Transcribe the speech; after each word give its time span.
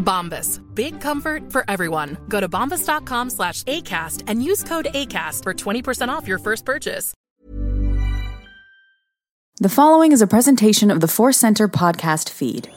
Bombas. 0.00 0.60
Big 0.74 1.00
comfort 1.00 1.52
for 1.52 1.64
everyone. 1.68 2.16
Go 2.28 2.40
to 2.40 2.48
bombas.com 2.48 3.30
slash 3.30 3.62
ACAST 3.64 4.24
and 4.26 4.42
use 4.42 4.64
code 4.64 4.88
ACAST 4.92 5.44
for 5.44 5.54
20% 5.54 6.08
off 6.08 6.26
your 6.26 6.38
first 6.38 6.64
purchase. 6.64 7.14
The 9.62 9.68
following 9.68 10.12
is 10.12 10.22
a 10.22 10.26
presentation 10.26 10.90
of 10.90 11.00
the 11.00 11.06
Force 11.06 11.36
Center 11.36 11.68
podcast 11.68 12.30
feed. 12.30 12.70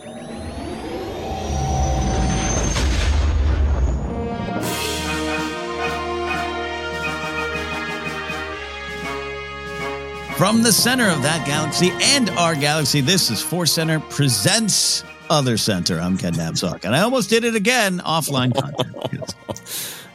From 10.35 10.61
the 10.61 10.73
center 10.73 11.09
of 11.09 11.21
that 11.21 11.45
galaxy 11.47 11.91
and 12.01 12.29
our 12.31 12.53
galaxy, 12.53 12.99
this 12.99 13.31
is 13.31 13.41
Force 13.41 13.71
Center 13.71 14.01
presents 14.01 15.05
Other 15.29 15.57
Center. 15.57 15.99
I'm 15.99 16.17
Ken 16.17 16.33
Napzok, 16.33 16.85
and 16.85 16.95
I 16.95 17.01
almost 17.01 17.29
did 17.29 17.43
it 17.43 17.55
again 17.55 17.99
offline 17.99 18.53
content. 18.59 19.35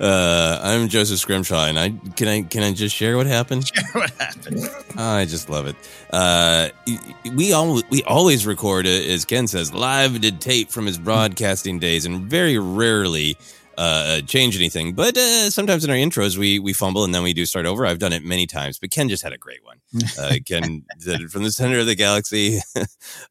Uh, 0.00 0.60
I'm 0.62 0.88
Joseph 0.88 1.18
Scrimshaw, 1.18 1.66
and 1.66 1.78
I 1.78 1.90
can 2.14 2.28
I 2.28 2.42
can 2.42 2.62
I 2.62 2.72
just 2.72 2.94
share 2.94 3.16
what 3.16 3.26
happened? 3.26 3.66
Share 3.74 3.84
what 3.94 4.10
happened. 4.12 4.68
I 4.96 5.24
just 5.24 5.50
love 5.50 5.66
it. 5.66 5.76
Uh, 6.10 6.68
we 7.34 7.52
all 7.52 7.82
we 7.90 8.02
always 8.04 8.46
record, 8.46 8.86
uh, 8.86 8.90
as 8.90 9.24
Ken 9.24 9.46
says, 9.48 9.72
live 9.74 10.20
to 10.20 10.30
tape 10.30 10.70
from 10.70 10.86
his 10.86 10.98
broadcasting 10.98 11.78
days, 11.80 12.04
and 12.06 12.22
very 12.30 12.58
rarely 12.58 13.36
uh, 13.76 14.20
change 14.22 14.56
anything. 14.56 14.92
But 14.92 15.16
uh, 15.16 15.50
sometimes 15.50 15.84
in 15.84 15.90
our 15.90 15.96
intros, 15.96 16.36
we 16.36 16.58
we 16.58 16.72
fumble 16.72 17.04
and 17.04 17.14
then 17.14 17.22
we 17.22 17.32
do 17.32 17.44
start 17.46 17.66
over. 17.66 17.84
I've 17.86 17.98
done 17.98 18.12
it 18.12 18.24
many 18.24 18.46
times, 18.46 18.78
but 18.78 18.90
Ken 18.90 19.08
just 19.08 19.22
had 19.22 19.32
a 19.32 19.38
great 19.38 19.64
one. 19.64 19.78
Uh, 20.18 20.34
Ken 20.46 20.84
did 21.00 21.22
it 21.22 21.30
from 21.30 21.42
the 21.44 21.50
center 21.52 21.78
of 21.80 21.86
the 21.86 21.94
galaxy. 21.96 22.58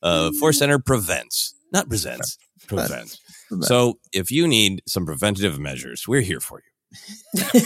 uh, 0.02 0.32
Force 0.40 0.60
Center 0.60 0.80
prevents, 0.80 1.54
not 1.78 1.90
presents, 1.90 2.38
prevents. 2.68 3.20
So 3.62 4.00
if 4.12 4.32
you 4.32 4.48
need 4.48 4.82
some 4.88 5.06
preventative 5.06 5.60
measures, 5.60 6.08
we're 6.08 6.22
here 6.22 6.40
for 6.40 6.60
you. 6.60 7.44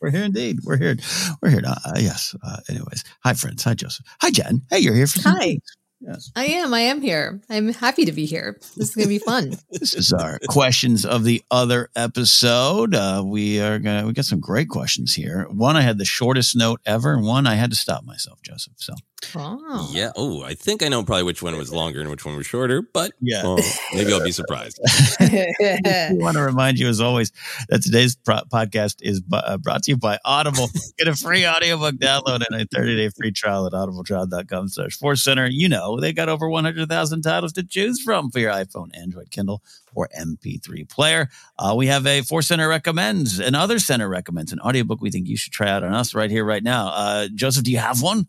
we're 0.00 0.10
here 0.10 0.24
indeed. 0.24 0.58
We're 0.64 0.78
here. 0.78 0.96
We're 1.42 1.50
here. 1.50 1.62
Uh, 1.66 1.76
yes. 1.96 2.34
Uh, 2.42 2.58
anyways, 2.68 3.04
hi 3.22 3.34
friends. 3.34 3.64
Hi 3.64 3.74
Joseph. 3.74 4.06
Hi 4.20 4.30
Jen. 4.30 4.62
Hey, 4.70 4.78
you're 4.78 4.94
here 4.94 5.06
for 5.06 5.18
some 5.18 5.36
Hi. 5.36 5.58
Yes. 6.00 6.30
I 6.34 6.46
am. 6.46 6.72
I 6.72 6.80
am 6.80 7.02
here. 7.02 7.42
I'm 7.50 7.74
happy 7.74 8.06
to 8.06 8.12
be 8.12 8.24
here. 8.24 8.56
This 8.76 8.88
is 8.88 8.94
going 8.94 9.04
to 9.04 9.10
be 9.10 9.18
fun. 9.18 9.58
this 9.70 9.92
is 9.92 10.14
our 10.14 10.38
questions 10.48 11.04
of 11.04 11.24
the 11.24 11.42
other 11.50 11.90
episode. 11.94 12.94
Uh, 12.94 13.22
we 13.26 13.60
are 13.60 13.78
gonna 13.78 14.06
we 14.06 14.14
got 14.14 14.24
some 14.24 14.40
great 14.40 14.70
questions 14.70 15.14
here. 15.14 15.46
One 15.50 15.76
I 15.76 15.82
had 15.82 15.98
the 15.98 16.06
shortest 16.06 16.56
note 16.56 16.80
ever, 16.86 17.12
and 17.12 17.26
one 17.26 17.46
I 17.46 17.56
had 17.56 17.70
to 17.70 17.76
stop 17.76 18.04
myself, 18.04 18.40
Joseph. 18.40 18.74
So 18.78 18.94
oh. 19.36 19.90
Yeah. 19.92 20.10
Oh, 20.16 20.42
I 20.42 20.54
think 20.54 20.82
I 20.82 20.88
know 20.88 21.02
probably 21.02 21.24
which 21.24 21.42
one 21.42 21.56
was 21.56 21.72
longer 21.72 22.00
and 22.00 22.10
which 22.10 22.24
one 22.24 22.36
was 22.36 22.46
shorter, 22.46 22.82
but 22.82 23.12
yeah, 23.20 23.42
oh, 23.44 23.58
maybe 23.94 24.12
I'll 24.12 24.22
be 24.22 24.32
surprised. 24.32 24.80
I 25.20 26.10
want 26.12 26.36
to 26.36 26.42
remind 26.42 26.78
you, 26.78 26.88
as 26.88 27.00
always, 27.00 27.32
that 27.68 27.82
today's 27.82 28.16
pro- 28.16 28.42
podcast 28.52 28.96
is 29.02 29.20
bu- 29.20 29.36
uh, 29.36 29.58
brought 29.58 29.82
to 29.84 29.92
you 29.92 29.96
by 29.96 30.18
Audible. 30.24 30.68
Get 30.98 31.08
a 31.08 31.16
free 31.16 31.46
audiobook 31.46 31.96
download 31.96 32.42
and 32.48 32.60
a 32.60 32.66
30 32.66 32.96
day 32.96 33.08
free 33.10 33.32
trial 33.32 33.66
at 33.66 33.72
audibletrial.com 33.72 34.68
slash 34.68 34.96
force 34.96 35.22
center. 35.22 35.46
You 35.46 35.68
know, 35.68 36.00
they 36.00 36.12
got 36.12 36.28
over 36.28 36.48
100,000 36.48 37.22
titles 37.22 37.52
to 37.54 37.62
choose 37.62 38.00
from 38.02 38.30
for 38.30 38.38
your 38.38 38.52
iPhone, 38.52 38.96
Android, 38.96 39.30
Kindle, 39.30 39.62
or 39.94 40.08
MP3 40.18 40.88
player. 40.88 41.28
Uh, 41.58 41.74
we 41.76 41.86
have 41.88 42.06
a 42.06 42.22
Force 42.22 42.48
Center 42.48 42.68
recommends, 42.68 43.40
and 43.40 43.56
other 43.56 43.78
center 43.78 44.08
recommends 44.08 44.52
an 44.52 44.60
audiobook 44.60 45.00
we 45.00 45.10
think 45.10 45.26
you 45.26 45.36
should 45.36 45.52
try 45.52 45.68
out 45.68 45.82
on 45.82 45.92
us 45.92 46.14
right 46.14 46.30
here, 46.30 46.44
right 46.44 46.62
now. 46.62 46.88
Uh, 46.88 47.28
Joseph, 47.34 47.64
do 47.64 47.70
you 47.70 47.78
have 47.78 48.00
one? 48.02 48.26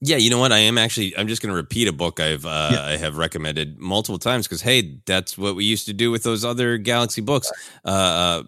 Yeah, 0.00 0.16
you 0.16 0.30
know 0.30 0.38
what? 0.38 0.52
I 0.52 0.58
am 0.58 0.78
actually. 0.78 1.16
I'm 1.16 1.26
just 1.26 1.42
going 1.42 1.50
to 1.50 1.56
repeat 1.56 1.88
a 1.88 1.92
book 1.92 2.20
I've 2.20 2.46
uh, 2.46 2.70
yeah. 2.72 2.84
I 2.84 2.96
have 2.96 3.16
recommended 3.16 3.78
multiple 3.78 4.18
times 4.18 4.46
because 4.46 4.62
hey, 4.62 5.00
that's 5.06 5.36
what 5.36 5.56
we 5.56 5.64
used 5.64 5.86
to 5.86 5.92
do 5.92 6.10
with 6.10 6.22
those 6.22 6.44
other 6.44 6.78
Galaxy 6.78 7.20
books. 7.20 7.50
Uh, 7.84 7.88
uh 7.88 8.42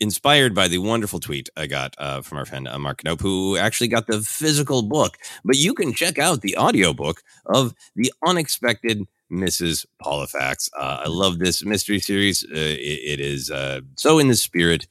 inspired 0.00 0.54
by 0.54 0.68
the 0.68 0.78
wonderful 0.78 1.18
tweet 1.18 1.48
I 1.56 1.66
got 1.66 1.94
uh, 1.98 2.20
from 2.20 2.38
our 2.38 2.44
friend 2.44 2.68
uh, 2.68 2.78
Mark 2.78 3.02
Knope, 3.02 3.20
who 3.20 3.56
actually 3.56 3.88
got 3.88 4.06
the 4.06 4.20
physical 4.20 4.82
book. 4.82 5.16
But 5.44 5.56
you 5.56 5.74
can 5.74 5.92
check 5.92 6.18
out 6.18 6.42
the 6.42 6.56
audiobook 6.56 7.22
of 7.46 7.74
The 7.96 8.12
Unexpected 8.24 9.06
Mrs. 9.32 9.86
Pollifax. 10.02 10.70
Uh, 10.78 11.02
I 11.04 11.08
love 11.08 11.38
this 11.38 11.64
mystery 11.64 11.98
series. 11.98 12.44
Uh, 12.44 12.54
it, 12.54 13.18
it 13.18 13.20
is 13.20 13.50
uh, 13.50 13.80
so 13.96 14.18
in 14.18 14.28
the 14.28 14.36
spirit 14.36 14.86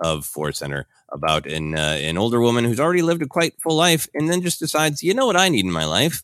of 0.00 0.24
Force 0.24 0.58
Center 0.58 0.86
about 1.12 1.46
an 1.46 1.76
uh, 1.76 1.98
an 2.00 2.18
older 2.18 2.40
woman 2.40 2.64
who's 2.64 2.80
already 2.80 3.02
lived 3.02 3.22
a 3.22 3.26
quite 3.26 3.54
full 3.60 3.76
life 3.76 4.08
and 4.14 4.28
then 4.28 4.42
just 4.42 4.60
decides, 4.60 5.02
you 5.02 5.14
know 5.14 5.26
what 5.26 5.36
I 5.36 5.48
need 5.48 5.64
in 5.64 5.72
my 5.72 5.84
life? 5.84 6.22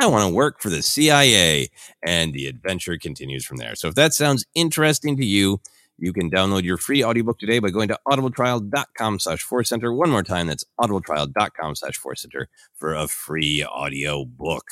I 0.00 0.06
want 0.06 0.28
to 0.28 0.34
work 0.34 0.60
for 0.60 0.70
the 0.70 0.82
CIA. 0.82 1.68
And 2.04 2.32
the 2.32 2.46
adventure 2.46 2.96
continues 2.98 3.44
from 3.44 3.56
there. 3.56 3.74
So 3.74 3.88
if 3.88 3.94
that 3.96 4.14
sounds 4.14 4.46
interesting 4.54 5.16
to 5.16 5.24
you, 5.24 5.60
you 5.98 6.12
can 6.12 6.30
download 6.30 6.62
your 6.62 6.76
free 6.76 7.02
audiobook 7.02 7.40
today 7.40 7.58
by 7.58 7.70
going 7.70 7.88
to 7.88 7.98
audibletrial.com 8.06 9.18
slash 9.18 9.42
force 9.42 9.68
center. 9.68 9.92
One 9.92 10.10
more 10.10 10.22
time, 10.22 10.46
that's 10.46 10.64
audibletrial.com 10.80 11.74
slash 11.74 11.96
force 11.96 12.22
center 12.22 12.48
for 12.76 12.94
a 12.94 13.08
free 13.08 13.64
audio 13.64 14.24
book. 14.24 14.64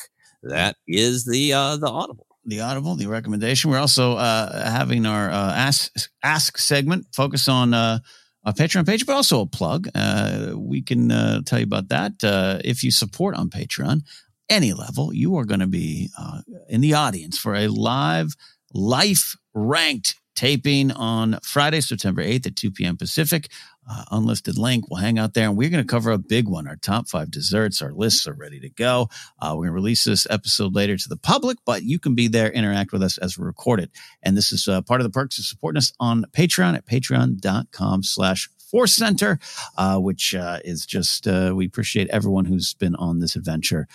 That 0.44 0.76
is 0.86 1.24
the 1.24 1.52
uh, 1.52 1.76
the 1.76 1.88
Audible. 1.88 2.26
The 2.44 2.60
Audible, 2.60 2.94
the 2.94 3.06
recommendation. 3.06 3.72
We're 3.72 3.78
also 3.78 4.12
uh, 4.12 4.70
having 4.70 5.04
our 5.04 5.28
uh, 5.28 5.52
ask 5.52 5.92
ask 6.22 6.58
segment 6.58 7.06
focus 7.12 7.48
on 7.48 7.74
uh, 7.74 7.98
a 8.46 8.52
Patreon 8.52 8.86
page, 8.86 9.04
but 9.04 9.16
also 9.16 9.40
a 9.40 9.46
plug. 9.46 9.88
Uh, 9.94 10.52
we 10.54 10.80
can 10.80 11.10
uh, 11.10 11.42
tell 11.44 11.58
you 11.58 11.64
about 11.64 11.88
that. 11.88 12.22
Uh, 12.22 12.60
if 12.64 12.84
you 12.84 12.92
support 12.92 13.34
on 13.34 13.50
Patreon, 13.50 14.02
any 14.48 14.72
level, 14.72 15.12
you 15.12 15.36
are 15.36 15.44
going 15.44 15.60
to 15.60 15.66
be 15.66 16.10
uh, 16.16 16.40
in 16.68 16.80
the 16.80 16.94
audience 16.94 17.36
for 17.36 17.56
a 17.56 17.66
live, 17.66 18.36
life 18.72 19.36
ranked 19.52 20.14
taping 20.36 20.92
on 20.92 21.38
Friday, 21.42 21.80
September 21.80 22.22
8th 22.22 22.46
at 22.46 22.56
2 22.56 22.70
p.m. 22.70 22.96
Pacific. 22.96 23.50
Uh, 23.88 24.04
unlisted 24.10 24.58
link. 24.58 24.90
We'll 24.90 25.00
hang 25.00 25.16
out 25.18 25.34
there 25.34 25.48
and 25.48 25.56
we're 25.56 25.70
going 25.70 25.84
to 25.84 25.88
cover 25.88 26.10
a 26.10 26.18
big 26.18 26.48
one. 26.48 26.66
Our 26.66 26.74
top 26.74 27.08
five 27.08 27.30
desserts, 27.30 27.80
our 27.80 27.92
lists 27.92 28.26
are 28.26 28.34
ready 28.34 28.58
to 28.60 28.68
go. 28.68 29.08
Uh, 29.40 29.50
we're 29.54 29.66
going 29.66 29.68
to 29.68 29.72
release 29.74 30.02
this 30.02 30.26
episode 30.28 30.74
later 30.74 30.96
to 30.96 31.08
the 31.08 31.16
public, 31.16 31.58
but 31.64 31.84
you 31.84 32.00
can 32.00 32.16
be 32.16 32.26
there, 32.26 32.50
interact 32.50 32.92
with 32.92 33.02
us 33.02 33.16
as 33.18 33.38
we 33.38 33.44
record 33.44 33.78
it. 33.78 33.90
And 34.24 34.36
this 34.36 34.50
is 34.50 34.66
uh, 34.66 34.82
part 34.82 35.00
of 35.00 35.04
the 35.04 35.10
perks 35.10 35.38
of 35.38 35.44
supporting 35.44 35.78
us 35.78 35.92
on 36.00 36.24
Patreon 36.32 36.74
at 36.74 36.84
patreon.com 36.84 38.02
slash 38.02 38.50
Force 38.58 38.94
Center, 38.94 39.38
uh, 39.78 39.98
which 39.98 40.34
uh, 40.34 40.58
is 40.64 40.84
just, 40.84 41.28
uh, 41.28 41.52
we 41.54 41.66
appreciate 41.66 42.08
everyone 42.08 42.44
who's 42.44 42.74
been 42.74 42.96
on 42.96 43.20
this 43.20 43.36
adventure 43.36 43.86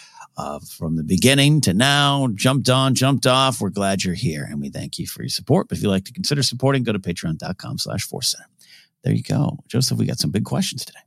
from 0.77 0.95
the 0.95 1.03
beginning 1.03 1.61
to 1.61 1.73
now, 1.73 2.29
jumped 2.33 2.69
on, 2.69 2.95
jumped 2.95 3.27
off. 3.27 3.59
We're 3.59 3.69
glad 3.69 4.03
you're 4.03 4.15
here 4.15 4.47
and 4.49 4.61
we 4.61 4.69
thank 4.69 4.97
you 4.97 5.05
for 5.05 5.21
your 5.21 5.29
support. 5.29 5.67
But 5.67 5.77
if 5.77 5.83
you'd 5.83 5.89
like 5.89 6.05
to 6.05 6.13
consider 6.13 6.41
supporting, 6.41 6.83
go 6.83 6.93
to 6.93 6.99
patreon.com 6.99 7.77
slash 7.77 8.07
force 8.07 8.31
center. 8.31 8.47
There 9.03 9.13
you 9.13 9.23
go. 9.23 9.59
Joseph, 9.67 9.97
we 9.97 10.05
got 10.05 10.19
some 10.19 10.31
big 10.31 10.45
questions 10.45 10.85
today. 10.85 10.99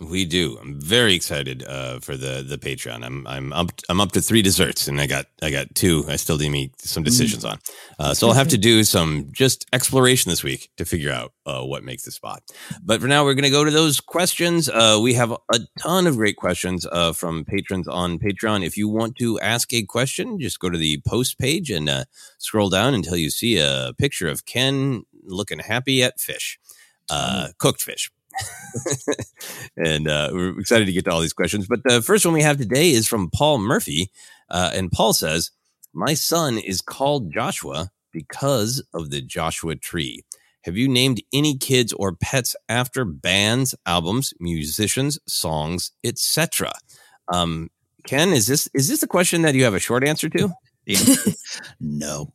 We 0.00 0.24
do. 0.24 0.56
I'm 0.58 0.80
very 0.80 1.12
excited 1.12 1.62
uh, 1.62 1.98
for 2.00 2.16
the 2.16 2.42
the 2.42 2.56
Patreon. 2.56 3.04
I'm 3.04 3.26
I'm 3.26 3.52
up 3.52 3.70
I'm 3.90 4.00
up 4.00 4.12
to 4.12 4.22
three 4.22 4.40
desserts, 4.40 4.88
and 4.88 4.98
I 4.98 5.06
got 5.06 5.26
I 5.42 5.50
got 5.50 5.74
two. 5.74 6.06
I 6.08 6.16
still 6.16 6.38
need 6.38 6.46
to 6.46 6.50
make 6.50 6.72
some 6.78 7.02
decisions 7.02 7.44
on. 7.44 7.58
Uh, 7.98 8.14
so 8.14 8.26
I'll 8.26 8.32
have 8.32 8.48
to 8.48 8.56
do 8.56 8.82
some 8.82 9.28
just 9.30 9.66
exploration 9.74 10.30
this 10.30 10.42
week 10.42 10.70
to 10.78 10.86
figure 10.86 11.12
out 11.12 11.34
uh, 11.44 11.62
what 11.64 11.84
makes 11.84 12.04
the 12.04 12.12
spot. 12.12 12.42
But 12.82 13.02
for 13.02 13.08
now, 13.08 13.24
we're 13.24 13.34
going 13.34 13.44
to 13.44 13.50
go 13.50 13.62
to 13.62 13.70
those 13.70 14.00
questions. 14.00 14.70
Uh, 14.70 14.98
we 15.02 15.12
have 15.14 15.32
a 15.32 15.60
ton 15.78 16.06
of 16.06 16.16
great 16.16 16.36
questions 16.36 16.86
uh, 16.90 17.12
from 17.12 17.44
patrons 17.44 17.86
on 17.86 18.18
Patreon. 18.18 18.64
If 18.64 18.78
you 18.78 18.88
want 18.88 19.16
to 19.16 19.38
ask 19.40 19.70
a 19.74 19.82
question, 19.82 20.40
just 20.40 20.60
go 20.60 20.70
to 20.70 20.78
the 20.78 21.02
post 21.06 21.38
page 21.38 21.70
and 21.70 21.90
uh, 21.90 22.04
scroll 22.38 22.70
down 22.70 22.94
until 22.94 23.18
you 23.18 23.28
see 23.28 23.58
a 23.58 23.92
picture 23.98 24.28
of 24.28 24.46
Ken 24.46 25.04
looking 25.24 25.58
happy 25.58 26.02
at 26.02 26.20
fish, 26.20 26.58
cooked 27.58 27.82
fish. 27.82 28.10
and 29.76 30.08
uh, 30.08 30.30
we're 30.32 30.58
excited 30.58 30.86
to 30.86 30.92
get 30.92 31.04
to 31.04 31.10
all 31.10 31.20
these 31.20 31.32
questions. 31.32 31.66
But 31.66 31.82
the 31.84 32.02
first 32.02 32.24
one 32.24 32.34
we 32.34 32.42
have 32.42 32.58
today 32.58 32.90
is 32.90 33.08
from 33.08 33.30
Paul 33.30 33.58
Murphy. 33.58 34.10
Uh, 34.48 34.70
and 34.72 34.90
Paul 34.90 35.12
says, 35.12 35.50
My 35.92 36.14
son 36.14 36.58
is 36.58 36.80
called 36.80 37.32
Joshua 37.32 37.90
because 38.12 38.84
of 38.94 39.10
the 39.10 39.20
Joshua 39.20 39.76
tree. 39.76 40.24
Have 40.64 40.76
you 40.76 40.88
named 40.88 41.22
any 41.32 41.56
kids 41.56 41.92
or 41.92 42.14
pets 42.16 42.54
after 42.68 43.04
bands, 43.04 43.74
albums, 43.86 44.34
musicians, 44.40 45.18
songs, 45.26 45.92
etc.? 46.04 46.72
Um, 47.32 47.70
Ken, 48.06 48.30
is 48.30 48.46
this 48.46 48.68
is 48.74 48.88
this 48.88 49.02
a 49.02 49.06
question 49.06 49.42
that 49.42 49.54
you 49.54 49.64
have 49.64 49.74
a 49.74 49.80
short 49.80 50.04
answer 50.04 50.28
to? 50.30 50.50
no. 51.80 52.32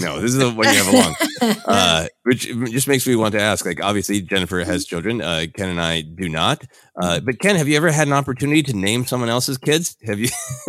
No, 0.00 0.20
this 0.20 0.32
is 0.32 0.38
the 0.38 0.50
one 0.50 0.68
you 0.68 0.82
have 0.82 0.94
along, 0.94 1.16
uh, 1.66 2.06
which 2.22 2.46
just 2.70 2.86
makes 2.86 3.06
me 3.06 3.16
want 3.16 3.32
to 3.32 3.40
ask. 3.40 3.66
Like, 3.66 3.82
obviously, 3.82 4.20
Jennifer 4.20 4.62
has 4.64 4.84
children. 4.84 5.20
Uh, 5.20 5.46
Ken 5.52 5.68
and 5.68 5.80
I 5.80 6.02
do 6.02 6.28
not. 6.28 6.62
Uh, 7.00 7.18
but 7.20 7.40
Ken, 7.40 7.56
have 7.56 7.66
you 7.66 7.76
ever 7.76 7.90
had 7.90 8.06
an 8.06 8.12
opportunity 8.12 8.62
to 8.64 8.76
name 8.76 9.06
someone 9.06 9.28
else's 9.28 9.58
kids? 9.58 9.96
Have 10.06 10.20
you? 10.20 10.28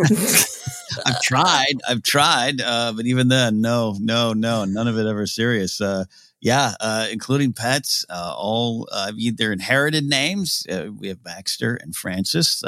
I've 1.06 1.20
tried. 1.22 1.74
I've 1.88 2.02
tried, 2.02 2.60
uh, 2.60 2.92
but 2.96 3.06
even 3.06 3.28
then, 3.28 3.60
no, 3.60 3.96
no, 4.00 4.32
no, 4.32 4.64
none 4.64 4.88
of 4.88 4.98
it 4.98 5.06
ever 5.06 5.26
serious. 5.26 5.80
Uh, 5.80 6.04
yeah, 6.40 6.74
uh, 6.80 7.06
including 7.12 7.52
pets. 7.52 8.04
all 8.10 8.88
either 9.16 9.52
inherited 9.52 10.04
names. 10.04 10.66
we 10.98 11.08
have 11.08 11.22
Baxter 11.22 11.76
and 11.76 11.94
Francis. 11.94 12.62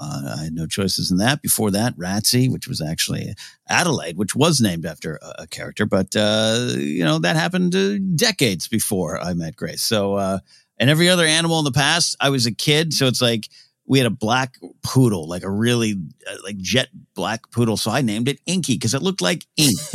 Uh, 0.00 0.36
I 0.38 0.44
had 0.44 0.54
no 0.54 0.66
choices 0.66 1.10
in 1.10 1.18
that. 1.18 1.42
Before 1.42 1.70
that, 1.70 1.96
Ratsy, 1.96 2.50
which 2.50 2.66
was 2.66 2.80
actually 2.80 3.34
Adelaide, 3.68 4.16
which 4.16 4.34
was 4.34 4.60
named 4.60 4.86
after 4.86 5.18
a, 5.20 5.42
a 5.42 5.46
character, 5.46 5.84
but 5.84 6.16
uh, 6.16 6.68
you 6.76 7.04
know 7.04 7.18
that 7.18 7.36
happened 7.36 7.74
uh, 7.76 7.98
decades 8.16 8.66
before 8.66 9.20
I 9.20 9.34
met 9.34 9.56
Grace. 9.56 9.82
So, 9.82 10.14
uh, 10.14 10.38
and 10.78 10.88
every 10.88 11.08
other 11.08 11.26
animal 11.26 11.58
in 11.58 11.64
the 11.64 11.72
past, 11.72 12.16
I 12.20 12.30
was 12.30 12.46
a 12.46 12.54
kid, 12.54 12.94
so 12.94 13.06
it's 13.06 13.20
like 13.20 13.48
we 13.90 13.98
had 13.98 14.06
a 14.06 14.10
black 14.10 14.56
poodle, 14.84 15.26
like 15.26 15.42
a 15.42 15.50
really 15.50 16.00
uh, 16.24 16.36
like 16.44 16.56
jet 16.58 16.90
black 17.16 17.50
poodle. 17.50 17.76
So 17.76 17.90
I 17.90 18.02
named 18.02 18.28
it 18.28 18.38
Inky 18.46 18.74
because 18.74 18.94
it 18.94 19.02
looked 19.02 19.20
like 19.20 19.44
ink. 19.56 19.76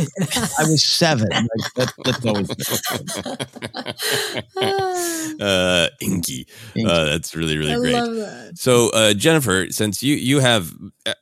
I 0.60 0.66
was 0.70 0.84
seven. 0.84 1.30
Like, 1.30 1.74
that, 1.76 1.94
that's 2.04 2.26
always 2.26 2.50
uh, 5.42 5.88
Inky. 6.02 6.46
Inky. 6.76 6.92
Uh, 6.92 7.06
that's 7.06 7.38
really 7.38 7.58
really 7.58 7.74
I 7.74 7.78
great. 7.78 8.58
So 8.58 8.90
uh, 8.90 9.14
Jennifer, 9.14 9.68
since 9.70 10.04
you 10.04 10.16
you 10.16 10.40
have 10.40 10.74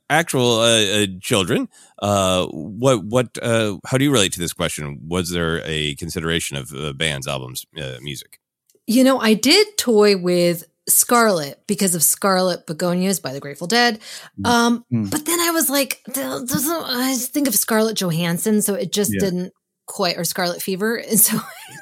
actual 0.09 0.61
uh, 0.61 0.81
uh, 0.81 1.05
children, 1.21 1.69
what 2.01 3.03
what 3.03 3.37
how 3.43 3.99
do 3.99 4.03
you 4.03 4.11
relate 4.11 4.33
to 4.33 4.39
this 4.39 4.51
question? 4.51 4.99
Was 5.07 5.29
there 5.29 5.61
a 5.63 5.93
consideration 5.95 6.57
of 6.57 6.98
bands, 6.98 7.27
albums, 7.27 7.67
music? 8.01 8.39
You 8.88 9.03
know, 9.03 9.19
I 9.19 9.36
did 9.36 9.77
toy 9.77 10.17
with 10.17 10.63
Scarlet 10.87 11.61
because 11.67 11.95
of 11.95 12.03
Scarlet 12.03 12.65
Begonias 12.65 13.21
by 13.21 13.33
the 13.33 13.39
Grateful 13.39 13.67
Dead. 13.67 13.99
Mm. 14.39 14.49
Um, 14.49 14.85
mm. 14.91 15.11
But 15.11 15.25
then 15.25 15.39
I 15.39 15.51
was 15.51 15.69
like, 15.69 16.01
I 16.15 17.15
think 17.15 17.47
of 17.47 17.55
Scarlett 17.55 17.97
Johansson, 17.97 18.61
so 18.61 18.73
it 18.73 18.91
just 18.91 19.13
yeah. 19.13 19.19
didn't 19.21 19.53
quite, 19.85 20.17
or 20.17 20.23
Scarlet 20.23 20.61
Fever. 20.61 21.01
And 21.09 21.19
so 21.19 21.39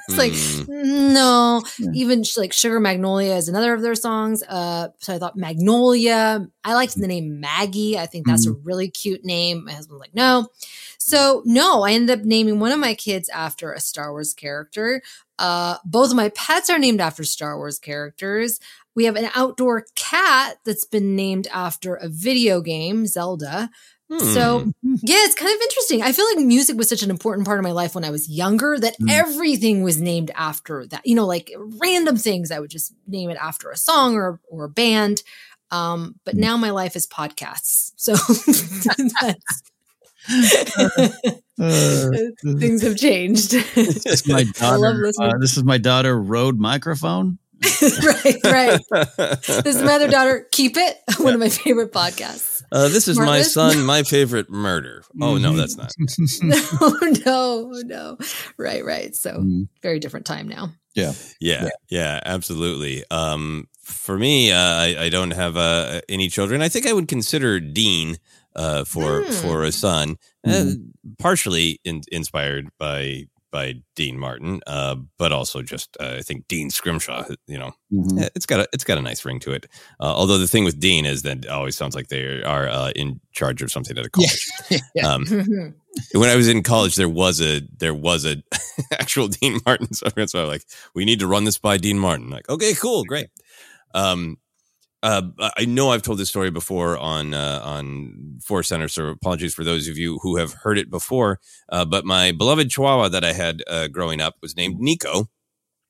it's 0.08 0.16
mm. 0.16 0.18
like, 0.18 0.68
no, 0.68 1.64
yeah. 1.80 1.90
even 1.94 2.24
like 2.38 2.54
Sugar 2.54 2.80
Magnolia 2.80 3.36
is 3.36 3.48
another 3.48 3.74
of 3.74 3.82
their 3.82 3.96
songs. 3.96 4.44
Uh, 4.44 4.90
so 5.00 5.14
I 5.14 5.20
thought 5.20 5.36
Magnolia. 5.36 6.48
I 6.64 6.74
liked 6.74 7.00
the 7.00 7.08
name 7.08 7.40
Maggie. 7.40 7.98
I 7.98 8.06
think 8.06 8.28
that's 8.28 8.48
a 8.48 8.52
mm. 8.52 8.62
really 8.64 8.90
cute 8.90 9.24
name. 9.24 9.66
My 9.66 9.74
husband 9.74 9.94
was 9.94 10.02
like, 10.02 10.16
no. 10.16 10.48
So 10.98 11.42
no, 11.46 11.84
I 11.84 11.94
ended 11.94 12.20
up 12.20 12.26
naming 12.26 12.60
one 12.60 12.72
of 12.72 12.80
my 12.80 12.94
kids 12.94 13.28
after 13.30 13.74
a 13.74 13.80
Star 13.80 14.12
Wars 14.12 14.34
character. 14.34 15.02
Uh, 15.40 15.78
both 15.84 16.12
of 16.12 16.16
my 16.16 16.30
pets 16.30 16.70
are 16.70 16.78
named 16.78 17.02
after 17.02 17.24
Star 17.24 17.58
Wars 17.58 17.80
characters. 17.80 18.60
We 18.96 19.06
have 19.06 19.16
an 19.16 19.30
outdoor 19.36 19.86
cat 19.96 20.58
that's 20.66 20.86
been 20.86 21.16
named 21.16 21.48
after 21.54 21.96
a 21.96 22.08
video 22.08 22.62
game, 22.62 23.08
Zelda. 23.08 23.70
Hmm. 24.12 24.20
So, 24.20 24.60
yeah, 24.84 25.24
it's 25.24 25.36
kind 25.36 25.56
of 25.56 25.62
interesting. 25.62 26.02
I 26.02 26.12
feel 26.12 26.26
like 26.26 26.46
music 26.46 26.78
was 26.78 26.90
such 26.90 27.02
an 27.02 27.10
important 27.10 27.46
part 27.48 27.60
of 27.60 27.64
my 27.64 27.72
life 27.72 27.96
when 27.96 28.04
I 28.04 28.10
was 28.10 28.30
younger 28.30 28.78
that 28.78 28.98
hmm. 28.98 29.10
everything 29.10 29.84
was 29.84 30.02
named 30.02 30.32
after 30.36 30.86
that. 30.88 31.06
You 31.06 31.16
know, 31.16 31.26
like 31.26 31.52
random 31.58 32.18
things, 32.18 32.52
I 32.52 32.60
would 32.60 32.72
just 32.72 32.94
name 33.08 33.30
it 33.30 33.38
after 33.42 33.70
a 33.70 33.78
song 33.78 34.16
or, 34.16 34.42
or 34.50 34.66
a 34.66 34.70
band. 34.70 35.24
Um, 35.72 36.16
but 36.26 36.34
hmm. 36.34 36.42
now 36.42 36.58
my 36.58 36.72
life 36.72 36.96
is 36.96 37.08
podcasts. 37.08 37.94
So 37.96 38.14
uh, 41.60 42.10
things 42.60 42.82
have 42.82 42.98
changed. 42.98 43.52
this 43.52 44.06
is 44.06 44.28
my 44.28 44.44
daughter. 44.44 45.12
Uh, 45.20 45.38
this 45.40 45.58
is 45.58 45.64
my 45.64 45.78
daughter. 45.78 46.20
Rode 46.20 46.60
microphone. 46.60 47.40
right, 47.82 48.38
right. 48.44 48.82
this 49.44 49.76
is 49.76 49.84
my 49.84 49.94
other 49.94 50.10
daughter. 50.10 50.48
Keep 50.52 50.78
it. 50.78 50.98
One 51.20 51.34
of 51.34 51.40
my 51.40 51.50
favorite 51.50 51.92
podcasts. 51.92 52.64
Uh, 52.72 52.88
this 52.88 53.08
is 53.08 53.20
my 53.20 53.42
son. 53.42 53.84
My 53.84 54.04
favorite 54.04 54.50
murder. 54.50 55.04
Oh 55.22 55.38
no, 55.38 55.54
that's 55.54 55.78
not. 55.78 55.94
no, 56.42 56.98
no, 57.26 57.72
no. 57.86 58.18
Right, 58.58 58.84
right. 58.84 59.16
So 59.16 59.38
mm. 59.38 59.68
very 59.82 60.00
different 60.00 60.26
time 60.26 60.48
now. 60.48 60.70
Yeah. 60.94 61.14
yeah, 61.40 61.64
yeah, 61.64 61.70
yeah, 61.90 62.20
absolutely. 62.26 63.04
Um, 63.12 63.68
for 63.82 64.18
me, 64.18 64.52
uh, 64.52 64.58
I, 64.58 64.96
I, 65.04 65.10
don't 65.10 65.32
have 65.32 65.56
uh, 65.56 66.02
any 66.10 66.28
children. 66.28 66.62
I 66.62 66.68
think 66.68 66.86
I 66.86 66.92
would 66.92 67.08
consider 67.08 67.62
Dean 67.62 68.18
uh, 68.56 68.84
for 68.84 69.24
Hmm. 69.24 69.32
for 69.32 69.64
a 69.64 69.72
son, 69.72 70.18
uh, 70.46 70.72
partially 71.18 71.80
in, 71.84 72.02
inspired 72.12 72.70
by 72.78 73.28
by 73.52 73.76
Dean 73.96 74.18
Martin, 74.18 74.62
uh, 74.68 74.96
but 75.18 75.32
also 75.32 75.62
just 75.62 75.96
uh, 76.00 76.16
I 76.18 76.22
think 76.22 76.48
Dean 76.48 76.70
Scrimshaw. 76.70 77.26
You 77.48 77.60
know, 77.60 77.72
Mhm. 77.94 78.24
eh, 78.24 78.30
it's 78.36 78.46
got 78.46 78.62
a 78.62 78.68
it's 78.74 78.84
got 78.84 78.98
a 78.98 79.02
nice 79.02 79.24
ring 79.26 79.40
to 79.42 79.52
it. 79.52 79.68
Uh, 80.00 80.06
although 80.16 80.38
the 80.38 80.48
thing 80.48 80.64
with 80.64 80.80
Dean 80.80 81.06
is 81.06 81.22
that 81.24 81.40
it 81.46 81.48
always 81.48 81.76
sounds 81.76 81.96
like 81.96 82.08
they 82.08 82.42
are 82.44 82.68
uh, 82.70 82.92
in 82.96 83.20
charge 83.34 83.62
of 83.62 83.72
something 83.72 83.98
at 83.98 84.06
a 84.06 84.10
college. 84.10 84.48
Um, 85.04 85.26
when 86.14 86.30
I 86.30 86.36
was 86.36 86.48
in 86.48 86.64
college, 86.64 86.96
there 86.96 87.10
was 87.10 87.42
a 87.42 87.62
there 87.78 87.94
was 87.94 88.26
a 88.26 88.42
actual 88.94 89.28
Dean 89.28 89.60
Martin. 89.66 89.94
So 89.94 90.08
that's 90.16 90.34
why 90.34 90.42
I'm 90.42 90.48
like, 90.48 90.64
we 90.96 91.06
need 91.06 91.20
to 91.20 91.28
run 91.28 91.44
this 91.44 91.58
by 91.58 91.78
Dean 91.78 92.00
Martin. 92.00 92.30
Like, 92.30 92.48
okay, 92.50 92.74
cool, 92.74 93.04
great. 93.04 93.28
Um, 93.94 94.38
uh, 95.04 95.22
I 95.58 95.66
know 95.66 95.90
I've 95.92 96.02
told 96.04 96.20
this 96.20 96.30
story 96.30 96.52
before 96.52 96.98
on 96.98 97.34
uh, 97.34 97.62
on 97.64 98.40
Force 98.44 98.68
Center, 98.70 98.88
so 98.88 99.08
apologies 99.08 99.54
for 99.54 99.64
those 99.64 99.88
of 99.88 99.98
you 99.98 100.20
who 100.22 100.38
have 100.38 100.54
heard 100.54 100.78
it 100.78 100.90
before. 100.90 101.40
Uh, 101.70 101.86
but 101.86 102.06
my 102.06 102.32
beloved 102.32 102.70
Chihuahua 102.70 103.10
that 103.10 103.24
I 103.24 103.34
had 103.34 103.64
uh, 103.68 103.88
growing 103.88 104.22
up 104.22 104.36
was 104.42 104.56
named 104.56 104.80
Nico, 104.80 105.30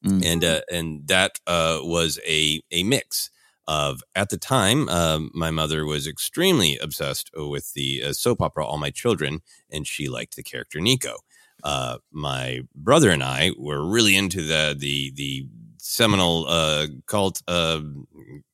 Mm. 0.04 0.26
and 0.26 0.44
uh, 0.44 0.62
and 0.72 1.08
that 1.10 1.40
uh, 1.46 1.78
was 1.84 2.20
a 2.28 2.60
a 2.72 2.82
mix 2.84 3.30
of 3.68 4.02
at 4.16 4.30
the 4.30 4.38
time 4.38 4.90
um, 4.90 5.30
my 5.36 5.52
mother 5.52 5.86
was 5.86 6.08
extremely 6.08 6.80
obsessed 6.80 7.30
with 7.36 7.74
the 7.74 8.02
uh, 8.08 8.12
soap 8.14 8.42
opera 8.42 8.66
All 8.66 8.80
My 8.80 8.90
Children, 8.90 9.42
and 9.70 9.86
she 9.86 10.10
liked 10.10 10.36
the 10.36 10.42
character 10.44 10.80
Nico. 10.82 11.18
Uh, 11.64 12.00
my 12.12 12.62
brother 12.74 13.12
and 13.12 13.22
I 13.22 13.52
were 13.60 13.86
really 13.88 14.16
into 14.18 14.42
the 14.42 14.76
the 14.76 15.12
the 15.16 15.46
seminal 15.82 16.46
uh, 16.48 16.88
cult, 17.08 17.42
uh, 17.48 17.82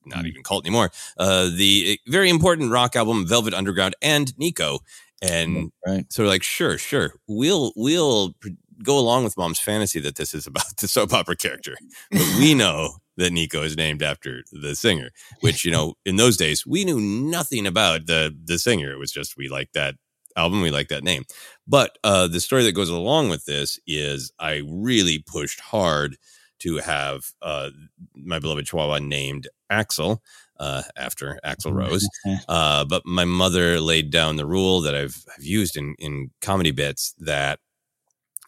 not 0.06 0.26
even 0.26 0.42
cult 0.44 0.66
anymore. 0.66 0.92
Uh, 1.18 1.50
the 1.56 2.00
very 2.08 2.30
important 2.30 2.72
rock 2.72 2.96
album 2.96 3.28
Velvet 3.28 3.54
Underground 3.54 3.96
and 4.02 4.38
Nico, 4.38 4.80
and 5.22 5.72
right. 5.86 6.06
so 6.10 6.24
we're 6.24 6.30
like, 6.30 6.44
sure, 6.44 6.78
sure, 6.78 7.14
we'll 7.28 7.74
we'll 7.76 8.34
go 8.84 8.98
along 8.98 9.24
with 9.24 9.38
mom's 9.38 9.60
fantasy 9.60 10.00
that 10.00 10.16
this 10.16 10.34
is 10.34 10.48
about 10.48 10.66
the 10.78 10.88
soap 10.88 11.14
opera 11.14 11.36
character, 11.36 11.76
but 12.12 12.36
we 12.40 12.54
know 12.56 12.98
that 13.18 13.32
Nico 13.32 13.64
is 13.64 13.76
named 13.76 14.02
after 14.02 14.44
the 14.52 14.76
singer. 14.76 15.10
Which 15.42 15.66
you 15.66 15.72
know, 15.72 15.96
in 16.06 16.16
those 16.16 16.38
days, 16.38 16.66
we 16.66 16.86
knew 16.86 17.00
nothing 17.00 17.68
about 17.68 18.08
the 18.08 18.36
the 18.44 18.58
singer. 18.58 18.92
It 18.92 19.00
was 19.00 19.12
just 19.12 19.38
we 19.38 19.50
liked 19.50 19.74
that 19.74 19.96
album, 20.38 20.62
we 20.62 20.72
liked 20.72 20.90
that 20.92 21.04
name. 21.04 21.24
But 21.68 21.98
uh, 22.04 22.28
the 22.28 22.40
story 22.40 22.64
that 22.64 22.74
goes 22.74 22.90
along 22.90 23.30
with 23.30 23.46
this 23.46 23.80
is 23.88 24.32
I 24.40 24.62
really 24.66 25.20
pushed 25.20 25.60
hard 25.60 26.18
to 26.60 26.78
have 26.78 27.26
uh, 27.42 27.70
my 28.16 28.40
beloved 28.40 28.66
Chihuahua 28.66 29.00
named 29.00 29.48
Axel 29.70 30.22
uh, 30.60 30.84
after 30.96 31.40
Axl 31.46 31.74
Rose. 31.74 32.08
Uh, 32.50 32.86
but 32.86 33.06
my 33.06 33.26
mother 33.26 33.80
laid 33.80 34.10
down 34.10 34.36
the 34.36 34.46
rule 34.46 34.82
that 34.82 34.96
I've, 34.96 35.24
I've 35.38 35.44
used 35.44 35.76
in, 35.78 35.96
in 36.00 36.32
comedy 36.42 36.72
bits 36.72 37.14
that 37.20 37.60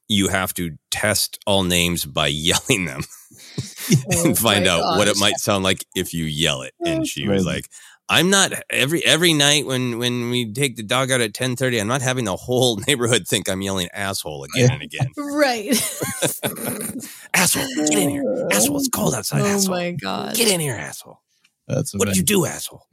you 0.08 0.28
have 0.28 0.54
to 0.56 0.78
test 0.92 1.40
all 1.46 1.64
names 1.64 2.04
by 2.04 2.28
yelling 2.28 2.86
them 2.86 3.02
and 4.12 4.38
find 4.38 4.66
my 4.66 4.72
out 4.72 4.98
what 4.98 5.08
it 5.08 5.18
might 5.18 5.38
sound 5.38 5.64
like 5.64 5.86
if 5.96 6.14
you 6.14 6.26
yell 6.26 6.62
it. 6.62 6.74
And 6.86 7.08
she 7.08 7.28
was 7.28 7.46
like, 7.46 7.70
I'm 8.12 8.32
not 8.32 8.52
every 8.72 9.06
every 9.06 9.34
night 9.34 9.68
when 9.68 10.00
when 10.00 10.32
we 10.32 10.52
take 10.52 10.76
the 10.76 10.84
dog 10.84 11.12
out 11.12 11.22
at 11.22 11.34
10:30 11.34 11.80
I'm 11.80 11.88
not 11.88 12.02
having 12.02 12.26
the 12.26 12.36
whole 12.36 12.78
neighborhood 12.88 13.28
think 13.28 13.48
I'm 13.48 13.62
yelling 13.62 13.88
asshole 13.94 14.46
again 14.46 14.72
and 14.72 14.82
again. 14.82 15.08
right. 15.18 15.70
asshole, 17.34 17.68
get 17.76 17.94
in 18.00 18.10
here. 18.10 18.48
Asshole, 18.52 18.78
it's 18.78 18.90
cold 18.90 19.14
outside, 19.14 19.42
oh 19.42 19.46
asshole. 19.46 19.76
my 19.76 19.92
god. 19.92 20.36
Get 20.36 20.52
in 20.52 20.60
here, 20.60 20.76
asshole. 20.76 21.22
That's 21.68 21.94
What 21.94 22.08
did 22.08 22.18
you 22.18 22.24
do, 22.24 22.46
asshole? 22.46 22.88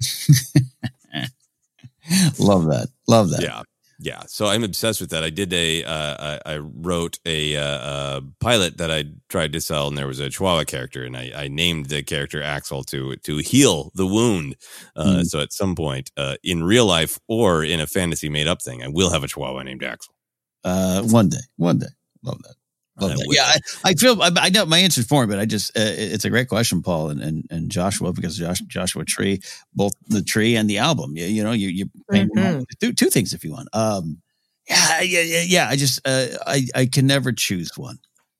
Love 2.38 2.66
that. 2.66 2.88
Love 3.08 3.30
that. 3.30 3.42
Yeah. 3.42 3.62
Yeah. 4.06 4.22
So 4.28 4.46
I'm 4.46 4.62
obsessed 4.62 5.00
with 5.00 5.10
that. 5.10 5.24
I 5.24 5.30
did 5.30 5.52
a, 5.52 5.82
uh, 5.82 6.38
I, 6.46 6.52
I 6.54 6.56
wrote 6.58 7.18
a, 7.26 7.56
uh, 7.56 7.60
uh, 7.62 8.20
pilot 8.38 8.78
that 8.78 8.88
I 8.88 9.06
tried 9.28 9.52
to 9.54 9.60
sell, 9.60 9.88
and 9.88 9.98
there 9.98 10.06
was 10.06 10.20
a 10.20 10.30
Chihuahua 10.30 10.62
character, 10.64 11.02
and 11.02 11.16
I, 11.16 11.32
I 11.34 11.48
named 11.48 11.86
the 11.86 12.04
character 12.04 12.40
Axel 12.40 12.84
to 12.84 13.16
to 13.16 13.38
heal 13.38 13.90
the 13.94 14.06
wound. 14.06 14.54
Uh, 14.94 15.04
Mm. 15.16 15.26
So 15.26 15.40
at 15.40 15.52
some 15.52 15.74
point, 15.74 16.10
uh, 16.16 16.36
in 16.44 16.62
real 16.62 16.86
life 16.86 17.18
or 17.26 17.64
in 17.64 17.80
a 17.80 17.86
fantasy 17.86 18.28
made 18.28 18.46
up 18.46 18.62
thing, 18.62 18.82
I 18.82 18.88
will 18.88 19.10
have 19.10 19.24
a 19.24 19.28
Chihuahua 19.28 19.62
named 19.64 19.82
Axel. 19.82 20.14
Uh, 20.62 21.02
one 21.02 21.28
day, 21.28 21.44
one 21.56 21.78
day. 21.78 21.92
Love 22.22 22.40
that. 22.42 22.54
Love 23.00 23.12
I 23.12 23.14
that. 23.14 23.26
Yeah, 23.30 23.44
I, 23.44 23.90
I 23.90 23.94
feel 23.94 24.20
I, 24.22 24.30
I 24.36 24.48
know 24.50 24.64
my 24.66 24.78
answer's 24.78 25.06
for 25.06 25.24
it, 25.24 25.26
but 25.26 25.38
I 25.38 25.44
just 25.44 25.76
uh, 25.76 25.82
it's 25.84 26.24
a 26.24 26.30
great 26.30 26.48
question, 26.48 26.82
Paul 26.82 27.10
and 27.10 27.20
and, 27.20 27.44
and 27.50 27.70
Joshua, 27.70 28.12
because 28.12 28.36
Josh, 28.38 28.60
Joshua 28.60 29.04
Tree, 29.04 29.40
both 29.74 29.92
the 30.08 30.22
tree 30.22 30.56
and 30.56 30.68
the 30.68 30.78
album. 30.78 31.16
You, 31.16 31.26
you 31.26 31.44
know, 31.44 31.52
you 31.52 31.68
you 31.68 31.86
paint 32.10 32.30
Mhm. 32.34 32.64
two, 32.80 32.92
two 32.92 33.10
things 33.10 33.32
if 33.34 33.44
you 33.44 33.52
want. 33.52 33.68
Um, 33.72 34.22
yeah, 34.68 35.00
yeah, 35.02 35.20
yeah, 35.20 35.42
yeah. 35.42 35.68
I 35.68 35.76
just 35.76 36.00
uh, 36.06 36.26
I 36.46 36.66
I 36.74 36.86
can 36.86 37.06
never 37.06 37.32
choose 37.32 37.70
one. 37.76 37.98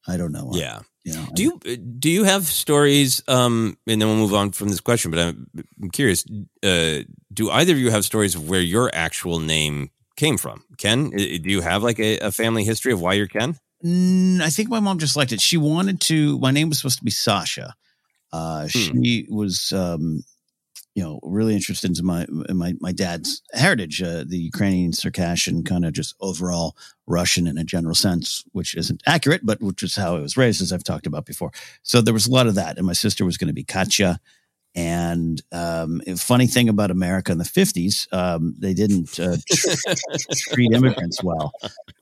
I 0.09 0.17
don't 0.17 0.33
know. 0.33 0.51
Yeah. 0.53 0.81
You 1.05 1.13
know, 1.13 1.27
Do 1.35 1.43
you 1.43 1.61
uh, 1.65 1.77
do 2.01 2.11
you 2.11 2.25
have 2.25 2.47
stories? 2.47 3.23
Um, 3.29 3.77
and 3.87 4.01
then 4.01 4.09
we'll 4.09 4.17
move 4.17 4.35
on 4.35 4.51
from 4.51 4.71
this 4.71 4.81
question. 4.81 5.13
But 5.13 5.21
I'm, 5.21 5.47
I'm 5.81 5.91
curious. 5.91 6.25
Uh, 6.65 7.03
do 7.33 7.49
either 7.51 7.73
of 7.75 7.79
you 7.79 7.91
have 7.93 8.05
stories 8.05 8.35
of 8.35 8.49
where 8.49 8.61
your 8.61 8.91
actual 8.93 9.39
name 9.39 9.91
came 10.17 10.37
from? 10.37 10.65
Ken, 10.79 11.13
uh, 11.15 11.19
do 11.19 11.49
you 11.51 11.61
have 11.61 11.85
like 11.85 12.01
a, 12.01 12.19
a 12.19 12.33
family 12.33 12.65
history 12.65 12.93
of 12.93 13.01
why 13.01 13.13
you're 13.15 13.29
Ken? 13.29 13.57
I 13.85 14.51
think 14.51 14.69
my 14.69 14.81
mom 14.81 14.99
just 14.99 15.17
liked 15.17 15.33
it. 15.33 15.41
She 15.41 15.57
wanted 15.57 16.01
to. 16.03 16.39
My 16.39 16.51
name 16.51 16.69
was 16.69 16.79
supposed 16.79 16.99
to 16.99 17.05
be 17.05 17.11
Sasha. 17.11 17.75
Uh, 18.33 18.67
She 18.69 19.27
was, 19.29 19.73
um, 19.73 20.23
you 20.95 21.03
know, 21.03 21.21
really 21.23 21.55
interested 21.55 21.91
into 21.91 22.03
my 22.03 22.27
in 22.49 22.57
my 22.57 22.75
my 22.81 22.93
dad's 22.93 23.43
heritage, 23.53 24.03
uh, 24.03 24.25
the 24.27 24.39
Ukrainian, 24.39 24.93
Circassian, 24.95 25.63
kind 25.63 25.85
of 25.85 25.93
just 25.93 26.15
overall 26.21 26.75
Russian 27.07 27.47
in 27.47 27.59
a 27.59 27.65
general 27.65 27.95
sense, 27.95 28.43
which 28.53 28.75
isn't 28.75 29.03
accurate, 29.07 29.45
but 29.45 29.61
which 29.61 29.83
is 29.83 29.95
how 29.95 30.17
I 30.17 30.21
was 30.21 30.37
raised, 30.39 30.63
as 30.63 30.73
I've 30.73 30.85
talked 30.85 31.07
about 31.07 31.27
before. 31.27 31.51
So 31.83 32.01
there 32.01 32.15
was 32.15 32.27
a 32.27 32.33
lot 32.33 32.47
of 32.47 32.55
that, 32.55 32.79
and 32.79 32.87
my 32.87 32.95
sister 32.95 33.25
was 33.27 33.37
going 33.37 33.49
to 33.49 33.55
be 33.55 33.65
Katya. 33.65 34.19
And 34.75 35.43
um, 35.53 36.01
funny 36.17 36.47
thing 36.47 36.69
about 36.69 36.91
America 36.91 37.33
in 37.33 37.39
the 37.39 37.45
fifties, 37.45 38.09
um, 38.13 38.55
they 38.59 38.75
didn't 38.75 39.19
uh, 39.21 39.37
treat 40.53 40.73
immigrants 40.73 41.23
well. 41.23 41.53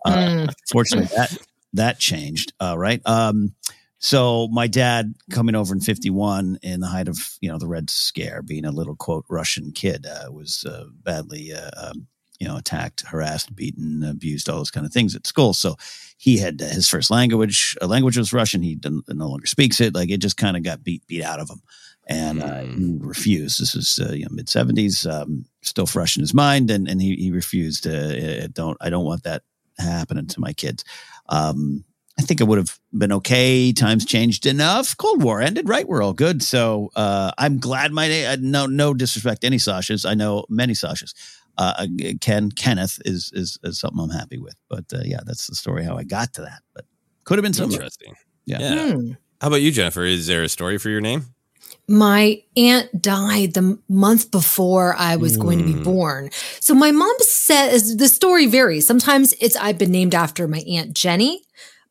Uh, 0.05 0.15
Mm. 0.15 0.55
Fortunately, 0.71 1.09
that 1.17 1.37
that 1.75 1.99
changed. 1.99 2.53
Uh, 2.61 2.77
right. 2.79 3.01
Um, 3.05 3.55
so 3.99 4.49
my 4.49 4.67
dad 4.67 5.15
coming 5.31 5.55
over 5.55 5.75
in 5.75 5.81
'51 5.81 6.59
in 6.63 6.81
the 6.81 6.87
height 6.87 7.09
of 7.09 7.37
you 7.41 7.51
know 7.51 7.59
the 7.59 7.69
Red 7.69 7.91
Scare, 7.91 8.43
being 8.43 8.65
a 8.65 8.71
little 8.71 8.97
quote 8.97 9.25
Russian 9.29 9.73
kid, 9.73 10.07
uh, 10.07 10.31
was 10.31 10.65
uh, 10.65 10.85
badly 11.03 11.53
uh, 11.53 11.71
um, 11.77 12.07
you 12.39 12.47
know 12.47 12.57
attacked, 12.57 13.05
harassed, 13.07 13.55
beaten, 13.55 14.05
abused, 14.05 14.49
all 14.49 14.59
those 14.59 14.71
kind 14.71 14.85
of 14.87 14.93
things 14.93 15.17
at 15.17 15.27
school. 15.27 15.55
So 15.55 15.77
he 16.19 16.39
had 16.39 16.61
uh, 16.61 16.67
his 16.67 16.89
first 16.89 17.11
language 17.11 17.77
uh, 17.81 17.87
language 17.87 18.19
was 18.19 18.33
Russian. 18.33 18.63
He 18.63 18.79
no 19.09 19.29
longer 19.29 19.47
speaks 19.47 19.81
it. 19.81 19.95
Like 19.95 20.11
it 20.11 20.19
just 20.19 20.37
kind 20.37 20.57
of 20.57 20.63
got 20.63 20.85
beat 20.85 21.07
beat 21.07 21.23
out 21.23 21.41
of 21.41 21.49
him, 21.49 21.63
and 22.07 22.43
uh, 22.43 22.65
refused. 23.07 23.61
This 23.61 23.75
is 23.75 23.99
uh, 23.99 24.13
you 24.13 24.25
know 24.25 24.33
mid 24.33 24.49
'70s, 24.49 25.11
um, 25.11 25.47
still 25.63 25.87
fresh 25.87 26.17
in 26.17 26.21
his 26.21 26.35
mind, 26.35 26.71
and 26.71 26.89
and 26.89 27.01
he 27.01 27.17
he 27.17 27.31
refused. 27.31 27.87
Uh, 27.87 28.49
don't 28.49 28.77
I 28.83 28.91
don't 28.91 29.07
want 29.07 29.23
that 29.23 29.43
happening 29.79 30.27
to 30.27 30.41
my 30.41 30.53
kids. 30.53 30.85
Um, 31.29 31.85
I 32.19 32.23
think 32.23 32.41
it 32.41 32.45
would 32.45 32.59
have 32.59 32.79
been 32.97 33.13
okay. 33.13 33.73
Times 33.73 34.05
changed 34.05 34.47
enough. 34.47 34.97
Cold 34.97 35.23
War 35.23 35.41
ended, 35.41 35.69
right? 35.69 35.87
We're 35.87 36.03
all 36.03 36.13
good. 36.13 36.43
So 36.43 36.91
uh, 36.95 37.33
I'm 37.39 37.59
glad 37.59 37.93
my 37.93 38.07
name. 38.07 38.51
No, 38.51 38.67
no 38.67 38.95
disrespect 38.95 39.41
to 39.41 39.49
any 39.49 39.57
Sashas. 39.57 40.09
I 40.09 40.15
know 40.15 40.45
many 40.49 40.75
Sashas. 40.75 41.13
Uh, 41.59 41.87
Ken 42.21 42.51
Kenneth 42.51 43.01
is, 43.05 43.31
is 43.35 43.59
is 43.63 43.81
something 43.81 44.01
I'm 44.01 44.11
happy 44.11 44.39
with. 44.39 44.55
But 44.69 44.85
uh, 44.93 45.03
yeah, 45.05 45.21
that's 45.25 45.47
the 45.49 45.55
story 45.55 45.85
how 45.85 45.97
I 45.97 46.05
got 46.05 46.33
to 46.35 46.43
that. 46.43 46.63
But 46.75 46.85
could 47.25 47.39
have 47.39 47.43
been 47.43 47.53
something. 47.53 47.75
Interesting. 47.75 48.15
Yeah. 48.45 48.59
Yeah. 48.61 48.93
Hmm. 48.93 49.11
How 49.41 49.49
about 49.49 49.63
you, 49.63 49.73
Jennifer? 49.73 50.05
Is 50.05 50.27
there 50.27 50.43
a 50.43 50.49
story 50.49 50.79
for 50.79 50.91
your 50.91 51.01
name? 51.01 51.34
My 51.87 52.43
aunt 52.57 53.03
died 53.03 53.55
the 53.55 53.79
month 53.89 54.31
before 54.31 54.95
I 54.97 55.17
was 55.17 55.37
going 55.37 55.59
to 55.59 55.65
be 55.65 55.75
Mm. 55.75 55.85
born. 55.85 56.31
So 56.61 56.75
my 56.75 56.91
mom 56.91 57.15
says 57.21 57.97
the 57.97 58.09
story 58.09 58.47
varies. 58.47 58.87
Sometimes 58.87 59.35
it's 59.41 59.57
I've 59.57 59.79
been 59.79 59.91
named 59.91 60.15
after 60.15 60.49
my 60.49 60.61
aunt 60.61 60.95
Jenny, 60.95 61.43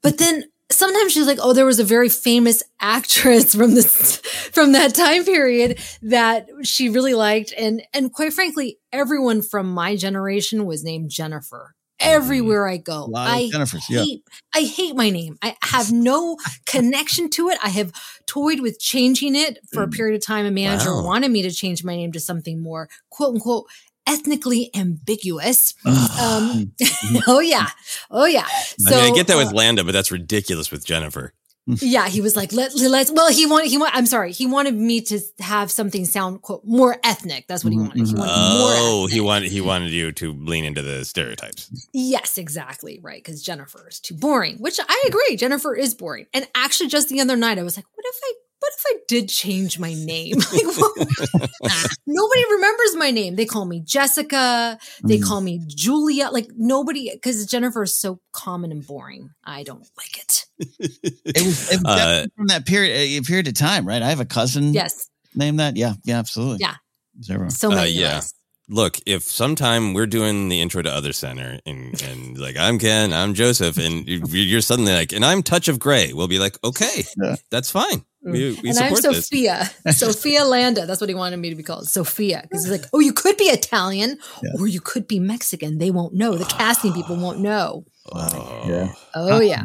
but 0.02 0.18
then 0.18 0.46
sometimes 0.72 1.12
she's 1.14 1.28
like, 1.28 1.38
"Oh, 1.42 1.54
there 1.54 1.66
was 1.68 1.80
a 1.80 1.84
very 1.84 2.10
famous 2.10 2.64
actress 2.80 3.54
from 3.54 3.76
this 3.76 4.18
from 4.52 4.72
that 4.72 4.96
time 4.96 5.24
period 5.26 5.80
that 6.02 6.48
she 6.64 6.90
really 6.90 7.14
liked." 7.14 7.54
And 7.58 7.84
and 7.94 8.12
quite 8.12 8.34
frankly, 8.34 8.80
everyone 8.92 9.42
from 9.44 9.72
my 9.72 9.96
generation 9.96 10.66
was 10.66 10.84
named 10.84 11.12
Jennifer. 11.12 11.76
Mm-hmm. 12.04 12.16
Everywhere 12.16 12.68
I 12.68 12.78
go, 12.78 13.06
A 13.06 13.06
lot 13.06 13.28
of 13.28 13.34
I 13.34 13.50
Jennifers, 13.50 13.84
yeah. 13.90 14.04
hate 14.04 14.24
I 14.56 14.62
hate 14.62 14.96
my 14.96 15.10
name. 15.10 15.38
I 15.42 15.56
have 15.64 15.92
no 15.92 16.38
connection 16.66 17.30
to 17.32 17.50
it. 17.50 17.58
I 17.64 17.70
have 17.70 17.92
toyed 18.26 18.60
with 18.60 18.80
changing 18.80 19.36
it 19.36 19.60
for 19.72 19.84
a 19.84 19.88
mm. 19.88 19.94
period 19.94 20.16
of 20.16 20.26
time. 20.26 20.46
A 20.46 20.52
manager 20.52 20.94
Wow. 20.94 21.06
wanted 21.06 21.32
me 21.32 21.42
to 21.44 21.52
change 21.52 21.84
my 21.84 21.96
name 21.96 22.12
to 22.12 22.20
something 22.20 22.62
more 22.62 22.90
quote 23.10 23.36
unquote 23.36 23.68
ethnically 24.08 24.70
ambiguous. 24.76 25.74
um, 25.86 25.94
mm-hmm. 26.82 27.18
oh 27.28 27.40
yeah. 27.40 27.68
Oh 28.12 28.26
yeah. 28.26 28.48
I 28.88 28.92
mean, 28.92 29.00
I 29.00 29.16
get 29.16 29.28
that 29.28 29.38
with 29.38 29.48
uh, 29.48 29.56
Landa, 29.56 29.84
but 29.84 29.94
that's 29.94 30.12
ridiculous 30.12 30.72
with 30.72 30.86
Jennifer. 30.86 31.34
yeah, 31.82 32.08
he 32.08 32.20
was 32.20 32.36
like, 32.36 32.52
let, 32.52 32.76
let's, 32.76 33.12
well, 33.12 33.32
he 33.32 33.46
wanted, 33.46 33.70
he 33.70 33.78
want, 33.78 33.96
I'm 33.96 34.06
sorry, 34.06 34.32
he 34.32 34.46
wanted 34.46 34.76
me 34.76 35.02
to 35.02 35.20
have 35.40 35.72
something 35.72 36.06
sound 36.06 36.42
quote, 36.42 36.66
more 36.66 36.98
ethnic. 37.04 37.48
That's 37.48 37.64
what 37.64 37.72
he 37.72 37.80
mm-hmm, 37.80 37.88
wanted. 37.88 38.08
He 38.08 38.14
mm-hmm. 38.14 38.20
wanted 38.20 38.34
oh, 38.36 39.08
he 39.08 39.22
wanted, 39.22 39.52
he 39.52 39.62
wanted 39.62 39.92
you 39.92 40.12
to 40.14 40.34
lean 40.34 40.66
into 40.66 40.82
the 40.82 41.06
stereotypes. 41.06 41.70
Yes, 41.94 42.38
exactly. 42.38 43.00
Right. 43.02 43.24
Cause 43.24 43.42
Jennifer 43.42 43.88
is 43.88 44.00
too 44.00 44.16
boring, 44.16 44.58
which 44.58 44.80
I 44.88 45.04
agree. 45.08 45.38
Jennifer 45.38 45.76
is 45.76 45.94
boring. 45.96 46.28
And 46.34 46.48
actually 46.54 46.90
just 46.90 47.10
the 47.10 47.22
other 47.22 47.36
night, 47.36 47.58
I 47.58 47.64
was 47.64 47.78
like, 47.78 47.86
what 47.94 48.06
if 48.06 48.20
I 48.24 48.34
what 48.34 48.43
if 48.78 48.84
I 48.88 49.00
did 49.08 49.30
change 49.30 49.80
my 49.80 49.94
name? 49.94 50.38
Like, 50.54 51.72
nobody 52.08 52.44
remembers 52.52 52.96
my 52.96 53.12
name. 53.12 53.36
They 53.36 53.46
call 53.46 53.66
me 53.66 53.82
Jessica. 53.82 54.78
They 55.04 55.18
mm. 55.18 55.24
call 55.24 55.42
me 55.42 55.62
Julia. 55.68 56.30
Like 56.30 56.48
nobody, 56.56 57.10
because 57.12 57.46
Jennifer 57.46 57.84
is 57.84 57.98
so 57.98 58.20
common 58.32 58.72
and 58.72 58.86
boring. 58.86 59.30
I 59.44 59.64
don't 59.64 59.88
like 59.98 60.18
it. 60.18 60.46
it 60.60 61.46
was, 61.46 61.72
it 61.72 61.82
was 61.84 62.00
uh, 62.00 62.26
from 62.36 62.48
that 62.48 62.66
period, 62.66 62.94
a 62.94 63.22
period 63.22 63.48
of 63.48 63.56
time, 63.56 63.88
right? 63.88 64.02
I 64.02 64.10
have 64.10 64.20
a 64.20 64.26
cousin. 64.26 64.74
Yes. 64.74 65.10
Name 65.36 65.58
that. 65.58 65.78
Yeah. 65.78 65.94
Yeah. 66.04 66.20
Absolutely. 66.20 66.60
Yeah. 66.62 66.76
Zero. 67.22 67.50
So 67.50 67.70
many. 67.70 67.82
Uh, 67.82 67.86
yeah 67.86 68.22
look, 68.70 68.98
if 69.06 69.24
sometime 69.24 69.94
we're 69.94 70.08
doing 70.08 70.50
the 70.50 70.62
intro 70.62 70.82
to 70.82 70.92
Other 70.92 71.14
Center 71.14 71.60
and, 71.66 72.02
and 72.02 72.38
like, 72.38 72.58
I'm 72.58 72.80
Ken, 72.80 73.14
I'm 73.14 73.34
Joseph, 73.34 73.78
and 73.78 74.08
you're 74.08 74.62
suddenly 74.62 74.94
like, 74.94 75.12
and 75.14 75.26
I'm 75.26 75.44
Touch 75.44 75.68
of 75.68 75.80
Grey, 75.80 76.14
we'll 76.14 76.28
be 76.28 76.40
like, 76.40 76.58
okay, 76.64 77.04
yeah. 77.22 77.36
that's 77.50 77.72
fine. 77.72 78.04
We, 78.24 78.60
we 78.64 78.70
and 78.70 78.78
I'm 78.78 78.96
Sophia, 78.96 79.70
Sophia 79.92 80.46
Landa. 80.46 80.86
That's 80.86 81.02
what 81.02 81.10
he 81.10 81.16
wanted 81.16 81.38
me 81.38 81.50
to 81.50 81.56
be 81.56 81.64
called, 81.64 81.88
Sophia. 81.90 82.42
Because 82.44 82.64
he's 82.66 82.72
like, 82.72 82.90
oh, 82.94 83.00
you 83.00 83.14
could 83.14 83.38
be 83.38 83.46
Italian 83.46 84.18
yeah. 84.42 84.52
or 84.60 84.68
you 84.68 84.80
could 84.80 85.08
be 85.08 85.20
Mexican. 85.20 85.78
They 85.78 85.92
won't 85.92 86.14
know. 86.14 86.36
The 86.36 86.46
casting 86.46 86.94
people 86.96 87.18
won't 87.18 87.40
know. 87.40 87.86
Oh, 88.12 88.64
yeah. 88.68 88.94
Oh, 89.16 89.42
yeah. 89.42 89.64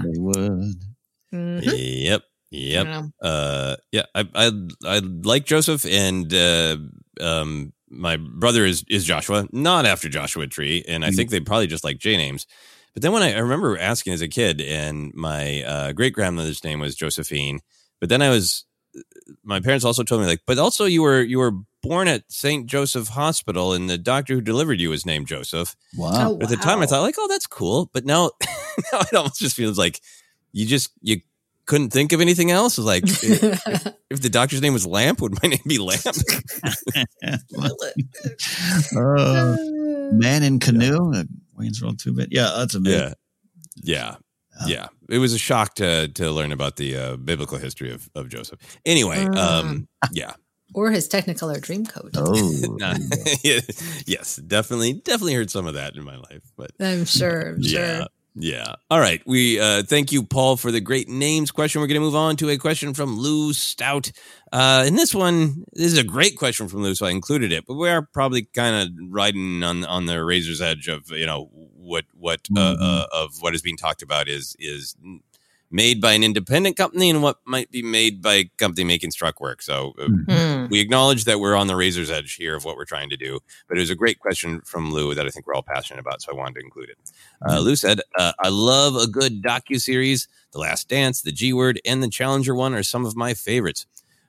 Mm-hmm. 1.33 1.61
Yep. 1.65 2.23
Yep. 2.51 3.05
Uh, 3.23 3.77
yeah. 3.93 4.07
I, 4.15 4.29
I, 4.35 4.53
I 4.85 4.99
like 4.99 5.45
Joseph 5.45 5.85
and, 5.87 6.33
uh, 6.35 6.79
um, 7.21 7.73
my 7.91 8.17
brother 8.17 8.65
is 8.65 8.85
is 8.89 9.05
Joshua, 9.05 9.49
not 9.53 9.87
after 9.87 10.09
Joshua 10.09 10.47
Tree, 10.47 10.85
and 10.87 11.05
I 11.05 11.09
mm-hmm. 11.09 11.17
think 11.17 11.31
they 11.31 11.41
probably 11.41 11.67
just 11.67 11.85
like 11.85 11.99
J 11.99 12.17
names. 12.17 12.47
But 12.95 13.03
then 13.03 13.13
when 13.13 13.23
I, 13.23 13.35
I 13.35 13.39
remember 13.39 13.79
asking 13.79 14.13
as 14.13 14.21
a 14.21 14.29
kid, 14.29 14.61
and 14.61 15.13
my 15.15 15.63
uh, 15.63 15.93
great 15.93 16.13
grandmother's 16.13 16.65
name 16.65 16.81
was 16.81 16.97
Josephine, 16.97 17.61
but 18.01 18.09
then 18.09 18.23
I 18.23 18.31
was 18.31 18.65
my 19.45 19.61
parents 19.61 19.85
also 19.85 20.03
told 20.03 20.21
me 20.21 20.27
like, 20.27 20.43
but 20.47 20.59
also 20.59 20.85
you 20.85 21.03
were 21.03 21.21
you 21.23 21.39
were 21.39 21.53
born 21.83 22.09
at 22.09 22.25
St. 22.29 22.67
Joseph 22.67 23.09
Hospital, 23.09 23.73
and 23.73 23.89
the 23.89 23.99
doctor 23.99 24.35
who 24.35 24.41
delivered 24.41 24.81
you 24.81 24.91
was 24.91 25.07
named 25.07 25.27
Joseph. 25.27 25.77
Wow! 25.97 26.33
Oh, 26.33 26.39
At 26.41 26.49
the 26.49 26.57
time, 26.57 26.81
I 26.81 26.87
thought 26.87 27.03
like, 27.03 27.17
oh, 27.19 27.29
that's 27.29 27.47
cool, 27.47 27.91
but 27.93 28.05
now, 28.05 28.31
now 28.93 29.01
it 29.01 29.15
almost 29.15 29.41
just 29.41 29.57
feels 29.57 29.79
like 29.79 30.01
you 30.53 30.67
just 30.67 30.91
you 31.03 31.21
couldn't 31.67 31.91
think 31.91 32.13
of 32.13 32.21
anything 32.21 32.51
else. 32.51 32.79
Like, 32.79 33.05
if, 33.05 33.23
if, 34.11 34.23
the 34.23 34.31
doctor's 34.31 34.63
name 34.63 34.73
was 34.73 34.87
Lamp, 34.87 35.21
would 35.21 35.35
my 35.43 35.51
name 35.51 35.61
be 35.67 35.79
Lamp? 35.79 36.03
uh, 38.97 39.57
man 40.13 40.43
in 40.43 40.59
canoe, 40.59 41.13
yeah. 41.15 41.23
Wayne's 41.55 41.83
World 41.83 41.99
two 41.99 42.13
bit. 42.13 42.29
Yeah, 42.31 42.55
that's 42.57 42.75
amazing. 42.75 43.01
Yeah, 43.01 43.13
yeah, 43.83 44.17
yeah. 44.67 44.89
It 45.09 45.19
was 45.19 45.33
a 45.33 45.39
shock 45.39 45.75
to 45.75 46.09
to 46.09 46.31
learn 46.31 46.53
about 46.53 46.77
the 46.77 46.97
uh, 46.97 47.17
biblical 47.17 47.59
history 47.59 47.93
of 47.93 48.09
of 48.15 48.29
Joseph. 48.29 48.59
Anyway, 48.85 49.27
uh, 49.27 49.61
um, 49.61 49.89
yeah. 50.13 50.35
Or 50.75 50.91
his 50.91 51.09
Technicolor 51.09 51.61
Dreamcoat. 51.61 52.11
Oh, 52.15 52.77
yes, 54.07 54.37
definitely, 54.37 54.95
definitely 54.95 55.33
heard 55.33 55.51
some 55.51 55.67
of 55.67 55.75
that 55.75 55.97
in 55.97 56.05
my 56.05 56.17
life. 56.17 56.43
But 56.59 56.73
I'm 56.79 57.07
sure, 57.07 57.55
I'm 57.55 57.63
sure. 57.63 57.81
Yeah. 57.81 58.05
All 58.91 59.01
right. 59.01 59.23
We 59.27 59.61
uh, 59.61 59.83
thank 59.83 60.13
you, 60.13 60.23
Paul, 60.23 60.57
for 60.57 60.71
the 60.71 60.81
great 60.81 61.09
names 61.09 61.51
question. 61.51 61.81
We're 61.81 61.89
going 61.89 62.01
to 62.01 62.05
move 62.05 62.15
on 62.15 62.37
to 62.37 62.51
a 62.51 62.57
question 62.57 62.95
from 62.95 63.19
Lou 63.19 63.53
Stout. 63.53 64.11
Uh, 64.53 64.85
and 64.87 64.97
this 64.97 65.15
one, 65.15 65.65
this 65.73 65.93
is 65.93 65.99
a 65.99 66.05
great 66.05 66.37
question 66.37 66.69
from 66.69 66.83
Lou, 66.83 66.95
so 66.95 67.07
I 67.07 67.11
included 67.11 67.53
it. 67.53 67.67
But 67.67 67.75
we 67.75 67.89
are 67.89 68.03
probably 68.13 68.45
kind 68.55 68.77
of 68.77 69.11
riding 69.11 69.63
on 69.63 69.85
on 69.85 70.07
the 70.07 70.25
razor's 70.25 70.61
edge 70.61 70.89
of 70.89 71.11
you 71.11 71.27
know 71.27 71.51
what 71.53 72.05
what 72.15 72.41
uh, 72.57 72.61
mm-hmm. 72.61 72.83
uh, 72.83 73.07
of 73.13 73.35
what 73.41 73.55
is 73.55 73.63
being 73.63 73.77
talked 73.77 74.03
about 74.03 74.29
is 74.29 74.57
is 74.59 74.95
made 75.71 76.01
by 76.01 76.13
an 76.13 76.25
independent 76.25 76.77
company 76.77 77.11
and 77.11 77.23
what 77.23 77.39
might 77.45 77.71
be 77.71 77.83
made 77.83 78.23
by 78.23 78.35
a 78.35 78.45
company 78.57 78.85
making 78.85 79.11
struck 79.11 79.41
work. 79.41 79.63
So 79.63 79.93
uh, 79.99 80.07
mm-hmm. 80.07 80.67
we 80.71 80.81
acknowledge 80.81 81.25
that 81.25 81.41
we're 81.41 81.55
on 81.55 81.67
the 81.67 81.77
razor's 81.77 82.11
edge 82.11 82.35
here 82.35 82.57
of 82.57 82.65
what 82.65 82.77
we're 82.77 82.85
trying 82.85 83.11
to 83.11 83.17
do. 83.17 83.41
But 83.69 83.77
it 83.77 83.81
was 83.81 83.91
a 83.91 83.95
great 83.95 84.19
question 84.19 84.61
from 84.63 84.93
Lou 84.93 85.15
that 85.15 85.27
I 85.27 85.31
think 85.31 85.47
we're 85.47 85.55
all 85.55 85.63
passionate 85.63 86.01
about, 86.01 86.23
so 86.23 86.33
I 86.33 86.37
wanted 86.37 86.55
to 86.55 86.65
include 86.65 86.91
it. 86.91 86.99
Uh, 87.43 87.53
mm-hmm. 87.53 87.65
Lou 87.65 87.77
said, 87.77 88.01
uh, 88.19 88.33
"I 88.39 88.49
love 88.49 88.97
a 88.97 89.07
good 89.07 89.43
docu 89.43 89.81
series. 89.81 90.29
The 90.53 90.59
Last 90.59 90.89
Dance, 90.89 91.23
The 91.23 91.33
G 91.33 91.53
Word, 91.53 91.81
and 91.85 92.03
The 92.03 92.09
Challenger 92.09 92.55
one 92.55 92.75
are 92.75 92.83
some 92.83 93.05
of 93.05 93.17
my 93.17 93.35
favorites. 93.35 93.87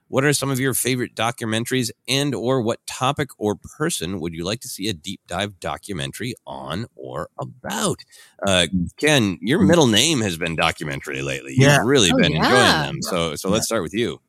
What 0.10 0.26
are 0.26 0.34
some 0.34 0.50
of 0.50 0.60
your 0.60 0.74
favorite 0.74 1.16
documentaries 1.16 1.92
and 2.08 2.36
or 2.36 2.62
what 2.62 2.86
topic 2.86 3.30
or 3.38 3.56
person 3.56 4.20
would 4.20 4.34
you 4.34 4.44
like 4.44 4.60
to 4.62 4.68
see 4.68 4.90
a 4.90 4.94
deep 4.94 5.22
dive 5.28 5.60
documentary 5.60 6.34
on 6.46 6.88
or 6.96 7.30
about? 7.40 8.04
Uh, 8.46 8.68
Ken, 8.98 9.38
your 9.42 9.60
middle 9.60 9.88
name 9.88 10.22
has 10.22 10.38
been 10.38 10.56
documentary 10.56 11.22
lately. 11.22 11.52
You've 11.52 11.70
yeah. 11.70 11.82
really 11.84 12.12
oh, 12.12 12.18
been 12.18 12.34
yeah. 12.34 12.44
enjoying 12.44 12.86
them. 12.88 13.02
So 13.04 13.36
so 13.36 13.50
let's 13.50 13.66
start 13.66 13.84
with 13.84 13.94
you. 13.94 14.20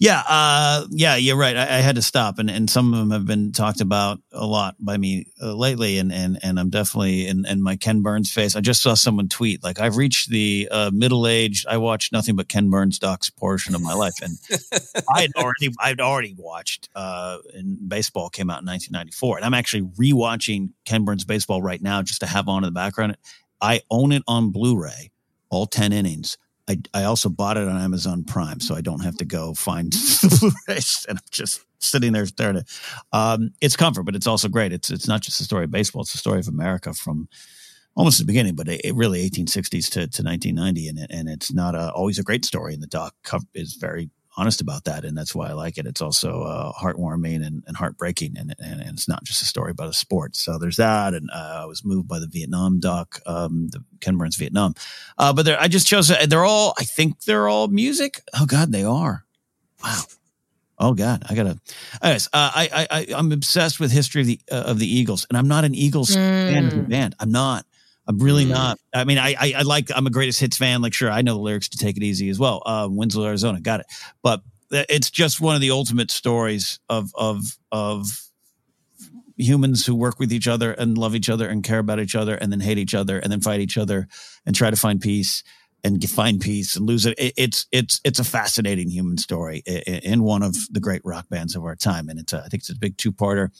Yeah, 0.00 0.22
uh, 0.28 0.86
yeah, 0.90 1.16
you're 1.16 1.36
right. 1.36 1.56
I, 1.56 1.62
I, 1.62 1.80
had 1.80 1.96
to 1.96 2.02
stop, 2.02 2.38
and, 2.38 2.48
and 2.48 2.70
some 2.70 2.94
of 2.94 3.00
them 3.00 3.10
have 3.10 3.26
been 3.26 3.50
talked 3.50 3.80
about 3.80 4.20
a 4.30 4.46
lot 4.46 4.76
by 4.78 4.96
me 4.96 5.26
uh, 5.42 5.52
lately, 5.54 5.98
and 5.98 6.12
and 6.12 6.38
and 6.40 6.60
I'm 6.60 6.70
definitely 6.70 7.26
in, 7.26 7.44
in 7.46 7.60
my 7.60 7.74
Ken 7.74 8.00
Burns 8.02 8.30
face. 8.32 8.54
I 8.54 8.60
just 8.60 8.80
saw 8.80 8.94
someone 8.94 9.28
tweet 9.28 9.64
like 9.64 9.80
I've 9.80 9.96
reached 9.96 10.30
the 10.30 10.68
uh, 10.70 10.92
middle 10.94 11.26
age. 11.26 11.66
I 11.68 11.78
watched 11.78 12.12
nothing 12.12 12.36
but 12.36 12.48
Ken 12.48 12.70
Burns 12.70 13.00
docs 13.00 13.28
portion 13.28 13.74
of 13.74 13.82
my 13.82 13.92
life, 13.92 14.14
and 14.22 14.38
I'd 15.16 15.34
already 15.34 15.74
I'd 15.80 16.00
already 16.00 16.36
watched. 16.38 16.88
Uh, 16.94 17.38
and 17.54 17.88
baseball 17.88 18.30
came 18.30 18.50
out 18.50 18.62
in 18.62 18.66
1994, 18.66 19.38
and 19.38 19.44
I'm 19.44 19.54
actually 19.54 19.82
rewatching 19.82 20.70
Ken 20.84 21.04
Burns 21.04 21.24
baseball 21.24 21.60
right 21.60 21.82
now 21.82 22.02
just 22.02 22.20
to 22.20 22.26
have 22.26 22.48
on 22.48 22.62
in 22.62 22.68
the 22.68 22.72
background. 22.72 23.16
I 23.60 23.80
own 23.90 24.12
it 24.12 24.22
on 24.28 24.52
Blu-ray, 24.52 25.10
all 25.50 25.66
ten 25.66 25.92
innings 25.92 26.38
I, 26.68 26.78
I 26.92 27.04
also 27.04 27.28
bought 27.28 27.56
it 27.56 27.66
on 27.66 27.80
Amazon 27.80 28.24
Prime, 28.24 28.60
so 28.60 28.74
I 28.74 28.82
don't 28.82 29.02
have 29.02 29.16
to 29.16 29.24
go 29.24 29.54
find 29.54 29.92
the 29.92 30.36
Blu-rays, 30.38 31.06
and 31.08 31.18
I'm 31.18 31.24
just 31.30 31.64
sitting 31.78 32.12
there 32.12 32.26
staring 32.26 32.58
at. 32.58 32.66
Um, 33.12 33.50
it's 33.60 33.76
comfort, 33.76 34.02
but 34.02 34.14
it's 34.14 34.26
also 34.26 34.48
great. 34.48 34.72
It's 34.72 34.90
it's 34.90 35.08
not 35.08 35.22
just 35.22 35.40
a 35.40 35.44
story 35.44 35.64
of 35.64 35.70
baseball; 35.70 36.02
it's 36.02 36.14
a 36.14 36.18
story 36.18 36.40
of 36.40 36.48
America 36.48 36.92
from 36.92 37.28
almost 37.96 38.18
the 38.18 38.24
beginning, 38.24 38.54
but 38.54 38.68
it, 38.68 38.80
it 38.84 38.94
really 38.94 39.28
1860s 39.28 39.86
to, 39.90 40.06
to 40.06 40.22
1990, 40.22 40.88
and 40.88 40.98
it, 40.98 41.10
and 41.10 41.28
it's 41.28 41.52
not 41.52 41.74
a, 41.74 41.90
always 41.92 42.18
a 42.18 42.22
great 42.22 42.44
story. 42.44 42.74
And 42.74 42.82
the 42.82 42.86
doc 42.86 43.14
is 43.54 43.74
very 43.74 44.10
honest 44.38 44.60
about 44.60 44.84
that, 44.84 45.04
and 45.04 45.18
that's 45.18 45.34
why 45.34 45.48
I 45.48 45.52
like 45.52 45.78
it. 45.78 45.86
It's 45.86 46.00
also 46.00 46.42
uh, 46.42 46.72
heartwarming 46.72 47.44
and, 47.44 47.64
and 47.66 47.76
heartbreaking, 47.76 48.36
and, 48.38 48.54
and, 48.58 48.80
and 48.80 48.90
it's 48.90 49.08
not 49.08 49.24
just 49.24 49.42
a 49.42 49.44
story 49.44 49.72
about 49.72 49.88
a 49.88 49.92
sport. 49.92 50.36
So 50.36 50.58
there's 50.58 50.76
that, 50.76 51.12
and 51.12 51.28
uh, 51.34 51.62
I 51.62 51.64
was 51.64 51.84
moved 51.84 52.06
by 52.06 52.20
the 52.20 52.28
Vietnam 52.28 52.78
doc, 52.78 53.20
um, 53.26 53.68
the 53.68 53.82
Ken 54.00 54.16
Burns 54.16 54.36
Vietnam. 54.36 54.74
Uh, 55.18 55.32
but 55.32 55.48
I 55.48 55.66
just 55.66 55.88
chose. 55.88 56.08
They're 56.08 56.44
all. 56.44 56.74
I 56.78 56.84
think 56.84 57.24
they're 57.24 57.48
all 57.48 57.66
music. 57.68 58.22
Oh 58.38 58.46
God, 58.46 58.70
they 58.70 58.84
are. 58.84 59.24
Wow. 59.82 60.02
Oh 60.78 60.94
God, 60.94 61.24
I 61.28 61.34
gotta. 61.34 61.58
Anyways, 62.00 62.28
uh, 62.28 62.50
I 62.54 62.86
I 62.90 63.06
I'm 63.14 63.32
obsessed 63.32 63.80
with 63.80 63.90
history 63.90 64.20
of 64.20 64.26
the 64.28 64.40
uh, 64.52 64.62
of 64.66 64.78
the 64.78 64.86
Eagles, 64.86 65.26
and 65.28 65.36
I'm 65.36 65.48
not 65.48 65.64
an 65.64 65.74
Eagles 65.74 66.10
mm. 66.10 66.14
fan 66.14 66.66
of 66.66 66.74
the 66.76 66.82
band. 66.82 67.16
I'm 67.18 67.32
not. 67.32 67.66
I'm 68.08 68.18
really 68.18 68.46
mm. 68.46 68.50
not. 68.50 68.78
I 68.94 69.04
mean, 69.04 69.18
I, 69.18 69.36
I, 69.38 69.54
I 69.58 69.62
like. 69.62 69.90
I'm 69.94 70.06
a 70.06 70.10
greatest 70.10 70.40
hits 70.40 70.56
fan. 70.56 70.80
Like, 70.80 70.94
sure, 70.94 71.10
I 71.10 71.20
know 71.22 71.34
the 71.34 71.40
lyrics 71.40 71.68
to 71.68 71.78
"Take 71.78 71.98
It 71.98 72.02
Easy" 72.02 72.30
as 72.30 72.38
well. 72.38 72.62
Uh, 72.64 72.88
Winslow, 72.90 73.26
Arizona, 73.26 73.60
got 73.60 73.80
it. 73.80 73.86
But 74.22 74.40
it's 74.70 75.10
just 75.10 75.40
one 75.40 75.54
of 75.54 75.60
the 75.60 75.70
ultimate 75.70 76.10
stories 76.10 76.80
of 76.88 77.10
of 77.14 77.58
of 77.70 78.06
humans 79.36 79.86
who 79.86 79.94
work 79.94 80.18
with 80.18 80.32
each 80.32 80.48
other 80.48 80.72
and 80.72 80.98
love 80.98 81.14
each 81.14 81.30
other 81.30 81.48
and 81.48 81.62
care 81.62 81.78
about 81.78 82.00
each 82.00 82.16
other 82.16 82.34
and 82.34 82.50
then 82.50 82.60
hate 82.60 82.78
each 82.78 82.94
other 82.94 83.18
and 83.20 83.30
then 83.30 83.40
fight 83.40 83.60
each 83.60 83.78
other 83.78 84.08
and 84.44 84.56
try 84.56 84.68
to 84.68 84.76
find 84.76 85.00
peace 85.00 85.44
and 85.84 86.02
find 86.10 86.40
peace 86.40 86.76
and 86.76 86.86
lose 86.86 87.06
it. 87.06 87.14
It's 87.18 87.66
it's 87.72 88.00
it's 88.04 88.18
a 88.18 88.24
fascinating 88.24 88.90
human 88.90 89.18
story 89.18 89.58
in 89.58 90.22
one 90.22 90.42
of 90.42 90.56
the 90.72 90.80
great 90.80 91.02
rock 91.04 91.28
bands 91.28 91.54
of 91.54 91.64
our 91.64 91.76
time, 91.76 92.08
and 92.08 92.18
it's 92.18 92.32
a, 92.32 92.38
I 92.38 92.48
think 92.48 92.62
it's 92.62 92.70
a 92.70 92.76
big 92.76 92.96
two 92.96 93.12
parter. 93.12 93.50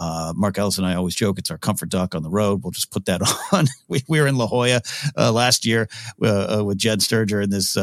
Uh, 0.00 0.32
Mark 0.36 0.58
Ellis 0.58 0.78
and 0.78 0.86
I 0.86 0.94
always 0.94 1.14
joke 1.14 1.38
it's 1.38 1.50
our 1.50 1.58
comfort 1.58 1.88
doc 1.88 2.14
on 2.14 2.22
the 2.22 2.30
road. 2.30 2.62
We'll 2.62 2.72
just 2.72 2.90
put 2.90 3.06
that 3.06 3.22
on. 3.52 3.66
we, 3.88 4.02
we 4.08 4.20
were 4.20 4.26
in 4.26 4.36
La 4.36 4.46
Jolla 4.46 4.80
uh, 5.16 5.32
last 5.32 5.64
year 5.64 5.88
uh, 6.22 6.58
uh 6.58 6.64
with 6.64 6.78
Jed 6.78 7.00
Sturger 7.00 7.42
in 7.42 7.50
this. 7.50 7.76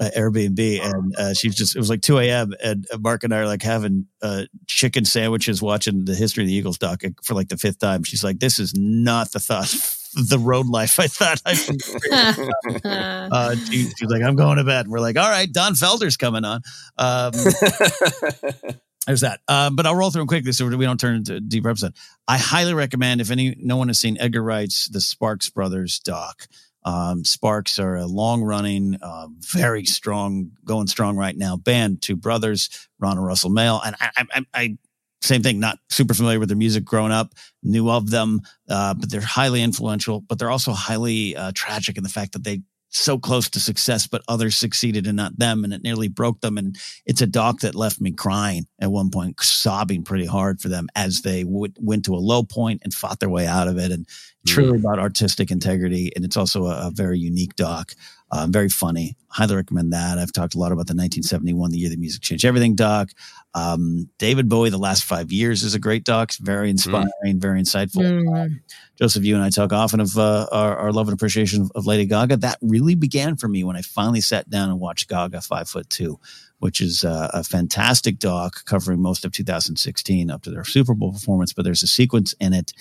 Uh, 0.00 0.04
uh, 0.04 0.10
Airbnb, 0.18 0.80
and 0.82 1.16
uh, 1.16 1.34
she's 1.34 1.54
just, 1.54 1.76
it 1.76 1.78
was 1.78 1.90
like 1.90 2.00
2 2.00 2.18
a.m. 2.18 2.54
And 2.62 2.86
Mark 2.98 3.22
and 3.22 3.34
I 3.34 3.38
are 3.38 3.46
like 3.46 3.62
having 3.62 4.06
uh, 4.22 4.44
chicken 4.66 5.04
sandwiches 5.04 5.60
watching 5.60 6.04
the 6.04 6.14
history 6.14 6.44
of 6.44 6.48
the 6.48 6.54
Eagles 6.54 6.78
doc 6.78 7.02
for 7.22 7.34
like 7.34 7.48
the 7.48 7.58
fifth 7.58 7.78
time. 7.78 8.02
She's 8.02 8.24
like, 8.24 8.38
this 8.38 8.58
is 8.58 8.74
not 8.74 9.32
the 9.32 9.40
thought 9.40 9.74
the 10.14 10.38
road 10.38 10.66
life 10.66 10.98
I 10.98 11.06
thought 11.06 11.40
I 11.46 11.52
uh, 13.30 13.56
she, 13.56 13.88
she's 13.96 14.10
like, 14.10 14.22
I'm 14.22 14.36
going 14.36 14.56
to 14.56 14.64
bed. 14.64 14.86
And 14.86 14.92
we're 14.92 15.00
like, 15.00 15.16
all 15.16 15.28
right, 15.28 15.50
Don 15.50 15.74
Felder's 15.74 16.16
coming 16.16 16.44
on. 16.44 16.62
Um, 16.98 17.32
there's 19.06 19.20
that. 19.20 19.40
Um, 19.48 19.76
but 19.76 19.86
I'll 19.86 19.94
roll 19.94 20.10
through 20.10 20.22
them 20.22 20.28
quickly 20.28 20.52
so 20.52 20.66
we 20.66 20.84
don't 20.84 20.98
turn 20.98 21.16
into 21.16 21.36
a 21.36 21.40
deep 21.40 21.66
episode. 21.66 21.94
I 22.26 22.38
highly 22.38 22.74
recommend 22.74 23.20
if 23.20 23.30
any 23.30 23.54
no 23.58 23.76
one 23.76 23.88
has 23.88 23.98
seen 23.98 24.16
Edgar 24.18 24.42
Wright's 24.42 24.88
The 24.88 25.00
Sparks 25.00 25.48
Brothers 25.50 26.00
doc. 26.00 26.48
Um, 26.84 27.24
Sparks 27.24 27.78
are 27.78 27.96
a 27.96 28.06
long 28.06 28.42
running, 28.42 28.96
uh, 29.02 29.28
very 29.40 29.84
strong, 29.84 30.52
going 30.64 30.86
strong 30.86 31.16
right 31.16 31.36
now 31.36 31.56
band. 31.56 32.02
Two 32.02 32.16
brothers, 32.16 32.88
Ron 32.98 33.18
and 33.18 33.26
Russell 33.26 33.50
Mael, 33.50 33.82
and 33.84 33.96
I, 34.00 34.10
I, 34.16 34.44
I 34.54 34.78
same 35.22 35.42
thing. 35.42 35.60
Not 35.60 35.78
super 35.90 36.14
familiar 36.14 36.38
with 36.38 36.48
their 36.48 36.56
music 36.56 36.84
growing 36.84 37.12
up, 37.12 37.34
knew 37.62 37.90
of 37.90 38.10
them, 38.10 38.40
uh, 38.68 38.94
but 38.94 39.10
they're 39.10 39.20
highly 39.20 39.62
influential. 39.62 40.20
But 40.20 40.38
they're 40.38 40.50
also 40.50 40.72
highly 40.72 41.36
uh, 41.36 41.52
tragic 41.54 41.98
in 41.98 42.02
the 42.02 42.08
fact 42.08 42.32
that 42.32 42.44
they 42.44 42.62
so 42.90 43.18
close 43.18 43.48
to 43.50 43.60
success, 43.60 44.06
but 44.06 44.22
others 44.28 44.56
succeeded 44.56 45.06
and 45.06 45.16
not 45.16 45.38
them, 45.38 45.64
and 45.64 45.72
it 45.72 45.82
nearly 45.82 46.08
broke 46.08 46.40
them. 46.40 46.58
And 46.58 46.76
it's 47.06 47.22
a 47.22 47.26
doc 47.26 47.60
that 47.60 47.74
left 47.74 48.00
me 48.00 48.12
crying 48.12 48.66
at 48.80 48.90
one 48.90 49.10
point, 49.10 49.40
sobbing 49.40 50.02
pretty 50.02 50.26
hard 50.26 50.60
for 50.60 50.68
them 50.68 50.88
as 50.96 51.22
they 51.22 51.44
w- 51.44 51.72
went 51.78 52.04
to 52.06 52.14
a 52.14 52.16
low 52.16 52.42
point 52.42 52.82
and 52.84 52.92
fought 52.92 53.20
their 53.20 53.30
way 53.30 53.46
out 53.46 53.68
of 53.68 53.78
it. 53.78 53.92
And 53.92 54.06
truly 54.46 54.78
about 54.78 54.98
artistic 54.98 55.50
integrity, 55.50 56.10
and 56.16 56.24
it's 56.24 56.36
also 56.36 56.66
a, 56.66 56.88
a 56.88 56.90
very 56.92 57.18
unique 57.18 57.56
doc. 57.56 57.92
Uh, 58.32 58.46
very 58.48 58.68
funny. 58.68 59.16
Highly 59.28 59.56
recommend 59.56 59.92
that. 59.92 60.18
I've 60.18 60.32
talked 60.32 60.54
a 60.54 60.58
lot 60.58 60.70
about 60.70 60.86
the 60.86 60.94
1971, 60.94 61.72
the 61.72 61.78
year 61.78 61.90
the 61.90 61.96
music 61.96 62.22
changed 62.22 62.44
everything 62.44 62.76
doc. 62.76 63.10
Um, 63.54 64.08
David 64.18 64.48
Bowie, 64.48 64.70
the 64.70 64.78
last 64.78 65.04
five 65.04 65.32
years 65.32 65.64
is 65.64 65.74
a 65.74 65.80
great 65.80 66.04
doc. 66.04 66.32
Very 66.40 66.70
inspiring, 66.70 67.10
mm. 67.24 67.40
very 67.40 67.60
insightful. 67.60 68.02
Mm. 68.02 68.60
Joseph, 68.96 69.24
you 69.24 69.34
and 69.34 69.42
I 69.42 69.50
talk 69.50 69.72
often 69.72 69.98
of 69.98 70.16
uh, 70.16 70.46
our, 70.52 70.76
our, 70.76 70.92
love 70.92 71.08
and 71.08 71.14
appreciation 71.14 71.62
of, 71.62 71.72
of, 71.74 71.86
Lady 71.86 72.06
Gaga. 72.06 72.36
That 72.36 72.58
really 72.62 72.94
began 72.94 73.36
for 73.36 73.48
me 73.48 73.64
when 73.64 73.76
I 73.76 73.82
finally 73.82 74.20
sat 74.20 74.48
down 74.48 74.70
and 74.70 74.78
watched 74.78 75.08
Gaga 75.08 75.40
Five 75.40 75.68
Foot 75.68 75.90
Two, 75.90 76.20
which 76.60 76.80
is 76.80 77.02
uh, 77.02 77.30
a 77.34 77.42
fantastic 77.42 78.20
doc 78.20 78.64
covering 78.64 79.02
most 79.02 79.24
of 79.24 79.32
2016 79.32 80.30
up 80.30 80.42
to 80.42 80.50
their 80.50 80.64
Super 80.64 80.94
Bowl 80.94 81.12
performance. 81.12 81.52
But 81.52 81.64
there's 81.64 81.82
a 81.82 81.88
sequence 81.88 82.32
in 82.38 82.52
it 82.52 82.72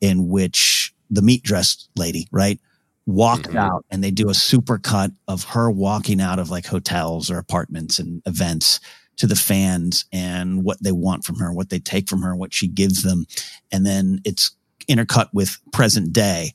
in 0.00 0.28
which 0.28 0.93
the 1.14 1.22
meat 1.22 1.42
dress 1.42 1.88
lady, 1.96 2.28
right? 2.30 2.60
walked 3.06 3.48
mm-hmm. 3.48 3.58
out 3.58 3.84
and 3.90 4.02
they 4.02 4.10
do 4.10 4.30
a 4.30 4.34
super 4.34 4.78
cut 4.78 5.10
of 5.28 5.44
her 5.44 5.70
walking 5.70 6.20
out 6.20 6.38
of 6.38 6.50
like 6.50 6.66
hotels 6.66 7.30
or 7.30 7.38
apartments 7.38 7.98
and 7.98 8.22
events 8.26 8.80
to 9.16 9.26
the 9.26 9.36
fans 9.36 10.06
and 10.12 10.64
what 10.64 10.82
they 10.82 10.92
want 10.92 11.24
from 11.24 11.36
her, 11.36 11.52
what 11.52 11.70
they 11.70 11.78
take 11.78 12.08
from 12.08 12.22
her, 12.22 12.34
what 12.34 12.52
she 12.52 12.66
gives 12.66 13.02
them. 13.02 13.26
And 13.70 13.86
then 13.86 14.20
it's 14.24 14.56
intercut 14.88 15.28
with 15.32 15.58
present 15.72 16.12
day 16.12 16.52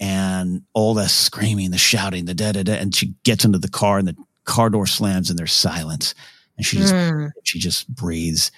and 0.00 0.62
all 0.74 0.94
the 0.94 1.08
screaming, 1.08 1.70
the 1.70 1.78
shouting, 1.78 2.24
the 2.24 2.34
da 2.34 2.52
da 2.52 2.62
da. 2.62 2.74
And 2.74 2.94
she 2.94 3.14
gets 3.22 3.44
into 3.44 3.58
the 3.58 3.68
car 3.68 3.98
and 3.98 4.08
the 4.08 4.16
car 4.44 4.70
door 4.70 4.86
slams 4.86 5.30
and 5.30 5.38
there's 5.38 5.52
silence. 5.52 6.14
And 6.56 6.66
she 6.66 6.76
just, 6.76 6.94
mm. 6.94 7.30
she 7.42 7.58
just 7.58 7.88
breathes 7.88 8.50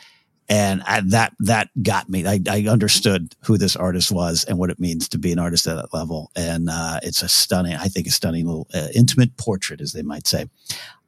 and 0.48 0.82
I, 0.86 1.00
that 1.06 1.34
that 1.40 1.70
got 1.82 2.08
me. 2.08 2.26
I, 2.26 2.40
I, 2.48 2.66
understood 2.68 3.34
who 3.44 3.58
this 3.58 3.74
artist 3.74 4.12
was 4.12 4.44
and 4.44 4.58
what 4.58 4.70
it 4.70 4.78
means 4.78 5.08
to 5.08 5.18
be 5.18 5.32
an 5.32 5.38
artist 5.38 5.66
at 5.66 5.76
that 5.76 5.92
level. 5.92 6.30
And 6.36 6.68
uh, 6.70 7.00
it's 7.02 7.22
a 7.22 7.28
stunning, 7.28 7.74
I 7.74 7.88
think, 7.88 8.06
a 8.06 8.10
stunning 8.10 8.46
little 8.46 8.68
uh, 8.72 8.88
intimate 8.94 9.36
portrait, 9.36 9.80
as 9.80 9.92
they 9.92 10.02
might 10.02 10.26
say. 10.26 10.46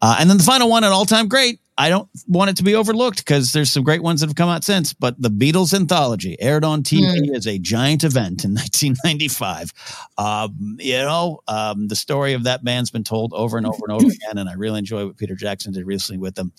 Uh, 0.01 0.17
and 0.21 0.31
then 0.31 0.39
the 0.39 0.45
final 0.45 0.69
one, 0.69 0.85
an 0.85 0.93
all-time 0.93 1.29
great. 1.29 1.61
I 1.77 1.91
don't 1.91 2.09
want 2.27 2.51
it 2.51 2.57
to 2.57 2.65
be 2.65 2.75
overlooked 2.75 3.19
because 3.19 3.53
there's 3.53 3.71
some 3.71 3.85
great 3.85 4.03
ones 4.03 4.21
that 4.21 4.29
have 4.29 4.35
come 4.35 4.49
out 4.49 4.65
since. 4.65 4.93
But 4.93 5.21
the 5.23 5.31
Beatles 5.31 5.73
anthology 5.73 6.37
aired 6.41 6.65
on 6.65 6.83
TV 6.83 7.21
mm. 7.21 7.37
as 7.37 7.47
a 7.47 7.59
giant 7.59 8.03
event 8.03 8.45
in 8.45 8.51
1995. 8.55 9.73
Um, 10.19 10.77
you 10.81 10.99
know, 10.99 11.41
um, 11.47 11.87
the 11.87 11.95
story 11.95 12.33
of 12.33 12.45
that 12.45 12.65
band's 12.65 12.91
been 12.91 13.05
told 13.05 13.33
over 13.33 13.57
and 13.57 13.67
over 13.67 13.79
and 13.87 13.93
over 13.93 14.07
again, 14.13 14.39
and 14.39 14.49
I 14.49 14.55
really 14.55 14.81
enjoy 14.81 15.07
what 15.07 15.17
Peter 15.17 15.37
Jackson 15.37 15.73
did 15.73 15.87
recently 15.87 16.19
with 16.19 16.35
them. 16.35 16.53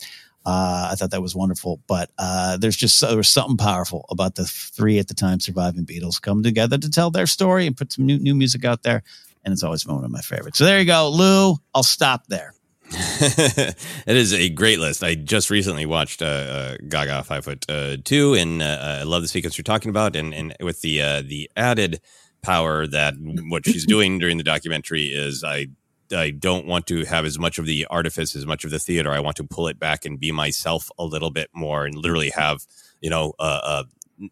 Uh, 0.49 0.89
I 0.91 0.95
thought 0.95 1.11
that 1.11 1.21
was 1.21 1.35
wonderful. 1.35 1.79
But 1.87 2.09
uh, 2.17 2.57
there's 2.57 2.75
just 2.75 2.99
there 3.01 3.15
was 3.15 3.29
something 3.29 3.57
powerful 3.57 4.05
about 4.09 4.33
the 4.33 4.45
three 4.45 4.97
at 4.97 5.07
the 5.07 5.13
time 5.13 5.39
surviving 5.39 5.85
Beatles 5.85 6.19
come 6.19 6.41
together 6.41 6.77
to 6.77 6.89
tell 6.89 7.11
their 7.11 7.27
story 7.27 7.67
and 7.67 7.77
put 7.77 7.93
some 7.93 8.05
new 8.07 8.17
new 8.17 8.33
music 8.33 8.65
out 8.65 8.81
there. 8.81 9.03
And 9.45 9.51
it's 9.51 9.63
always 9.63 9.83
been 9.83 9.95
one 9.95 10.03
of 10.03 10.11
my 10.11 10.21
favorites. 10.21 10.57
So 10.57 10.65
there 10.65 10.79
you 10.79 10.85
go, 10.85 11.09
Lou. 11.09 11.55
I'll 11.75 11.83
stop 11.83 12.25
there. 12.27 12.53
it 12.91 13.75
is 14.07 14.33
a 14.33 14.49
great 14.49 14.79
list. 14.79 15.03
I 15.03 15.13
just 15.13 15.51
recently 15.51 15.85
watched 15.85 16.23
uh, 16.23 16.25
uh, 16.25 16.77
Gaga 16.87 17.23
Five 17.23 17.45
Foot 17.45 17.65
uh, 17.69 17.97
Two, 18.03 18.33
and 18.33 18.63
uh, 18.63 18.97
I 19.01 19.03
love 19.03 19.21
the 19.21 19.27
sequence 19.27 19.55
you're 19.55 19.63
talking 19.63 19.89
about, 19.89 20.15
and 20.15 20.33
and 20.33 20.55
with 20.61 20.81
the 20.81 20.99
uh, 20.99 21.21
the 21.21 21.51
added 21.55 22.01
power 22.41 22.87
that 22.87 23.13
what 23.49 23.67
she's 23.67 23.85
doing 23.95 24.17
during 24.17 24.39
the 24.39 24.43
documentary 24.43 25.07
is 25.07 25.43
I 25.43 25.67
I 26.11 26.31
don't 26.31 26.65
want 26.65 26.87
to 26.87 27.05
have 27.05 27.25
as 27.25 27.37
much 27.37 27.57
of 27.59 27.65
the 27.65 27.85
artifice, 27.89 28.35
as 28.35 28.45
much 28.45 28.63
of 28.63 28.71
the 28.71 28.79
theater. 28.79 29.11
I 29.11 29.19
want 29.19 29.37
to 29.37 29.43
pull 29.43 29.67
it 29.67 29.79
back 29.79 30.05
and 30.05 30.19
be 30.19 30.31
myself 30.31 30.89
a 30.97 31.05
little 31.05 31.31
bit 31.31 31.49
more, 31.53 31.85
and 31.85 31.95
literally 31.95 32.31
have 32.31 32.65
you 33.01 33.09
know, 33.09 33.33
uh, 33.39 33.59
uh, 33.63 33.83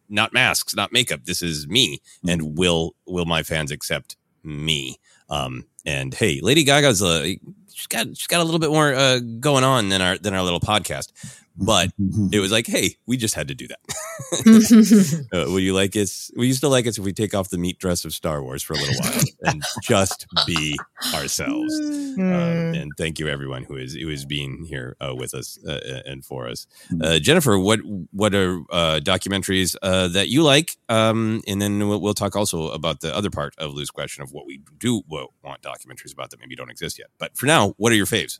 not 0.09 0.33
masks, 0.33 0.75
not 0.75 0.91
makeup. 0.91 1.21
This 1.25 1.41
is 1.41 1.67
me, 1.67 1.97
mm-hmm. 1.97 2.29
and 2.29 2.57
will 2.57 2.95
will 3.05 3.25
my 3.25 3.43
fans 3.43 3.71
accept 3.71 4.17
me? 4.43 4.97
Um, 5.29 5.65
and 5.85 6.13
hey, 6.13 6.39
Lady 6.41 6.63
Gaga's 6.63 7.01
a 7.01 7.37
she's 7.73 7.87
got 7.87 8.07
she's 8.07 8.27
got 8.27 8.41
a 8.41 8.43
little 8.43 8.59
bit 8.59 8.69
more 8.69 8.93
uh, 8.93 9.19
going 9.39 9.63
on 9.63 9.89
than 9.89 10.01
our 10.01 10.17
than 10.17 10.33
our 10.33 10.43
little 10.43 10.59
podcast 10.59 11.11
but 11.57 11.89
mm-hmm. 11.99 12.27
it 12.31 12.39
was 12.39 12.51
like, 12.51 12.67
hey, 12.67 12.95
we 13.07 13.17
just 13.17 13.35
had 13.35 13.47
to 13.47 13.55
do 13.55 13.67
that. 13.67 15.29
uh, 15.33 15.51
would 15.51 15.63
you 15.63 15.73
like 15.73 15.95
us? 15.95 16.31
Will 16.35 16.45
you 16.45 16.53
still 16.53 16.69
like 16.69 16.87
us 16.87 16.97
if 16.97 17.03
we 17.03 17.13
take 17.13 17.33
off 17.33 17.49
the 17.49 17.57
meat 17.57 17.79
dress 17.79 18.05
of 18.05 18.13
Star 18.13 18.43
Wars 18.43 18.61
for 18.63 18.73
a 18.73 18.77
little 18.77 18.95
while 18.99 19.23
and 19.45 19.63
just 19.81 20.27
be 20.45 20.77
ourselves? 21.13 21.73
Mm. 22.17 22.33
Um, 22.33 22.73
and 22.73 22.91
thank 22.97 23.19
you 23.19 23.27
everyone 23.27 23.63
who 23.63 23.75
is 23.75 23.93
who 23.93 24.09
is 24.09 24.25
being 24.25 24.65
here 24.65 24.95
uh, 24.99 25.13
with 25.13 25.35
us 25.35 25.59
uh, 25.67 25.79
uh 25.87 26.01
and 26.07 26.25
for 26.25 26.47
us. 26.47 26.65
Mm. 26.91 27.05
Uh, 27.05 27.19
Jennifer, 27.19 27.59
what 27.59 27.79
what 28.11 28.33
are 28.33 28.57
uh, 28.71 28.99
documentaries 29.03 29.75
that 29.81 30.27
you 30.27 30.41
like? 30.41 30.71
Um, 30.89 31.41
and 31.47 31.61
then 31.61 31.87
we'll, 31.87 32.01
we'll, 32.01 32.15
talk 32.15 32.35
also 32.35 32.69
about 32.69 33.01
the 33.01 33.15
other 33.15 33.29
part 33.29 33.53
of 33.59 33.73
Lou's 33.73 33.91
question 33.91 34.23
of 34.23 34.31
what 34.31 34.47
we 34.47 34.61
do 34.79 35.03
want 35.07 35.61
documentaries 35.61 36.11
about 36.11 36.31
that 36.31 36.39
maybe 36.39 36.55
don't 36.55 36.71
exist 36.71 36.97
yet. 36.97 37.09
But 37.19 37.37
for 37.37 37.45
now, 37.45 37.75
what 37.77 37.91
are 37.91 37.95
your 37.95 38.07
faves? 38.07 38.39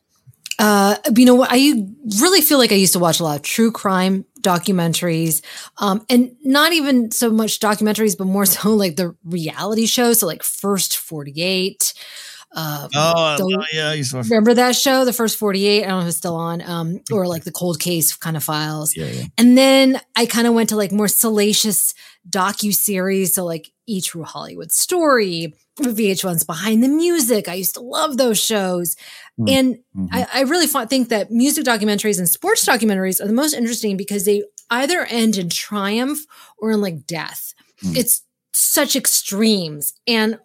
Uh, 0.60 0.96
you 1.15 1.26
know? 1.26 1.46
I 1.48 1.74
really 2.20 2.41
feel 2.41 2.58
like 2.58 2.72
I 2.72 2.76
used 2.76 2.93
to 2.93 3.00
watch 3.00 3.20
a 3.20 3.24
lot 3.24 3.36
of 3.36 3.41
true 3.43 3.72
crime 3.72 4.26
documentaries, 4.41 5.41
um, 5.78 6.06
and 6.10 6.36
not 6.43 6.74
even 6.74 7.12
so 7.12 7.30
much 7.30 7.60
documentaries, 7.60 8.17
but 8.17 8.26
more 8.26 8.46
so 8.46 8.74
like 8.74 8.96
the 8.96 9.15
reality 9.24 9.86
shows. 9.86 10.20
So 10.20 10.28
like 10.28 10.43
First 10.43 10.98
Forty 10.98 11.41
Eight. 11.41 11.93
Uh, 12.55 12.88
oh, 12.95 13.63
yeah, 13.73 13.93
remember 14.13 14.53
that 14.53 14.75
show, 14.75 15.05
the 15.05 15.13
first 15.13 15.38
48? 15.38 15.83
I 15.83 15.88
don't 15.88 15.97
know 15.97 16.01
if 16.03 16.07
it's 16.07 16.17
still 16.17 16.36
on, 16.36 16.62
um, 16.62 17.01
or 17.12 17.27
like 17.27 17.43
the 17.43 17.51
cold 17.51 17.79
case 17.79 18.15
kind 18.15 18.38
of 18.38 18.43
files. 18.43 18.95
Yeah, 18.95 19.07
yeah. 19.07 19.25
And 19.38 19.57
then 19.57 19.99
I 20.15 20.25
kind 20.25 20.47
of 20.47 20.53
went 20.53 20.69
to 20.69 20.75
like 20.75 20.91
more 20.91 21.07
salacious 21.07 21.93
docu 22.29 22.73
series. 22.73 23.33
So 23.33 23.43
like 23.45 23.71
E 23.86 24.01
True 24.01 24.23
Hollywood 24.23 24.71
Story, 24.71 25.53
VH1's 25.79 26.43
Behind 26.43 26.83
the 26.83 26.88
Music. 26.88 27.47
I 27.47 27.55
used 27.55 27.75
to 27.75 27.81
love 27.81 28.17
those 28.17 28.39
shows. 28.39 28.95
Mm-hmm. 29.39 29.49
And 29.49 29.75
mm-hmm. 29.95 30.05
I, 30.12 30.27
I, 30.33 30.41
really 30.41 30.67
think 30.67 31.10
that 31.10 31.31
music 31.31 31.63
documentaries 31.63 32.17
and 32.17 32.27
sports 32.27 32.65
documentaries 32.65 33.21
are 33.21 33.27
the 33.27 33.33
most 33.33 33.53
interesting 33.53 33.97
because 33.97 34.25
they 34.25 34.43
either 34.69 35.05
end 35.05 35.38
in 35.38 35.49
triumph 35.49 36.25
or 36.57 36.71
in 36.71 36.81
like 36.81 37.05
death. 37.05 37.53
Mm-hmm. 37.83 37.97
It's 37.97 38.23
such 38.58 38.96
extremes. 38.96 39.93
And 40.08 40.39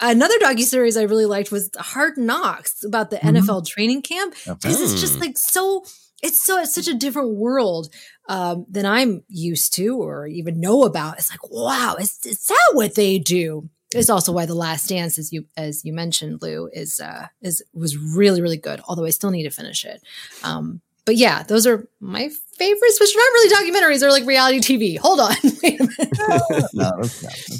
another 0.00 0.38
docu 0.38 0.62
series 0.62 0.96
I 0.96 1.02
really 1.02 1.26
liked 1.26 1.50
was 1.50 1.70
Hard 1.76 2.18
Knocks 2.18 2.84
about 2.84 3.10
the 3.10 3.16
mm-hmm. 3.16 3.36
NFL 3.36 3.66
training 3.66 4.02
camp 4.02 4.34
because 4.44 4.80
it's 4.80 5.00
just 5.00 5.20
like 5.20 5.38
so. 5.38 5.84
It's 6.22 6.40
so 6.40 6.58
it's 6.58 6.74
such 6.74 6.88
a 6.88 6.94
different 6.94 7.36
world 7.36 7.92
um, 8.28 8.64
than 8.70 8.86
I'm 8.86 9.22
used 9.28 9.74
to 9.74 9.98
or 9.98 10.26
even 10.26 10.60
know 10.60 10.84
about. 10.84 11.18
It's 11.18 11.30
like 11.30 11.50
wow, 11.50 11.96
is, 12.00 12.18
is 12.24 12.46
that 12.46 12.70
what 12.72 12.94
they 12.94 13.18
do? 13.18 13.68
It's 13.94 14.10
also 14.10 14.32
why 14.32 14.46
the 14.46 14.54
last 14.54 14.88
dance 14.88 15.18
as 15.18 15.32
you 15.32 15.44
as 15.56 15.84
you 15.84 15.92
mentioned 15.92 16.42
lou 16.42 16.68
is 16.72 17.00
uh 17.00 17.28
is 17.40 17.62
was 17.72 17.96
really 17.96 18.42
really 18.42 18.56
good 18.56 18.80
although 18.88 19.04
i 19.04 19.10
still 19.10 19.30
need 19.30 19.44
to 19.44 19.50
finish 19.50 19.84
it 19.84 20.02
um 20.42 20.82
but 21.06 21.16
yeah 21.16 21.42
those 21.44 21.66
are 21.66 21.88
my 22.00 22.28
favorites 22.58 23.00
which 23.00 23.14
are 23.14 23.18
not 23.18 23.32
really 23.32 23.70
documentaries 23.70 24.00
they're 24.00 24.10
like 24.10 24.26
reality 24.26 24.58
tv 24.58 24.98
hold 24.98 25.20
on 25.20 25.34
wait 25.62 25.80
a 25.80 25.84
minute 25.84 26.70
no, 26.74 26.92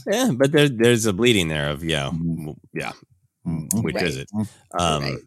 yeah 0.13 0.31
but 0.35 0.53
there's 0.53 0.73
there's 0.73 1.07
a 1.07 1.13
bleeding 1.13 1.49
there 1.49 1.71
of 1.71 1.83
yeah 1.83 2.11
mm-hmm. 2.13 2.51
yeah 2.75 2.93
mm-hmm. 3.47 3.81
which 3.81 3.95
right. 3.95 4.05
is 4.05 4.17
it 4.17 4.29
um 4.79 5.03
right. 5.03 5.19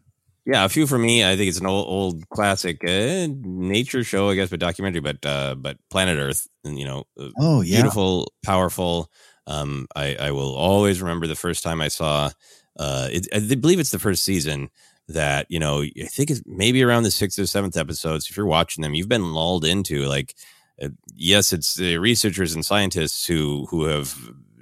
Yeah, 0.46 0.64
a 0.64 0.68
few 0.68 0.86
for 0.86 0.98
me. 0.98 1.22
I 1.22 1.36
think 1.36 1.48
it's 1.48 1.60
an 1.60 1.66
old, 1.66 1.86
old 1.86 2.28
classic 2.30 2.82
uh, 2.82 3.28
nature 3.28 4.02
show, 4.02 4.30
I 4.30 4.34
guess, 4.34 4.48
but 4.48 4.58
documentary. 4.58 5.00
But 5.00 5.24
uh, 5.24 5.54
but 5.54 5.76
Planet 5.90 6.18
Earth, 6.18 6.48
and 6.64 6.78
you 6.78 6.86
know, 6.86 7.04
uh, 7.20 7.28
oh 7.38 7.60
yeah, 7.60 7.76
beautiful, 7.76 8.32
powerful. 8.42 9.10
Um, 9.46 9.86
I, 9.94 10.16
I 10.16 10.30
will 10.30 10.54
always 10.54 11.00
remember 11.02 11.26
the 11.26 11.36
first 11.36 11.62
time 11.62 11.80
I 11.80 11.88
saw. 11.88 12.30
Uh, 12.78 13.08
it, 13.12 13.28
I 13.34 13.54
believe 13.54 13.78
it's 13.78 13.90
the 13.90 13.98
first 13.98 14.24
season 14.24 14.70
that 15.14 15.46
you 15.48 15.58
know. 15.58 15.82
I 15.82 16.06
think 16.06 16.30
it's 16.30 16.42
maybe 16.46 16.82
around 16.82 17.04
the 17.04 17.10
sixth 17.10 17.38
or 17.38 17.46
seventh 17.46 17.76
episodes. 17.76 18.28
If 18.28 18.36
you're 18.36 18.46
watching 18.46 18.82
them, 18.82 18.94
you've 18.94 19.08
been 19.08 19.32
lulled 19.32 19.64
into 19.64 20.06
like, 20.06 20.34
uh, 20.82 20.88
yes, 21.14 21.52
it's 21.52 21.74
the 21.74 21.98
researchers 21.98 22.54
and 22.54 22.64
scientists 22.64 23.26
who 23.26 23.66
who 23.70 23.84
have 23.84 24.16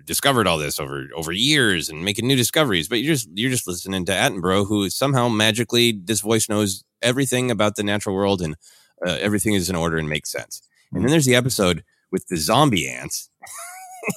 discovered 0.05 0.47
all 0.47 0.59
this 0.59 0.81
over 0.81 1.07
over 1.15 1.33
years 1.33 1.89
and 1.89 2.05
making 2.05 2.27
new 2.27 2.37
discoveries. 2.37 2.89
But 2.89 3.01
you're 3.01 3.15
just 3.15 3.29
you're 3.35 3.51
just 3.51 3.69
listening 3.69 4.05
to 4.07 4.13
Attenborough, 4.13 4.67
who 4.67 4.91
somehow 4.91 5.29
magically 5.29 5.93
this 5.93 6.21
voice 6.21 6.49
knows 6.49 6.85
everything 7.03 7.51
about 7.51 7.77
the 7.77 7.83
natural 7.83 8.15
world 8.15 8.43
and 8.43 8.57
uh, 9.07 9.19
everything 9.21 9.55
is 9.55 9.71
in 9.71 9.77
order 9.77 9.99
and 9.99 10.09
makes 10.09 10.33
sense. 10.33 10.63
And 10.93 11.03
then 11.03 11.11
there's 11.11 11.27
the 11.27 11.37
episode 11.37 11.85
with 12.11 12.27
the 12.29 12.37
zombie 12.37 12.89
ants 12.89 13.31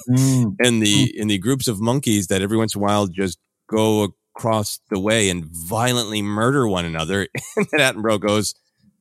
mm. 0.08 0.56
and 0.64 0.82
the 0.82 1.12
in 1.14 1.28
the 1.28 1.38
groups 1.38 1.68
of 1.68 1.80
monkeys 1.80 2.28
that 2.28 2.42
every 2.42 2.56
once 2.56 2.74
in 2.74 2.80
a 2.80 2.82
while 2.82 3.06
just 3.06 3.38
go 3.68 4.14
across 4.34 4.80
the 4.90 5.00
way 5.00 5.28
and 5.28 5.44
violently 5.44 6.22
murder 6.22 6.66
one 6.68 6.84
another. 6.84 7.28
And 7.56 7.66
then 7.70 7.80
Attenborough 7.80 8.20
goes, 8.20 8.54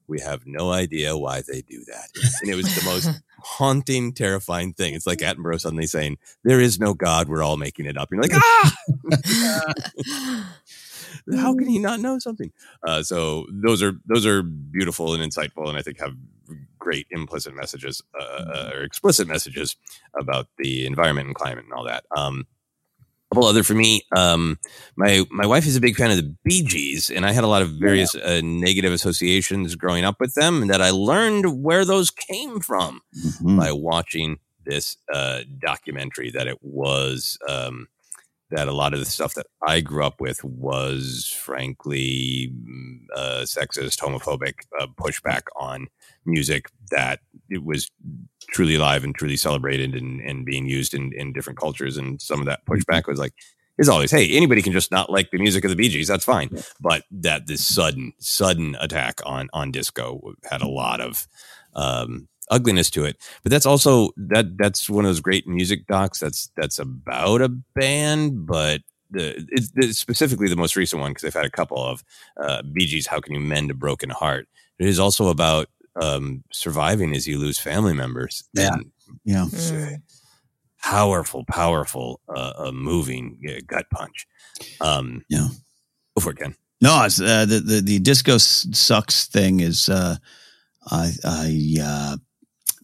We 0.07 0.19
have 0.19 0.41
no 0.45 0.71
idea 0.71 1.17
why 1.17 1.41
they 1.41 1.61
do 1.61 1.83
that. 1.85 2.09
And 2.41 2.51
it 2.51 2.55
was 2.55 2.75
the 2.75 2.83
most 2.83 3.09
haunting, 3.39 4.13
terrifying 4.13 4.73
thing. 4.73 4.93
It's 4.93 5.07
like 5.07 5.19
Attenborough 5.19 5.61
suddenly 5.61 5.87
saying, 5.87 6.17
There 6.43 6.59
is 6.59 6.79
no 6.79 6.93
God, 6.93 7.29
we're 7.29 7.43
all 7.43 7.57
making 7.57 7.85
it 7.85 7.97
up. 7.97 8.09
And 8.11 8.23
you're 8.23 8.39
like, 8.39 8.43
Ah! 10.15 10.55
How 11.35 11.53
can 11.55 11.67
he 11.67 11.79
not 11.79 11.99
know 11.99 12.19
something? 12.19 12.51
Uh, 12.85 13.03
so 13.03 13.45
those 13.51 13.83
are 13.83 13.93
those 14.05 14.25
are 14.25 14.41
beautiful 14.41 15.13
and 15.13 15.23
insightful, 15.23 15.69
and 15.69 15.77
I 15.77 15.81
think 15.81 15.99
have 15.99 16.15
great 16.79 17.05
implicit 17.11 17.53
messages 17.53 18.01
uh, 18.19 18.23
uh, 18.23 18.71
or 18.73 18.81
explicit 18.81 19.27
messages 19.27 19.75
about 20.19 20.47
the 20.57 20.85
environment 20.85 21.27
and 21.27 21.35
climate 21.35 21.65
and 21.65 21.73
all 21.73 21.85
that. 21.85 22.05
Um, 22.15 22.47
couple 23.31 23.47
other 23.47 23.63
for 23.63 23.73
me. 23.73 24.01
Um, 24.15 24.59
my 24.97 25.25
my 25.31 25.45
wife 25.45 25.65
is 25.65 25.75
a 25.75 25.81
big 25.81 25.95
fan 25.95 26.11
of 26.11 26.17
the 26.17 26.35
Bee 26.43 26.63
Gees, 26.63 27.09
and 27.09 27.25
I 27.25 27.31
had 27.31 27.43
a 27.43 27.47
lot 27.47 27.61
of 27.61 27.71
various 27.71 28.13
uh, 28.13 28.41
negative 28.43 28.91
associations 28.91 29.75
growing 29.75 30.03
up 30.03 30.17
with 30.19 30.33
them, 30.33 30.61
and 30.61 30.69
that 30.71 30.81
I 30.81 30.89
learned 30.89 31.63
where 31.63 31.85
those 31.85 32.11
came 32.11 32.59
from 32.59 33.01
Mhm. 33.41 33.57
by 33.57 33.71
watching 33.71 34.39
this 34.65 34.97
uh, 35.13 35.41
documentary. 35.59 36.29
That 36.31 36.47
it 36.47 36.57
was 36.61 37.37
um, 37.47 37.87
that 38.49 38.67
a 38.67 38.73
lot 38.73 38.93
of 38.93 38.99
the 38.99 39.05
stuff 39.05 39.33
that 39.35 39.47
I 39.65 39.79
grew 39.79 40.03
up 40.03 40.19
with 40.19 40.43
was, 40.43 41.25
frankly, 41.41 42.51
mm, 42.53 42.97
uh, 43.15 43.41
sexist, 43.45 43.99
homophobic 43.99 44.55
uh, 44.77 44.87
pushback 44.99 45.43
on 45.57 45.87
music 46.25 46.69
that 46.91 47.21
it 47.49 47.63
was 47.63 47.89
truly 48.51 48.75
alive 48.75 49.03
and 49.03 49.15
truly 49.15 49.37
celebrated 49.37 49.95
and, 49.95 50.21
and 50.21 50.45
being 50.45 50.67
used 50.67 50.93
in, 50.93 51.11
in 51.13 51.33
different 51.33 51.59
cultures. 51.59 51.97
And 51.97 52.21
some 52.21 52.39
of 52.39 52.45
that 52.45 52.65
pushback 52.65 53.07
was 53.07 53.19
like, 53.19 53.33
is 53.77 53.89
always, 53.89 54.11
hey, 54.11 54.29
anybody 54.29 54.61
can 54.61 54.73
just 54.73 54.91
not 54.91 55.09
like 55.09 55.31
the 55.31 55.39
music 55.39 55.63
of 55.63 55.69
the 55.69 55.75
Bee 55.75 55.89
Gees. 55.89 56.07
That's 56.07 56.25
fine. 56.25 56.49
But 56.79 57.03
that 57.11 57.47
this 57.47 57.65
sudden, 57.65 58.13
sudden 58.19 58.75
attack 58.79 59.21
on 59.25 59.49
on 59.53 59.71
disco 59.71 60.33
had 60.49 60.61
a 60.61 60.67
lot 60.67 61.01
of 61.01 61.27
um, 61.73 62.27
ugliness 62.49 62.89
to 62.91 63.05
it. 63.05 63.17
But 63.43 63.51
that's 63.51 63.65
also 63.65 64.09
that 64.17 64.57
that's 64.57 64.89
one 64.89 65.05
of 65.05 65.09
those 65.09 65.21
great 65.21 65.47
music 65.47 65.87
docs. 65.87 66.19
That's 66.19 66.51
that's 66.55 66.77
about 66.77 67.41
a 67.41 67.49
band, 67.49 68.45
but 68.45 68.81
the 69.09 69.45
it's, 69.49 69.71
it's 69.75 69.97
specifically 69.97 70.47
the 70.47 70.55
most 70.55 70.75
recent 70.75 71.01
one 71.01 71.11
because 71.11 71.23
I've 71.23 71.33
had 71.33 71.45
a 71.45 71.49
couple 71.49 71.83
of 71.83 72.03
uh, 72.39 72.61
Bee 72.61 72.85
Gees. 72.85 73.07
How 73.07 73.19
can 73.19 73.33
you 73.33 73.39
mend 73.39 73.71
a 73.71 73.73
broken 73.73 74.09
heart? 74.09 74.47
It 74.77 74.87
is 74.87 74.99
also 74.99 75.29
about 75.29 75.67
um, 75.99 76.43
surviving 76.51 77.15
as 77.15 77.27
you 77.27 77.39
lose 77.39 77.59
family 77.59 77.93
members. 77.93 78.43
Yeah. 78.53 78.73
And 78.73 78.91
Yeah. 79.25 79.45
powerful, 80.83 81.43
powerful, 81.45 82.19
uh, 82.33 82.53
uh, 82.57 82.71
moving 82.71 83.39
uh, 83.49 83.61
gut 83.67 83.85
punch. 83.91 84.27
Um, 84.79 85.23
Yeah. 85.29 85.47
Go 86.15 86.21
for 86.21 86.31
it, 86.31 86.37
Ken. 86.39 86.55
No, 86.81 87.03
it's, 87.03 87.21
uh, 87.21 87.45
the, 87.45 87.59
the 87.59 87.81
the 87.81 87.99
disco 87.99 88.37
sucks 88.39 89.27
thing 89.27 89.59
is 89.59 89.87
uh, 89.87 90.15
I 90.89 91.11
I 91.23 91.75
uh, 91.81 92.17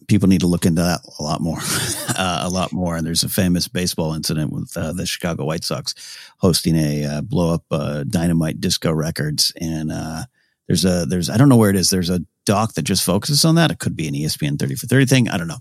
people 0.06 0.28
need 0.28 0.40
to 0.40 0.46
look 0.46 0.64
into 0.64 0.82
that 0.82 1.00
a 1.18 1.22
lot 1.22 1.40
more, 1.40 1.58
uh, 2.16 2.42
a 2.44 2.48
lot 2.48 2.72
more. 2.72 2.96
And 2.96 3.04
there's 3.06 3.24
a 3.24 3.28
famous 3.28 3.66
baseball 3.68 4.14
incident 4.14 4.52
with 4.52 4.74
uh, 4.76 4.92
the 4.92 5.04
Chicago 5.04 5.44
White 5.44 5.64
Sox 5.64 5.94
hosting 6.38 6.76
a 6.76 7.04
uh, 7.04 7.20
blow 7.22 7.52
up 7.54 7.64
uh, 7.72 8.04
dynamite 8.04 8.60
disco 8.60 8.92
records, 8.92 9.52
and 9.60 9.90
uh, 9.90 10.22
there's 10.68 10.84
a 10.84 11.04
there's 11.04 11.28
I 11.28 11.36
don't 11.36 11.48
know 11.48 11.56
where 11.56 11.70
it 11.70 11.76
is. 11.76 11.90
There's 11.90 12.10
a 12.10 12.20
doc 12.48 12.72
that 12.74 12.82
just 12.82 13.04
focuses 13.04 13.44
on 13.44 13.56
that. 13.56 13.70
It 13.70 13.78
could 13.78 13.94
be 13.94 14.08
an 14.08 14.14
ESPN 14.14 14.58
30 14.58 14.74
for 14.74 14.86
30 14.86 15.06
thing. 15.06 15.28
I 15.28 15.36
don't 15.36 15.48
know. 15.48 15.58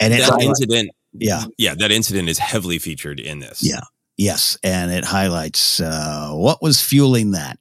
And 0.00 0.14
that 0.14 0.40
incident, 0.40 0.90
yeah, 1.12 1.44
yeah, 1.58 1.74
that 1.74 1.92
incident 1.92 2.28
is 2.30 2.38
heavily 2.38 2.78
featured 2.78 3.20
in 3.20 3.38
this. 3.38 3.60
yeah. 3.62 3.82
Yes, 4.16 4.58
and 4.62 4.90
it 4.90 5.02
highlights 5.02 5.80
uh, 5.80 6.30
what 6.32 6.60
was 6.60 6.82
fueling 6.82 7.30
that. 7.30 7.58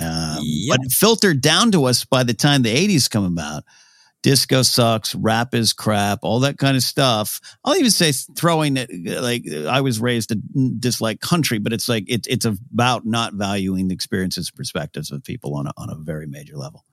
Um, 0.00 0.38
Yep. 0.40 0.78
But 0.78 0.92
filtered 0.92 1.42
down 1.42 1.70
to 1.72 1.84
us 1.84 2.04
by 2.06 2.24
the 2.24 2.34
time 2.34 2.62
the 2.62 2.74
'80s 2.74 3.10
come 3.10 3.24
about. 3.24 3.64
Disco 4.22 4.62
sucks, 4.62 5.14
rap 5.16 5.52
is 5.52 5.72
crap, 5.72 6.20
all 6.22 6.40
that 6.40 6.56
kind 6.56 6.76
of 6.76 6.82
stuff. 6.82 7.40
I'll 7.64 7.76
even 7.76 7.90
say 7.90 8.12
throwing 8.12 8.76
it 8.76 8.88
like 9.20 9.42
I 9.68 9.80
was 9.80 10.00
raised 10.00 10.28
to 10.28 10.36
dislike 10.78 11.20
country, 11.20 11.58
but 11.58 11.72
it's 11.72 11.88
like 11.88 12.04
it, 12.08 12.26
it's 12.28 12.46
about 12.46 13.04
not 13.04 13.34
valuing 13.34 13.88
the 13.88 13.94
experiences, 13.94 14.48
and 14.48 14.56
perspectives 14.56 15.10
of 15.10 15.24
people 15.24 15.56
on 15.56 15.66
a, 15.66 15.72
on 15.76 15.90
a 15.90 15.96
very 15.96 16.26
major 16.26 16.56
level. 16.56 16.84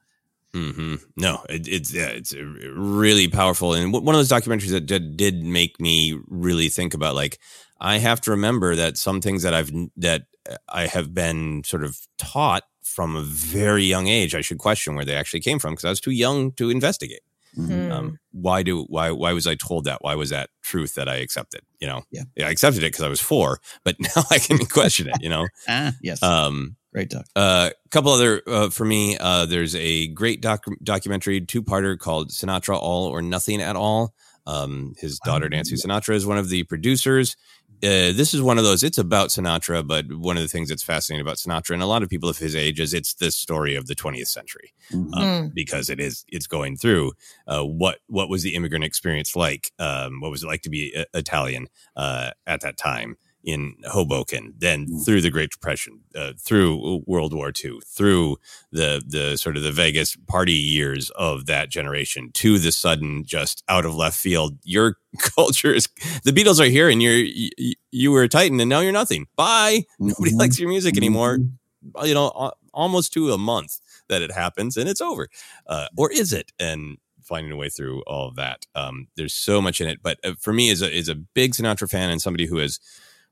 Hmm 0.53 0.95
No, 1.15 1.43
it, 1.49 1.67
it's 1.67 1.93
yeah, 1.93 2.07
it's 2.07 2.33
uh, 2.33 2.43
really 2.43 3.27
powerful, 3.27 3.73
and 3.73 3.93
one 3.93 4.15
of 4.15 4.19
those 4.19 4.29
documentaries 4.29 4.71
that 4.71 4.85
did, 4.85 5.17
did 5.17 5.43
make 5.43 5.79
me 5.79 6.19
really 6.27 6.69
think 6.69 6.93
about 6.93 7.15
like 7.15 7.39
I 7.79 7.97
have 7.97 8.21
to 8.21 8.31
remember 8.31 8.75
that 8.75 8.97
some 8.97 9.21
things 9.21 9.43
that 9.43 9.53
I've 9.53 9.71
that 9.97 10.23
I 10.67 10.87
have 10.87 11.13
been 11.13 11.63
sort 11.63 11.83
of 11.83 11.97
taught 12.17 12.63
from 12.83 13.15
a 13.15 13.21
very 13.21 13.83
young 13.83 14.07
age, 14.07 14.33
I 14.33 14.41
should 14.41 14.57
question 14.57 14.95
where 14.95 15.05
they 15.05 15.15
actually 15.15 15.41
came 15.41 15.59
from 15.59 15.73
because 15.73 15.85
I 15.85 15.89
was 15.89 16.01
too 16.01 16.11
young 16.11 16.51
to 16.53 16.69
investigate. 16.69 17.21
Mm. 17.57 17.91
Um, 17.91 18.19
why 18.31 18.63
do 18.63 18.83
why 18.83 19.11
why 19.11 19.33
was 19.33 19.47
I 19.47 19.55
told 19.55 19.85
that? 19.85 19.99
Why 20.01 20.15
was 20.15 20.29
that 20.29 20.49
truth 20.61 20.95
that 20.95 21.09
I 21.09 21.15
accepted? 21.15 21.61
You 21.79 21.87
know, 21.87 22.03
Yeah. 22.11 22.23
I 22.39 22.49
accepted 22.49 22.83
it 22.83 22.87
because 22.87 23.05
I 23.05 23.09
was 23.09 23.19
four, 23.19 23.59
but 23.83 23.95
now 24.15 24.23
I 24.29 24.39
can 24.39 24.57
question 24.65 25.07
it. 25.07 25.21
You 25.21 25.29
know, 25.29 25.47
Ah, 25.67 25.93
yes, 26.01 26.21
um, 26.21 26.75
great 26.93 27.09
doc. 27.09 27.25
a 27.35 27.39
uh, 27.39 27.69
couple 27.91 28.11
other 28.11 28.41
uh, 28.47 28.69
for 28.69 28.85
me. 28.85 29.17
Uh, 29.17 29.45
there's 29.45 29.75
a 29.75 30.07
great 30.07 30.41
doc- 30.41 30.65
documentary, 30.83 31.41
two 31.41 31.61
parter 31.63 31.97
called 31.97 32.29
Sinatra 32.31 32.77
All 32.77 33.07
or 33.07 33.21
Nothing 33.21 33.61
at 33.61 33.75
All. 33.75 34.13
Um, 34.47 34.95
his 34.97 35.19
daughter 35.19 35.47
Nancy 35.49 35.75
Sinatra 35.75 36.15
is 36.15 36.25
one 36.25 36.37
of 36.37 36.49
the 36.49 36.63
producers. 36.63 37.35
Uh, 37.81 38.11
this 38.11 38.33
is 38.33 38.41
one 38.41 38.57
of 38.57 38.65
those. 38.65 38.83
It's 38.83 38.97
about 38.97 39.29
Sinatra, 39.29 39.87
but 39.87 40.11
one 40.11 40.35
of 40.35 40.43
the 40.43 40.49
things 40.49 40.67
that's 40.67 40.83
fascinating 40.83 41.25
about 41.25 41.37
Sinatra 41.37 41.71
and 41.75 41.81
a 41.81 41.85
lot 41.85 42.03
of 42.03 42.09
people 42.09 42.27
of 42.27 42.37
his 42.37 42.53
age 42.53 42.77
is 42.79 42.93
it's 42.93 43.13
the 43.13 43.31
story 43.31 43.75
of 43.75 43.87
the 43.87 43.95
20th 43.95 44.27
century 44.27 44.73
Mhm. 44.91 45.15
um, 45.15 45.51
because 45.53 45.89
it 45.89 45.99
is 45.99 46.25
it's 46.27 46.47
going 46.47 46.75
through 46.75 47.13
uh, 47.47 47.63
what 47.63 47.99
what 48.07 48.27
was 48.27 48.43
the 48.43 48.55
immigrant 48.55 48.83
experience 48.83 49.33
like? 49.35 49.71
Um, 49.79 50.19
what 50.19 50.29
was 50.31 50.43
it 50.43 50.47
like 50.47 50.63
to 50.63 50.69
be 50.69 50.93
uh, 50.93 51.05
Italian 51.13 51.67
uh, 51.95 52.31
at 52.45 52.61
that 52.61 52.75
time 52.75 53.15
in 53.43 53.75
Hoboken? 53.85 54.53
Then 54.57 54.87
through 55.05 55.21
the 55.21 55.29
Great 55.31 55.51
Depression, 55.51 56.01
uh, 56.15 56.33
through 56.39 57.03
World 57.07 57.33
War 57.33 57.51
II, 57.63 57.79
through 57.85 58.37
the 58.71 59.01
the 59.05 59.37
sort 59.37 59.57
of 59.57 59.63
the 59.63 59.71
Vegas 59.71 60.15
party 60.27 60.53
years 60.53 61.09
of 61.11 61.45
that 61.47 61.69
generation, 61.69 62.31
to 62.33 62.59
the 62.59 62.71
sudden 62.71 63.23
just 63.25 63.63
out 63.69 63.85
of 63.85 63.95
left 63.95 64.17
field. 64.17 64.57
Your 64.63 64.97
culture 65.19 65.73
is 65.73 65.87
the 66.23 66.31
Beatles 66.31 66.59
are 66.59 66.69
here, 66.69 66.89
and 66.89 67.01
you're 67.01 67.13
you, 67.13 67.73
you 67.91 68.11
were 68.11 68.23
a 68.23 68.29
Titan, 68.29 68.59
and 68.59 68.69
now 68.69 68.79
you're 68.81 68.91
nothing. 68.91 69.27
Bye. 69.35 69.83
Nobody 69.99 70.31
Mhm. 70.33 70.39
likes 70.39 70.59
your 70.59 70.69
music 70.69 70.97
anymore. 70.97 71.37
Mhm. 71.39 72.07
You 72.07 72.13
know, 72.13 72.51
almost 72.73 73.13
to 73.13 73.31
a 73.31 73.37
month 73.37 73.79
that 74.09 74.21
it 74.21 74.31
happens 74.31 74.75
and 74.75 74.89
it's 74.89 75.01
over. 75.01 75.29
Uh, 75.65 75.87
or 75.97 76.11
is 76.11 76.33
it? 76.33 76.51
And 76.59 76.97
finding 77.23 77.51
a 77.51 77.55
way 77.55 77.69
through 77.69 78.01
all 78.07 78.27
of 78.27 78.35
that. 78.35 78.65
Um, 78.75 79.07
there's 79.15 79.33
so 79.35 79.61
much 79.61 79.79
in 79.79 79.87
it. 79.87 79.99
But 80.01 80.17
uh, 80.23 80.33
for 80.39 80.51
me, 80.51 80.71
as 80.71 80.81
a, 80.81 80.91
as 80.97 81.07
a 81.07 81.15
big 81.15 81.53
Sinatra 81.53 81.87
fan 81.89 82.09
and 82.09 82.19
somebody 82.21 82.47
who 82.47 82.57
has 82.57 82.79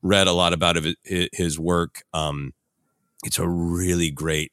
read 0.01 0.27
a 0.27 0.33
lot 0.33 0.53
about 0.53 0.77
his, 1.03 1.59
work, 1.59 2.03
um, 2.13 2.53
it's 3.23 3.39
a 3.39 3.47
really 3.47 4.11
great, 4.11 4.51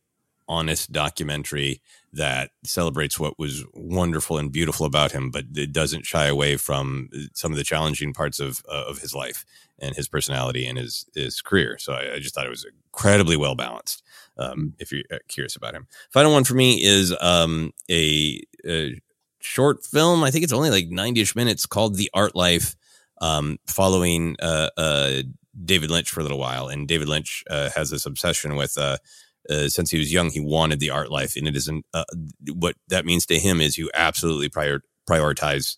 honest 0.48 0.92
documentary 0.92 1.80
that 2.12 2.50
celebrates 2.64 3.18
what 3.18 3.38
was 3.38 3.64
wonderful 3.72 4.38
and 4.38 4.52
beautiful 4.52 4.87
about 4.87 5.12
him, 5.12 5.30
but 5.30 5.44
it 5.54 5.72
doesn't 5.72 6.07
shy 6.07 6.26
away 6.26 6.57
from 6.57 7.09
some 7.35 7.50
of 7.50 7.59
the 7.59 7.64
challenging 7.64 8.12
parts 8.12 8.40
of 8.40 8.62
uh, 8.70 8.85
of 8.88 8.98
his 8.98 9.14
life 9.14 9.44
and 9.78 9.96
his 9.96 10.09
personality 10.09 10.66
and 10.66 10.78
his 10.78 11.07
his 11.14 11.40
career. 11.40 11.76
So 11.78 11.94
I, 11.94 12.14
I 12.14 12.18
just 12.18 12.35
thought 12.35 12.46
it 12.46 12.50
was 12.50 12.66
incredibly 12.94 13.37
well 13.37 13.54
balanced. 13.54 14.02
Um, 14.37 14.74
if 14.78 14.92
you're 14.92 15.04
uh, 15.12 15.18
curious 15.28 15.57
about 15.57 15.74
him, 15.74 15.87
final 16.11 16.33
one 16.33 16.44
for 16.44 16.54
me 16.54 16.83
is 16.83 17.14
um, 17.20 17.72
a, 17.90 18.42
a 18.66 19.00
short 19.40 19.85
film. 19.85 20.24
I 20.24 20.30
think 20.30 20.44
it's 20.44 20.52
only 20.52 20.70
like 20.70 20.88
90ish 20.88 21.37
minutes 21.37 21.66
called 21.66 21.96
The 21.96 22.11
Art 22.14 22.35
Life, 22.35 22.76
um, 23.20 23.59
following 23.66 24.37
uh, 24.40 24.70
uh, 24.77 25.22
David 25.64 25.90
Lynch 25.90 26.11
for 26.11 26.20
a 26.20 26.22
little 26.22 26.38
while. 26.38 26.68
And 26.68 26.88
David 26.88 27.09
Lynch 27.09 27.44
uh, 27.48 27.70
has 27.70 27.90
this 27.90 28.07
obsession 28.07 28.57
with, 28.57 28.77
uh, 28.77 28.98
uh, 29.48 29.68
since 29.68 29.90
he 29.90 29.98
was 29.98 30.12
young, 30.12 30.31
he 30.31 30.40
wanted 30.40 30.81
the 30.81 30.90
art 30.90 31.11
life. 31.11 31.37
And 31.37 31.46
it 31.46 31.57
isn't, 31.57 31.85
uh, 31.94 32.05
what 32.53 32.77
that 32.88 33.05
means 33.05 33.27
to 33.27 33.38
him 33.38 33.61
is 33.61 33.79
you 33.79 33.90
absolutely 33.94 34.48
prior, 34.48 34.83
prioritize 35.09 35.77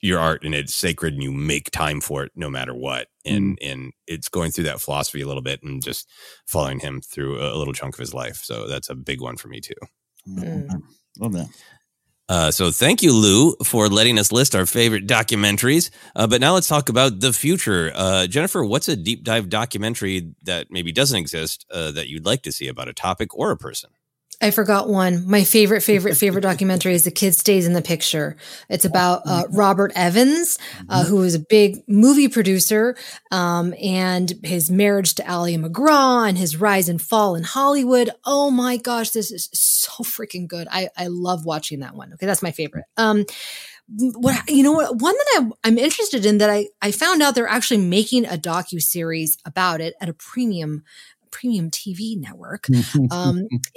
your 0.00 0.20
art 0.20 0.44
and 0.44 0.54
it's 0.54 0.74
sacred 0.74 1.14
and 1.14 1.22
you 1.22 1.32
make 1.32 1.70
time 1.70 2.00
for 2.00 2.24
it 2.24 2.32
no 2.34 2.50
matter 2.50 2.74
what. 2.74 3.08
And, 3.24 3.58
and 3.62 3.92
it's 4.06 4.28
going 4.28 4.50
through 4.50 4.64
that 4.64 4.80
philosophy 4.80 5.22
a 5.22 5.26
little 5.26 5.42
bit 5.42 5.62
and 5.62 5.82
just 5.82 6.08
following 6.46 6.80
him 6.80 7.00
through 7.00 7.40
a, 7.40 7.54
a 7.54 7.56
little 7.56 7.72
chunk 7.72 7.94
of 7.94 8.00
his 8.00 8.12
life. 8.12 8.42
So 8.44 8.68
that's 8.68 8.90
a 8.90 8.94
big 8.94 9.22
one 9.22 9.36
for 9.36 9.48
me 9.48 9.60
too. 9.60 9.74
Mm. 10.28 10.82
Love 11.18 11.32
that. 11.32 11.48
Uh, 12.28 12.50
so 12.50 12.70
thank 12.70 13.02
you, 13.02 13.12
Lou, 13.12 13.54
for 13.64 13.88
letting 13.88 14.18
us 14.18 14.32
list 14.32 14.54
our 14.54 14.64
favorite 14.64 15.06
documentaries. 15.06 15.90
Uh, 16.16 16.26
but 16.26 16.40
now 16.40 16.54
let's 16.54 16.68
talk 16.68 16.88
about 16.88 17.20
the 17.20 17.32
future. 17.32 17.92
Uh, 17.94 18.26
Jennifer, 18.26 18.64
what's 18.64 18.88
a 18.88 18.96
deep 18.96 19.24
dive 19.24 19.50
documentary 19.50 20.32
that 20.42 20.68
maybe 20.70 20.90
doesn't 20.90 21.18
exist 21.18 21.66
uh, 21.70 21.90
that 21.92 22.08
you'd 22.08 22.24
like 22.24 22.42
to 22.42 22.52
see 22.52 22.68
about 22.68 22.88
a 22.88 22.94
topic 22.94 23.34
or 23.34 23.50
a 23.50 23.56
person? 23.58 23.90
I 24.40 24.50
forgot 24.50 24.88
one. 24.88 25.28
My 25.28 25.44
favorite, 25.44 25.82
favorite, 25.82 26.16
favorite 26.16 26.42
documentary 26.42 26.94
is 26.94 27.04
The 27.04 27.10
Kid 27.10 27.34
Stays 27.34 27.66
in 27.66 27.72
the 27.72 27.82
Picture. 27.82 28.36
It's 28.68 28.84
about 28.84 29.22
uh, 29.26 29.44
Robert 29.50 29.92
Evans, 29.94 30.58
uh, 30.88 31.04
who 31.04 31.16
was 31.16 31.34
a 31.34 31.38
big 31.38 31.82
movie 31.88 32.28
producer, 32.28 32.96
um, 33.30 33.74
and 33.82 34.32
his 34.42 34.70
marriage 34.70 35.14
to 35.14 35.30
Ali 35.30 35.56
MacGraw 35.56 36.28
and 36.28 36.36
his 36.36 36.56
rise 36.56 36.88
and 36.88 37.00
fall 37.00 37.34
in 37.34 37.44
Hollywood. 37.44 38.10
Oh 38.24 38.50
my 38.50 38.76
gosh, 38.76 39.10
this 39.10 39.30
is 39.30 39.48
so 39.52 40.02
freaking 40.02 40.48
good. 40.48 40.68
I, 40.70 40.88
I 40.96 41.06
love 41.06 41.44
watching 41.44 41.80
that 41.80 41.94
one. 41.94 42.12
Okay, 42.14 42.26
that's 42.26 42.42
my 42.42 42.52
favorite. 42.52 42.84
Um, 42.96 43.24
what 43.86 44.48
you 44.48 44.62
know 44.62 44.72
what 44.72 44.96
one 44.96 45.14
that 45.14 45.26
I'm, 45.36 45.52
I'm 45.62 45.78
interested 45.78 46.24
in 46.24 46.38
that 46.38 46.48
I, 46.48 46.68
I 46.80 46.90
found 46.90 47.22
out 47.22 47.34
they're 47.34 47.46
actually 47.46 47.84
making 47.86 48.24
a 48.24 48.38
docu 48.38 48.80
series 48.80 49.36
about 49.44 49.82
it 49.82 49.94
at 50.00 50.08
a 50.08 50.14
premium 50.14 50.84
premium 51.34 51.70
TV 51.70 52.16
network. 52.18 52.66
Um, 53.10 53.48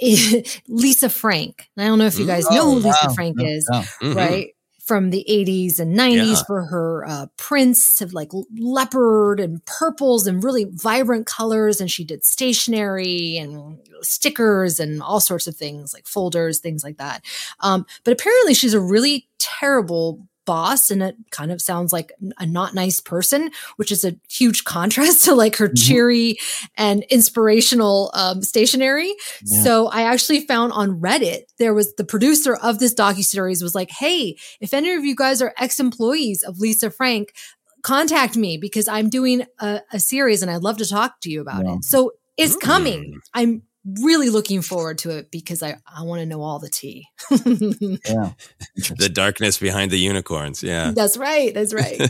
Lisa 0.68 1.10
Frank. 1.10 1.68
I 1.76 1.86
don't 1.86 1.98
know 1.98 2.06
if 2.06 2.18
you 2.18 2.26
guys 2.26 2.48
know 2.50 2.64
who 2.64 2.70
Oh, 2.70 2.88
Lisa 2.88 3.08
wow. 3.08 3.14
Frank 3.14 3.36
No, 3.36 3.44
is, 3.44 3.68
no. 3.70 3.80
Mhm. 4.02 4.14
right? 4.14 4.48
From 4.86 5.10
the 5.10 5.22
80s 5.28 5.78
and 5.80 5.94
90s 5.98 6.36
Yeah. 6.38 6.42
for 6.46 6.64
her 6.64 7.04
uh, 7.06 7.26
prints 7.36 8.00
of 8.00 8.14
like 8.14 8.30
leopard 8.56 9.38
and 9.38 9.62
purples 9.66 10.26
and 10.26 10.42
really 10.42 10.64
vibrant 10.70 11.26
colors. 11.26 11.78
And 11.80 11.90
she 11.90 12.04
did 12.04 12.24
stationery 12.24 13.36
and 13.36 13.78
stickers 14.00 14.80
and 14.80 15.02
all 15.02 15.20
sorts 15.20 15.46
of 15.46 15.56
things 15.56 15.92
like 15.92 16.06
folders, 16.06 16.60
things 16.60 16.82
like 16.82 16.96
that. 16.96 17.22
Um, 17.60 17.84
but 18.04 18.12
apparently 18.12 18.54
she's 18.54 18.72
a 18.72 18.80
really 18.80 19.28
terrible 19.38 20.26
boss 20.52 20.90
and 20.90 21.02
it 21.02 21.14
kind 21.30 21.52
of 21.52 21.60
sounds 21.60 21.92
like 21.92 22.10
a 22.38 22.46
not 22.46 22.74
nice 22.74 23.00
person 23.00 23.50
which 23.76 23.92
is 23.92 24.02
a 24.04 24.12
huge 24.30 24.64
contrast 24.64 25.24
to 25.26 25.34
like 25.34 25.56
her 25.56 25.68
cheery 25.68 26.36
and 26.76 27.02
inspirational 27.10 28.10
um, 28.14 28.40
stationery 28.42 29.12
Yeah. 29.44 29.62
so 29.64 29.86
i 29.88 30.02
actually 30.12 30.40
found 30.52 30.72
on 30.72 31.00
reddit 31.00 31.42
there 31.58 31.74
was 31.74 31.94
the 31.96 32.04
producer 32.04 32.56
of 32.56 32.78
this 32.78 32.94
docuseries 32.94 33.62
was 33.62 33.74
like 33.74 33.90
hey 33.90 34.36
if 34.60 34.72
any 34.72 34.90
of 34.94 35.04
you 35.04 35.14
guys 35.14 35.42
are 35.42 35.52
ex-employees 35.58 36.42
of 36.42 36.58
lisa 36.58 36.90
frank 36.90 37.34
contact 37.82 38.36
me 38.36 38.56
because 38.58 38.88
i'm 38.88 39.08
doing 39.08 39.44
a, 39.60 39.80
a 39.92 40.00
series 40.00 40.42
and 40.42 40.50
i'd 40.50 40.62
love 40.62 40.78
to 40.78 40.86
talk 40.88 41.20
to 41.20 41.30
you 41.30 41.40
about 41.40 41.64
Wow. 41.64 41.74
it 41.76 41.84
so 41.84 42.12
it's 42.36 42.56
Mm. 42.56 42.60
coming 42.60 43.20
i'm 43.34 43.62
really 44.02 44.28
looking 44.28 44.62
forward 44.62 44.98
to 44.98 45.10
it 45.10 45.30
because 45.30 45.62
i, 45.62 45.76
I 45.86 46.02
want 46.02 46.20
to 46.20 46.26
know 46.26 46.42
all 46.42 46.58
the 46.58 46.68
tea 46.68 47.06
Yeah. 47.30 48.32
The 48.98 49.08
darkness 49.12 49.58
behind 49.58 49.90
the 49.90 49.98
unicorns. 49.98 50.62
Yeah. 50.62 50.92
that's 50.94 51.16
right 51.16 51.52
that's 51.54 51.74
right 51.74 52.00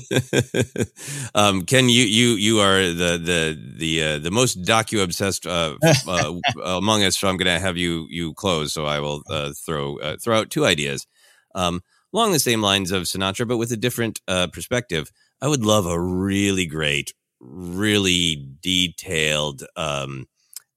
um, 1.35 1.63
Ken, 1.65 1.89
you 1.89 2.05
you 2.05 2.29
you 2.31 2.61
are 2.61 2.87
the 2.87 3.19
the 3.19 3.75
the 3.77 4.03
uh, 4.03 4.19
the 4.19 4.31
most 4.31 4.63
docu 4.63 5.03
obsessed 5.03 5.47
uh, 5.47 5.77
uh, 6.09 6.35
among 6.65 7.03
us, 7.05 7.19
so 7.19 7.29
I'm 7.29 7.37
going 7.37 7.55
to 7.55 7.61
have 7.61 7.77
you 7.77 8.07
you 8.11 8.35
close. 8.35 8.73
So 8.73 8.87
I 8.87 9.01
will 9.01 9.23
uh, 9.31 9.53
throw 9.67 9.99
uh, 9.99 10.17
throw 10.23 10.39
out 10.39 10.51
two 10.51 10.65
ideas 10.65 11.07
um, 11.55 11.83
along 12.13 12.33
the 12.33 12.39
same 12.39 12.63
lines 12.63 12.91
of 12.93 13.05
Sinatra, 13.05 13.47
but 13.47 13.59
with 13.59 13.73
a 13.73 13.77
different 13.77 14.21
uh, 14.29 14.49
perspective. 14.49 15.11
I 15.41 15.47
would 15.49 15.65
love 15.65 15.87
a 15.87 16.01
really 16.01 16.67
great, 16.67 17.15
really 17.41 18.45
detailed 18.61 19.63
um, 19.77 20.27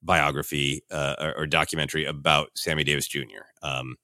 biography 0.02 0.82
uh, 0.90 1.14
or, 1.20 1.38
or 1.38 1.46
documentary 1.46 2.04
about 2.04 2.50
Sammy 2.56 2.84
Davis 2.84 3.06
Jr. 3.08 3.44
Um, 3.62 3.96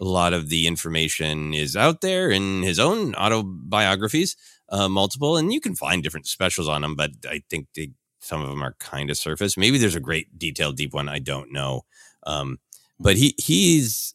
a 0.00 0.04
lot 0.04 0.32
of 0.32 0.48
the 0.48 0.66
information 0.66 1.54
is 1.54 1.76
out 1.76 2.00
there 2.00 2.30
in 2.30 2.62
his 2.62 2.78
own 2.78 3.14
autobiographies, 3.14 4.36
uh, 4.68 4.88
multiple, 4.88 5.36
and 5.36 5.52
you 5.52 5.60
can 5.60 5.74
find 5.74 6.02
different 6.02 6.26
specials 6.26 6.68
on 6.68 6.84
him. 6.84 6.94
But 6.94 7.10
I 7.28 7.42
think 7.50 7.66
they, 7.74 7.90
some 8.20 8.42
of 8.42 8.48
them 8.48 8.62
are 8.62 8.76
kind 8.78 9.10
of 9.10 9.16
surface. 9.16 9.56
Maybe 9.56 9.78
there's 9.78 9.96
a 9.96 10.00
great 10.00 10.38
detailed, 10.38 10.76
deep 10.76 10.94
one. 10.94 11.08
I 11.08 11.18
don't 11.18 11.52
know. 11.52 11.82
Um, 12.24 12.58
but 13.00 13.16
he 13.16 13.34
he's, 13.38 14.14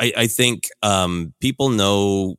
I, 0.00 0.12
I 0.16 0.26
think 0.26 0.68
um, 0.82 1.34
people 1.40 1.68
know 1.68 2.36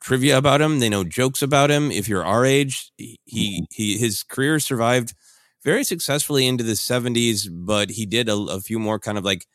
trivia 0.00 0.38
about 0.38 0.60
him. 0.60 0.78
They 0.78 0.88
know 0.88 1.04
jokes 1.04 1.42
about 1.42 1.70
him. 1.70 1.90
If 1.90 2.08
you're 2.08 2.24
our 2.24 2.44
age, 2.44 2.92
he 2.96 3.66
he, 3.70 3.98
his 3.98 4.22
career 4.22 4.58
survived 4.60 5.14
very 5.62 5.84
successfully 5.84 6.46
into 6.46 6.64
the 6.64 6.72
70s, 6.72 7.48
but 7.50 7.90
he 7.90 8.06
did 8.06 8.28
a, 8.28 8.36
a 8.36 8.60
few 8.60 8.78
more 8.78 8.98
kind 8.98 9.18
of 9.18 9.24
like 9.24 9.46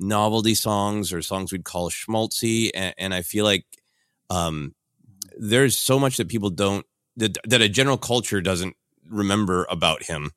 novelty 0.00 0.54
songs 0.54 1.12
or 1.12 1.22
songs 1.22 1.52
we'd 1.52 1.64
call 1.64 1.90
schmaltzy. 1.90 2.70
And, 2.74 2.94
and 2.98 3.14
I 3.14 3.22
feel 3.22 3.44
like 3.44 3.64
um, 4.30 4.74
there's 5.38 5.78
so 5.78 5.98
much 5.98 6.16
that 6.16 6.28
people 6.28 6.50
don't, 6.50 6.84
that, 7.16 7.36
that 7.44 7.62
a 7.62 7.68
general 7.68 7.98
culture 7.98 8.40
doesn't 8.40 8.74
remember 9.08 9.66
about 9.70 10.02
him 10.02 10.30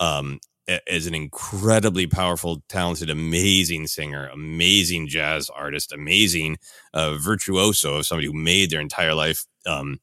um, 0.00 0.38
as 0.86 1.06
an 1.06 1.14
incredibly 1.14 2.06
powerful, 2.06 2.62
talented, 2.68 3.10
amazing 3.10 3.86
singer, 3.86 4.28
amazing 4.28 5.08
jazz 5.08 5.48
artist, 5.50 5.92
amazing 5.92 6.58
uh, 6.92 7.14
virtuoso 7.14 7.96
of 7.96 8.06
somebody 8.06 8.26
who 8.26 8.34
made 8.34 8.70
their 8.70 8.80
entire 8.80 9.14
life 9.14 9.46
um, 9.66 9.98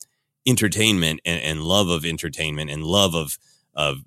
entertainment 0.47 1.21
and, 1.23 1.41
and 1.41 1.63
love 1.63 1.89
of 1.89 2.03
entertainment 2.03 2.69
and 2.69 2.83
love 2.83 3.13
of 3.13 3.37
of 3.75 3.99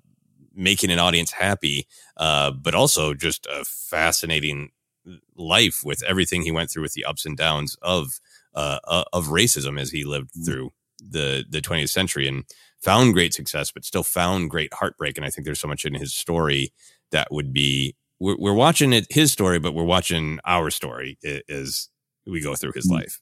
making 0.59 0.91
an 0.91 0.99
audience 0.99 1.31
happy, 1.31 1.87
uh, 2.17 2.51
but 2.51 2.75
also 2.75 3.13
just 3.13 3.47
a 3.47 3.63
fascinating 3.65 4.69
life 5.35 5.81
with 5.83 6.03
everything 6.03 6.41
he 6.43 6.51
went 6.51 6.69
through 6.69 6.83
with 6.83 6.93
the 6.93 7.05
ups 7.05 7.25
and 7.25 7.37
downs 7.37 7.77
of 7.81 8.19
uh, 8.53 8.79
uh, 8.87 9.03
of 9.13 9.27
racism 9.27 9.79
as 9.79 9.91
he 9.91 10.03
lived 10.03 10.31
through 10.45 10.71
the 10.99 11.45
the 11.49 11.61
20th 11.61 11.89
century 11.89 12.27
and 12.27 12.43
found 12.81 13.13
great 13.13 13.33
success, 13.33 13.71
but 13.71 13.85
still 13.85 14.03
found 14.03 14.49
great 14.49 14.73
heartbreak. 14.73 15.17
And 15.17 15.25
I 15.25 15.29
think 15.29 15.45
there's 15.45 15.59
so 15.59 15.67
much 15.67 15.85
in 15.85 15.93
his 15.93 16.13
story 16.13 16.73
that 17.11 17.31
would 17.31 17.51
be 17.53 17.95
we're, 18.19 18.37
we're 18.37 18.53
watching 18.53 18.91
it 18.93 19.07
his 19.09 19.31
story, 19.31 19.59
but 19.59 19.73
we're 19.73 19.83
watching 19.83 20.39
our 20.45 20.69
story 20.69 21.17
as 21.47 21.89
we 22.27 22.41
go 22.41 22.55
through 22.55 22.73
his 22.75 22.87
Mm. 22.87 22.95
life. 22.95 23.19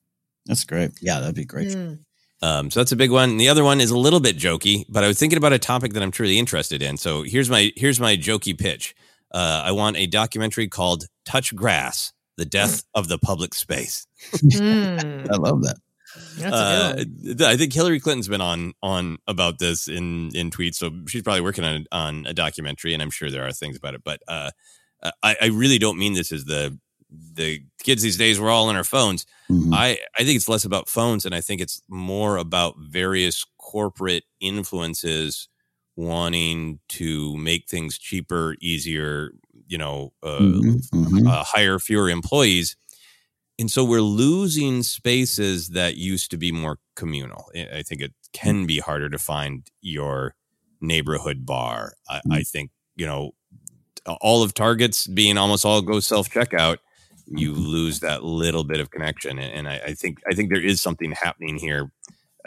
That's 0.47 0.63
great. 0.63 0.91
Yeah, 1.01 1.19
that'd 1.19 1.35
be 1.35 1.45
great. 1.45 1.69
Mm. 1.69 1.99
Um, 2.41 2.69
so 2.69 2.79
that's 2.79 2.91
a 2.91 2.95
big 2.95 3.11
one. 3.11 3.31
And 3.31 3.39
the 3.39 3.49
other 3.49 3.63
one 3.63 3.81
is 3.81 3.89
a 3.89 3.97
little 3.97 4.19
bit 4.19 4.37
jokey, 4.37 4.85
but 4.89 5.03
I 5.03 5.07
was 5.07 5.17
thinking 5.17 5.37
about 5.37 5.53
a 5.53 5.59
topic 5.59 5.93
that 5.93 6.03
I'm 6.03 6.11
truly 6.11 6.37
interested 6.37 6.81
in. 6.81 6.97
So 6.97 7.23
here's 7.23 7.49
my 7.49 7.71
here's 7.75 7.99
my 7.99 8.15
jokey 8.15 8.57
pitch. 8.57 8.95
Uh, 9.31 9.63
I 9.65 9.71
want 9.71 9.97
a 9.97 10.07
documentary 10.07 10.67
called 10.67 11.05
"Touch 11.25 11.55
Grass: 11.55 12.13
The 12.37 12.45
Death 12.45 12.83
of 12.93 13.07
the 13.07 13.17
Public 13.17 13.53
Space." 13.53 14.07
Mm. 14.33 15.29
I 15.31 15.35
love 15.35 15.63
that. 15.63 15.77
Uh, 16.43 16.93
good 16.93 17.07
one. 17.23 17.37
th- 17.37 17.49
I 17.49 17.57
think 17.57 17.73
Hillary 17.73 17.99
Clinton's 17.99 18.27
been 18.27 18.41
on 18.41 18.73
on 18.81 19.17
about 19.27 19.59
this 19.59 19.87
in 19.87 20.31
in 20.35 20.51
tweets, 20.51 20.75
so 20.75 20.91
she's 21.07 21.23
probably 21.23 21.41
working 21.41 21.63
on 21.63 21.85
on 21.91 22.25
a 22.27 22.33
documentary, 22.33 22.93
and 22.93 23.01
I'm 23.01 23.09
sure 23.09 23.29
there 23.29 23.47
are 23.47 23.51
things 23.51 23.77
about 23.77 23.95
it. 23.95 24.01
But 24.03 24.21
uh, 24.27 24.51
I, 25.23 25.35
I 25.41 25.45
really 25.47 25.77
don't 25.77 25.97
mean 25.97 26.13
this 26.13 26.31
as 26.31 26.45
the 26.45 26.77
the 27.09 27.61
kids 27.83 28.01
these 28.03 28.17
days. 28.17 28.39
We're 28.39 28.49
all 28.49 28.69
on 28.69 28.75
our 28.75 28.83
phones. 28.83 29.25
Mhm. 29.49 29.73
I, 29.73 29.97
I 30.17 30.23
think 30.23 30.35
it's 30.35 30.49
less 30.49 30.65
about 30.65 30.89
phones 30.89 31.25
and 31.25 31.33
I 31.33 31.41
think 31.41 31.61
it's 31.61 31.81
more 31.89 32.37
about 32.37 32.75
various 32.79 33.45
corporate 33.57 34.23
influences 34.39 35.47
wanting 35.95 36.79
to 36.89 37.35
make 37.37 37.67
things 37.67 37.97
cheaper, 37.97 38.55
easier, 38.61 39.31
you 39.67 39.77
know, 39.77 40.13
uh, 40.23 40.39
Mhm, 40.39 40.89
mhm. 40.91 41.27
uh, 41.27 41.43
hire 41.43 41.79
fewer 41.79 42.09
employees. 42.09 42.75
And 43.59 43.71
so 43.71 43.83
we're 43.83 44.01
losing 44.01 44.83
spaces 44.83 45.69
that 45.69 45.97
used 45.97 46.29
to 46.31 46.37
be 46.37 46.51
more 46.51 46.77
communal. 46.95 47.49
I 47.55 47.77
I 47.79 47.83
think 47.83 48.01
it 48.01 48.13
can 48.33 48.67
be 48.67 48.77
harder 48.79 49.09
to 49.09 49.17
find 49.17 49.65
your 49.81 50.35
neighborhood 50.81 51.43
bar. 51.45 51.93
I, 52.07 52.21
I 52.29 52.43
think, 52.43 52.69
you 52.95 53.07
know, 53.07 53.31
all 54.21 54.43
of 54.43 54.53
Targets 54.53 55.07
being 55.07 55.37
almost 55.39 55.65
all 55.65 55.81
go 55.81 55.99
self 55.99 56.29
checkout, 56.29 56.77
you 57.29 57.53
lose 57.53 57.99
that 58.01 58.23
little 58.23 58.63
bit 58.63 58.79
of 58.79 58.89
connection. 58.91 59.37
And, 59.39 59.53
and 59.53 59.69
I, 59.69 59.81
I 59.87 59.93
think 59.93 60.19
I 60.29 60.33
think 60.33 60.49
there 60.51 60.63
is 60.63 60.81
something 60.81 61.11
happening 61.11 61.57
here, 61.57 61.91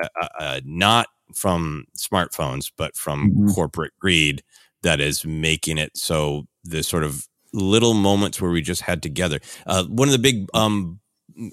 uh, 0.02 0.08
uh, 0.20 0.28
uh, 0.38 0.60
not 0.64 1.08
from 1.34 1.84
smartphones, 1.98 2.70
but 2.76 2.96
from 2.96 3.30
Mhm. 3.32 3.54
corporate 3.54 3.92
greed 4.00 4.42
that 4.82 5.00
is 5.00 5.24
making 5.24 5.78
it 5.78 5.96
so 5.96 6.46
the 6.64 6.82
sort 6.82 7.04
of 7.04 7.26
little 7.52 7.94
moments 7.94 8.40
where 8.40 8.50
we 8.50 8.62
just 8.62 8.82
had 8.82 9.02
together. 9.02 9.38
Uh, 9.66 9.84
one 9.84 10.08
of 10.08 10.12
the 10.12 10.18
big 10.18 10.48
um, 10.54 11.00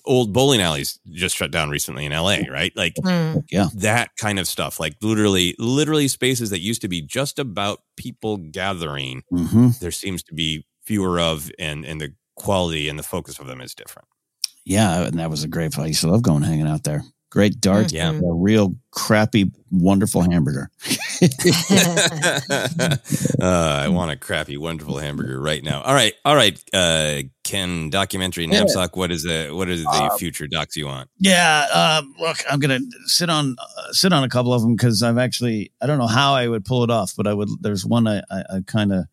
old 0.05 0.33
bowling 0.33 0.61
alleys 0.61 0.99
just 1.11 1.35
shut 1.35 1.51
down 1.51 1.69
recently 1.69 2.05
in 2.05 2.11
LA, 2.11 2.39
right? 2.49 2.71
Like 2.75 2.93
Mm. 3.03 3.43
Yeah. 3.49 3.67
that 3.75 4.09
kind 4.17 4.39
of 4.39 4.47
stuff 4.47 4.79
like 4.79 4.95
literally 5.01 5.55
literally 5.59 6.07
spaces 6.07 6.49
that 6.49 6.59
used 6.61 6.81
to 6.81 6.87
be 6.87 7.01
just 7.01 7.37
about 7.39 7.81
people 7.95 8.37
gathering 8.37 9.23
hmm 9.29 9.69
there 9.79 9.91
seems 9.91 10.23
to 10.23 10.33
be 10.33 10.65
fewer 10.83 11.19
of 11.19 11.51
and 11.59 11.85
and 11.85 12.01
the 12.01 12.13
quality 12.38 12.88
and 12.89 12.97
the 12.97 13.04
focus 13.04 13.39
of 13.39 13.47
them 13.47 13.60
is 13.62 13.73
different 13.76 14.08
Yeah, 14.65 15.04
and 15.08 15.19
that 15.19 15.30
was 15.30 15.43
a 15.43 15.47
great. 15.47 15.78
I 15.78 15.88
used 15.88 16.02
to 16.02 16.08
love 16.12 16.21
going 16.21 16.43
hanging 16.43 16.67
out 16.67 16.84
there. 16.84 17.04
Great 17.30 17.60
darts. 17.60 17.91
Yeah. 17.91 18.12
A 18.12 18.34
real 18.34 18.76
crappy, 18.91 19.52
wonderful 19.69 20.21
hamburger. 20.21 20.69
uh, 22.50 22.96
i 23.42 23.88
want 23.88 24.12
a 24.12 24.15
crappy 24.15 24.58
wonderful 24.58 24.98
hamburger 25.00 25.40
right 25.40 25.63
now 25.63 25.81
all 25.81 25.94
right 25.94 26.13
all 26.25 26.35
right 26.35 26.62
uh 26.73 27.21
ken 27.44 27.90
documentary 27.90 28.46
Yeah. 28.46 28.62
Napzok 28.63 28.96
what 28.96 29.12
is 29.12 29.23
the 29.23 29.50
what 29.52 29.69
is 29.69 29.83
the 29.83 29.90
Uh, 29.90 30.17
future 30.17 30.48
docs 30.48 30.75
you 30.75 30.85
want 30.85 31.10
Yeah, 31.17 31.65
um, 32.00 32.13
look, 32.19 32.38
I'm 32.50 32.60
gonna 32.60 32.79
sit 33.06 33.29
on 33.29 33.56
uh, 33.60 33.92
sit 33.92 34.13
on 34.13 34.23
a 34.23 34.29
couple 34.29 34.54
of 34.54 34.62
them 34.62 34.75
because 34.75 35.02
I've 35.04 35.17
actually 35.17 35.71
I 35.81 35.88
don't 35.88 35.98
know 35.98 36.08
how 36.08 36.33
I 36.33 36.48
would 36.48 36.65
pull 36.65 36.83
it 36.83 36.90
off, 36.92 37.13
but 37.17 37.25
I 37.27 37.33
would. 37.33 37.50
There's 37.62 37.85
one 37.85 38.06
I 38.08 38.19
I, 38.29 38.44
I 38.58 38.62
kind 38.65 38.92
of 38.94 39.06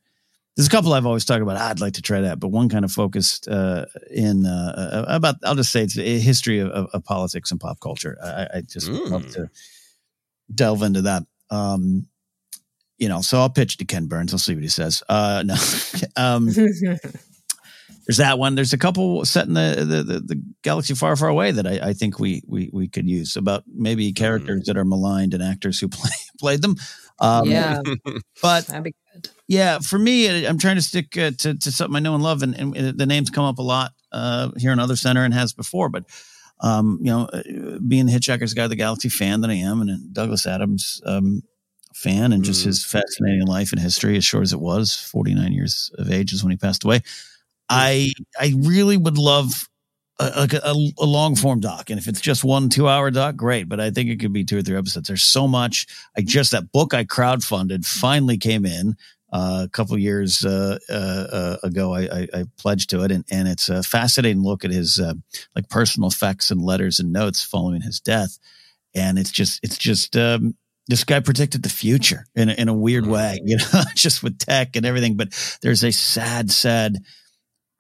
there's 0.57 0.69
a 0.69 0.71
couple 0.71 0.93
I've 0.93 1.07
always 1.07 1.25
talked 1.25 1.43
about. 1.43 1.57
I'd 1.57 1.81
like 1.81 1.95
to 1.95 2.03
try 2.03 2.21
that, 2.23 2.39
but 2.39 2.49
one 2.49 2.69
kind 2.69 2.85
of 2.85 2.93
focused 2.93 3.49
uh, 3.49 3.87
in 4.11 4.47
uh, 4.47 5.05
about. 5.09 5.37
I'll 5.45 5.57
just 5.57 5.73
say 5.73 5.83
it's 5.83 5.99
a 5.99 6.19
history 6.19 6.61
of, 6.61 6.69
of, 6.69 6.87
of 6.93 7.05
politics 7.05 7.51
and 7.51 7.61
pop 7.61 7.81
culture. 7.81 8.17
I, 8.23 8.59
I 8.59 8.61
just 8.61 8.89
mm. 8.89 9.11
love 9.11 9.31
to 9.33 9.51
delve 10.55 10.83
into 10.83 11.03
that. 11.03 11.25
Um, 11.51 12.07
you 12.99 13.09
know, 13.09 13.21
so 13.21 13.39
I'll 13.41 13.51
pitch 13.51 13.79
to 13.79 13.85
Ken 13.85 14.07
Burns. 14.07 14.33
I'll 14.33 14.39
see 14.39 14.55
what 14.55 14.63
he 14.63 14.69
says. 14.69 15.03
Uh, 15.09 15.43
no, 15.45 15.57
um, 16.17 16.49
there's 18.07 18.19
that 18.19 18.39
one. 18.39 18.55
There's 18.55 18.73
a 18.73 18.79
couple 18.79 19.25
set 19.25 19.47
in 19.47 19.55
the 19.55 19.77
the, 19.79 20.03
the, 20.03 20.21
the 20.21 20.43
galaxy 20.63 20.95
far, 20.95 21.17
far 21.17 21.29
away 21.29 21.51
that 21.51 21.67
I, 21.67 21.89
I, 21.89 21.93
think 21.95 22.19
we 22.19 22.43
we 22.47 22.71
we 22.73 22.89
could 22.89 23.09
use 23.09 23.37
about 23.37 23.65
maybe 23.67 24.13
characters 24.13 24.63
mm. 24.63 24.67
that 24.67 24.77
are 24.77 24.85
maligned 24.85 25.35
and 25.35 25.43
actors 25.43 25.81
who 25.81 25.89
play 25.91 26.11
played 26.39 26.63
them. 26.63 26.77
Um, 27.19 27.49
yeah, 27.49 27.81
but 28.43 28.67
that'd 28.67 28.85
be 28.85 28.91
good. 28.91 29.04
Yeah, 29.47 29.79
for 29.81 29.99
me, 29.99 30.47
I'm 30.47 30.59
trying 30.59 30.77
to 30.77 30.83
stick 30.83 31.19
uh, 31.19 31.33
to 31.39 31.55
to 31.55 31.73
something 31.73 31.97
I 31.97 32.01
know 32.01 32.15
and 32.15 32.23
love, 32.23 32.43
and, 32.43 32.55
and 32.55 32.99
the 32.99 33.07
names 33.07 33.29
come 33.29 33.45
up 33.45 33.59
a 33.59 33.63
lot 33.63 33.93
uh, 34.11 34.51
here 34.57 34.73
in 34.73 34.79
Other 34.79 34.97
Center 34.97 35.25
and 35.25 35.35
has 35.35 35.53
before. 35.53 35.91
But 35.91 36.05
um, 36.61 36.99
you 37.01 37.11
know, 37.11 37.25
uh, 37.27 37.43
being 37.87 38.07
the 38.07 38.13
Hitchhiker's 38.13 38.55
Guide 38.55 38.65
to 38.65 38.69
the 38.71 38.77
Galaxy 38.77 39.11
fan 39.11 39.43
that 39.43 39.51
I 39.51 39.55
am, 39.55 39.83
and 39.83 40.15
Douglas 40.15 40.47
Adams 40.47 41.03
um, 41.05 41.43
fan, 41.93 42.33
and 42.33 42.43
just 42.43 42.63
mm. 42.63 42.67
his 42.67 42.87
fascinating 42.87 43.47
life 43.47 43.73
and 43.73 43.81
history, 43.81 44.17
as 44.17 44.25
short 44.25 44.45
as 44.45 44.55
it 44.55 44.61
was, 44.61 44.95
49 44.95 45.53
years 45.53 45.91
of 45.99 46.11
age 46.11 46.33
is 46.33 46.43
when 46.43 46.51
he 46.51 46.57
passed 46.57 46.85
away. 46.85 47.03
I 47.69 48.13
I 48.41 48.55
really 48.57 48.97
would 48.97 49.19
love 49.19 49.69
a, 50.19 50.41
like 50.41 50.53
a, 50.55 50.75
a, 50.99 51.05
long 51.05 51.35
form 51.35 51.61
doc. 51.61 51.91
And 51.91 51.99
if 51.99 52.07
it's 52.07 52.21
just 52.21 52.45
one 52.45 52.69
two 52.69 52.89
hour 52.89 53.11
doc, 53.11 53.37
great. 53.37 53.69
But 53.69 53.81
I 53.81 53.91
think 53.91 54.11
it 54.11 54.21
could 54.21 54.33
be 54.33 54.45
two 54.45 54.59
or 54.59 54.63
three 54.63 54.77
episodes. 54.77 55.09
There's 55.09 55.25
so 55.25 55.49
much. 55.49 55.87
I 56.17 56.21
just 56.23 56.53
that 56.53 56.73
book 56.73 56.95
I 56.95 57.05
crowdfunded 57.05 57.85
finally 57.85 58.39
came 58.39 58.65
in 58.65 58.97
uh, 59.24 59.24
a 59.35 59.69
couple 59.73 59.99
years 59.99 60.45
uh, 60.45 60.79
uh, 60.89 60.93
uh, 60.93 61.57
ago. 61.63 61.93
I, 61.93 62.03
I, 62.03 62.29
I, 62.33 62.45
pledged 62.57 62.91
to 62.91 63.03
it, 63.03 63.11
and, 63.11 63.25
and 63.31 63.49
it's 63.49 63.69
a 63.69 63.83
fascinating 63.83 64.43
look 64.43 64.65
at 64.65 64.71
his 64.71 65.01
like 65.55 65.69
personal 65.69 66.09
effects 66.09 66.51
and 66.51 66.63
letters 66.63 67.01
and 67.01 67.13
notes 67.13 67.43
following 67.43 67.83
his 67.83 68.01
death. 68.01 68.39
And 68.95 69.19
it's 69.19 69.33
just 69.33 69.61
it's 69.65 69.77
just 69.77 70.17
um, 70.17 70.55
this 70.87 71.05
guy 71.05 71.21
predicted 71.21 71.63
the 71.63 71.69
future 71.69 72.27
in 72.35 72.49
a, 72.49 72.53
in 72.53 72.69
a 72.69 72.75
weird 72.75 73.07
way, 73.07 73.41
you 73.45 73.57
know, 73.57 73.83
just 73.95 74.23
with 74.23 74.39
tech 74.39 74.77
and 74.77 74.87
everything. 74.87 75.17
But 75.17 75.59
there's 75.63 75.85
a 75.85 75.93
sad, 75.93 76.51
sad 76.51 76.99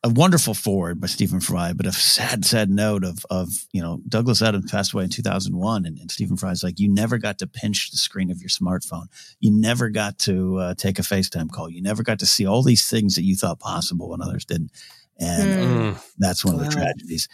a 0.04 0.08
wonderful 0.10 0.52
forward 0.52 1.00
by 1.00 1.06
Stephen 1.06 1.40
Fry, 1.40 1.72
but 1.72 1.86
a 1.86 1.92
sad, 1.92 2.44
sad 2.44 2.68
note 2.68 3.04
of 3.04 3.24
of 3.30 3.48
you 3.72 3.80
know 3.80 4.02
Douglas 4.06 4.42
Adams 4.42 4.70
passed 4.70 4.92
away 4.92 5.04
in 5.04 5.10
2001, 5.10 5.86
and, 5.86 5.98
and 5.98 6.10
Stephen 6.10 6.36
Fry's 6.36 6.62
like, 6.62 6.78
you 6.78 6.92
never 6.92 7.16
got 7.16 7.38
to 7.38 7.46
pinch 7.46 7.90
the 7.90 7.96
screen 7.96 8.30
of 8.30 8.38
your 8.40 8.50
smartphone, 8.50 9.06
you 9.40 9.50
never 9.50 9.88
got 9.88 10.18
to 10.20 10.58
uh, 10.58 10.74
take 10.74 10.98
a 10.98 11.02
FaceTime 11.02 11.50
call, 11.50 11.70
you 11.70 11.82
never 11.82 12.02
got 12.02 12.18
to 12.18 12.26
see 12.26 12.46
all 12.46 12.62
these 12.62 12.88
things 12.88 13.14
that 13.14 13.24
you 13.24 13.34
thought 13.34 13.58
possible 13.58 14.10
when 14.10 14.20
others 14.20 14.44
didn't, 14.44 14.72
and 15.18 15.96
mm. 15.96 16.12
that's 16.18 16.44
one 16.44 16.54
of 16.54 16.60
the 16.60 16.70
tragedies. 16.70 17.26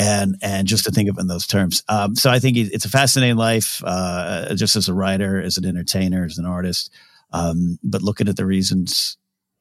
And 0.00 0.36
and 0.42 0.68
just 0.68 0.84
to 0.84 0.92
think 0.92 1.08
of 1.08 1.18
it 1.18 1.22
in 1.22 1.26
those 1.26 1.46
terms, 1.46 1.82
um, 1.88 2.14
so 2.14 2.30
I 2.30 2.38
think 2.38 2.56
it's 2.56 2.84
a 2.84 2.90
fascinating 2.90 3.36
life, 3.36 3.82
uh, 3.84 4.54
just 4.54 4.76
as 4.76 4.88
a 4.88 4.94
writer, 4.94 5.42
as 5.42 5.56
an 5.56 5.64
entertainer, 5.64 6.24
as 6.24 6.38
an 6.38 6.46
artist. 6.46 6.92
Um, 7.32 7.78
but 7.82 8.02
looking 8.02 8.28
at 8.28 8.36
the 8.36 8.46
reasons 8.46 9.18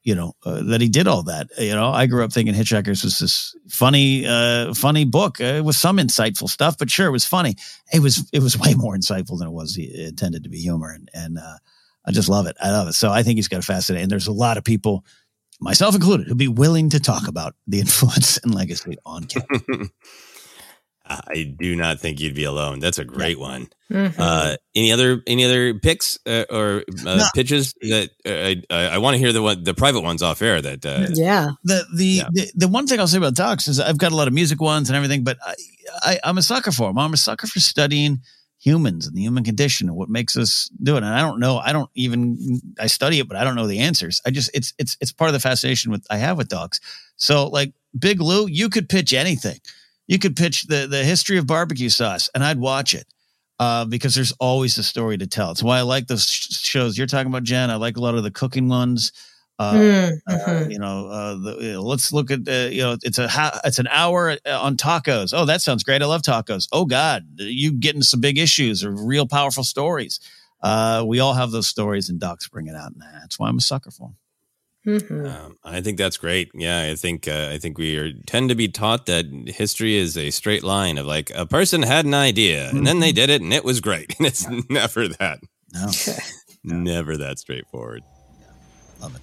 you 0.08 0.16
know 0.16 0.34
uh, 0.46 0.64
that 0.64 0.80
he 0.80 0.88
did 0.88 1.06
all 1.06 1.24
that. 1.24 1.50
You 1.60 1.76
know 1.76 1.92
i 1.92 2.06
grew 2.06 2.24
up 2.24 2.32
thinking 2.32 2.56
hitchhikers 2.56 3.04
was 3.04 3.20
this 3.20 3.54
funny 3.68 4.26
uh 4.26 4.74
funny 4.74 5.04
book 5.04 5.42
uh, 5.42 5.62
with 5.64 5.76
some 5.76 5.98
insightful 5.98 6.48
stuff 6.48 6.78
but 6.78 6.90
sure 6.90 7.08
it 7.08 7.12
was 7.12 7.26
funny. 7.26 7.56
It 7.92 8.00
was 8.00 8.28
it 8.32 8.42
was 8.42 8.58
way 8.58 8.74
more 8.74 8.96
insightful 8.96 9.38
than 9.38 9.50
it 9.50 9.54
was 9.54 9.78
intended 9.78 10.44
to 10.44 10.50
be 10.50 10.60
humor 10.60 10.92
and 10.94 11.10
and 11.14 11.38
uh, 11.38 11.58
i 12.06 12.12
just 12.12 12.30
love 12.30 12.48
it. 12.48 12.56
I 12.62 12.72
love 12.72 12.88
it. 12.88 12.94
So 12.94 13.12
i 13.12 13.22
think 13.22 13.38
he's 13.38 13.50
got 13.50 13.60
a 13.60 13.64
fascinating 13.64 14.04
and 14.04 14.12
there's 14.12 14.28
a 14.28 14.32
lot 14.32 14.58
of 14.58 14.64
people 14.64 15.04
myself 15.60 15.94
included 15.94 16.28
who'd 16.28 16.38
be 16.38 16.48
willing 16.48 16.90
to 16.92 17.02
talk 17.02 17.28
about 17.28 17.56
the 17.68 17.80
influence 17.86 18.38
and 18.38 18.56
legacy 18.56 18.96
on 19.06 19.26
Ken. 19.26 19.44
I 21.10 21.56
do 21.58 21.76
not 21.76 22.00
think 22.00 22.20
you'd 22.20 22.36
be 22.36 22.44
alone. 22.44 22.80
That's 22.80 22.98
a 22.98 23.06
great 23.06 23.38
yeah. 23.38 23.44
one. 23.44 23.70
Mm-hmm. 23.92 24.22
Uh, 24.22 24.56
any 24.76 24.92
other 24.92 25.22
any 25.26 25.46
other 25.46 25.74
picks 25.76 26.20
uh, 26.26 26.46
or 26.50 26.84
uh, 27.06 27.16
no. 27.16 27.26
pitches 27.34 27.74
that 27.82 28.10
uh, 28.26 28.74
I, 28.74 28.96
I 28.96 28.98
want 28.98 29.16
to 29.16 29.18
hear 29.18 29.32
the 29.32 29.42
one 29.42 29.64
the 29.64 29.74
private 29.74 30.02
ones 30.02 30.22
off 30.22 30.42
air. 30.42 30.62
That 30.62 30.86
uh, 30.86 31.08
yeah. 31.14 31.52
The 31.64 31.86
the, 31.94 32.06
yeah. 32.06 32.30
the 32.32 32.52
the 32.56 32.68
one 32.68 32.88
thing 32.88 33.00
I'll 33.00 33.08
say 33.08 33.18
about 33.18 33.36
docs 33.36 33.68
is 33.68 33.80
I've 33.80 33.98
got 33.98 34.12
a 34.12 34.16
lot 34.16 34.28
of 34.28 34.34
music 34.34 34.60
ones 34.60 34.90
and 34.90 34.98
everything, 34.98 35.24
but 35.24 35.38
I, 35.46 35.56
I 36.02 36.20
I'm 36.24 36.38
a 36.38 36.42
sucker 36.42 36.72
for 36.72 36.88
them. 36.88 36.98
I'm 36.98 37.14
a 37.14 37.18
sucker 37.18 37.48
for 37.48 37.60
studying 37.60 38.22
humans 38.60 39.08
and 39.08 39.16
the 39.16 39.22
human 39.22 39.44
condition 39.44 39.88
and 39.88 39.96
what 39.96 40.10
makes 40.10 40.36
us 40.36 40.70
do 40.82 40.96
it. 40.96 41.04
And 41.04 41.14
I 41.14 41.22
don't 41.22 41.40
know. 41.40 41.58
I 41.58 41.72
don't 41.72 41.90
even 41.94 42.60
I 42.80 42.88
study 42.88 43.20
it, 43.20 43.28
but 43.28 43.38
I 43.38 43.44
don't 43.44 43.56
know 43.56 43.68
the 43.68 43.80
answers. 43.80 44.22
I 44.26 44.32
just 44.32 44.50
it's 44.54 44.74
it's 44.78 44.98
it's 45.00 45.14
part 45.14 45.30
of 45.30 45.34
the 45.34 45.40
fascination 45.40 45.92
with 45.92 46.06
I 46.10 46.18
have 46.18 46.38
with 46.38 46.50
dogs. 46.50 46.82
So 47.16 47.48
like 47.48 47.74
Big 47.98 48.20
Lou, 48.20 48.48
you 48.48 48.70
could 48.70 48.90
pitch 48.90 49.14
anything 49.14 49.60
you 50.08 50.20
could 50.20 50.36
pitch 50.36 50.64
the 50.64 50.88
the 50.88 51.04
history 51.04 51.38
of 51.38 51.46
barbecue 51.46 51.90
sauce, 51.90 52.30
and 52.34 52.44
I'd 52.44 52.60
watch 52.60 52.94
it 52.94 53.06
uh, 53.60 53.86
because 53.86 54.16
there's 54.16 54.34
always 54.40 54.78
a 54.78 54.84
story 54.84 55.18
to 55.18 55.28
tell. 55.28 55.52
It's 55.52 55.64
why 55.64 55.80
I 55.80 55.82
like 55.82 56.08
those 56.08 56.26
shows 56.28 56.98
you're 56.98 57.08
talking 57.08 57.28
about, 57.28 57.44
Jen. 57.44 57.70
I 57.70 57.76
like 57.76 57.98
a 57.98 58.02
lot 58.02 58.16
of 58.16 58.24
the 58.24 58.32
cooking 58.32 58.70
ones. 58.70 59.12
Uh, 59.60 59.74
mm-hmm. 59.74 60.52
uh, 60.52 60.70
you 60.70 60.78
know, 60.78 61.08
uh, 61.08 61.34
the, 61.34 61.58
you 61.60 61.74
know, 61.74 61.82
let's 61.82 62.14
look 62.14 62.30
at 62.30 62.48
uh, 62.48 62.70
you 62.70 62.84
know, 62.84 62.96
it's 63.02 63.18
a 63.18 63.28
ha- 63.28 63.60
it's 63.66 63.80
an 63.80 63.88
hour 63.88 64.38
uh, 64.46 64.62
on 64.62 64.78
tacos. 64.78 65.34
Oh, 65.36 65.46
that 65.46 65.62
sounds 65.62 65.84
great. 65.84 66.02
I 66.02 66.06
love 66.06 66.22
tacos. 66.22 66.68
Oh 66.72 66.86
God, 66.86 67.26
you 67.38 67.74
getting 67.74 68.04
some 68.04 68.22
big 68.22 68.38
issues 68.38 68.84
or 68.84 68.92
real 68.92 69.28
powerful 69.28 69.64
stories. 69.64 70.20
Uh, 70.62 71.04
we 71.08 71.20
all 71.20 71.34
have 71.34 71.52
those 71.52 71.68
stories, 71.68 72.10
and 72.10 72.20
docs 72.20 72.48
bring 72.48 72.68
it 72.68 72.76
out, 72.76 72.92
and 72.92 73.02
that's 73.02 73.40
why 73.40 73.48
I'm 73.48 73.58
a 73.58 73.62
sucker 73.62 73.92
for 73.92 74.08
them. 74.08 74.16
Mm-hmm. 74.88 75.26
Um, 75.26 75.58
I 75.66 75.82
think 75.82 75.98
that's 75.98 76.16
great. 76.16 76.50
Yeah, 76.54 76.90
I 76.90 76.96
think 76.96 77.28
uh, 77.28 77.50
I 77.52 77.58
think 77.58 77.78
we 77.78 77.98
are, 77.98 78.14
tend 78.26 78.48
to 78.50 78.56
be 78.56 78.70
taught 78.70 79.06
that 79.08 79.26
history 79.48 79.98
is 79.98 80.16
a 80.16 80.32
straight 80.32 80.64
line 80.64 80.98
of 80.98 81.06
like 81.06 81.30
a 81.36 81.46
person 81.46 81.82
had 81.82 82.06
an 82.06 82.14
idea 82.14 82.70
and 82.70 82.88
then 82.88 83.02
they 83.02 83.10
mm-hmm. 83.10 83.16
did 83.16 83.30
it 83.30 83.42
and 83.42 83.54
it 83.54 83.66
was 83.66 83.82
great, 83.82 84.16
and 84.18 84.26
it's 84.28 84.50
yeah. 84.50 84.62
never 84.70 85.08
that. 85.08 85.40
No. 86.64 86.76
never 86.76 87.18
that 87.18 87.40
straightforward. 87.40 88.04
Love 89.00 89.16
it. 89.16 89.22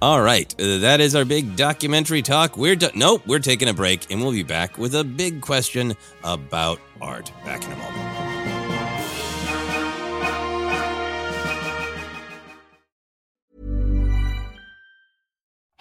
All 0.00 0.20
right, 0.20 0.52
uh, 0.60 0.78
that 0.78 1.00
is 1.00 1.14
our 1.14 1.24
big 1.24 1.54
documentary 1.54 2.22
talk. 2.22 2.56
We're 2.56 2.76
done. 2.76 2.92
Nope, 2.94 3.22
we're 3.26 3.38
taking 3.38 3.68
a 3.68 3.74
break, 3.74 4.10
and 4.10 4.20
we'll 4.20 4.32
be 4.32 4.42
back 4.42 4.78
with 4.78 4.94
a 4.94 5.04
big 5.04 5.42
question 5.42 5.94
about 6.24 6.80
art. 7.00 7.30
Back 7.44 7.64
in 7.64 7.72
a 7.72 7.76
moment. 7.76 8.15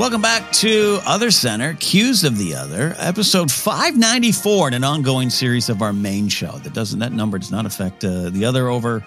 Welcome 0.00 0.22
back 0.22 0.50
to 0.52 0.98
Other 1.04 1.30
Center, 1.30 1.74
Qs 1.74 2.24
of 2.24 2.38
the 2.38 2.54
Other, 2.54 2.94
episode 2.96 3.52
594 3.52 4.68
in 4.68 4.74
an 4.74 4.82
ongoing 4.82 5.28
series 5.28 5.68
of 5.68 5.82
our 5.82 5.92
main 5.92 6.26
show. 6.26 6.52
That 6.52 6.72
doesn't 6.72 7.00
that 7.00 7.12
number 7.12 7.38
does 7.38 7.50
not 7.50 7.66
affect 7.66 8.02
uh, 8.02 8.30
the 8.30 8.46
other 8.46 8.68
over 8.68 9.04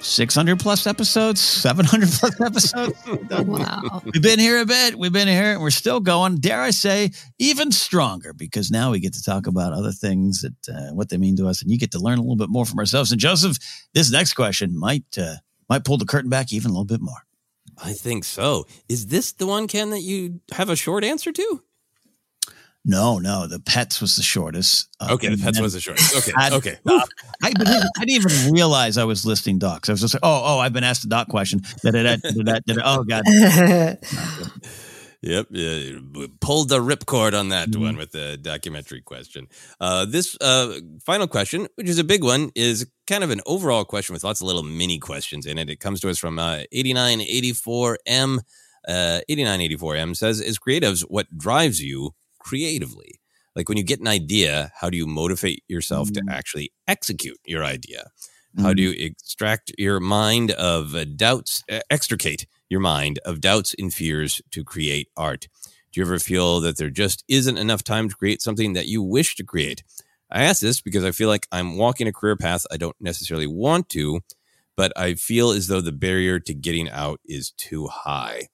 600 0.00 0.58
plus 0.58 0.88
episodes, 0.88 1.40
700 1.40 2.08
plus 2.08 2.40
episodes. 2.40 2.98
Wow. 3.30 4.02
We've 4.04 4.20
been 4.20 4.40
here 4.40 4.58
a 4.58 4.66
bit. 4.66 4.98
We've 4.98 5.12
been 5.12 5.28
here 5.28 5.52
and 5.52 5.60
we're 5.60 5.70
still 5.70 6.00
going. 6.00 6.38
Dare 6.38 6.62
I 6.62 6.70
say, 6.70 7.12
even 7.38 7.70
stronger 7.70 8.32
because 8.32 8.72
now 8.72 8.90
we 8.90 8.98
get 8.98 9.14
to 9.14 9.22
talk 9.22 9.46
about 9.46 9.72
other 9.72 9.92
things 9.92 10.42
that 10.42 10.68
uh, 10.68 10.92
what 10.94 11.10
they 11.10 11.16
mean 11.16 11.36
to 11.36 11.46
us, 11.46 11.62
and 11.62 11.70
you 11.70 11.78
get 11.78 11.92
to 11.92 12.00
learn 12.00 12.18
a 12.18 12.22
little 12.22 12.34
bit 12.34 12.48
more 12.48 12.66
from 12.66 12.80
ourselves. 12.80 13.12
And 13.12 13.20
Joseph, 13.20 13.56
this 13.92 14.10
next 14.10 14.32
question 14.32 14.76
might 14.76 15.16
uh, 15.16 15.36
might 15.70 15.84
pull 15.84 15.96
the 15.96 16.04
curtain 16.06 16.28
back 16.28 16.52
even 16.52 16.70
a 16.70 16.74
little 16.74 16.84
bit 16.84 17.00
more. 17.00 17.24
I 17.82 17.92
think 17.92 18.24
so. 18.24 18.66
Is 18.88 19.06
this 19.06 19.32
the 19.32 19.46
one, 19.46 19.66
Ken, 19.68 19.90
that 19.90 20.00
you 20.00 20.40
have 20.52 20.68
a 20.70 20.76
short 20.76 21.04
answer 21.04 21.32
to? 21.32 21.62
No, 22.86 23.18
no, 23.18 23.46
the 23.46 23.60
pets 23.60 24.00
was 24.02 24.14
the 24.16 24.22
shortest. 24.22 24.88
Uh, 25.00 25.08
Okay, 25.12 25.28
the 25.34 25.42
pets 25.42 25.56
then- 25.56 25.62
was 25.62 25.72
the 25.72 25.80
shortest. 25.80 26.14
Okay, 26.18 26.32
I- 26.36 26.54
okay. 26.54 26.76
I, 26.86 27.00
I 27.42 27.50
didn't, 27.52 27.84
I 27.98 28.04
didn't 28.04 28.30
even 28.30 28.52
realize 28.52 28.98
I 28.98 29.04
was 29.04 29.24
listing 29.24 29.58
docs. 29.58 29.88
I 29.88 29.92
was 29.92 30.02
just 30.02 30.14
like, 30.14 30.20
oh, 30.22 30.42
oh, 30.44 30.58
I've 30.58 30.72
been 30.74 30.84
asked 30.84 31.04
a 31.04 31.08
doc 31.08 31.28
question. 31.28 31.60
Da-da-da, 31.82 32.16
da-da-da, 32.16 32.58
da-da. 32.66 32.82
Oh, 32.84 33.04
God. 33.04 33.22
Yep, 35.26 35.46
yeah, 35.52 35.98
pulled 36.42 36.68
the 36.68 36.80
ripcord 36.80 37.38
on 37.38 37.48
that 37.48 37.70
Mm-hmm. 37.70 37.82
one 37.82 37.96
with 37.96 38.10
the 38.12 38.36
documentary 38.36 39.00
question. 39.00 39.46
Uh, 39.80 40.04
this 40.04 40.36
uh, 40.42 40.78
final 41.06 41.26
question, 41.26 41.66
which 41.76 41.88
is 41.88 41.98
a 41.98 42.04
big 42.04 42.22
one, 42.22 42.50
is 42.54 42.86
kind 43.06 43.24
of 43.24 43.30
an 43.30 43.40
overall 43.46 43.86
question 43.86 44.12
with 44.12 44.22
lots 44.22 44.42
of 44.42 44.46
little 44.46 44.62
mini 44.62 44.98
questions 44.98 45.46
in 45.46 45.56
it. 45.56 45.70
It 45.70 45.80
comes 45.80 46.00
to 46.00 46.10
us 46.10 46.18
from 46.18 46.38
uh, 46.38 46.64
8984M. 46.74 48.40
Uh, 48.86 49.20
8984M 49.30 50.14
says, 50.14 50.42
"Is 50.42 50.58
creatives 50.58 51.00
what 51.08 51.26
drives 51.38 51.80
you 51.82 52.10
creatively? 52.38 53.18
Like 53.56 53.68
when 53.70 53.78
you 53.78 53.84
get 53.84 54.00
an 54.00 54.08
idea, 54.08 54.72
how 54.78 54.90
do 54.90 54.98
you 54.98 55.06
motivate 55.06 55.62
yourself 55.68 56.12
to 56.12 56.22
actually 56.28 56.70
execute 56.86 57.38
your 57.46 57.64
idea? 57.64 58.10
How 58.60 58.72
do 58.74 58.82
you 58.82 58.90
extract 59.06 59.72
your 59.78 59.98
mind 60.00 60.50
of 60.52 60.94
uh, 60.94 61.04
doubts, 61.04 61.62
uh, 61.72 61.80
extricate 61.90 62.46
your 62.68 62.80
mind 62.80 63.18
of 63.24 63.40
doubts 63.40 63.74
and 63.78 63.92
fears 63.92 64.40
to 64.50 64.64
create 64.64 65.08
art? 65.16 65.48
Do 65.92 66.00
you 66.00 66.06
ever 66.06 66.18
feel 66.18 66.60
that 66.60 66.76
there 66.76 66.90
just 66.90 67.24
isn't 67.28 67.56
enough 67.56 67.84
time 67.84 68.08
to 68.08 68.16
create 68.16 68.42
something 68.42 68.72
that 68.72 68.88
you 68.88 69.02
wish 69.02 69.36
to 69.36 69.44
create? 69.44 69.84
I 70.30 70.42
ask 70.42 70.60
this 70.60 70.80
because 70.80 71.04
I 71.04 71.12
feel 71.12 71.28
like 71.28 71.46
I'm 71.52 71.76
walking 71.76 72.08
a 72.08 72.12
career 72.12 72.36
path 72.36 72.66
I 72.70 72.76
don't 72.76 72.96
necessarily 73.00 73.46
want 73.46 73.88
to, 73.90 74.20
but 74.76 74.92
I 74.96 75.14
feel 75.14 75.50
as 75.50 75.68
though 75.68 75.80
the 75.80 75.92
barrier 75.92 76.40
to 76.40 76.54
getting 76.54 76.88
out 76.88 77.20
is 77.24 77.52
too 77.52 77.86
high. 77.86 78.48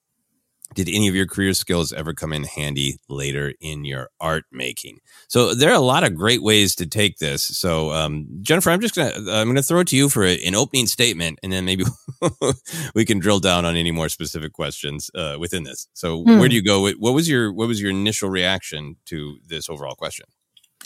Did 0.73 0.87
any 0.87 1.07
of 1.09 1.15
your 1.15 1.25
career 1.25 1.53
skills 1.53 1.91
ever 1.91 2.13
come 2.13 2.31
in 2.31 2.43
handy 2.45 2.97
later 3.09 3.53
in 3.59 3.83
your 3.83 4.09
art 4.21 4.45
making? 4.51 4.99
So 5.27 5.53
there 5.53 5.69
are 5.69 5.75
a 5.75 5.79
lot 5.79 6.03
of 6.05 6.15
great 6.15 6.41
ways 6.41 6.75
to 6.75 6.85
take 6.85 7.17
this. 7.17 7.43
So 7.43 7.91
um, 7.91 8.27
Jennifer, 8.41 8.69
I'm 8.71 8.79
just 8.81 8.95
gonna 8.95 9.11
I'm 9.31 9.47
gonna 9.47 9.61
throw 9.63 9.81
it 9.81 9.87
to 9.89 9.97
you 9.97 10.07
for 10.09 10.23
a- 10.23 10.41
an 10.45 10.55
opening 10.55 10.87
statement, 10.87 11.39
and 11.43 11.51
then 11.51 11.65
maybe 11.65 11.83
we 12.95 13.05
can 13.05 13.19
drill 13.19 13.39
down 13.39 13.65
on 13.65 13.75
any 13.75 13.91
more 13.91 14.09
specific 14.09 14.53
questions 14.53 15.09
uh, 15.15 15.35
within 15.39 15.63
this. 15.63 15.87
So 15.93 16.23
Hmm. 16.23 16.39
where 16.39 16.49
do 16.49 16.55
you 16.55 16.63
go? 16.63 16.89
What 16.89 17.13
was 17.13 17.27
your 17.29 17.51
what 17.51 17.67
was 17.67 17.81
your 17.81 17.89
initial 17.91 18.29
reaction 18.29 18.95
to 19.07 19.37
this 19.45 19.69
overall 19.69 19.95
question? 19.95 20.25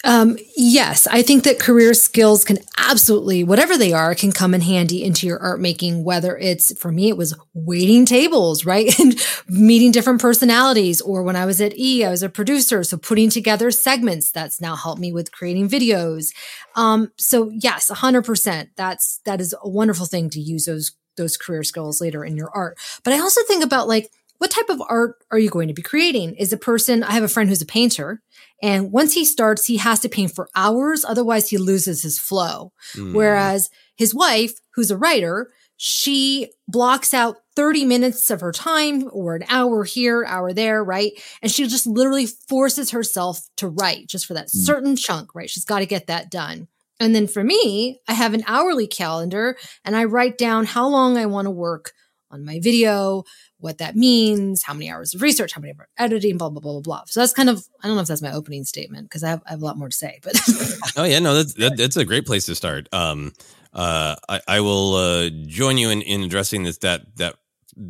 Um, 0.03 0.37
yes, 0.55 1.07
I 1.07 1.21
think 1.21 1.43
that 1.45 1.59
career 1.59 1.93
skills 1.93 2.43
can 2.43 2.59
absolutely, 2.77 3.43
whatever 3.43 3.77
they 3.77 3.93
are, 3.93 4.13
can 4.13 4.31
come 4.31 4.53
in 4.53 4.61
handy 4.61 5.03
into 5.03 5.25
your 5.25 5.39
art 5.39 5.59
making, 5.59 6.03
whether 6.03 6.37
it's 6.37 6.77
for 6.79 6.91
me, 6.91 7.09
it 7.09 7.17
was 7.17 7.35
waiting 7.53 8.05
tables, 8.05 8.65
right? 8.65 8.93
And 9.05 9.15
meeting 9.47 9.91
different 9.91 10.21
personalities. 10.21 11.01
Or 11.01 11.23
when 11.23 11.35
I 11.35 11.45
was 11.45 11.61
at 11.61 11.77
E, 11.77 12.03
I 12.05 12.09
was 12.09 12.23
a 12.23 12.29
producer. 12.29 12.83
So 12.83 12.97
putting 12.97 13.29
together 13.29 13.71
segments 13.71 14.31
that's 14.31 14.61
now 14.61 14.75
helped 14.75 15.01
me 15.01 15.11
with 15.11 15.31
creating 15.31 15.69
videos. 15.69 16.33
Um, 16.75 17.11
so 17.17 17.49
yes, 17.53 17.89
hundred 17.89 18.23
percent. 18.25 18.69
That's, 18.75 19.21
that 19.25 19.41
is 19.41 19.55
a 19.61 19.69
wonderful 19.69 20.05
thing 20.05 20.29
to 20.31 20.39
use 20.39 20.65
those, 20.65 20.91
those 21.17 21.37
career 21.37 21.63
skills 21.63 22.01
later 22.01 22.23
in 22.23 22.35
your 22.35 22.49
art. 22.49 22.77
But 23.03 23.13
I 23.13 23.19
also 23.19 23.41
think 23.47 23.63
about 23.63 23.87
like, 23.87 24.11
what 24.37 24.51
type 24.51 24.69
of 24.69 24.81
art 24.89 25.15
are 25.31 25.39
you 25.39 25.49
going 25.49 25.69
to 25.69 25.73
be 25.73 25.81
creating? 25.81 26.35
Is 26.35 26.51
a 26.51 26.57
person, 26.57 27.03
I 27.03 27.11
have 27.11 27.23
a 27.23 27.27
friend 27.29 27.49
who's 27.49 27.61
a 27.61 27.65
painter, 27.65 28.21
and 28.61 28.91
once 28.91 29.13
he 29.13 29.25
starts, 29.25 29.65
he 29.65 29.77
has 29.77 29.99
to 30.01 30.09
paint 30.09 30.33
for 30.33 30.49
hours. 30.55 31.03
Otherwise, 31.05 31.49
he 31.49 31.57
loses 31.57 32.01
his 32.01 32.17
flow. 32.17 32.71
Mm. 32.93 33.13
Whereas 33.13 33.69
his 33.95 34.13
wife, 34.15 34.53
who's 34.73 34.91
a 34.91 34.97
writer, 34.97 35.51
she 35.77 36.51
blocks 36.67 37.13
out 37.13 37.37
30 37.57 37.83
minutes 37.85 38.29
of 38.29 38.39
her 38.41 38.51
time 38.53 39.09
or 39.11 39.35
an 39.35 39.43
hour 39.49 39.83
here, 39.83 40.23
hour 40.25 40.53
there, 40.53 40.83
right? 40.83 41.11
And 41.41 41.51
she 41.51 41.67
just 41.67 41.85
literally 41.85 42.27
forces 42.47 42.91
herself 42.91 43.41
to 43.57 43.67
write 43.67 44.07
just 44.07 44.25
for 44.25 44.33
that 44.35 44.47
Mm. 44.47 44.65
certain 44.65 44.95
chunk, 44.95 45.35
right? 45.35 45.49
She's 45.49 45.65
got 45.65 45.79
to 45.79 45.85
get 45.85 46.07
that 46.07 46.31
done. 46.31 46.67
And 46.99 47.13
then 47.13 47.27
for 47.27 47.43
me, 47.43 47.99
I 48.07 48.13
have 48.13 48.33
an 48.33 48.45
hourly 48.47 48.87
calendar 48.87 49.57
and 49.83 49.97
I 49.97 50.05
write 50.05 50.37
down 50.37 50.65
how 50.65 50.87
long 50.87 51.17
I 51.17 51.25
want 51.25 51.45
to 51.45 51.51
work 51.51 51.91
on 52.31 52.45
my 52.45 52.59
video, 52.61 53.23
what 53.59 53.77
that 53.77 53.95
means, 53.95 54.63
how 54.63 54.73
many 54.73 54.89
hours 54.89 55.13
of 55.15 55.21
research, 55.21 55.53
how 55.53 55.61
many 55.61 55.71
hours 55.71 55.87
of 55.97 56.03
editing, 56.03 56.37
blah, 56.37 56.49
blah, 56.49 56.61
blah, 56.61 56.73
blah, 56.73 56.81
blah. 56.81 57.03
So 57.07 57.19
that's 57.19 57.33
kind 57.33 57.49
of, 57.49 57.65
I 57.81 57.87
don't 57.87 57.95
know 57.95 58.01
if 58.01 58.07
that's 58.07 58.21
my 58.21 58.31
opening 58.31 58.63
statement 58.63 59.05
because 59.09 59.23
I 59.23 59.29
have, 59.29 59.41
I 59.45 59.51
have 59.51 59.61
a 59.61 59.65
lot 59.65 59.77
more 59.77 59.89
to 59.89 59.95
say, 59.95 60.19
but 60.23 60.35
Oh 60.97 61.03
yeah, 61.03 61.19
no, 61.19 61.35
that's 61.35 61.53
that, 61.55 61.77
that's 61.77 61.97
a 61.97 62.05
great 62.05 62.25
place 62.25 62.45
to 62.47 62.55
start. 62.55 62.87
Um, 62.91 63.33
uh, 63.73 64.15
I, 64.29 64.41
I 64.47 64.59
will 64.61 64.95
uh, 64.95 65.29
join 65.47 65.77
you 65.77 65.89
in, 65.89 66.01
in 66.01 66.23
addressing 66.23 66.63
this 66.63 66.77
that 66.79 67.15
that 67.17 67.35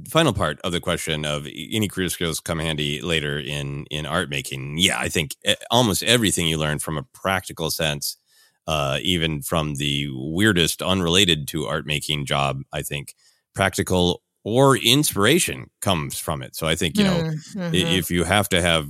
final 0.10 0.34
part 0.34 0.60
of 0.62 0.72
the 0.72 0.80
question 0.80 1.26
of 1.26 1.46
any 1.46 1.88
career 1.88 2.10
skills 2.10 2.40
come 2.40 2.58
handy 2.58 3.02
later 3.02 3.38
in 3.38 3.86
in 3.92 4.06
art 4.06 4.30
making. 4.30 4.78
Yeah, 4.80 5.00
I 5.00 5.10
think 5.10 5.36
eh, 5.46 5.56
almost 5.70 6.02
everything 6.04 6.48
you 6.48 6.58
learn 6.58 6.80
from 6.80 6.98
a 6.98 7.04
practical 7.04 7.70
sense 7.70 8.18
uh, 8.68 9.00
even 9.02 9.42
from 9.42 9.76
the 9.76 10.08
weirdest, 10.12 10.82
unrelated 10.82 11.48
to 11.50 11.66
art 11.66 11.86
making 11.86 12.26
job. 12.26 12.62
I 12.74 12.82
think 12.82 13.16
practical 13.54 14.22
or 14.46 14.78
inspiration 14.78 15.70
comes 15.82 16.18
from 16.18 16.42
it. 16.42 16.56
So 16.56 16.68
I 16.68 16.76
think 16.76 16.98
you 16.98 17.04
know 17.04 17.24
Mm-hmm. 17.24 17.76
if 17.76 18.10
you 18.12 18.24
have 18.24 18.48
to 18.50 18.62
have 18.62 18.88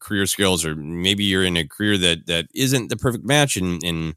career 0.00 0.26
skills, 0.26 0.64
or 0.64 0.74
maybe 0.74 1.24
you're 1.24 1.44
in 1.44 1.58
a 1.58 1.66
career 1.68 1.98
that 1.98 2.26
that 2.28 2.46
isn't 2.54 2.88
the 2.88 2.96
perfect 2.96 3.24
match, 3.24 3.56
and 3.58 3.82
and 3.84 4.14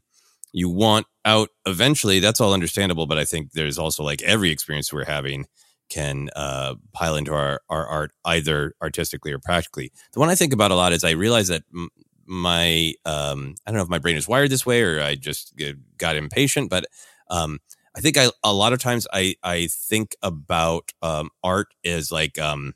you 0.52 0.70
want 0.70 1.06
out 1.26 1.50
eventually, 1.66 2.20
that's 2.20 2.40
all 2.40 2.54
understandable. 2.54 3.06
But 3.06 3.18
I 3.18 3.24
think 3.26 3.52
there's 3.52 3.78
also 3.78 4.02
like 4.04 4.22
every 4.22 4.50
experience 4.50 4.92
we're 4.92 5.04
having 5.04 5.46
can 5.88 6.30
uh, 6.34 6.74
pile 6.92 7.16
into 7.16 7.32
our, 7.32 7.60
our 7.68 7.86
art 7.86 8.12
either 8.24 8.74
artistically 8.82 9.32
or 9.32 9.38
practically. 9.38 9.92
The 10.12 10.20
one 10.20 10.30
I 10.30 10.34
think 10.34 10.52
about 10.52 10.72
a 10.72 10.74
lot 10.74 10.92
is 10.92 11.04
I 11.04 11.10
realize 11.12 11.48
that 11.48 11.62
m- 11.74 11.90
my 12.26 12.94
um, 13.04 13.54
I 13.66 13.70
don't 13.70 13.76
know 13.76 13.84
if 13.84 13.88
my 13.88 13.98
brain 13.98 14.16
is 14.16 14.26
wired 14.28 14.50
this 14.50 14.66
way 14.66 14.82
or 14.82 15.00
I 15.00 15.14
just 15.14 15.54
get, 15.56 15.76
got 15.98 16.16
impatient, 16.16 16.70
but 16.70 16.86
um, 17.30 17.58
I 17.96 18.00
think 18.00 18.18
I 18.18 18.30
a 18.44 18.52
lot 18.52 18.72
of 18.72 18.80
times 18.80 19.06
I 19.12 19.36
I 19.42 19.68
think 19.70 20.16
about 20.22 20.92
um, 21.00 21.30
art 21.42 21.68
as 21.84 22.12
like 22.12 22.38
um, 22.38 22.74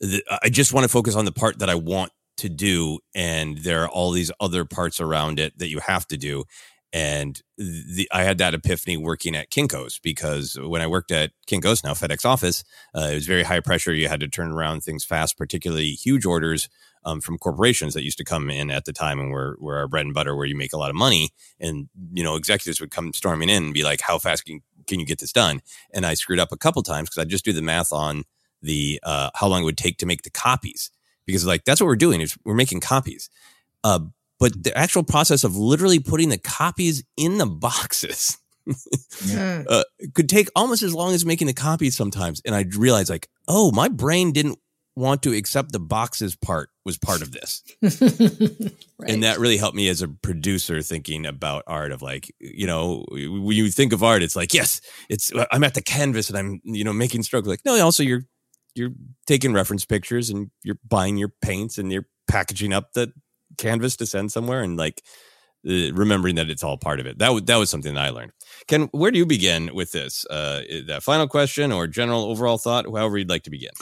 the, 0.00 0.22
I 0.42 0.48
just 0.48 0.72
want 0.72 0.84
to 0.84 0.88
focus 0.88 1.14
on 1.14 1.24
the 1.24 1.32
part 1.32 1.60
that 1.60 1.70
I 1.70 1.76
want 1.76 2.10
to 2.38 2.48
do, 2.48 2.98
and 3.14 3.58
there 3.58 3.84
are 3.84 3.88
all 3.88 4.10
these 4.10 4.32
other 4.40 4.64
parts 4.64 5.00
around 5.00 5.38
it 5.38 5.56
that 5.58 5.68
you 5.68 5.78
have 5.78 6.06
to 6.08 6.16
do. 6.16 6.44
And 6.94 7.40
the, 7.56 8.06
I 8.12 8.24
had 8.24 8.36
that 8.38 8.52
epiphany 8.52 8.98
working 8.98 9.34
at 9.34 9.50
Kinko's 9.50 9.98
because 9.98 10.58
when 10.60 10.82
I 10.82 10.86
worked 10.86 11.10
at 11.10 11.30
Kinko's, 11.46 11.82
now 11.82 11.94
FedEx 11.94 12.26
office, 12.26 12.64
uh, 12.94 13.08
it 13.12 13.14
was 13.14 13.26
very 13.26 13.44
high 13.44 13.60
pressure. 13.60 13.94
You 13.94 14.08
had 14.08 14.20
to 14.20 14.28
turn 14.28 14.52
around 14.52 14.82
things 14.82 15.04
fast, 15.04 15.38
particularly 15.38 15.92
huge 15.92 16.26
orders 16.26 16.68
um, 17.04 17.20
from 17.20 17.38
corporations 17.38 17.94
that 17.94 18.04
used 18.04 18.18
to 18.18 18.24
come 18.24 18.50
in 18.50 18.70
at 18.70 18.84
the 18.84 18.92
time 18.92 19.18
and 19.18 19.30
were, 19.32 19.56
were 19.60 19.76
our 19.76 19.88
bread 19.88 20.04
and 20.04 20.14
butter 20.14 20.36
where 20.36 20.46
you 20.46 20.56
make 20.56 20.72
a 20.72 20.78
lot 20.78 20.90
of 20.90 20.96
money. 20.96 21.30
And, 21.60 21.88
you 22.12 22.22
know, 22.22 22.36
executives 22.36 22.80
would 22.80 22.90
come 22.90 23.12
storming 23.12 23.48
in 23.48 23.64
and 23.64 23.74
be 23.74 23.84
like, 23.84 24.00
how 24.00 24.18
fast 24.18 24.44
can, 24.44 24.60
can 24.86 25.00
you 25.00 25.06
get 25.06 25.18
this 25.18 25.32
done? 25.32 25.60
And 25.92 26.06
I 26.06 26.14
screwed 26.14 26.40
up 26.40 26.52
a 26.52 26.56
couple 26.56 26.82
times 26.82 27.08
because 27.08 27.22
I 27.22 27.24
just 27.24 27.44
do 27.44 27.52
the 27.52 27.62
math 27.62 27.92
on 27.92 28.24
the 28.62 29.00
uh, 29.02 29.30
how 29.34 29.48
long 29.48 29.62
it 29.62 29.64
would 29.64 29.76
take 29.76 29.98
to 29.98 30.06
make 30.06 30.22
the 30.22 30.30
copies 30.30 30.90
because 31.26 31.44
like 31.44 31.64
that's 31.64 31.80
what 31.80 31.86
we're 31.86 31.96
doing 31.96 32.20
is 32.20 32.36
we're 32.44 32.54
making 32.54 32.80
copies. 32.80 33.28
Uh, 33.82 34.00
but 34.38 34.62
the 34.62 34.76
actual 34.76 35.02
process 35.02 35.44
of 35.44 35.56
literally 35.56 35.98
putting 35.98 36.28
the 36.28 36.38
copies 36.38 37.04
in 37.16 37.38
the 37.38 37.46
boxes 37.46 38.38
Hmm. 38.64 39.62
uh, 39.68 39.84
could 40.14 40.28
take 40.28 40.48
almost 40.54 40.82
as 40.82 40.94
long 40.94 41.14
as 41.14 41.26
making 41.26 41.46
the 41.46 41.52
copies 41.52 41.96
sometimes. 41.96 42.40
And 42.44 42.54
I 42.54 42.64
realized 42.76 43.10
like, 43.10 43.28
oh, 43.48 43.72
my 43.72 43.88
brain 43.88 44.32
didn't 44.32 44.58
want 44.94 45.22
to 45.22 45.32
accept 45.32 45.72
the 45.72 45.80
boxes 45.80 46.36
part 46.36 46.70
was 46.84 46.98
part 46.98 47.22
of 47.22 47.32
this. 47.32 47.62
And 49.04 49.24
that 49.24 49.40
really 49.40 49.56
helped 49.56 49.74
me 49.74 49.88
as 49.88 50.00
a 50.00 50.06
producer 50.06 50.80
thinking 50.80 51.26
about 51.26 51.64
art 51.66 51.90
of 51.90 52.02
like, 52.02 52.32
you 52.38 52.68
know, 52.68 53.04
when 53.10 53.56
you 53.56 53.68
think 53.68 53.92
of 53.92 54.02
art, 54.02 54.22
it's 54.22 54.36
like, 54.36 54.54
yes, 54.54 54.80
it's 55.08 55.32
I'm 55.50 55.64
at 55.64 55.74
the 55.74 55.82
canvas 55.82 56.28
and 56.28 56.38
I'm, 56.38 56.60
you 56.62 56.84
know, 56.84 56.92
making 56.92 57.24
strokes. 57.24 57.48
Like, 57.48 57.64
no, 57.64 57.80
also 57.82 58.04
you're 58.04 58.22
you're 58.74 58.92
taking 59.26 59.52
reference 59.52 59.84
pictures 59.84 60.30
and 60.30 60.50
you're 60.62 60.78
buying 60.88 61.16
your 61.16 61.32
paints 61.42 61.78
and 61.78 61.90
you're 61.92 62.06
packaging 62.28 62.72
up 62.72 62.92
the 62.92 63.12
canvas 63.58 63.96
to 63.96 64.06
send 64.06 64.32
somewhere 64.32 64.62
and 64.62 64.76
like 64.76 65.02
uh, 65.68 65.92
remembering 65.92 66.36
that 66.36 66.48
it's 66.48 66.62
all 66.62 66.78
part 66.78 67.00
of 67.00 67.06
it. 67.06 67.18
That 67.18 67.30
was 67.30 67.42
that 67.44 67.56
was 67.56 67.70
something 67.70 67.94
that 67.94 68.04
I 68.04 68.10
learned. 68.10 68.32
Ken, 68.68 68.88
where 68.92 69.10
do 69.10 69.18
you 69.18 69.26
begin 69.26 69.74
with 69.74 69.92
this? 69.92 70.24
Uh, 70.26 70.62
that 70.86 71.02
final 71.02 71.26
question 71.26 71.72
or 71.72 71.86
general 71.86 72.24
overall 72.24 72.58
thought, 72.58 72.86
however 72.86 73.18
you'd 73.18 73.30
like 73.30 73.44
to 73.44 73.50
begin. 73.50 73.72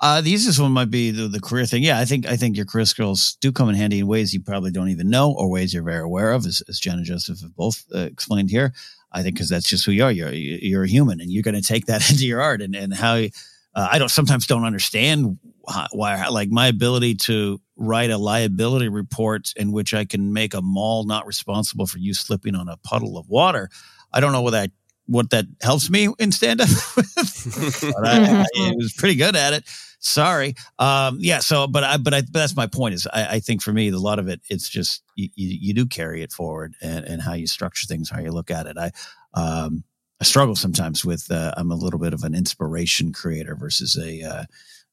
Uh, 0.00 0.20
the 0.20 0.30
easiest 0.30 0.60
one 0.60 0.72
might 0.72 0.90
be 0.90 1.10
the, 1.10 1.28
the 1.28 1.40
career 1.40 1.64
thing. 1.66 1.82
Yeah, 1.82 1.98
I 1.98 2.04
think 2.04 2.26
I 2.26 2.36
think 2.36 2.56
your 2.56 2.66
career 2.66 2.84
skills 2.84 3.36
do 3.40 3.52
come 3.52 3.68
in 3.68 3.74
handy 3.74 4.00
in 4.00 4.06
ways 4.06 4.34
you 4.34 4.40
probably 4.40 4.70
don't 4.70 4.88
even 4.88 5.08
know 5.08 5.32
or 5.32 5.48
ways 5.48 5.72
you're 5.72 5.84
very 5.84 6.02
aware 6.02 6.32
of, 6.32 6.44
as, 6.46 6.62
as 6.68 6.78
Jen 6.78 6.98
and 6.98 7.06
Joseph 7.06 7.40
have 7.40 7.54
both 7.54 7.84
uh, 7.94 8.00
explained 8.00 8.50
here. 8.50 8.72
I 9.12 9.22
think 9.22 9.36
because 9.36 9.48
that's 9.48 9.68
just 9.68 9.86
who 9.86 9.92
you 9.92 10.04
are. 10.04 10.10
You're 10.10 10.32
you're 10.32 10.84
a 10.84 10.88
human, 10.88 11.20
and 11.20 11.30
you're 11.30 11.44
going 11.44 11.54
to 11.54 11.62
take 11.62 11.86
that 11.86 12.10
into 12.10 12.26
your 12.26 12.42
art. 12.42 12.60
And 12.60 12.74
and 12.74 12.92
how 12.92 13.14
uh, 13.14 13.88
I 13.90 13.98
don't 13.98 14.10
sometimes 14.10 14.46
don't 14.46 14.64
understand 14.64 15.38
why, 15.60 15.86
why 15.92 16.26
like 16.28 16.50
my 16.50 16.66
ability 16.66 17.14
to 17.14 17.60
write 17.76 18.10
a 18.10 18.18
liability 18.18 18.88
report 18.88 19.52
in 19.56 19.72
which 19.72 19.94
I 19.94 20.04
can 20.04 20.32
make 20.32 20.54
a 20.54 20.62
mall 20.62 21.04
not 21.04 21.26
responsible 21.26 21.86
for 21.86 21.98
you 21.98 22.14
slipping 22.14 22.54
on 22.54 22.68
a 22.68 22.76
puddle 22.78 23.16
of 23.16 23.28
water. 23.28 23.70
I 24.12 24.20
don't 24.20 24.32
know 24.32 24.42
what 24.42 24.52
that 24.52 24.70
what 25.06 25.30
that 25.30 25.46
helps 25.60 25.90
me 25.90 26.08
in 26.18 26.32
stand 26.32 26.60
up. 26.60 26.68
but 26.96 28.06
I, 28.06 28.42
I, 28.42 28.46
I 28.58 28.72
was 28.76 28.92
pretty 28.92 29.16
good 29.16 29.36
at 29.36 29.52
it. 29.52 29.64
Sorry. 29.98 30.54
Um, 30.78 31.18
yeah. 31.20 31.38
So, 31.38 31.66
but 31.66 31.82
I, 31.82 31.96
but 31.96 32.12
I, 32.12 32.20
but 32.22 32.32
that's 32.32 32.56
my 32.56 32.66
point 32.66 32.94
is 32.94 33.06
I, 33.12 33.36
I 33.36 33.40
think 33.40 33.62
for 33.62 33.72
me, 33.72 33.88
a 33.88 33.98
lot 33.98 34.18
of 34.18 34.28
it, 34.28 34.40
it's 34.50 34.68
just, 34.68 35.02
you, 35.16 35.28
you, 35.34 35.58
you 35.60 35.74
do 35.74 35.86
carry 35.86 36.22
it 36.22 36.32
forward 36.32 36.74
and, 36.82 37.04
and 37.06 37.22
how 37.22 37.32
you 37.32 37.46
structure 37.46 37.86
things, 37.86 38.10
how 38.10 38.20
you 38.20 38.30
look 38.30 38.50
at 38.50 38.66
it. 38.66 38.76
I, 38.76 38.90
um, 39.32 39.82
I 40.20 40.24
struggle 40.24 40.56
sometimes 40.56 41.04
with, 41.04 41.30
uh, 41.30 41.54
I'm 41.56 41.70
a 41.70 41.76
little 41.76 41.98
bit 41.98 42.12
of 42.12 42.22
an 42.22 42.34
inspiration 42.34 43.12
creator 43.12 43.56
versus 43.56 43.96
a, 43.96 44.22
uh, 44.22 44.44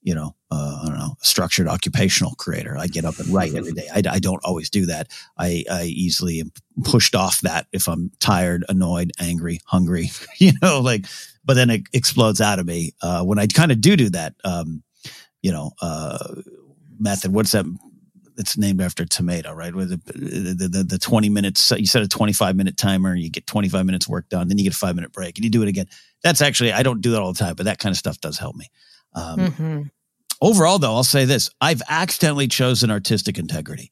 you 0.01 0.15
know, 0.15 0.35
uh, 0.49 0.81
I 0.83 0.87
don't 0.87 0.97
know, 0.97 1.15
a 1.21 1.25
structured 1.25 1.67
occupational 1.67 2.33
creator. 2.35 2.77
I 2.77 2.87
get 2.87 3.05
up 3.05 3.19
and 3.19 3.29
write 3.29 3.53
every 3.53 3.73
day. 3.73 3.87
I, 3.93 4.01
I 4.09 4.19
don't 4.19 4.43
always 4.43 4.69
do 4.69 4.87
that. 4.87 5.07
I, 5.37 5.63
I 5.71 5.83
easily 5.83 6.39
am 6.39 6.51
pushed 6.83 7.15
off 7.15 7.41
that 7.41 7.67
if 7.71 7.87
I'm 7.87 8.11
tired, 8.19 8.65
annoyed, 8.67 9.11
angry, 9.19 9.59
hungry, 9.65 10.09
you 10.37 10.53
know, 10.61 10.79
like, 10.79 11.05
but 11.45 11.53
then 11.53 11.69
it 11.69 11.83
explodes 11.93 12.41
out 12.41 12.59
of 12.59 12.65
me. 12.65 12.93
Uh, 13.01 13.23
when 13.23 13.39
I 13.39 13.47
kind 13.47 13.71
of 13.71 13.81
do 13.81 13.95
do 13.95 14.09
that, 14.09 14.33
um, 14.43 14.83
you 15.41 15.51
know, 15.51 15.71
uh, 15.81 16.35
method. 16.99 17.33
What's 17.33 17.51
that? 17.51 17.65
It's 18.37 18.57
named 18.57 18.81
after 18.81 19.05
tomato, 19.05 19.53
right? 19.53 19.75
With 19.75 19.89
the, 19.89 20.55
the, 20.55 20.67
the, 20.67 20.83
the 20.83 20.97
20 20.97 21.29
minutes, 21.29 21.71
you 21.71 21.85
set 21.85 22.01
a 22.01 22.07
25 22.07 22.55
minute 22.55 22.77
timer, 22.77 23.13
you 23.13 23.29
get 23.29 23.45
25 23.45 23.85
minutes 23.85 24.07
work 24.07 24.29
done, 24.29 24.47
then 24.47 24.57
you 24.57 24.63
get 24.63 24.73
a 24.73 24.77
five 24.77 24.95
minute 24.95 25.11
break 25.11 25.37
and 25.37 25.43
you 25.43 25.51
do 25.51 25.61
it 25.61 25.67
again. 25.67 25.87
That's 26.23 26.41
actually, 26.41 26.71
I 26.71 26.81
don't 26.81 27.01
do 27.01 27.11
that 27.11 27.21
all 27.21 27.33
the 27.33 27.39
time, 27.39 27.55
but 27.55 27.65
that 27.65 27.77
kind 27.77 27.91
of 27.91 27.97
stuff 27.97 28.19
does 28.19 28.39
help 28.39 28.55
me. 28.55 28.67
Um, 29.13 29.39
Mm-hmm. 29.39 29.81
Overall, 30.41 30.79
though, 30.79 30.95
I'll 30.95 31.03
say 31.03 31.25
this 31.25 31.49
I've 31.61 31.81
accidentally 31.87 32.47
chosen 32.47 32.89
artistic 32.89 33.37
integrity. 33.37 33.91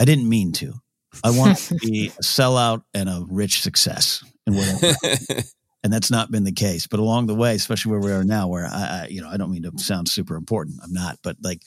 I 0.00 0.06
didn't 0.06 0.28
mean 0.28 0.52
to. 0.52 0.74
I 1.22 1.30
want 1.30 1.58
to 1.58 1.74
be 1.74 2.08
a 2.18 2.22
sellout 2.22 2.84
and 2.94 3.08
a 3.08 3.24
rich 3.28 3.60
success 3.60 4.24
and 4.46 4.56
whatever. 4.56 4.96
and 5.84 5.92
that's 5.92 6.10
not 6.10 6.30
been 6.30 6.44
the 6.44 6.52
case. 6.52 6.86
But 6.86 7.00
along 7.00 7.26
the 7.26 7.34
way, 7.34 7.54
especially 7.54 7.90
where 7.92 8.00
we 8.00 8.12
are 8.12 8.24
now, 8.24 8.48
where 8.48 8.64
I, 8.66 9.02
I, 9.02 9.06
you 9.10 9.20
know, 9.20 9.28
I 9.28 9.36
don't 9.36 9.50
mean 9.50 9.64
to 9.64 9.72
sound 9.76 10.08
super 10.08 10.36
important. 10.36 10.80
I'm 10.82 10.92
not, 10.92 11.18
but 11.22 11.36
like, 11.42 11.60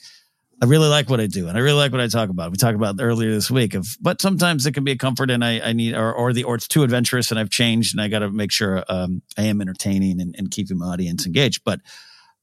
I 0.62 0.66
really 0.66 0.88
like 0.88 1.10
what 1.10 1.20
I 1.20 1.26
do, 1.26 1.48
and 1.48 1.58
I 1.58 1.60
really 1.60 1.78
like 1.78 1.90
what 1.90 2.00
I 2.00 2.06
talk 2.06 2.30
about. 2.30 2.52
We 2.52 2.56
talked 2.56 2.76
about 2.76 2.96
earlier 3.00 3.32
this 3.32 3.50
week 3.50 3.74
of, 3.74 3.96
but 4.00 4.22
sometimes 4.22 4.64
it 4.66 4.72
can 4.72 4.84
be 4.84 4.92
a 4.92 4.96
comfort, 4.96 5.30
and 5.30 5.44
I, 5.44 5.60
I 5.60 5.72
need, 5.72 5.94
or, 5.94 6.12
or 6.12 6.32
the, 6.32 6.44
or 6.44 6.54
it's 6.54 6.68
too 6.68 6.84
adventurous, 6.84 7.30
and 7.30 7.40
I've 7.40 7.50
changed, 7.50 7.92
and 7.92 8.00
I 8.00 8.06
got 8.06 8.20
to 8.20 8.30
make 8.30 8.52
sure 8.52 8.84
um, 8.88 9.20
I 9.36 9.42
am 9.42 9.60
entertaining 9.60 10.20
and, 10.20 10.34
and 10.38 10.50
keeping 10.50 10.78
my 10.78 10.86
audience 10.86 11.26
engaged. 11.26 11.62
But 11.64 11.80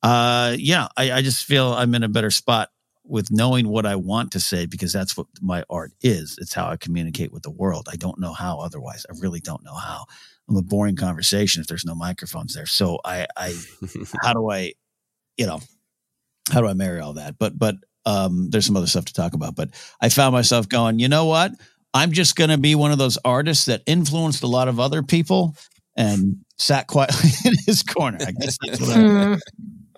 uh, 0.03 0.55
yeah, 0.57 0.87
I, 0.97 1.11
I 1.11 1.21
just 1.21 1.45
feel 1.45 1.73
I'm 1.73 1.93
in 1.95 2.03
a 2.03 2.09
better 2.09 2.31
spot 2.31 2.69
with 3.03 3.31
knowing 3.31 3.67
what 3.67 3.85
I 3.85 3.95
want 3.95 4.31
to 4.31 4.39
say 4.39 4.65
because 4.65 4.93
that's 4.93 5.17
what 5.17 5.27
my 5.41 5.63
art 5.69 5.91
is. 6.01 6.37
It's 6.39 6.53
how 6.53 6.67
I 6.67 6.77
communicate 6.77 7.31
with 7.31 7.43
the 7.43 7.51
world. 7.51 7.87
I 7.91 7.95
don't 7.95 8.19
know 8.19 8.33
how 8.33 8.59
otherwise. 8.59 9.05
I 9.09 9.13
really 9.19 9.39
don't 9.39 9.63
know 9.63 9.75
how. 9.75 10.05
I'm 10.49 10.57
a 10.57 10.61
boring 10.61 10.95
conversation 10.95 11.61
if 11.61 11.67
there's 11.67 11.85
no 11.85 11.95
microphones 11.95 12.53
there. 12.53 12.65
So 12.65 12.99
I, 13.03 13.27
I, 13.35 13.55
how 14.21 14.33
do 14.33 14.49
I, 14.49 14.73
you 15.37 15.45
know, 15.45 15.59
how 16.51 16.61
do 16.61 16.67
I 16.67 16.73
marry 16.73 16.99
all 16.99 17.13
that? 17.13 17.37
But, 17.37 17.57
but, 17.57 17.75
um, 18.05 18.49
there's 18.49 18.65
some 18.65 18.77
other 18.77 18.87
stuff 18.87 19.05
to 19.05 19.13
talk 19.13 19.33
about, 19.33 19.55
but 19.55 19.69
I 20.01 20.09
found 20.09 20.33
myself 20.33 20.67
going, 20.67 20.99
you 20.99 21.07
know 21.07 21.25
what? 21.25 21.51
I'm 21.93 22.11
just 22.13 22.35
going 22.35 22.49
to 22.49 22.57
be 22.57 22.73
one 22.75 22.91
of 22.91 22.97
those 22.97 23.17
artists 23.23 23.65
that 23.65 23.83
influenced 23.85 24.43
a 24.43 24.47
lot 24.47 24.67
of 24.67 24.79
other 24.79 25.03
people 25.03 25.55
and 25.95 26.37
sat 26.57 26.87
quietly 26.87 27.29
in 27.45 27.53
his 27.65 27.83
corner. 27.83 28.17
I 28.25 28.31
guess 28.31 28.57
that's 28.65 28.79
what 28.79 28.89
I, 28.89 29.37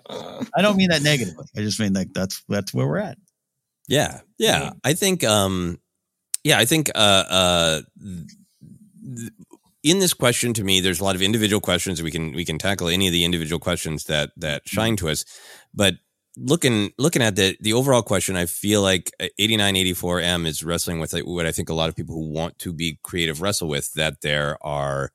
I 0.08 0.62
don't 0.62 0.76
mean 0.76 0.90
that 0.90 1.02
negatively. 1.02 1.46
I 1.56 1.60
just 1.60 1.80
mean 1.80 1.92
like 1.92 2.12
that's 2.12 2.42
that's 2.48 2.74
where 2.74 2.86
we're 2.86 2.98
at. 2.98 3.18
Yeah, 3.88 4.20
yeah. 4.38 4.72
I 4.82 4.94
think, 4.94 5.24
um, 5.24 5.78
yeah, 6.42 6.58
I 6.58 6.64
think, 6.64 6.90
uh, 6.94 7.24
uh, 7.28 7.82
th- 8.00 9.30
in 9.82 9.98
this 9.98 10.14
question, 10.14 10.54
to 10.54 10.64
me, 10.64 10.80
there's 10.80 11.00
a 11.00 11.04
lot 11.04 11.14
of 11.14 11.20
individual 11.20 11.60
questions. 11.60 12.02
We 12.02 12.10
can 12.10 12.32
we 12.32 12.46
can 12.46 12.58
tackle 12.58 12.88
any 12.88 13.06
of 13.06 13.12
the 13.12 13.24
individual 13.24 13.58
questions 13.58 14.04
that 14.04 14.30
that 14.38 14.66
shine 14.66 14.96
to 14.96 15.10
us, 15.10 15.26
but 15.74 15.96
looking 16.38 16.92
looking 16.98 17.20
at 17.20 17.36
the 17.36 17.56
the 17.60 17.74
overall 17.74 18.02
question, 18.02 18.34
I 18.34 18.46
feel 18.46 18.80
like 18.80 19.10
8984M 19.38 20.46
is 20.46 20.64
wrestling 20.64 21.00
with 21.00 21.12
what 21.12 21.44
I 21.44 21.52
think 21.52 21.68
a 21.68 21.74
lot 21.74 21.90
of 21.90 21.96
people 21.96 22.14
who 22.14 22.30
want 22.30 22.58
to 22.60 22.72
be 22.72 22.98
creative 23.02 23.42
wrestle 23.42 23.68
with 23.68 23.92
that 23.92 24.22
there 24.22 24.56
are 24.62 25.12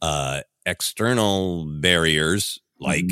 uh, 0.00 0.42
external 0.64 1.66
barriers 1.80 2.60
like 2.78 3.10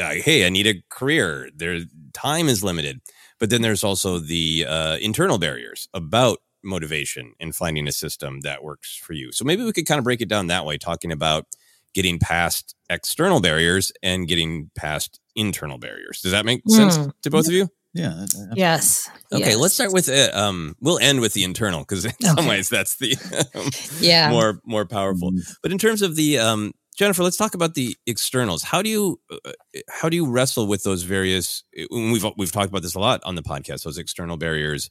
uh, 0.00 0.14
hey, 0.14 0.46
I 0.46 0.48
need 0.50 0.66
a 0.66 0.82
career. 0.88 1.48
Their 1.54 1.80
time 2.12 2.48
is 2.48 2.62
limited, 2.64 3.00
but 3.38 3.50
then 3.50 3.62
there's 3.62 3.84
also 3.84 4.18
the 4.18 4.66
uh, 4.68 4.96
internal 5.00 5.38
barriers 5.38 5.88
about 5.94 6.38
motivation 6.64 7.32
and 7.40 7.54
finding 7.54 7.88
a 7.88 7.92
system 7.92 8.40
that 8.40 8.62
works 8.62 8.96
for 8.96 9.12
you. 9.14 9.32
So 9.32 9.44
maybe 9.44 9.64
we 9.64 9.72
could 9.72 9.86
kind 9.86 9.98
of 9.98 10.04
break 10.04 10.20
it 10.20 10.28
down 10.28 10.46
that 10.46 10.64
way, 10.64 10.78
talking 10.78 11.10
about 11.12 11.46
getting 11.94 12.18
past 12.18 12.74
external 12.88 13.40
barriers 13.40 13.92
and 14.02 14.26
getting 14.28 14.70
past 14.76 15.20
internal 15.34 15.76
barriers. 15.78 16.20
Does 16.22 16.32
that 16.32 16.46
make 16.46 16.62
sense 16.68 16.96
Mm. 16.96 17.12
to 17.22 17.30
both 17.30 17.46
of 17.48 17.52
you? 17.52 17.68
Yeah. 17.94 18.24
Yes. 18.54 19.10
Okay, 19.30 19.50
yes. 19.50 19.56
let's 19.58 19.74
start 19.74 19.92
with 19.92 20.08
uh, 20.08 20.30
um. 20.32 20.74
We'll 20.80 20.98
end 20.98 21.20
with 21.20 21.34
the 21.34 21.44
internal 21.44 21.80
because 21.80 22.06
in 22.06 22.12
some 22.22 22.46
ways 22.46 22.70
that's 22.70 22.96
the 22.96 23.16
um, 23.54 23.68
Yeah. 24.00 24.30
more 24.30 24.60
more 24.64 24.86
powerful. 24.86 25.32
Mm-hmm. 25.32 25.52
But 25.62 25.72
in 25.72 25.78
terms 25.78 26.00
of 26.00 26.16
the 26.16 26.38
um, 26.38 26.72
Jennifer, 26.96 27.22
let's 27.22 27.36
talk 27.36 27.54
about 27.54 27.74
the 27.74 27.96
externals. 28.06 28.62
How 28.62 28.82
do 28.82 28.90
you 28.90 29.20
uh, 29.30 29.52
how 29.88 30.08
do 30.08 30.16
you 30.16 30.30
wrestle 30.30 30.66
with 30.66 30.82
those 30.82 31.04
various? 31.04 31.64
We've 31.90 32.24
we've 32.36 32.52
talked 32.52 32.68
about 32.68 32.82
this 32.82 32.94
a 32.94 33.00
lot 33.00 33.20
on 33.24 33.34
the 33.34 33.42
podcast. 33.42 33.84
Those 33.84 33.98
external 33.98 34.36
barriers 34.36 34.90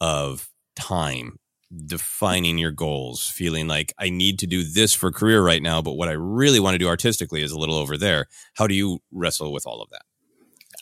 of 0.00 0.48
time, 0.76 1.38
defining 1.86 2.58
your 2.58 2.70
goals, 2.70 3.28
feeling 3.28 3.68
like 3.68 3.92
I 3.98 4.08
need 4.08 4.38
to 4.40 4.46
do 4.46 4.64
this 4.64 4.94
for 4.94 5.12
career 5.12 5.44
right 5.44 5.62
now, 5.62 5.82
but 5.82 5.92
what 5.92 6.08
I 6.08 6.12
really 6.12 6.60
want 6.60 6.74
to 6.74 6.78
do 6.78 6.88
artistically 6.88 7.42
is 7.42 7.52
a 7.52 7.58
little 7.58 7.76
over 7.76 7.98
there. 7.98 8.26
How 8.54 8.66
do 8.66 8.74
you 8.74 9.00
wrestle 9.10 9.52
with 9.52 9.66
all 9.66 9.82
of 9.82 9.90
that? 9.90 10.02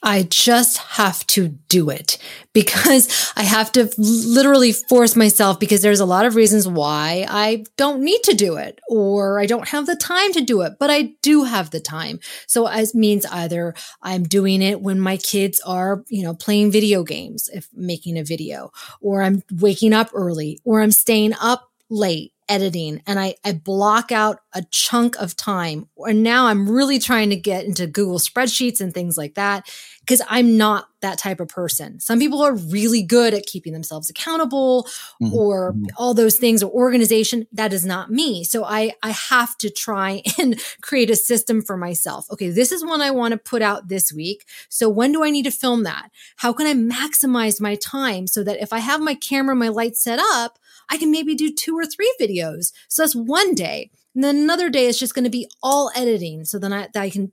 I 0.03 0.23
just 0.25 0.79
have 0.79 1.27
to 1.29 1.49
do 1.49 1.91
it 1.91 2.19
because 2.53 3.33
I 3.37 3.43
have 3.43 3.71
to 3.73 3.91
literally 3.99 4.73
force 4.73 5.15
myself 5.15 5.61
because 5.61 5.83
there's 5.83 6.01
a 6.01 6.07
lot 6.07 6.25
of 6.25 6.37
reasons 6.37 6.67
why 6.67 7.27
I 7.29 7.65
don't 7.77 8.03
need 8.03 8.23
to 8.25 8.35
do 8.35 8.57
it 8.57 8.81
or 8.89 9.39
I 9.39 9.47
don't 9.47 9.69
have 9.69 9.87
the 9.87 9.97
time 9.97 10.33
to 10.33 10.41
do 10.41 10.63
it, 10.63 10.75
but 10.79 10.91
I 10.91 11.15
do 11.23 11.45
have 11.45 11.71
the 11.71 11.81
time. 11.81 12.19
So 12.47 12.67
it 12.67 12.95
means 12.95 13.27
either 13.27 13.75
I'm 14.03 14.25
doing 14.25 14.63
it 14.63 14.81
when 14.81 15.01
my 15.01 15.17
kids 15.19 15.61
are, 15.61 16.03
you 16.09 16.23
know, 16.23 16.35
playing 16.35 16.71
video 16.71 17.05
games, 17.05 17.51
if 17.53 17.69
making 17.75 18.19
a 18.19 18.25
video, 18.25 18.73
or 19.01 19.23
I'm 19.23 19.43
waking 19.53 19.93
up 19.93 20.11
early 20.15 20.61
or 20.65 20.81
I'm 20.81 20.93
staying 20.93 21.35
up 21.41 21.71
late 21.91 22.33
editing 22.51 23.01
and 23.07 23.19
I, 23.21 23.37
I 23.45 23.53
block 23.53 24.11
out 24.13 24.41
a 24.53 24.63
chunk 24.71 25.17
of 25.19 25.37
time. 25.37 25.89
And 25.99 26.23
now 26.23 26.47
I'm 26.47 26.69
really 26.69 26.99
trying 26.99 27.31
to 27.31 27.37
get 27.37 27.65
into 27.65 27.87
Google 27.87 28.19
spreadsheets 28.19 28.81
and 28.81 28.93
things 28.93 29.17
like 29.17 29.35
that 29.35 29.71
because 30.01 30.21
I'm 30.29 30.57
not 30.59 30.87
that 31.03 31.19
type 31.19 31.41
of 31.41 31.49
person. 31.49 32.01
Some 32.01 32.19
people 32.19 32.43
are 32.43 32.55
really 32.55 33.03
good 33.03 33.33
at 33.33 33.47
keeping 33.47 33.73
themselves 33.73 34.11
accountable 34.11 34.87
Mhm. 35.23 35.33
or 35.33 35.75
all 35.97 36.13
those 36.13 36.37
things 36.37 36.63
or 36.63 36.71
organization. 36.71 37.47
That 37.53 37.73
is 37.73 37.87
not 37.87 38.11
me. 38.11 38.45
So 38.45 38.65
I, 38.65 38.93
I 39.03 39.11
have 39.11 39.57
to 39.59 39.71
try 39.71 40.23
and 40.39 40.61
create 40.83 41.11
a 41.11 41.17
system 41.17 41.63
for 41.63 41.77
myself. 41.77 42.27
Okay, 42.33 42.51
this 42.51 42.73
is 42.73 42.85
one 42.85 43.01
I 43.01 43.13
want 43.13 43.33
to 43.33 43.39
put 43.39 43.63
out 43.63 43.89
this 43.89 44.13
week. 44.13 44.45
So 44.69 44.89
when 44.91 45.13
do 45.13 45.23
I 45.25 45.31
need 45.31 45.45
to 45.45 45.51
film 45.53 45.85
that? 45.85 46.11
How 46.37 46.53
can 46.53 46.67
I 46.67 46.75
maximize 46.75 47.61
my 47.61 47.77
time 47.77 48.27
so 48.27 48.43
that 48.43 48.61
if 48.61 48.73
I 48.73 48.81
have 48.81 49.01
my 49.01 49.15
camera, 49.15 49.55
my 49.55 49.69
lights 49.69 50.03
set 50.03 50.19
up, 50.21 50.59
I 50.91 50.99
can 50.99 51.11
maybe 51.11 51.35
do 51.35 51.53
two 51.53 51.77
or 51.77 51.87
three 51.87 52.13
videos. 52.21 52.73
So 52.89 53.03
that's 53.03 53.15
one 53.15 53.55
day. 53.55 53.91
And 54.15 54.25
then 54.25 54.37
another 54.37 54.69
day 54.69 54.87
is 54.87 54.99
just 54.99 55.15
going 55.15 55.25
to 55.25 55.31
be 55.31 55.49
all 55.63 55.91
editing. 55.95 56.45
So 56.45 56.59
then 56.59 56.73
I, 56.73 56.89
that 56.93 57.01
I 57.01 57.11
can 57.11 57.33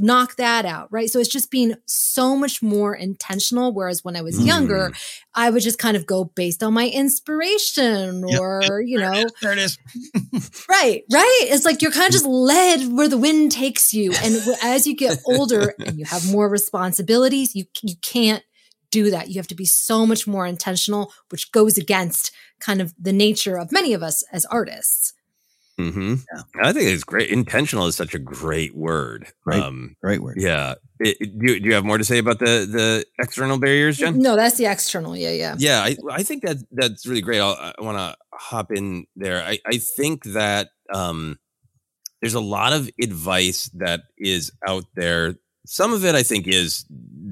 knock 0.00 0.36
that 0.36 0.64
out. 0.64 0.88
Right. 0.90 1.08
So 1.08 1.18
it's 1.18 1.28
just 1.28 1.50
being 1.50 1.74
so 1.86 2.36
much 2.36 2.62
more 2.62 2.94
intentional. 2.94 3.72
Whereas 3.72 4.04
when 4.04 4.16
I 4.16 4.22
was 4.22 4.38
mm. 4.38 4.46
younger, 4.46 4.92
I 5.34 5.50
would 5.50 5.62
just 5.62 5.78
kind 5.78 5.96
of 5.96 6.06
go 6.06 6.24
based 6.24 6.62
on 6.62 6.74
my 6.74 6.88
inspiration 6.88 8.24
Yep. 8.26 8.40
or, 8.40 8.82
you 8.84 8.98
know, 8.98 9.24
There 9.42 9.52
it 9.52 9.58
is. 9.58 9.78
Right, 10.68 11.02
right. 11.12 11.40
It's 11.42 11.64
like 11.64 11.82
you're 11.82 11.90
kind 11.90 12.06
of 12.06 12.12
just 12.12 12.24
led 12.24 12.92
where 12.92 13.08
the 13.08 13.18
wind 13.18 13.52
takes 13.52 13.92
you. 13.92 14.12
And 14.22 14.36
as 14.62 14.86
you 14.86 14.96
get 14.96 15.18
older 15.26 15.74
and 15.78 15.98
you 15.98 16.04
have 16.06 16.30
more 16.30 16.48
responsibilities, 16.48 17.54
you 17.54 17.64
you 17.82 17.94
can't 18.00 18.42
do 18.90 19.10
that. 19.10 19.28
You 19.28 19.34
have 19.36 19.46
to 19.48 19.54
be 19.54 19.64
so 19.66 20.04
much 20.06 20.26
more 20.26 20.46
intentional, 20.46 21.12
which 21.30 21.52
goes 21.52 21.78
against 21.78 22.32
kind 22.58 22.80
of 22.82 22.92
the 23.00 23.12
nature 23.12 23.56
of 23.56 23.72
many 23.72 23.92
of 23.94 24.02
us 24.02 24.22
as 24.32 24.44
artists. 24.46 25.12
Mm-hmm. 25.78 26.14
I 26.62 26.72
think 26.74 26.90
it's 26.90 27.04
great. 27.04 27.30
Intentional 27.30 27.86
is 27.86 27.96
such 27.96 28.14
a 28.14 28.18
great 28.18 28.76
word. 28.76 29.28
Great, 29.44 29.62
Um, 29.62 29.96
great 30.02 30.22
word. 30.22 30.36
yeah. 30.38 30.74
It- 30.98 31.16
it- 31.20 31.38
do, 31.38 31.52
you, 31.54 31.60
do 31.60 31.68
you 31.68 31.74
have 31.74 31.84
more 31.86 31.96
to 31.96 32.04
say 32.04 32.18
about 32.18 32.38
the 32.38 32.68
the 32.70 33.04
external 33.18 33.58
barriers, 33.58 33.96
Jen? 33.96 34.18
No, 34.18 34.36
that's 34.36 34.58
the 34.58 34.66
external. 34.66 35.16
Yeah, 35.16 35.30
yeah. 35.30 35.54
Yeah, 35.58 35.80
I, 35.80 35.96
I 36.10 36.22
think 36.22 36.42
that 36.42 36.58
that's 36.70 37.06
really 37.06 37.22
great. 37.22 37.40
I'll, 37.40 37.54
I 37.54 37.72
want 37.82 37.96
to 37.96 38.14
hop 38.34 38.70
in 38.72 39.06
there. 39.16 39.42
I, 39.42 39.58
I 39.66 39.78
think 39.78 40.24
that 40.24 40.68
um, 40.92 41.38
there's 42.20 42.34
a 42.34 42.40
lot 42.40 42.74
of 42.74 42.90
advice 43.00 43.70
that 43.74 44.02
is 44.18 44.52
out 44.66 44.84
there. 44.94 45.36
Some 45.70 45.92
of 45.92 46.04
it, 46.04 46.16
I 46.16 46.24
think, 46.24 46.48
is 46.48 46.84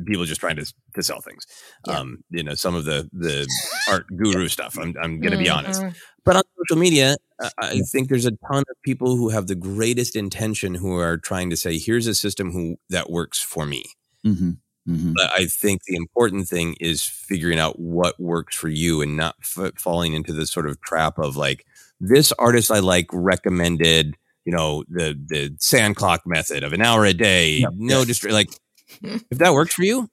people 0.07 0.25
just 0.25 0.41
trying 0.41 0.55
to 0.57 0.73
to 0.95 1.03
sell 1.03 1.21
things. 1.21 1.45
Um, 1.89 2.23
you 2.31 2.45
know, 2.45 2.55
some 2.55 2.75
of 2.77 2.85
the 2.85 3.09
the 3.13 3.49
art 3.89 4.07
guru 4.17 4.47
stuff. 4.47 4.79
I'm 4.79 4.95
I'm 5.03 5.19
going 5.21 5.33
to 5.33 5.39
be 5.39 5.49
honest. 5.51 5.83
But 6.25 6.37
on 6.37 6.43
social 6.59 6.79
media, 6.81 7.17
I- 7.41 7.51
I 7.59 7.81
think 7.93 8.09
there's 8.09 8.27
a 8.27 8.33
ton 8.49 8.61
of 8.71 8.77
people 8.85 9.17
who 9.17 9.29
have 9.31 9.47
the 9.49 9.55
greatest 9.57 10.15
intention 10.15 10.75
who 10.75 10.97
are 10.97 11.17
trying 11.17 11.51
to 11.51 11.57
say, 11.57 11.79
"Here's 11.79 12.07
a 12.07 12.15
system 12.15 12.53
who 12.53 12.77
that 12.91 13.11
works 13.11 13.41
for 13.41 13.67
me." 13.67 13.85
Mm-hmm. 14.25 14.51
Mm-hmm. 14.89 15.13
But 15.17 15.31
I 15.37 15.47
think 15.47 15.83
the 15.87 15.97
important 15.97 16.49
thing 16.49 16.77
is 16.81 17.03
figuring 17.03 17.59
out 17.59 17.79
what 17.81 18.19
works 18.21 18.55
for 18.57 18.69
you 18.69 19.03
and 19.03 19.17
not 19.17 19.35
f- 19.43 19.73
falling 19.79 20.13
into 20.15 20.33
this 20.33 20.51
sort 20.53 20.67
of 20.69 20.81
trap 20.81 21.19
of 21.19 21.37
like 21.37 21.67
this 22.01 22.33
artist 22.39 22.71
I 22.71 22.79
like 22.79 23.07
recommended, 23.13 24.17
you 24.49 24.57
know, 24.57 24.83
the 24.89 25.15
the 25.27 25.55
sand 25.61 25.97
clock 25.97 26.23
method 26.25 26.65
of 26.65 26.73
an 26.73 26.81
hour 26.81 27.05
a 27.05 27.13
day, 27.13 27.67
no 27.75 28.03
distra- 28.03 28.33
like 28.33 28.49
if 29.03 29.37
that 29.37 29.53
works 29.53 29.75
for 29.75 29.83
you, 29.83 30.09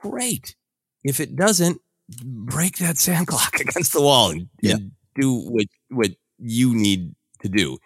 great. 0.00 0.56
If 1.04 1.20
it 1.20 1.36
doesn't, 1.36 1.78
break 2.24 2.78
that 2.78 2.96
sand 2.96 3.26
clock 3.32 3.60
against 3.60 3.92
the 3.92 4.00
wall 4.00 4.30
and, 4.30 4.48
and 4.62 4.92
do 5.14 5.34
what 5.34 5.66
what 5.90 6.10
you 6.38 6.74
need 6.74 7.14
to 7.42 7.50
do. 7.50 7.76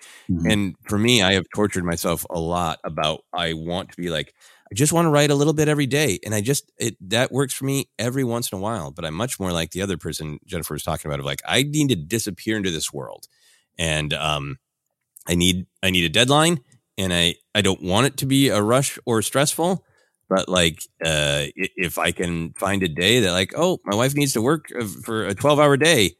And 0.48 0.76
for 0.88 0.96
me, 0.96 1.22
I 1.22 1.32
have 1.32 1.46
tortured 1.52 1.84
myself 1.84 2.24
a 2.30 2.38
lot 2.38 2.78
about 2.84 3.24
I 3.32 3.54
want 3.54 3.90
to 3.90 3.96
be 3.96 4.10
like 4.10 4.32
I 4.70 4.76
just 4.76 4.92
want 4.92 5.06
to 5.06 5.10
write 5.10 5.32
a 5.32 5.34
little 5.34 5.54
bit 5.54 5.66
every 5.66 5.86
day, 5.86 6.20
and 6.24 6.36
I 6.36 6.40
just 6.40 6.70
it 6.78 6.96
that 7.10 7.32
works 7.32 7.52
for 7.52 7.64
me 7.64 7.90
every 7.98 8.22
once 8.22 8.52
in 8.52 8.58
a 8.58 8.60
while. 8.60 8.92
But 8.92 9.04
I'm 9.04 9.14
much 9.14 9.40
more 9.40 9.50
like 9.50 9.72
the 9.72 9.82
other 9.82 9.96
person 9.96 10.38
Jennifer 10.46 10.74
was 10.74 10.84
talking 10.84 11.10
about 11.10 11.18
of 11.18 11.26
like 11.26 11.42
I 11.44 11.64
need 11.64 11.88
to 11.88 11.96
disappear 11.96 12.56
into 12.56 12.70
this 12.70 12.92
world, 12.92 13.26
and 13.76 14.14
um, 14.14 14.58
I 15.28 15.34
need 15.34 15.66
I 15.82 15.90
need 15.90 16.04
a 16.04 16.08
deadline, 16.08 16.60
and 16.98 17.12
I 17.12 17.36
I 17.54 17.62
don't 17.62 17.82
want 17.82 18.06
it 18.06 18.16
to 18.18 18.26
be 18.26 18.48
a 18.48 18.62
rush 18.62 18.98
or 19.06 19.22
stressful. 19.22 19.84
But 20.28 20.48
like, 20.48 20.82
uh, 21.04 21.46
if 21.56 21.98
I 21.98 22.12
can 22.12 22.52
find 22.54 22.82
a 22.82 22.88
day 22.88 23.20
that 23.20 23.32
like, 23.32 23.52
oh, 23.56 23.78
my 23.84 23.96
wife 23.96 24.14
needs 24.14 24.32
to 24.34 24.42
work 24.42 24.66
uh, 24.78 24.86
for 25.04 25.26
a 25.26 25.34
12 25.34 25.58
hour 25.58 25.76
day, 25.76 26.12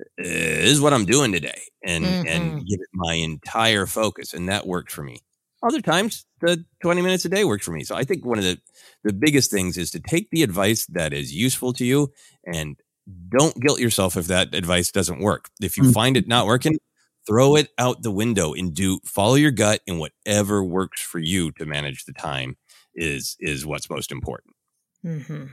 uh, 0.00 0.04
is 0.24 0.80
what 0.80 0.92
I'm 0.92 1.04
doing 1.06 1.32
today, 1.32 1.62
and 1.84 2.18
and 2.26 2.54
give 2.56 2.80
it 2.80 2.88
my 2.92 3.14
entire 3.14 3.86
focus, 3.86 4.34
and 4.34 4.48
that 4.48 4.66
worked 4.66 4.92
for 4.92 5.02
me. 5.02 5.20
Other 5.62 5.80
times, 5.80 6.26
the 6.40 6.64
20 6.82 7.00
minutes 7.02 7.24
a 7.24 7.28
day 7.28 7.44
works 7.44 7.64
for 7.64 7.72
me. 7.72 7.84
So 7.84 7.94
I 7.96 8.04
think 8.04 8.24
one 8.24 8.38
of 8.38 8.44
the 8.44 8.58
the 9.04 9.12
biggest 9.12 9.50
things 9.50 9.78
is 9.78 9.90
to 9.92 10.00
take 10.00 10.30
the 10.30 10.42
advice 10.42 10.86
that 10.86 11.12
is 11.12 11.34
useful 11.34 11.72
to 11.74 11.84
you, 11.84 12.12
and 12.46 12.76
don't 13.30 13.58
guilt 13.60 13.80
yourself 13.80 14.16
if 14.16 14.26
that 14.28 14.54
advice 14.54 14.90
doesn't 14.90 15.20
work. 15.20 15.48
If 15.60 15.76
you 15.76 15.92
find 15.92 16.16
it 16.16 16.28
not 16.28 16.46
working, 16.46 16.78
throw 17.26 17.56
it 17.56 17.70
out 17.78 18.02
the 18.02 18.10
window 18.10 18.52
and 18.52 18.74
do 18.74 18.98
follow 19.04 19.34
your 19.34 19.50
gut 19.50 19.80
and 19.86 19.98
whatever 19.98 20.62
works 20.62 21.00
for 21.00 21.18
you 21.18 21.50
to 21.52 21.66
manage 21.66 22.04
the 22.04 22.12
time 22.12 22.56
is 22.94 23.36
is 23.40 23.66
what's 23.66 23.90
most 23.90 24.12
important. 24.12 24.54
Mm-hmm. 25.04 25.46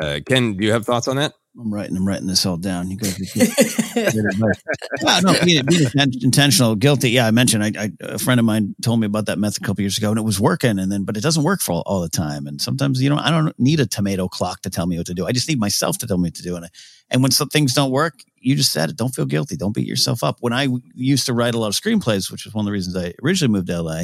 Uh, 0.00 0.20
Ken, 0.26 0.56
do 0.56 0.64
you 0.64 0.72
have 0.72 0.86
thoughts 0.86 1.08
on 1.08 1.16
that? 1.16 1.34
I'm 1.58 1.74
writing. 1.74 1.96
I'm 1.96 2.06
writing 2.06 2.28
this 2.28 2.46
all 2.46 2.56
down. 2.56 2.90
You 2.90 2.96
guys, 2.96 3.18
yeah, 3.96 5.20
no, 5.20 5.34
being, 5.44 5.64
being 5.66 5.82
inten- 5.88 6.22
intentional, 6.22 6.76
guilty. 6.76 7.10
Yeah, 7.10 7.26
I 7.26 7.32
mentioned. 7.32 7.64
I, 7.64 7.72
I 7.76 7.92
a 8.00 8.18
friend 8.18 8.38
of 8.38 8.46
mine 8.46 8.76
told 8.82 9.00
me 9.00 9.06
about 9.06 9.26
that 9.26 9.38
method 9.38 9.62
a 9.62 9.66
couple 9.66 9.82
years 9.82 9.98
ago, 9.98 10.10
and 10.10 10.18
it 10.18 10.22
was 10.22 10.38
working. 10.38 10.78
And 10.78 10.92
then, 10.92 11.02
but 11.04 11.16
it 11.16 11.22
doesn't 11.22 11.42
work 11.42 11.60
for 11.60 11.72
all, 11.72 11.82
all 11.86 12.00
the 12.00 12.08
time. 12.08 12.46
And 12.46 12.60
sometimes, 12.60 13.02
you 13.02 13.10
know, 13.10 13.16
I 13.16 13.30
don't 13.30 13.58
need 13.58 13.80
a 13.80 13.86
tomato 13.86 14.28
clock 14.28 14.62
to 14.62 14.70
tell 14.70 14.86
me 14.86 14.96
what 14.96 15.06
to 15.06 15.14
do. 15.14 15.26
I 15.26 15.32
just 15.32 15.48
need 15.48 15.58
myself 15.58 15.98
to 15.98 16.06
tell 16.06 16.18
me 16.18 16.28
what 16.28 16.34
to 16.36 16.42
do. 16.42 16.54
And 16.54 16.66
I, 16.66 16.68
and 17.10 17.20
when 17.20 17.32
some 17.32 17.48
things 17.48 17.74
don't 17.74 17.90
work, 17.90 18.20
you 18.36 18.54
just 18.54 18.72
said 18.72 18.88
it. 18.88 18.96
Don't 18.96 19.14
feel 19.14 19.26
guilty. 19.26 19.56
Don't 19.56 19.74
beat 19.74 19.88
yourself 19.88 20.22
up. 20.22 20.36
When 20.40 20.52
I 20.52 20.68
used 20.94 21.26
to 21.26 21.34
write 21.34 21.54
a 21.54 21.58
lot 21.58 21.68
of 21.68 21.74
screenplays, 21.74 22.30
which 22.30 22.44
was 22.44 22.54
one 22.54 22.62
of 22.62 22.66
the 22.66 22.72
reasons 22.72 22.96
I 22.96 23.12
originally 23.24 23.52
moved 23.52 23.66
to 23.66 23.82
LA, 23.82 24.02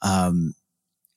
um, 0.00 0.54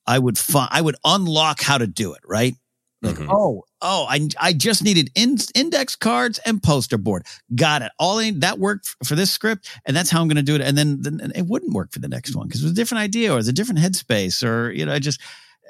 I 0.06 0.20
would 0.20 0.38
fi- 0.38 0.68
I 0.70 0.82
would 0.82 0.98
unlock 1.06 1.62
how 1.62 1.78
to 1.78 1.88
do 1.88 2.14
it. 2.14 2.22
Right. 2.26 2.56
Like, 3.02 3.20
oh, 3.22 3.64
oh, 3.82 4.06
I 4.08 4.28
I 4.40 4.54
just 4.54 4.84
needed 4.84 5.10
in, 5.16 5.38
index 5.56 5.96
cards 5.96 6.40
and 6.46 6.62
poster 6.62 7.00
board. 7.00 7.26
Got 7.56 7.82
it. 7.82 7.92
All 7.98 8.20
I, 8.20 8.32
that 8.38 8.60
worked 8.60 8.96
for 9.04 9.16
this 9.16 9.32
script, 9.32 9.70
and 9.86 9.98
that's 9.98 10.12
how 10.12 10.22
I'm 10.22 10.28
going 10.28 10.36
to 10.36 10.44
do 10.44 10.56
it. 10.56 10.62
And 10.62 10.78
then, 10.78 11.02
then 11.02 11.32
it 11.34 11.48
wouldn't 11.48 11.74
work 11.74 11.92
for 11.92 12.00
the 12.00 12.08
next 12.08 12.36
one 12.36 12.48
because 12.48 12.62
it 12.62 12.66
was 12.66 12.74
a 12.74 12.76
different 12.76 13.02
idea 13.02 13.34
or 13.34 13.40
it's 13.40 13.48
a 13.48 13.54
different 13.54 13.80
headspace, 13.80 14.48
or 14.48 14.72
you 14.72 14.86
know, 14.86 14.94
I 14.94 15.00
just 15.00 15.20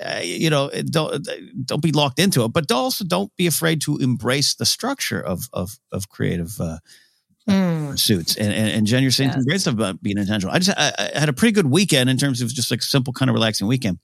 uh, 0.03 0.19
you 0.23 0.49
know, 0.49 0.69
don't 0.69 1.27
don't 1.65 1.81
be 1.81 1.91
locked 1.91 2.19
into 2.19 2.43
it, 2.43 2.49
but 2.49 2.71
also 2.71 3.05
don't 3.05 3.33
be 3.37 3.47
afraid 3.47 3.81
to 3.81 3.97
embrace 3.97 4.55
the 4.55 4.65
structure 4.65 5.21
of 5.21 5.49
of 5.53 5.79
of 5.91 6.09
creative. 6.09 6.59
Uh, 6.59 6.77
pursuits 7.47 8.35
and, 8.37 8.53
and 8.53 8.69
and 8.69 8.87
Jen, 8.87 9.01
you're 9.01 9.11
saying 9.11 9.31
some 9.31 9.43
great 9.43 9.59
stuff 9.59 9.73
about 9.73 10.01
being 10.01 10.17
intentional. 10.17 10.53
I 10.53 10.59
just 10.59 10.77
I, 10.77 10.93
I 11.15 11.19
had 11.19 11.27
a 11.27 11.33
pretty 11.33 11.51
good 11.51 11.65
weekend 11.65 12.09
in 12.09 12.17
terms 12.17 12.39
of 12.41 12.49
just 12.53 12.69
like 12.69 12.81
simple 12.81 13.13
kind 13.13 13.29
of 13.29 13.33
relaxing 13.33 13.67
weekend, 13.67 13.97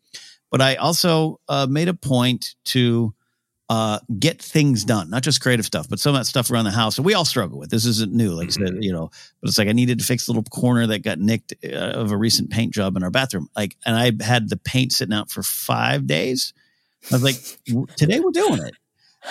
but 0.49 0.59
I 0.59 0.75
also 0.75 1.39
uh, 1.47 1.67
made 1.69 1.87
a 1.87 1.93
point 1.93 2.55
to 2.65 3.13
uh, 3.69 3.99
get 4.17 4.41
things 4.41 4.85
done, 4.85 5.09
not 5.09 5.23
just 5.23 5.41
creative 5.41 5.65
stuff, 5.65 5.89
but 5.89 5.99
some 5.99 6.15
of 6.15 6.19
that 6.19 6.25
stuff 6.25 6.49
around 6.49 6.65
the 6.65 6.71
house. 6.71 6.97
And 6.97 7.05
we 7.05 7.13
all 7.13 7.25
struggle 7.25 7.59
with 7.59 7.69
this. 7.69 7.85
Isn't 7.85 8.13
new, 8.13 8.31
like 8.31 8.47
I 8.47 8.51
said, 8.51 8.77
you 8.79 8.93
know. 8.93 9.09
But 9.41 9.49
it's 9.49 9.57
like 9.57 9.67
I 9.67 9.73
needed 9.73 9.99
to 9.99 10.05
fix 10.05 10.27
a 10.27 10.31
little 10.31 10.43
corner 10.43 10.87
that 10.87 11.03
got 11.03 11.19
nicked 11.19 11.53
uh, 11.65 11.75
of 11.75 12.11
a 12.11 12.17
recent 12.17 12.49
paint 12.49 12.73
job 12.73 12.95
in 12.95 13.03
our 13.03 13.11
bathroom. 13.11 13.49
Like, 13.55 13.75
and 13.85 13.95
I 13.95 14.23
had 14.23 14.49
the 14.49 14.57
paint 14.57 14.93
sitting 14.93 15.13
out 15.13 15.29
for 15.29 15.43
five 15.43 16.07
days. 16.07 16.53
I 17.11 17.15
was 17.15 17.23
like, 17.23 17.35
today 17.97 18.19
we're 18.19 18.31
doing 18.31 18.61
it. 18.65 18.73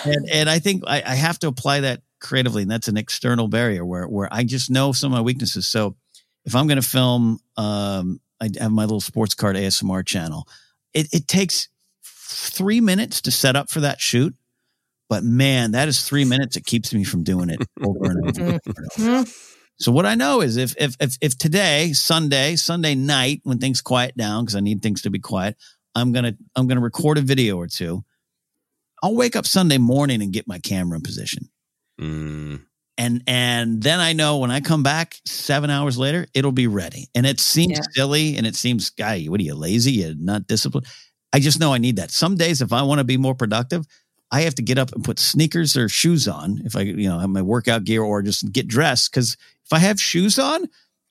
and 0.05 0.29
and 0.31 0.49
I 0.49 0.59
think 0.59 0.83
I, 0.85 1.01
I 1.03 1.15
have 1.15 1.39
to 1.39 1.47
apply 1.47 1.81
that 1.81 2.01
creatively, 2.19 2.61
and 2.61 2.69
that's 2.69 2.87
an 2.87 2.97
external 2.97 3.47
barrier 3.47 3.83
where 3.83 4.07
where 4.07 4.29
I 4.31 4.43
just 4.43 4.69
know 4.69 4.91
some 4.91 5.11
of 5.11 5.17
my 5.17 5.21
weaknesses. 5.21 5.67
So 5.67 5.95
if 6.45 6.55
I'm 6.55 6.67
going 6.67 6.81
to 6.81 6.87
film, 6.87 7.39
um, 7.57 8.21
I 8.39 8.49
have 8.59 8.71
my 8.71 8.83
little 8.83 9.01
sports 9.01 9.33
card 9.33 9.55
ASMR 9.55 10.05
channel. 10.05 10.47
It, 10.93 11.07
it 11.11 11.27
takes 11.27 11.69
three 12.27 12.81
minutes 12.81 13.21
to 13.21 13.31
set 13.31 13.55
up 13.55 13.69
for 13.69 13.79
that 13.81 13.99
shoot, 14.01 14.35
but 15.09 15.23
man, 15.23 15.71
that 15.71 15.87
is 15.87 16.03
three 16.03 16.25
minutes. 16.25 16.57
It 16.57 16.65
keeps 16.65 16.93
me 16.93 17.03
from 17.03 17.23
doing 17.23 17.49
it 17.49 17.59
over 17.83 18.11
and 18.11 18.27
over. 18.27 18.59
and 18.77 19.09
over. 19.17 19.29
So 19.79 19.91
what 19.91 20.05
I 20.05 20.15
know 20.15 20.41
is 20.41 20.57
if 20.57 20.75
if 20.79 20.95
if, 20.99 21.17
if 21.21 21.37
today 21.37 21.93
Sunday 21.93 22.55
Sunday 22.55 22.95
night 22.95 23.41
when 23.43 23.59
things 23.59 23.81
quiet 23.81 24.17
down 24.17 24.43
because 24.43 24.55
I 24.55 24.59
need 24.59 24.81
things 24.81 25.03
to 25.03 25.09
be 25.09 25.19
quiet, 25.19 25.55
I'm 25.95 26.11
gonna 26.11 26.33
I'm 26.55 26.67
gonna 26.67 26.81
record 26.81 27.17
a 27.17 27.21
video 27.21 27.57
or 27.57 27.67
two. 27.67 28.03
I'll 29.03 29.15
wake 29.15 29.35
up 29.35 29.45
Sunday 29.45 29.77
morning 29.77 30.21
and 30.23 30.33
get 30.33 30.47
my 30.47 30.57
camera 30.59 30.97
in 30.97 31.03
position. 31.03 31.49
Mm. 32.01 32.63
And 32.97 33.21
and 33.27 33.83
then 33.83 33.99
I 33.99 34.13
know 34.13 34.39
when 34.39 34.49
I 34.49 34.59
come 34.59 34.81
back 34.81 35.15
seven 35.27 35.69
hours 35.69 35.99
later, 35.99 36.25
it'll 36.33 36.51
be 36.51 36.65
ready. 36.65 37.09
And 37.13 37.27
it 37.27 37.39
seems 37.39 37.73
Yeah. 37.77 37.83
silly 37.91 38.37
and 38.37 38.47
it 38.47 38.55
seems, 38.55 38.89
guy, 38.89 39.25
what 39.25 39.39
are 39.39 39.43
you 39.43 39.53
lazy? 39.53 39.91
You're 39.91 40.15
not 40.15 40.47
disciplined. 40.47 40.87
I 41.33 41.39
just 41.39 41.59
know 41.59 41.73
I 41.73 41.77
need 41.77 41.97
that. 41.97 42.11
Some 42.11 42.35
days, 42.35 42.61
if 42.61 42.71
I 42.71 42.81
want 42.81 42.99
to 42.99 43.03
be 43.03 43.17
more 43.17 43.35
productive, 43.35 43.85
I 44.31 44.41
have 44.41 44.55
to 44.55 44.61
get 44.61 44.77
up 44.77 44.91
and 44.93 45.03
put 45.03 45.19
sneakers 45.19 45.77
or 45.77 45.87
shoes 45.87 46.27
on 46.27 46.61
if 46.65 46.75
I, 46.75 46.81
you 46.81 47.07
know, 47.07 47.19
have 47.19 47.29
my 47.29 47.41
workout 47.41 47.83
gear 47.85 48.03
or 48.03 48.21
just 48.21 48.51
get 48.51 48.67
dressed. 48.67 49.11
Because 49.11 49.37
if 49.65 49.73
I 49.73 49.79
have 49.79 50.01
shoes 50.01 50.37
on, 50.37 50.67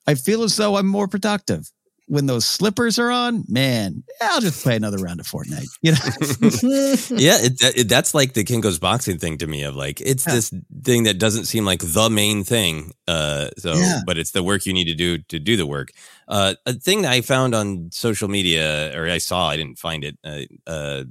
I 0.07 0.15
feel 0.15 0.43
as 0.43 0.57
though 0.57 0.77
I'm 0.77 0.87
more 0.87 1.09
productive. 1.09 1.71
When 2.09 2.27
those 2.27 2.45
slippers 2.47 3.01
are 3.01 3.11
on, 3.11 3.45
man, 3.49 4.05
I'll 4.23 4.41
just 4.41 4.63
play 4.63 4.77
another 4.77 4.99
round 4.99 5.19
of 5.19 5.27
Fortnite. 5.27 5.67
You 5.83 5.93
know, 5.93 5.99
yeah, 7.19 7.39
it, 7.41 7.77
it, 7.81 7.89
that's 7.89 8.15
like 8.15 8.35
the 8.35 8.45
Kinko's 8.45 8.79
boxing 8.79 9.19
thing 9.19 9.39
to 9.39 9.47
me 9.49 9.65
of 9.65 9.75
like 9.75 10.01
it's 10.01 10.25
Yeah. 10.25 10.35
this 10.35 10.53
thing 10.85 11.03
that 11.05 11.19
doesn't 11.19 11.47
seem 11.47 11.65
like 11.65 11.81
the 11.83 12.09
main 12.09 12.45
thing. 12.45 12.93
Uh, 13.09 13.49
so, 13.59 13.75
Yeah. 13.75 14.01
but 14.07 14.19
it's 14.19 14.31
the 14.31 14.43
work 14.45 14.67
you 14.67 14.73
need 14.73 14.85
to 14.85 14.95
do 14.95 15.19
to 15.19 15.41
do 15.41 15.57
the 15.57 15.67
work. 15.67 15.89
Uh, 16.29 16.55
a 16.65 16.75
thing 16.75 17.03
that 17.03 17.11
I 17.13 17.23
found 17.23 17.55
on 17.57 17.91
social 17.93 18.29
media, 18.29 18.97
or 18.97 19.09
I 19.11 19.19
saw, 19.19 19.49
I 19.49 19.57
didn't 19.57 19.79
find 19.79 20.05
it. 20.05 20.17
Uh, 20.25 20.43
uh, 20.71 21.05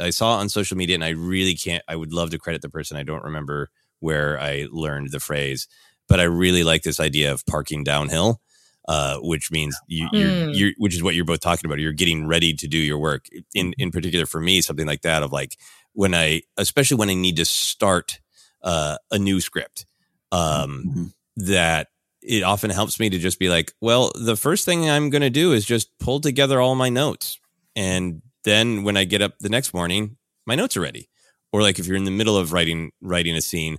I 0.00 0.10
saw 0.10 0.38
on 0.38 0.48
social 0.48 0.76
media, 0.78 0.94
and 0.94 1.04
I 1.04 1.10
really 1.10 1.56
can't. 1.56 1.82
I 1.88 1.96
would 1.96 2.12
love 2.12 2.30
to 2.30 2.38
credit 2.38 2.62
the 2.62 2.70
person. 2.70 2.96
I 2.96 3.02
don't 3.02 3.24
remember 3.24 3.68
where 4.00 4.40
I 4.40 4.66
learned 4.70 5.10
the 5.10 5.20
phrase, 5.20 5.68
but 6.08 6.20
I 6.20 6.24
really 6.24 6.64
like 6.64 6.82
this 6.84 7.00
idea 7.00 7.32
of 7.32 7.44
parking 7.44 7.84
downhill. 7.84 8.40
Uh, 8.88 9.18
which 9.18 9.50
means 9.52 9.76
you, 9.86 10.08
you're, 10.14 10.30
Mm. 10.30 10.58
you're, 10.58 10.70
which 10.78 10.94
is 10.94 11.02
what 11.02 11.14
you're 11.14 11.26
both 11.26 11.40
talking 11.40 11.66
about. 11.68 11.78
You're 11.78 11.92
getting 11.92 12.26
ready 12.26 12.54
to 12.54 12.66
do 12.66 12.78
your 12.78 12.96
work. 12.98 13.26
In 13.54 13.74
in 13.76 13.90
particular, 13.90 14.24
for 14.24 14.40
me, 14.40 14.62
something 14.62 14.86
like 14.86 15.02
that 15.02 15.22
of 15.22 15.30
like 15.30 15.58
when 15.92 16.14
I, 16.14 16.40
especially 16.56 16.96
when 16.96 17.10
I 17.10 17.14
need 17.14 17.36
to 17.36 17.44
start 17.44 18.18
uh, 18.62 18.96
a 19.10 19.18
new 19.18 19.40
script, 19.42 19.84
um, 20.32 21.12
that 21.36 21.88
it 22.22 22.42
often 22.42 22.70
helps 22.70 22.98
me 22.98 23.10
to 23.10 23.18
just 23.18 23.38
be 23.38 23.50
like, 23.50 23.74
well, 23.82 24.10
the 24.14 24.36
first 24.36 24.64
thing 24.64 24.88
I'm 24.88 25.10
going 25.10 25.20
to 25.22 25.28
do 25.30 25.52
is 25.52 25.66
just 25.66 25.90
pull 25.98 26.18
together 26.20 26.58
all 26.58 26.74
my 26.74 26.88
notes, 26.88 27.38
and 27.76 28.22
then 28.44 28.84
when 28.84 28.96
I 28.96 29.04
get 29.04 29.20
up 29.20 29.38
the 29.38 29.50
next 29.50 29.74
morning, 29.74 30.16
my 30.46 30.54
notes 30.54 30.78
are 30.78 30.80
ready. 30.80 31.10
Or 31.52 31.60
like 31.60 31.78
if 31.78 31.86
you're 31.86 31.96
in 31.96 32.04
the 32.04 32.10
middle 32.10 32.38
of 32.38 32.54
writing 32.54 32.92
writing 33.02 33.36
a 33.36 33.42
scene 33.42 33.76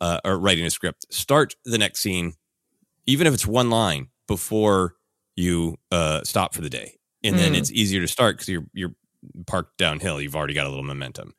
uh, 0.00 0.20
or 0.24 0.38
writing 0.38 0.64
a 0.64 0.70
script, 0.70 1.06
start 1.12 1.56
the 1.64 1.78
next 1.78 1.98
scene, 2.00 2.34
even 3.06 3.26
if 3.26 3.34
it's 3.34 3.46
one 3.46 3.68
line 3.68 4.06
before 4.36 4.94
you 5.36 5.76
uh, 5.90 6.22
stop 6.24 6.54
for 6.54 6.62
the 6.62 6.70
day, 6.70 6.88
and 7.24 7.38
then 7.38 7.52
Mm. 7.52 7.58
it's 7.58 7.70
easier 7.70 8.00
to 8.00 8.08
start 8.08 8.36
because 8.36 8.48
you're 8.48 8.66
you're 8.72 8.94
parked 9.46 9.76
downhill. 9.78 10.20
You've 10.20 10.36
already 10.36 10.54
got 10.54 10.66
a 10.66 10.70
little 10.70 10.84
momentum. 10.94 11.34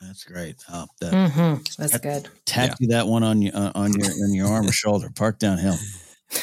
that's 0.00 0.22
great. 0.24 0.56
Oh, 0.72 0.86
that, 1.00 1.12
Mhm. 1.12 1.76
That's 1.76 1.98
good. 1.98 2.28
tattoo 2.46 2.86
that 2.94 3.06
one 3.08 3.22
on 3.24 3.42
your 3.42 3.54
uh, 3.56 3.72
on 3.74 3.92
your 3.98 4.10
on 4.24 4.32
your 4.34 4.46
arm 4.48 4.66
or 4.66 4.72
shoulder. 4.84 5.10
Park 5.14 5.38
downhill. 5.38 5.76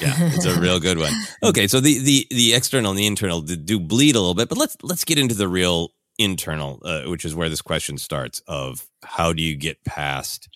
Yeah, 0.02 0.14
it's 0.36 0.46
a 0.46 0.60
real 0.66 0.80
good 0.80 0.98
one. 0.98 1.14
Okay, 1.44 1.68
so 1.68 1.80
the 1.80 2.00
the 2.00 2.28
the 2.32 2.54
external 2.54 2.92
and 2.92 3.00
the 3.00 3.06
internal 3.08 3.42
do- 3.42 3.56
do 3.56 3.80
bleed 3.80 4.16
a 4.16 4.20
little 4.20 4.34
bit, 4.36 4.50
but 4.50 4.58
let's 4.58 4.76
let's 4.84 5.04
get 5.06 5.18
into 5.20 5.36
the 5.36 5.48
real 5.48 5.90
internal, 6.18 6.82
uh, 6.84 7.04
which 7.12 7.24
is 7.26 7.34
where 7.36 7.50
this 7.50 7.62
question 7.62 7.98
starts. 7.98 8.42
Of 8.48 8.88
how 9.04 9.32
do 9.34 9.42
you 9.44 9.56
get 9.56 9.84
past 9.86 10.50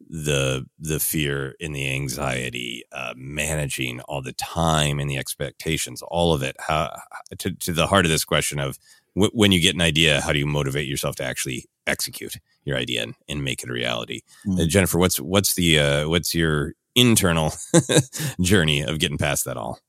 the 0.00 0.66
the 0.78 1.00
fear 1.00 1.54
and 1.60 1.74
the 1.74 1.90
anxiety, 1.90 2.84
uh, 2.92 3.14
managing 3.16 4.00
all 4.02 4.22
the 4.22 4.32
time 4.32 4.98
and 4.98 5.08
the 5.10 5.16
expectations, 5.18 6.02
all 6.02 6.32
of 6.34 6.42
it. 6.42 6.56
How 6.58 6.96
to 7.38 7.52
to 7.52 7.72
the 7.72 7.86
heart 7.86 8.04
of 8.04 8.10
this 8.10 8.24
question 8.24 8.58
of 8.58 8.78
w- 9.14 9.30
when 9.32 9.52
you 9.52 9.60
get 9.60 9.74
an 9.74 9.80
idea, 9.80 10.20
how 10.20 10.32
do 10.32 10.38
you 10.38 10.46
motivate 10.46 10.86
yourself 10.88 11.16
to 11.16 11.24
actually 11.24 11.66
execute 11.86 12.34
your 12.64 12.76
idea 12.76 13.02
and, 13.02 13.14
and 13.28 13.44
make 13.44 13.62
it 13.62 13.70
a 13.70 13.72
reality? 13.72 14.20
Uh, 14.58 14.66
Jennifer, 14.66 14.98
what's 14.98 15.20
what's 15.20 15.54
the 15.54 15.78
uh, 15.78 16.08
what's 16.08 16.34
your 16.34 16.74
internal 16.94 17.52
journey 18.40 18.82
of 18.82 18.98
getting 18.98 19.18
past 19.18 19.44
that 19.44 19.56
all? 19.56 19.80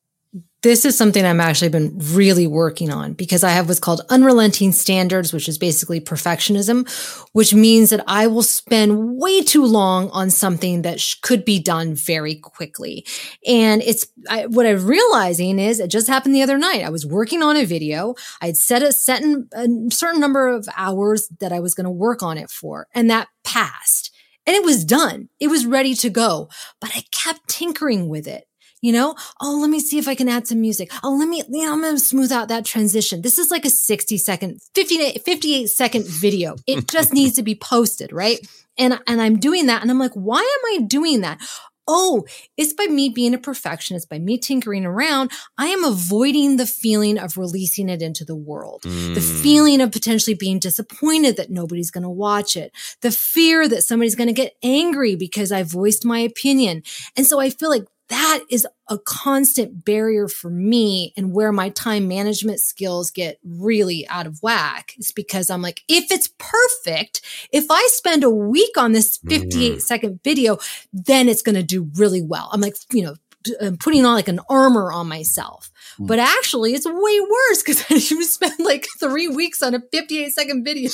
This 0.64 0.84
is 0.84 0.98
something 0.98 1.24
I'm 1.24 1.40
actually 1.40 1.70
been 1.70 1.96
really 2.00 2.48
working 2.48 2.92
on 2.92 3.14
because 3.14 3.44
I 3.44 3.52
have 3.52 3.68
what's 3.68 3.80
called 3.80 4.02
unrelenting 4.10 4.72
standards, 4.72 5.32
which 5.32 5.48
is 5.48 5.60
basically 5.60 6.02
perfectionism, 6.02 6.90
which 7.34 7.54
means 7.54 7.92
that 7.92 8.04
I 8.08 8.26
will 8.26 8.42
spend 8.42 9.18
way 9.18 9.44
too 9.44 9.64
long 9.64 10.10
on 10.10 10.32
something 10.32 10.82
that 10.82 11.00
sh- 11.00 11.16
could 11.22 11.46
be 11.46 11.60
done 11.60 11.94
very 11.94 12.36
quickly. 12.36 13.06
And 13.46 13.84
it's 13.84 14.08
I, 14.28 14.48
what 14.48 14.66
I'm 14.66 14.86
realizing 14.86 15.60
is 15.60 15.80
it 15.80 15.92
just 15.92 16.08
happened 16.08 16.34
the 16.34 16.42
other 16.42 16.58
night. 16.58 16.84
I 16.84 16.90
was 16.90 17.06
working 17.06 17.44
on 17.44 17.56
a 17.56 17.64
video. 17.64 18.16
I 18.42 18.48
had 18.48 18.58
set 18.58 18.82
a, 18.82 18.92
set 18.92 19.22
in 19.22 19.48
a 19.54 19.68
certain 19.94 20.20
number 20.20 20.48
of 20.48 20.68
hours 20.76 21.30
that 21.40 21.54
I 21.54 21.60
was 21.60 21.76
going 21.76 21.86
to 21.86 21.92
work 21.92 22.24
on 22.24 22.40
it 22.40 22.50
for, 22.50 22.88
and 22.96 23.10
that 23.12 23.28
passed. 23.44 24.12
And 24.48 24.56
it 24.56 24.64
was 24.64 24.84
done. 24.84 25.30
It 25.40 25.48
was 25.48 25.66
ready 25.66 25.94
to 25.96 26.10
go, 26.10 26.50
but 26.82 26.92
I 26.96 27.04
kept 27.12 27.48
tinkering 27.48 28.10
with 28.10 28.28
it 28.28 28.48
you 28.82 28.92
know? 28.92 29.16
Oh 29.42 29.58
let 29.60 29.70
me 29.70 29.80
see 29.80 29.98
if 29.98 30.08
i 30.08 30.16
can 30.16 30.30
add 30.30 30.48
some 30.48 30.62
music. 30.62 30.92
Oh 31.04 31.16
let 31.16 31.28
me 31.28 31.44
you 31.50 31.66
know 31.66 31.74
i'm 31.74 31.82
gonna 31.82 32.00
smooth 32.00 32.32
out 32.32 32.48
that 32.50 32.66
transition. 32.66 33.22
This 33.22 33.40
is 33.40 33.52
like 33.52 33.66
a 33.66 33.70
60 33.70 34.18
second 34.18 34.62
58, 34.76 35.24
58 35.24 35.68
second 35.68 36.06
video. 36.06 36.56
It 36.68 36.88
just 36.92 37.14
needs 37.14 37.36
to 37.36 37.44
be 37.44 37.56
posted 37.56 38.12
right? 38.12 38.40
And 38.78 39.00
and 39.08 39.22
i'm 39.22 39.40
doing 39.40 39.68
that 39.68 39.82
and 39.82 39.90
i'm 39.92 40.00
like 40.00 40.14
why 40.14 40.40
am 40.40 40.82
i 40.82 40.86
doing 40.86 41.22
that? 41.22 41.40
Oh, 41.88 42.26
it's 42.58 42.74
by 42.74 42.86
me 42.88 43.10
being 43.10 43.36
a 43.36 43.38
perfectionist, 43.38 44.10
by 44.10 44.18
me 44.18 44.40
tinkering 44.40 44.88
around. 44.88 45.30
I 45.56 45.68
am 45.68 45.84
avoiding 45.84 46.58
the 46.58 46.66
feeling 46.66 47.20
of 47.20 47.38
releasing 47.38 47.90
it 47.90 48.02
into 48.02 48.26
the 48.26 48.36
world, 48.36 48.82
the 48.82 48.90
Mm. 48.90 49.42
feeling 49.44 49.82
of 49.82 49.92
potentially 49.92 50.34
being 50.34 50.58
disappointed 50.58 51.38
that 51.38 51.52
nobody's 51.52 51.92
going 51.92 52.02
to 52.02 52.10
watch 52.10 52.58
it, 52.58 52.72
the 53.02 53.12
fear 53.12 53.68
that 53.70 53.84
somebody's 53.84 54.16
going 54.16 54.30
to 54.30 54.34
get 54.34 54.56
angry 54.64 55.16
because 55.16 55.52
I 55.52 55.62
voiced 55.62 56.04
my 56.06 56.18
opinion. 56.18 56.82
And 57.16 57.28
so 57.28 57.40
I 57.40 57.52
feel 57.52 57.70
like 57.70 57.86
that 58.10 58.42
is 58.50 58.68
a 58.90 59.00
constant 59.00 59.84
barrier 59.84 60.28
for 60.28 60.50
me 60.50 61.14
and 61.18 61.34
where 61.34 61.52
my 61.52 61.70
time 61.70 62.08
management 62.08 62.60
skills 62.60 63.10
get 63.10 63.40
really 63.44 64.08
out 64.10 64.28
of 64.28 64.40
whack 64.44 64.94
is 64.98 65.12
because 65.12 65.50
I'm 65.50 65.62
like, 65.62 65.82
if 65.88 66.12
it's 66.12 66.30
perfect, 66.38 67.22
if 67.52 67.66
I 67.70 67.84
spend 67.92 68.24
a 68.24 68.30
week 68.30 68.78
on 68.78 68.92
this 68.92 69.18
58 69.28 69.82
second 69.82 70.20
video, 70.24 70.60
then 70.94 71.28
it's 71.28 71.42
going 71.42 71.56
to 71.56 71.64
do 71.64 71.90
really 71.96 72.22
well. 72.22 72.50
I'm 72.52 72.62
like, 72.62 72.76
you 72.92 73.04
know, 73.04 73.16
uh, 73.62 73.72
putting 73.80 74.06
on 74.06 74.16
like 74.16 74.28
an 74.28 74.40
armor 74.50 74.92
on 74.92 75.08
myself. 75.08 75.72
But 76.00 76.20
actually, 76.20 76.74
it's 76.74 76.86
way 76.86 77.20
worse 77.20 77.64
because 77.64 77.90
you 78.12 78.24
spend 78.24 78.60
like 78.60 78.88
three 79.00 79.28
weeks 79.28 79.64
on 79.64 79.74
a 79.74 79.82
58 79.92 80.34
second 80.34 80.64
video 80.64 80.90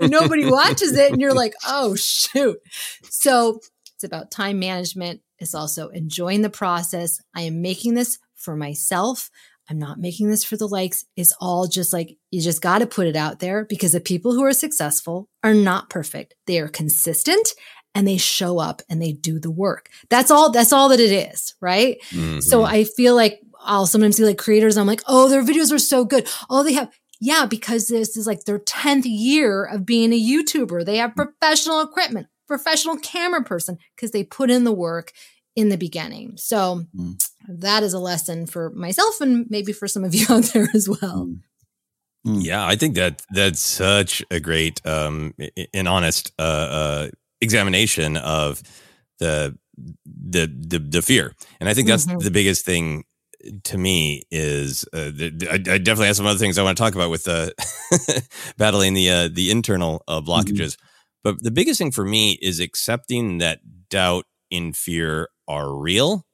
and 0.00 0.10
nobody 0.10 0.44
watches 0.50 0.96
it. 0.96 1.12
And 1.12 1.20
you're 1.20 1.34
like, 1.34 1.54
oh, 1.66 1.94
shoot. 1.94 2.58
So 3.02 3.60
it's 3.94 4.04
about 4.04 4.30
time 4.30 4.58
management. 4.58 5.20
It's 5.40 5.54
also 5.54 5.88
enjoying 5.88 6.42
the 6.42 6.50
process. 6.50 7.20
I 7.34 7.42
am 7.42 7.62
making 7.62 7.94
this 7.94 8.18
for 8.36 8.54
myself. 8.54 9.30
I'm 9.68 9.78
not 9.78 9.98
making 9.98 10.28
this 10.28 10.44
for 10.44 10.56
the 10.56 10.68
likes. 10.68 11.04
It's 11.16 11.32
all 11.40 11.66
just 11.66 11.92
like, 11.92 12.16
you 12.30 12.40
just 12.40 12.60
got 12.60 12.80
to 12.80 12.86
put 12.86 13.06
it 13.06 13.16
out 13.16 13.38
there 13.38 13.64
because 13.64 13.92
the 13.92 14.00
people 14.00 14.32
who 14.32 14.44
are 14.44 14.52
successful 14.52 15.28
are 15.42 15.54
not 15.54 15.88
perfect. 15.90 16.34
They 16.46 16.58
are 16.58 16.68
consistent 16.68 17.54
and 17.94 18.06
they 18.06 18.16
show 18.16 18.58
up 18.58 18.82
and 18.88 19.00
they 19.00 19.12
do 19.12 19.38
the 19.38 19.50
work. 19.50 19.88
That's 20.10 20.30
all, 20.30 20.50
that's 20.50 20.72
all 20.72 20.88
that 20.90 21.00
it 21.00 21.12
is. 21.32 21.54
Right. 21.60 21.98
So 22.04 22.18
mm-hmm. 22.18 22.64
I 22.64 22.84
feel 22.84 23.14
like 23.14 23.40
I'll 23.60 23.86
sometimes 23.86 24.16
see 24.16 24.24
like 24.24 24.38
creators, 24.38 24.76
I'm 24.76 24.86
like, 24.86 25.02
oh, 25.06 25.28
their 25.28 25.42
videos 25.42 25.72
are 25.72 25.78
so 25.78 26.04
good. 26.04 26.28
Oh, 26.48 26.62
they 26.62 26.72
have, 26.72 26.90
yeah, 27.20 27.46
because 27.46 27.88
this 27.88 28.16
is 28.16 28.26
like 28.26 28.44
their 28.44 28.58
10th 28.58 29.04
year 29.04 29.64
of 29.64 29.84
being 29.84 30.12
a 30.12 30.20
YouTuber. 30.20 30.84
They 30.84 30.96
have 30.96 31.10
mm. 31.10 31.16
professional 31.16 31.80
equipment, 31.80 32.28
professional 32.50 32.96
camera 32.96 33.44
person, 33.44 33.78
because 33.94 34.10
they 34.10 34.24
put 34.24 34.50
in 34.50 34.64
the 34.64 34.72
work 34.72 35.12
in 35.54 35.68
the 35.68 35.76
beginning. 35.76 36.32
So 36.36 36.84
that 37.48 37.82
is 37.84 37.92
a 37.94 37.98
lesson 38.00 38.46
for 38.46 38.70
myself 38.70 39.20
and 39.20 39.46
maybe 39.48 39.72
for 39.72 39.86
some 39.86 40.04
of 40.04 40.14
you 40.18 40.26
out 40.28 40.44
there 40.52 40.68
as 40.74 40.88
well. 40.88 41.30
Yeah, 42.24 42.66
I 42.66 42.74
think 42.76 42.96
that 42.96 43.22
that's 43.30 43.60
such 43.60 44.22
a 44.30 44.40
great 44.40 44.84
um 44.84 45.32
and 45.72 45.88
honest 45.88 46.32
uh, 46.38 46.42
uh 46.42 47.08
examination 47.40 48.16
of 48.18 48.62
the 49.20 49.56
the 50.04 50.46
the, 50.46 50.78
the 50.80 51.02
fear. 51.02 51.32
And 51.60 51.68
I 51.68 51.74
think 51.74 51.88
that's 51.88 52.06
Mhm. 52.06 52.20
the 52.22 52.30
biggest 52.30 52.66
thing 52.66 53.04
to 53.64 53.78
me 53.78 54.22
is 54.30 54.84
uh, 54.92 55.10
the, 55.16 55.30
the- 55.34 55.48
I, 55.50 55.54
I 55.54 55.78
definitely 55.78 56.08
have 56.08 56.16
some 56.16 56.26
other 56.26 56.38
things 56.38 56.58
I 56.58 56.62
want 56.62 56.76
to 56.76 56.82
talk 56.82 56.94
about 56.94 57.10
with 57.10 57.26
uh, 57.26 57.50
battling 58.58 58.92
the 58.94 59.08
uh, 59.10 59.28
the 59.32 59.50
internal 59.50 60.02
uh, 60.06 60.20
blockages. 60.20 60.76
But 61.22 61.42
the 61.42 61.50
biggest 61.50 61.78
thing 61.78 61.90
for 61.90 62.04
me 62.04 62.38
is 62.40 62.60
accepting 62.60 63.38
that 63.38 63.60
doubt 63.90 64.24
and 64.50 64.76
fear 64.76 65.28
are 65.48 65.74
real. 65.74 66.24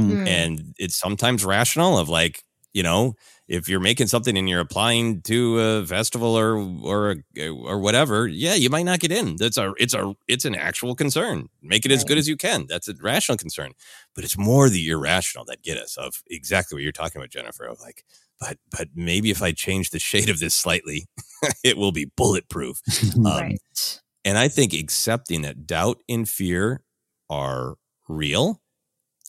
Mm. 0.00 0.26
And 0.26 0.74
it's 0.78 0.96
sometimes 0.96 1.44
rational 1.44 1.98
of 1.98 2.08
like, 2.08 2.42
you 2.74 2.82
know, 2.82 3.14
if 3.48 3.68
you're 3.68 3.80
making 3.80 4.08
something 4.08 4.36
and 4.36 4.48
you're 4.48 4.60
applying 4.60 5.22
to 5.22 5.58
a 5.58 5.86
festival 5.86 6.36
or 6.36 6.58
or 6.82 7.16
or 7.38 7.78
whatever, 7.78 8.26
yeah, 8.26 8.52
you 8.52 8.68
might 8.68 8.82
not 8.82 9.00
get 9.00 9.10
in. 9.10 9.36
That's 9.36 9.56
a 9.56 9.72
it's 9.78 9.94
a 9.94 10.14
it's 10.28 10.44
an 10.44 10.54
actual 10.54 10.94
concern. 10.94 11.48
Make 11.62 11.86
it 11.86 11.92
as 11.92 12.04
good 12.04 12.18
as 12.18 12.28
you 12.28 12.36
can. 12.36 12.66
That's 12.68 12.88
a 12.88 12.94
rational 13.00 13.38
concern. 13.38 13.72
But 14.14 14.24
it's 14.24 14.36
more 14.36 14.68
the 14.68 14.90
irrational 14.90 15.46
that 15.46 15.62
get 15.62 15.78
us 15.78 15.96
of 15.96 16.22
exactly 16.28 16.76
what 16.76 16.82
you're 16.82 16.92
talking 16.92 17.18
about, 17.18 17.30
Jennifer. 17.30 17.64
Of 17.64 17.80
like, 17.80 18.04
but 18.38 18.58
but 18.70 18.88
maybe 18.94 19.30
if 19.30 19.42
I 19.42 19.52
change 19.52 19.90
the 19.90 19.98
shade 19.98 20.28
of 20.28 20.40
this 20.40 20.54
slightly, 20.54 21.06
it 21.64 21.78
will 21.78 21.92
be 21.92 22.10
bulletproof. 22.16 22.82
Um, 23.16 23.24
right. 23.24 24.00
And 24.26 24.36
I 24.36 24.48
think 24.48 24.74
accepting 24.74 25.42
that 25.42 25.66
doubt 25.66 26.02
and 26.08 26.28
fear 26.28 26.82
are 27.30 27.76
real 28.08 28.60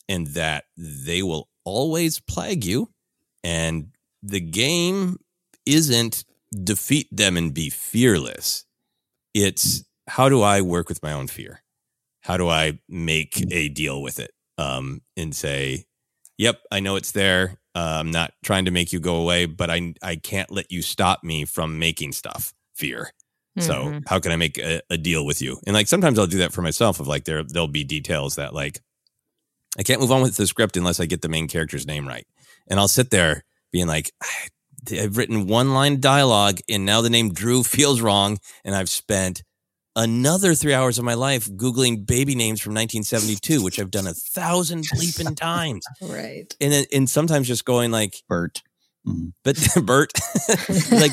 and 0.08 0.26
that 0.28 0.64
they 0.76 1.22
will 1.22 1.48
always 1.64 2.18
plague 2.18 2.64
you. 2.64 2.90
And 3.44 3.90
the 4.24 4.40
game 4.40 5.18
isn't 5.64 6.24
defeat 6.64 7.06
them 7.12 7.36
and 7.36 7.54
be 7.54 7.70
fearless. 7.70 8.64
It's 9.34 9.84
how 10.08 10.28
do 10.28 10.42
I 10.42 10.62
work 10.62 10.88
with 10.88 11.02
my 11.02 11.12
own 11.12 11.28
fear? 11.28 11.62
How 12.22 12.36
do 12.36 12.48
I 12.48 12.80
make 12.88 13.40
a 13.52 13.68
deal 13.68 14.02
with 14.02 14.18
it? 14.18 14.32
Um, 14.58 15.02
and 15.16 15.34
say, 15.36 15.84
yep, 16.36 16.60
I 16.72 16.80
know 16.80 16.96
it's 16.96 17.12
there. 17.12 17.58
Uh, 17.76 17.98
I'm 18.00 18.10
not 18.10 18.32
trying 18.42 18.64
to 18.64 18.72
make 18.72 18.92
you 18.92 18.98
go 18.98 19.16
away, 19.16 19.46
but 19.46 19.70
I 19.70 19.94
I 20.02 20.16
can't 20.16 20.50
let 20.50 20.72
you 20.72 20.82
stop 20.82 21.22
me 21.22 21.44
from 21.44 21.78
making 21.78 22.12
stuff. 22.12 22.52
Fear. 22.74 23.12
So 23.60 23.74
Mhm. 23.74 24.02
how 24.08 24.18
can 24.20 24.32
I 24.32 24.36
make 24.36 24.58
a, 24.58 24.80
a 24.90 24.96
deal 24.96 25.24
with 25.26 25.40
you? 25.42 25.58
And 25.66 25.74
like 25.74 25.88
sometimes 25.88 26.18
I'll 26.18 26.26
do 26.26 26.38
that 26.38 26.52
for 26.52 26.62
myself. 26.62 27.00
Of 27.00 27.06
like 27.06 27.24
there 27.24 27.42
there'll 27.44 27.68
be 27.68 27.84
details 27.84 28.36
that 28.36 28.54
like 28.54 28.80
I 29.78 29.82
can't 29.82 30.00
move 30.00 30.12
on 30.12 30.22
with 30.22 30.36
the 30.36 30.46
script 30.46 30.76
unless 30.76 30.98
I 31.00 31.06
get 31.06 31.22
the 31.22 31.28
main 31.28 31.48
character's 31.48 31.86
name 31.86 32.06
right. 32.08 32.26
And 32.68 32.78
I'll 32.80 32.88
sit 32.88 33.10
there 33.10 33.44
being 33.72 33.86
like, 33.86 34.12
I've 34.90 35.16
written 35.16 35.46
one 35.46 35.72
line 35.74 35.94
of 35.94 36.00
dialogue 36.00 36.60
and 36.68 36.84
now 36.86 37.00
the 37.00 37.10
name 37.10 37.32
Drew 37.32 37.62
feels 37.62 38.00
wrong. 38.00 38.38
And 38.64 38.74
I've 38.74 38.88
spent 38.88 39.42
another 39.94 40.54
three 40.54 40.74
hours 40.74 40.98
of 40.98 41.04
my 41.04 41.14
life 41.14 41.48
Googling 41.48 42.06
baby 42.06 42.34
names 42.34 42.60
from 42.60 42.72
1972, 42.74 43.62
which 43.62 43.78
I've 43.78 43.90
done 43.90 44.06
a 44.06 44.14
thousand 44.14 44.84
bleeping 44.84 45.36
times. 45.40 45.84
Right. 46.00 46.54
And 46.60 46.72
then, 46.72 46.84
and 46.92 47.08
sometimes 47.10 47.46
just 47.48 47.64
going 47.64 47.90
like, 47.90 48.16
Bert. 48.28 48.62
But 49.44 49.56
Bert, 49.84 50.12
like, 50.90 51.12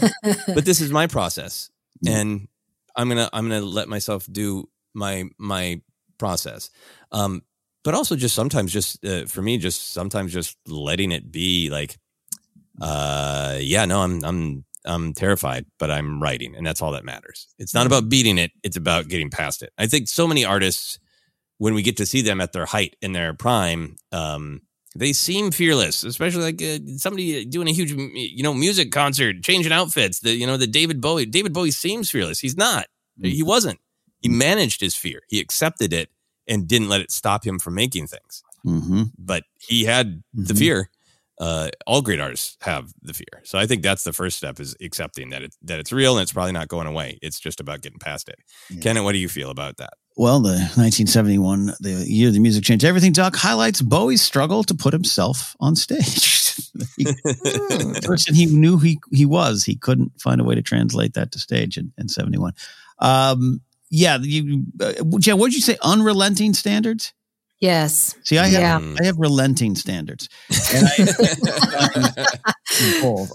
but 0.53 0.65
this 0.65 0.81
is 0.81 0.91
my 0.91 1.07
process. 1.07 1.69
And 2.05 2.47
I'm 2.95 3.09
gonna 3.09 3.29
I'm 3.33 3.47
gonna 3.49 3.65
let 3.65 3.87
myself 3.89 4.27
do 4.31 4.69
my 4.93 5.25
my 5.37 5.81
process. 6.17 6.69
Um, 7.11 7.43
but 7.83 7.93
also 7.93 8.15
just 8.15 8.35
sometimes 8.35 8.73
just 8.73 9.05
uh, 9.05 9.25
for 9.25 9.41
me 9.41 9.57
just 9.57 9.93
sometimes 9.93 10.33
just 10.33 10.57
letting 10.67 11.11
it 11.11 11.31
be 11.31 11.69
like 11.69 11.97
uh 12.81 13.57
yeah 13.61 13.85
no 13.85 14.01
i'm 14.01 14.21
i'm 14.25 14.65
i'm 14.85 15.13
terrified 15.13 15.65
but 15.79 15.89
i'm 15.89 16.21
writing 16.21 16.55
and 16.55 16.65
that's 16.65 16.81
all 16.81 16.91
that 16.91 17.05
matters. 17.05 17.47
It's 17.57 17.73
not 17.73 17.87
about 17.87 18.09
beating 18.09 18.37
it 18.37 18.51
it's 18.63 18.75
about 18.75 19.07
getting 19.07 19.29
past 19.29 19.61
it. 19.63 19.71
I 19.77 19.87
think 19.87 20.09
so 20.09 20.27
many 20.27 20.43
artists 20.43 20.99
when 21.57 21.73
we 21.73 21.81
get 21.83 21.97
to 21.97 22.05
see 22.05 22.21
them 22.21 22.41
at 22.41 22.51
their 22.51 22.65
height 22.65 22.97
in 23.01 23.13
their 23.13 23.33
prime 23.33 23.95
um 24.11 24.61
they 24.95 25.13
seem 25.13 25.51
fearless 25.51 26.03
especially 26.03 26.43
like 26.43 26.61
uh, 26.61 26.79
somebody 26.97 27.43
doing 27.45 27.67
a 27.67 27.73
huge 27.73 27.91
you 27.91 28.43
know 28.43 28.53
music 28.53 28.91
concert 28.91 29.43
changing 29.43 29.71
outfits 29.71 30.19
the 30.21 30.31
you 30.33 30.47
know 30.47 30.57
the 30.57 30.67
david 30.67 31.01
bowie 31.01 31.25
david 31.25 31.53
bowie 31.53 31.71
seems 31.71 32.09
fearless 32.09 32.39
he's 32.39 32.57
not 32.57 32.85
he 33.21 33.43
wasn't 33.43 33.79
he 34.21 34.29
managed 34.29 34.81
his 34.81 34.95
fear 34.95 35.21
he 35.27 35.39
accepted 35.39 35.93
it 35.93 36.09
and 36.47 36.67
didn't 36.67 36.89
let 36.89 37.01
it 37.01 37.11
stop 37.11 37.45
him 37.45 37.59
from 37.59 37.75
making 37.75 38.07
things 38.07 38.41
Mm-hmm. 38.65 39.03
but 39.19 39.43
he 39.59 39.83
had 39.83 40.23
the 40.33 40.55
fear. 40.55 40.89
Uh, 41.39 41.69
all 41.85 42.01
great 42.01 42.19
artists 42.19 42.57
have 42.61 42.93
the 43.03 43.13
fear. 43.13 43.41
So 43.43 43.59
I 43.59 43.67
think 43.67 43.83
that's 43.83 44.03
the 44.03 44.11
first 44.11 44.37
step 44.37 44.59
is 44.59 44.75
accepting 44.81 45.29
that 45.29 45.43
it 45.43 45.55
that 45.61 45.79
it's 45.79 45.91
real 45.91 46.17
and 46.17 46.23
it's 46.23 46.33
probably 46.33 46.53
not 46.53 46.67
going 46.67 46.87
away. 46.87 47.19
It's 47.21 47.39
just 47.39 47.59
about 47.59 47.81
getting 47.81 47.99
past 47.99 48.27
it. 48.27 48.39
Kenneth, 48.81 49.03
what 49.03 49.11
do 49.11 49.19
you 49.19 49.29
feel 49.29 49.51
about 49.51 49.77
that? 49.77 49.93
Well, 50.17 50.39
the 50.39 50.51
1971, 50.51 51.73
the 51.81 52.05
year 52.07 52.31
the 52.31 52.39
music 52.39 52.63
changed 52.63 52.85
everything, 52.85 53.11
Doc 53.11 53.35
highlights 53.35 53.81
Bowie's 53.81 54.21
struggle 54.21 54.63
to 54.63 54.73
put 54.73 54.93
himself 54.93 55.55
on 55.59 55.75
stage. 55.75 56.43
He- 56.97 57.05
the 57.05 58.01
person 58.03 58.35
he 58.35 58.45
knew 58.45 58.77
he, 58.77 58.99
he 59.11 59.25
was, 59.25 59.63
he 59.63 59.75
couldn't 59.75 60.19
find 60.19 60.41
a 60.41 60.43
way 60.43 60.55
to 60.55 60.61
translate 60.61 61.13
that 61.13 61.31
to 61.31 61.39
stage 61.39 61.77
in, 61.77 61.93
in 61.97 62.09
71. 62.09 62.53
Um, 62.99 63.61
yeah, 63.89 64.17
you, 64.21 64.65
uh, 64.81 64.93
Jen, 65.19 65.37
what 65.37 65.47
did 65.47 65.55
you 65.55 65.61
say? 65.61 65.77
Unrelenting 65.81 66.53
standards? 66.53 67.13
Yes. 67.61 68.15
See, 68.23 68.37
I 68.37 68.47
have 68.47 68.83
Yeah. 68.83 68.95
I 68.99 69.05
have 69.05 69.17
relenting 69.17 69.75
standards, 69.75 70.27
and 70.73 70.87
I. 70.87 72.25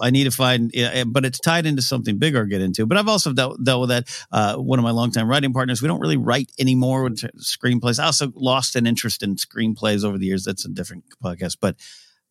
I 0.03 0.11
need 0.11 0.25
to 0.25 0.31
find, 0.31 0.71
but 1.07 1.25
it's 1.25 1.39
tied 1.39 1.65
into 1.67 1.83
something 1.83 2.19
bigger. 2.19 2.41
I'll 2.41 2.47
get 2.47 2.61
into, 2.61 2.87
but 2.87 2.99
I've 2.99 3.09
also 3.09 3.33
dealt, 3.33 3.63
dealt 3.65 3.81
with 3.81 3.89
that. 3.91 4.27
Uh, 4.31 4.57
one 4.57 4.79
of 4.79 4.83
my 4.83 4.91
longtime 4.91 5.29
writing 5.29 5.53
partners. 5.53 5.81
We 5.81 5.89
don't 5.89 6.01
really 6.01 6.19
write 6.19 6.51
anymore 6.59 7.05
with 7.05 7.21
screenplays. 7.39 7.99
I 7.99 8.05
also 8.05 8.31
lost 8.35 8.77
an 8.77 8.87
interest 8.87 9.23
in 9.23 9.37
screenplays 9.37 10.05
over 10.05 10.19
the 10.19 10.27
years. 10.27 10.45
That's 10.45 10.65
a 10.67 10.69
different 10.69 11.05
podcast, 11.25 11.57
but 11.61 11.77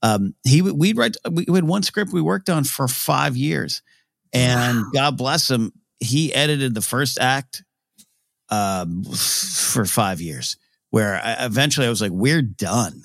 um, 0.04 0.36
he 0.44 0.62
we'd 0.62 0.98
write. 0.98 1.18
We 1.30 1.46
we 1.48 1.56
had 1.56 1.64
one 1.68 1.84
script 1.84 2.14
we 2.14 2.22
worked 2.22 2.50
on 2.50 2.64
for 2.64 2.88
five 2.88 3.36
years, 3.36 3.82
and 4.32 4.86
God 4.94 5.18
bless 5.18 5.50
him, 5.50 5.72
he 6.00 6.34
edited 6.34 6.74
the 6.76 6.82
first 6.82 7.20
act 7.20 7.64
um, 8.50 9.04
for 9.04 9.86
five 9.86 10.22
years. 10.22 10.58
Where 10.92 11.16
I, 11.24 11.46
eventually 11.46 11.88
I 11.88 11.90
was 11.90 12.02
like, 12.02 12.12
"We're 12.12 12.42
done. 12.42 13.04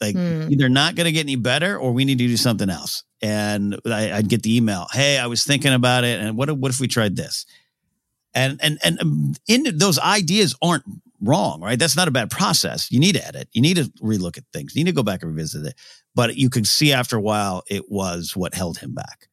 Like, 0.00 0.16
Hmm. 0.16 0.48
either 0.50 0.68
not 0.68 0.94
going 0.94 1.06
to 1.06 1.12
get 1.12 1.20
any 1.24 1.36
better, 1.36 1.78
or 1.78 1.92
we 1.92 2.04
need 2.04 2.18
to 2.18 2.26
do 2.26 2.36
something 2.36 2.70
else." 2.70 3.04
And 3.22 3.78
I, 3.86 4.12
I'd 4.12 4.28
get 4.28 4.42
the 4.42 4.56
email, 4.56 4.86
"Hey, 4.92 5.18
I 5.18 5.26
was 5.26 5.44
thinking 5.44 5.72
about 5.72 6.04
it, 6.04 6.20
and 6.20 6.36
what 6.36 6.48
if, 6.48 6.56
what 6.56 6.70
if 6.70 6.80
we 6.80 6.88
tried 6.88 7.16
this?" 7.16 7.46
And 8.34 8.58
and 8.62 8.78
and 8.84 9.00
um, 9.00 9.34
in 9.48 9.78
those 9.78 9.98
ideas 9.98 10.54
aren't 10.60 10.84
wrong, 11.20 11.60
right? 11.60 11.78
That's 11.78 11.96
not 11.96 12.08
a 12.08 12.10
bad 12.10 12.30
process. 12.30 12.90
You 12.90 12.98
need 13.00 13.14
to 13.14 13.26
edit. 13.26 13.48
You 13.52 13.62
need 13.62 13.76
to 13.76 13.84
relook 14.02 14.36
at 14.36 14.44
things. 14.52 14.74
You 14.74 14.84
need 14.84 14.90
to 14.90 14.96
go 14.96 15.02
back 15.04 15.22
and 15.22 15.30
revisit 15.34 15.64
it. 15.66 15.74
But 16.14 16.36
you 16.36 16.50
could 16.50 16.66
see 16.66 16.92
after 16.92 17.16
a 17.16 17.20
while, 17.20 17.62
it 17.70 17.90
was 17.90 18.36
what 18.36 18.54
held 18.54 18.78
him 18.78 18.92
back. 18.94 19.28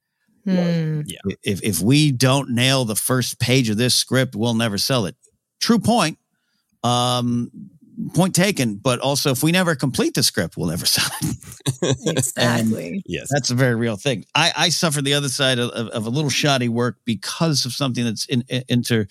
Hmm. 0.46 1.02
Yeah. 1.06 1.20
If 1.44 1.62
if 1.64 1.82
we 1.82 2.12
don't 2.12 2.52
nail 2.52 2.86
the 2.86 2.96
first 2.96 3.40
page 3.40 3.70
of 3.70 3.78
this 3.78 3.94
script, 3.94 4.36
we'll 4.36 4.54
never 4.56 4.78
sell 4.78 5.06
it. 5.06 5.16
True 5.60 5.80
point. 5.80 6.18
Um, 6.84 7.52
point 8.14 8.36
taken. 8.36 8.76
But 8.76 9.00
also, 9.00 9.32
if 9.32 9.44
we 9.44 9.52
never 9.52 9.76
complete 9.76 10.14
the 10.14 10.24
script, 10.24 10.58
we'll 10.58 10.70
never 10.70 10.86
sell 10.88 11.10
it. 11.22 12.18
Exactly. 12.18 13.02
yes, 13.06 13.30
That's 13.32 13.50
a 13.52 13.56
very 13.56 13.76
real 13.76 13.98
thing. 13.98 14.26
I, 14.36 14.52
I 14.56 14.70
suffer 14.70 15.02
the 15.02 15.14
other 15.14 15.30
side 15.30 15.60
of, 15.60 15.70
of, 15.72 15.88
of 15.90 16.06
a 16.06 16.10
little 16.10 16.30
shoddy 16.30 16.70
work 16.70 16.98
because 17.06 17.66
of 17.66 17.74
something 17.74 18.04
that's 18.04 18.26
in, 18.26 18.44
in- 18.50 18.64
inter 18.68 19.08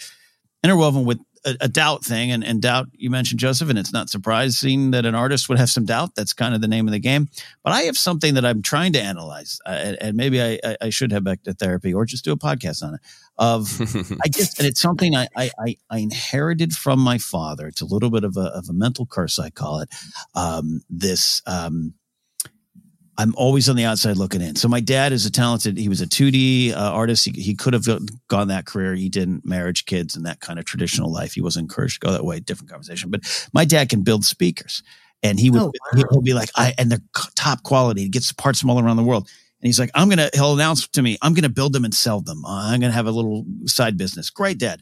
interwoven 0.62 1.04
with 1.06 1.18
a, 1.44 1.56
a 1.62 1.68
doubt 1.68 2.04
thing. 2.04 2.30
And, 2.30 2.44
and 2.44 2.60
doubt, 2.60 2.88
you 2.92 3.10
mentioned 3.10 3.40
Joseph, 3.40 3.68
and 3.70 3.78
it's 3.78 3.92
not 3.92 4.10
surprising 4.10 4.90
that 4.92 5.06
an 5.06 5.14
artist 5.14 5.48
would 5.48 5.58
have 5.58 5.70
some 5.70 5.84
doubt. 5.84 6.14
That's 6.14 6.32
kind 6.32 6.54
of 6.54 6.60
the 6.60 6.68
name 6.68 6.86
of 6.86 6.92
the 6.92 6.98
game. 6.98 7.28
But 7.62 7.72
I 7.72 7.82
have 7.82 7.96
something 7.96 8.34
that 8.34 8.44
I'm 8.44 8.62
trying 8.62 8.92
to 8.94 9.00
analyze, 9.00 9.60
uh, 9.66 9.70
and, 9.70 9.98
and 10.00 10.16
maybe 10.16 10.42
I, 10.42 10.58
I, 10.64 10.76
I 10.82 10.90
should 10.90 11.12
head 11.12 11.24
back 11.24 11.42
to 11.44 11.52
therapy 11.52 11.94
or 11.94 12.04
just 12.04 12.24
do 12.24 12.32
a 12.32 12.36
podcast 12.36 12.82
on 12.82 12.94
it. 12.94 13.00
Of 13.38 13.80
I 14.24 14.28
just, 14.28 14.58
and 14.58 14.68
it's 14.68 14.80
something 14.80 15.16
I, 15.16 15.26
I, 15.36 15.50
I, 15.58 15.76
I 15.88 15.98
inherited 15.98 16.74
from 16.74 17.00
my 17.00 17.18
father. 17.18 17.66
It's 17.66 17.80
a 17.80 17.86
little 17.86 18.10
bit 18.10 18.24
of 18.24 18.36
a, 18.36 18.52
of 18.54 18.68
a 18.68 18.74
mental 18.74 19.06
curse, 19.06 19.38
I 19.38 19.50
call 19.50 19.80
it. 19.80 19.88
Um, 20.34 20.82
this, 20.90 21.40
um, 21.46 21.94
I'm 23.20 23.34
always 23.36 23.68
on 23.68 23.76
the 23.76 23.84
outside 23.84 24.16
looking 24.16 24.40
in. 24.40 24.56
So 24.56 24.66
my 24.66 24.80
dad 24.80 25.12
is 25.12 25.26
a 25.26 25.30
talented. 25.30 25.76
He 25.76 25.90
was 25.90 26.00
a 26.00 26.06
2D 26.06 26.72
uh, 26.72 26.76
artist. 26.76 27.26
He, 27.26 27.32
he 27.32 27.54
could 27.54 27.74
have 27.74 27.84
gone 28.28 28.48
that 28.48 28.64
career. 28.64 28.94
He 28.94 29.10
didn't. 29.10 29.44
Marriage, 29.44 29.84
kids, 29.84 30.16
and 30.16 30.24
that 30.24 30.40
kind 30.40 30.58
of 30.58 30.64
traditional 30.64 31.12
life. 31.12 31.34
He 31.34 31.42
wasn't 31.42 31.64
encouraged 31.64 32.00
to 32.00 32.06
go 32.06 32.12
that 32.12 32.24
way. 32.24 32.40
Different 32.40 32.70
conversation. 32.70 33.10
But 33.10 33.20
my 33.52 33.66
dad 33.66 33.90
can 33.90 34.04
build 34.04 34.24
speakers, 34.24 34.82
and 35.22 35.38
he 35.38 35.50
would 35.50 35.60
Oh, 35.60 35.72
he'll 35.94 36.22
be 36.22 36.32
like, 36.32 36.48
I 36.56 36.72
and 36.78 36.90
they're 36.90 37.02
top 37.34 37.62
quality. 37.62 38.02
He 38.04 38.08
gets 38.08 38.32
parts 38.32 38.58
from 38.58 38.70
all 38.70 38.80
around 38.80 38.96
the 38.96 39.04
world. 39.04 39.28
And 39.60 39.66
he's 39.66 39.78
like, 39.78 39.90
I'm 39.94 40.08
gonna. 40.08 40.30
He'll 40.32 40.54
announce 40.54 40.88
to 40.88 41.02
me, 41.02 41.18
I'm 41.20 41.34
gonna 41.34 41.50
build 41.50 41.74
them 41.74 41.84
and 41.84 41.92
sell 41.92 42.22
them. 42.22 42.42
I'm 42.46 42.80
gonna 42.80 42.94
have 42.94 43.06
a 43.06 43.10
little 43.12 43.44
side 43.66 43.98
business. 43.98 44.30
Great, 44.30 44.56
dad 44.56 44.80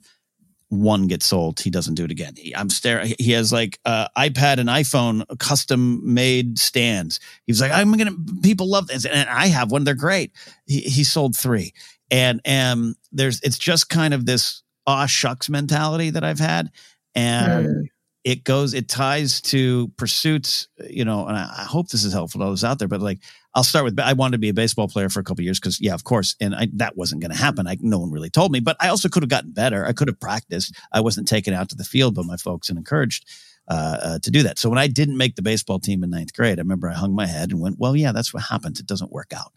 one 0.69 1.07
gets 1.07 1.27
sold, 1.27 1.61
he 1.61 1.71
doesn't 1.71 1.95
do 1.95 2.05
it 2.05 2.11
again. 2.11 2.35
He, 2.37 2.55
I'm 2.55 2.71
staring. 2.71 3.15
He 3.19 3.33
has 3.33 3.53
like 3.53 3.79
uh, 3.85 4.09
iPad 4.17 4.59
and 4.59 4.69
iPhone 4.69 5.25
custom 5.39 6.01
made 6.05 6.59
stands. 6.59 7.21
He's 7.47 7.61
like, 7.61 7.73
I'm 7.73 7.93
gonna. 7.97 8.17
People 8.43 8.69
love 8.69 8.87
this, 8.89 9.05
and 9.07 9.29
I 9.29 9.47
have 9.47 9.71
one. 9.71 9.85
They're 9.85 9.95
great. 9.95 10.33
He, 10.67 10.81
he 10.81 11.05
sold 11.05 11.37
three, 11.37 11.73
and 12.11 12.41
um, 12.47 12.97
there's 13.13 13.41
it's 13.43 13.59
just 13.59 13.89
kind 13.89 14.13
of 14.13 14.27
this 14.27 14.63
aw 14.87 15.07
shucks 15.07 15.49
mentality 15.49 16.11
that 16.11 16.25
I've 16.25 16.39
had, 16.41 16.71
and 17.15 17.67
Hmm. 17.67 17.83
It 18.29 18.45
goes, 18.45 18.75
it 18.75 18.89
ties 18.89 19.41
to 19.41 19.89
pursuits, 19.97 20.69
you 20.87 21.03
know, 21.03 21.27
and 21.27 21.35
I, 21.35 21.65
hope 21.65 21.89
this 21.89 22.05
is 22.05 22.13
helpful 22.13 22.41
to 22.41 22.45
those 22.45 22.63
out 22.63 22.79
there, 22.79 22.87
but 22.87 23.01
like, 23.01 23.21
I'll 23.55 23.65
start 23.65 23.87
with, 23.87 23.99
I 23.99 24.13
wanted 24.13 24.33
to 24.33 24.39
be 24.39 24.51
a 24.51 24.55
baseball 24.55 24.87
player 24.87 25.09
for 25.09 25.19
a 25.21 25.25
couple 25.25 25.43
years 25.45 25.59
because, 25.59 25.81
yeah, 25.81 25.95
of 25.95 26.05
course. 26.05 26.37
And 26.39 26.55
I, 26.55 26.69
that 26.75 26.95
wasn't 26.95 27.23
going 27.23 27.31
to 27.31 27.39
happen. 27.39 27.67
I, 27.67 27.79
no 27.81 27.99
one 27.99 28.11
really 28.11 28.29
told 28.29 28.53
me, 28.53 28.61
but 28.61 28.77
I 28.81 28.89
also 28.89 29.09
could 29.09 29.23
have 29.23 29.31
gotten 29.31 29.53
better. 29.53 29.87
I 29.87 29.95
could 29.95 30.09
have 30.09 30.21
practiced. 30.21 30.77
I 30.93 31.01
wasn't 31.01 31.27
taken 31.27 31.55
out 31.55 31.71
to 31.71 31.75
the 31.75 31.85
field 31.85 32.17
by 32.17 32.23
my 32.23 32.37
folks 32.37 32.69
and 32.69 32.77
encouraged 32.77 33.27
uh, 33.67 33.99
uh, 34.03 34.19
to 34.19 34.31
do 34.31 34.43
that. 34.43 34.59
So 34.59 34.69
when 34.69 34.79
I 34.79 34.89
didn't 34.89 35.17
make 35.17 35.35
the 35.35 35.43
baseball 35.43 35.81
team 35.81 36.05
in 36.05 36.11
ninth 36.11 36.35
grade, 36.35 36.59
I 36.59 36.61
remember 36.61 36.91
I 36.91 36.95
hung 36.95 37.15
my 37.15 37.27
head 37.27 37.51
and 37.51 37.63
went, 37.63 37.79
well, 37.79 37.97
yeah, 37.97 38.13
that's 38.13 38.35
what 38.35 38.43
happens. 38.43 38.79
It 38.79 38.87
doesn't 38.87 39.11
work 39.11 39.33
out. 39.35 39.55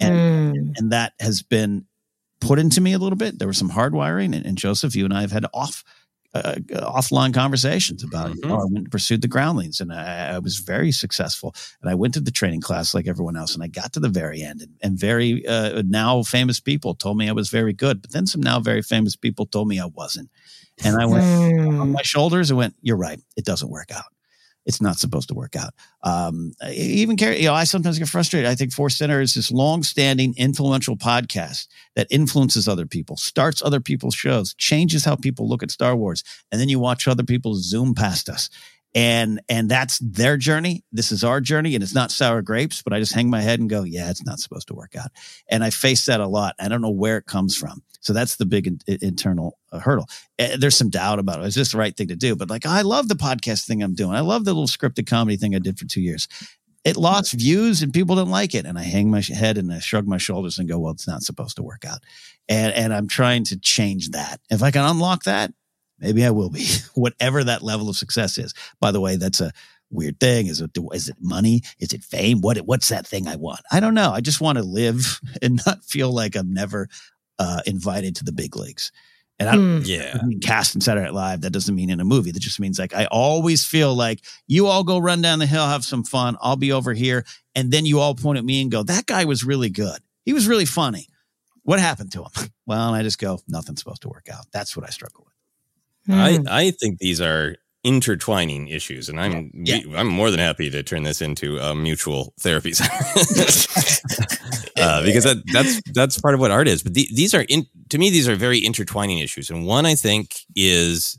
And, 0.00 0.56
mm. 0.56 0.72
and 0.78 0.92
that 0.92 1.12
has 1.20 1.42
been 1.42 1.84
put 2.40 2.58
into 2.58 2.80
me 2.80 2.94
a 2.94 2.98
little 2.98 3.18
bit. 3.18 3.38
There 3.38 3.48
was 3.48 3.58
some 3.58 3.70
hardwiring 3.70 4.34
and, 4.34 4.46
and 4.46 4.56
Joseph, 4.56 4.96
you 4.96 5.04
and 5.04 5.12
I 5.12 5.20
have 5.20 5.32
had 5.32 5.44
off 5.52 5.84
uh, 6.34 6.54
offline 6.72 7.34
conversations 7.34 8.04
about 8.04 8.30
mm-hmm. 8.30 8.52
oh, 8.52 8.56
I 8.56 8.64
went 8.64 8.78
and 8.78 8.90
pursued 8.90 9.22
the 9.22 9.28
groundlings 9.28 9.80
and 9.80 9.92
I, 9.92 10.34
I, 10.34 10.38
was 10.38 10.58
very 10.58 10.92
successful. 10.92 11.54
And 11.82 11.90
I 11.90 11.94
went 11.94 12.14
to 12.14 12.20
the 12.20 12.30
training 12.30 12.60
class 12.60 12.94
like 12.94 13.08
everyone 13.08 13.36
else. 13.36 13.54
And 13.54 13.64
I 13.64 13.66
got 13.66 13.92
to 13.94 14.00
the 14.00 14.08
very 14.08 14.42
end 14.42 14.62
and, 14.62 14.76
and 14.80 14.98
very 14.98 15.44
uh, 15.46 15.82
now 15.84 16.22
famous 16.22 16.60
people 16.60 16.94
told 16.94 17.16
me 17.16 17.28
I 17.28 17.32
was 17.32 17.50
very 17.50 17.72
good. 17.72 18.00
But 18.00 18.12
then 18.12 18.26
some 18.26 18.40
now 18.40 18.60
very 18.60 18.82
famous 18.82 19.16
people 19.16 19.46
told 19.46 19.66
me 19.66 19.80
I 19.80 19.86
wasn't. 19.86 20.30
And 20.84 21.00
I 21.00 21.06
went 21.06 21.24
on 21.24 21.92
my 21.92 22.02
shoulders 22.02 22.50
and 22.50 22.56
went, 22.56 22.74
You're 22.80 22.96
right. 22.96 23.20
It 23.36 23.44
doesn't 23.44 23.68
work 23.68 23.90
out 23.90 24.06
it's 24.66 24.80
not 24.80 24.98
supposed 24.98 25.28
to 25.28 25.34
work 25.34 25.56
out. 25.56 25.74
Um, 26.02 26.52
even 26.70 27.16
carry, 27.16 27.38
you 27.38 27.46
know, 27.46 27.54
I 27.54 27.64
sometimes 27.64 27.98
get 27.98 28.08
frustrated. 28.08 28.48
I 28.48 28.54
think 28.54 28.72
Force 28.72 28.96
Center 28.96 29.20
is 29.20 29.34
this 29.34 29.50
long-standing, 29.50 30.34
influential 30.36 30.96
podcast 30.96 31.66
that 31.96 32.06
influences 32.10 32.68
other 32.68 32.86
people, 32.86 33.16
starts 33.16 33.62
other 33.62 33.80
people's 33.80 34.14
shows, 34.14 34.54
changes 34.54 35.04
how 35.04 35.16
people 35.16 35.48
look 35.48 35.62
at 35.62 35.70
Star 35.70 35.96
Wars, 35.96 36.22
and 36.52 36.60
then 36.60 36.68
you 36.68 36.78
watch 36.78 37.08
other 37.08 37.24
people 37.24 37.54
zoom 37.54 37.94
past 37.94 38.28
us. 38.28 38.50
And 38.92 39.40
and 39.48 39.70
that's 39.70 40.00
their 40.00 40.36
journey. 40.36 40.82
This 40.90 41.12
is 41.12 41.22
our 41.22 41.40
journey, 41.40 41.76
and 41.76 41.82
it's 41.82 41.94
not 41.94 42.10
sour 42.10 42.42
grapes. 42.42 42.82
But 42.82 42.92
I 42.92 42.98
just 42.98 43.14
hang 43.14 43.30
my 43.30 43.40
head 43.40 43.60
and 43.60 43.70
go, 43.70 43.84
"Yeah, 43.84 44.10
it's 44.10 44.24
not 44.24 44.40
supposed 44.40 44.66
to 44.66 44.74
work 44.74 44.96
out." 44.96 45.12
And 45.48 45.62
I 45.62 45.70
face 45.70 46.06
that 46.06 46.18
a 46.18 46.26
lot. 46.26 46.56
I 46.58 46.66
don't 46.66 46.82
know 46.82 46.90
where 46.90 47.16
it 47.16 47.26
comes 47.26 47.56
from. 47.56 47.84
So 48.00 48.12
that's 48.12 48.36
the 48.36 48.46
big 48.46 48.66
in, 48.66 48.80
internal 48.86 49.58
uh, 49.72 49.78
hurdle. 49.78 50.08
Uh, 50.38 50.56
there's 50.58 50.76
some 50.76 50.90
doubt 50.90 51.18
about 51.18 51.40
it. 51.40 51.46
Is 51.46 51.54
this 51.54 51.72
the 51.72 51.78
right 51.78 51.96
thing 51.96 52.08
to 52.08 52.16
do? 52.16 52.34
But 52.36 52.50
like, 52.50 52.66
I 52.66 52.82
love 52.82 53.08
the 53.08 53.14
podcast 53.14 53.66
thing 53.66 53.82
I'm 53.82 53.94
doing. 53.94 54.14
I 54.14 54.20
love 54.20 54.44
the 54.44 54.52
little 54.52 54.66
scripted 54.66 55.06
comedy 55.06 55.36
thing 55.36 55.54
I 55.54 55.58
did 55.58 55.78
for 55.78 55.86
two 55.86 56.00
years. 56.00 56.28
It 56.82 56.96
lost 56.96 57.34
views 57.34 57.82
and 57.82 57.92
people 57.92 58.16
didn't 58.16 58.30
like 58.30 58.54
it. 58.54 58.64
And 58.64 58.78
I 58.78 58.82
hang 58.82 59.10
my 59.10 59.20
head 59.20 59.58
and 59.58 59.70
I 59.72 59.80
shrug 59.80 60.06
my 60.06 60.18
shoulders 60.18 60.58
and 60.58 60.68
go, 60.68 60.78
well, 60.78 60.92
it's 60.92 61.06
not 61.06 61.22
supposed 61.22 61.56
to 61.56 61.62
work 61.62 61.84
out. 61.84 62.00
And, 62.48 62.72
and 62.72 62.94
I'm 62.94 63.06
trying 63.06 63.44
to 63.44 63.58
change 63.58 64.10
that. 64.10 64.40
If 64.50 64.62
I 64.62 64.70
can 64.70 64.84
unlock 64.84 65.24
that, 65.24 65.52
maybe 65.98 66.24
I 66.24 66.30
will 66.30 66.50
be 66.50 66.66
whatever 66.94 67.44
that 67.44 67.62
level 67.62 67.90
of 67.90 67.96
success 67.96 68.38
is. 68.38 68.54
By 68.80 68.92
the 68.92 69.00
way, 69.00 69.16
that's 69.16 69.40
a, 69.40 69.52
weird 69.90 70.20
thing? 70.20 70.46
Is 70.46 70.60
it 70.60 70.70
is 70.92 71.08
it 71.08 71.16
money? 71.20 71.62
Is 71.78 71.92
it 71.92 72.02
fame? 72.02 72.40
What 72.40 72.58
what's 72.58 72.88
that 72.88 73.06
thing 73.06 73.26
I 73.28 73.36
want? 73.36 73.60
I 73.70 73.80
don't 73.80 73.94
know. 73.94 74.12
I 74.12 74.20
just 74.20 74.40
want 74.40 74.58
to 74.58 74.64
live 74.64 75.20
and 75.42 75.60
not 75.66 75.84
feel 75.84 76.12
like 76.12 76.36
I'm 76.36 76.52
never 76.52 76.88
uh, 77.40 77.62
invited 77.66 78.14
to 78.16 78.24
the 78.24 78.32
big 78.32 78.54
leagues. 78.54 78.92
And 79.38 79.48
I 79.48 79.54
don't 79.54 79.82
mm. 79.82 79.86
yeah. 79.86 80.20
mean 80.22 80.40
cast 80.40 80.74
in 80.74 80.82
Saturday 80.82 81.06
Night 81.06 81.14
Live. 81.14 81.40
That 81.40 81.50
doesn't 81.50 81.74
mean 81.74 81.88
in 81.88 81.98
a 81.98 82.04
movie. 82.04 82.30
That 82.30 82.40
just 82.40 82.60
means 82.60 82.78
like 82.78 82.94
I 82.94 83.06
always 83.06 83.64
feel 83.64 83.94
like 83.94 84.20
you 84.46 84.66
all 84.66 84.84
go 84.84 84.98
run 84.98 85.22
down 85.22 85.38
the 85.38 85.46
hill, 85.46 85.66
have 85.66 85.82
some 85.82 86.04
fun. 86.04 86.36
I'll 86.42 86.56
be 86.56 86.72
over 86.72 86.92
here. 86.92 87.24
And 87.54 87.72
then 87.72 87.86
you 87.86 87.98
all 87.98 88.14
point 88.14 88.38
at 88.38 88.44
me 88.44 88.60
and 88.60 88.70
go, 88.70 88.82
that 88.82 89.06
guy 89.06 89.24
was 89.24 89.42
really 89.42 89.70
good. 89.70 89.98
He 90.26 90.34
was 90.34 90.46
really 90.46 90.66
funny. 90.66 91.08
What 91.62 91.80
happened 91.80 92.12
to 92.12 92.22
him? 92.24 92.30
Well, 92.66 92.86
and 92.86 92.94
I 92.94 93.02
just 93.02 93.18
go, 93.18 93.40
nothing's 93.48 93.80
supposed 93.80 94.02
to 94.02 94.08
work 94.08 94.28
out. 94.32 94.46
That's 94.52 94.76
what 94.76 94.86
I 94.86 94.90
struggle 94.90 95.26
with. 95.26 96.16
I, 96.16 96.36
hmm. 96.36 96.46
I 96.48 96.70
think 96.70 97.00
these 97.00 97.20
are 97.20 97.56
intertwining 97.82 98.68
issues, 98.68 99.08
and 99.08 99.18
I'm 99.18 99.50
yeah. 99.52 99.80
we, 99.84 99.96
I'm 99.96 100.06
more 100.06 100.30
than 100.30 100.38
happy 100.38 100.70
to 100.70 100.84
turn 100.84 101.02
this 101.02 101.20
into 101.20 101.58
a 101.58 101.74
mutual 101.74 102.32
therapy 102.38 102.72
uh, 104.80 105.02
because 105.04 105.24
that, 105.24 105.42
that's 105.52 105.80
that's 105.92 106.20
part 106.20 106.34
of 106.34 106.40
what 106.40 106.50
art 106.50 106.68
is. 106.68 106.82
But 106.82 106.94
the, 106.94 107.08
these 107.12 107.34
are 107.34 107.42
in, 107.42 107.66
to 107.90 107.98
me 107.98 108.10
these 108.10 108.28
are 108.28 108.36
very 108.36 108.58
intertwining 108.58 109.18
issues, 109.18 109.50
and 109.50 109.66
one 109.66 109.86
I 109.86 109.94
think 109.94 110.44
is 110.54 111.18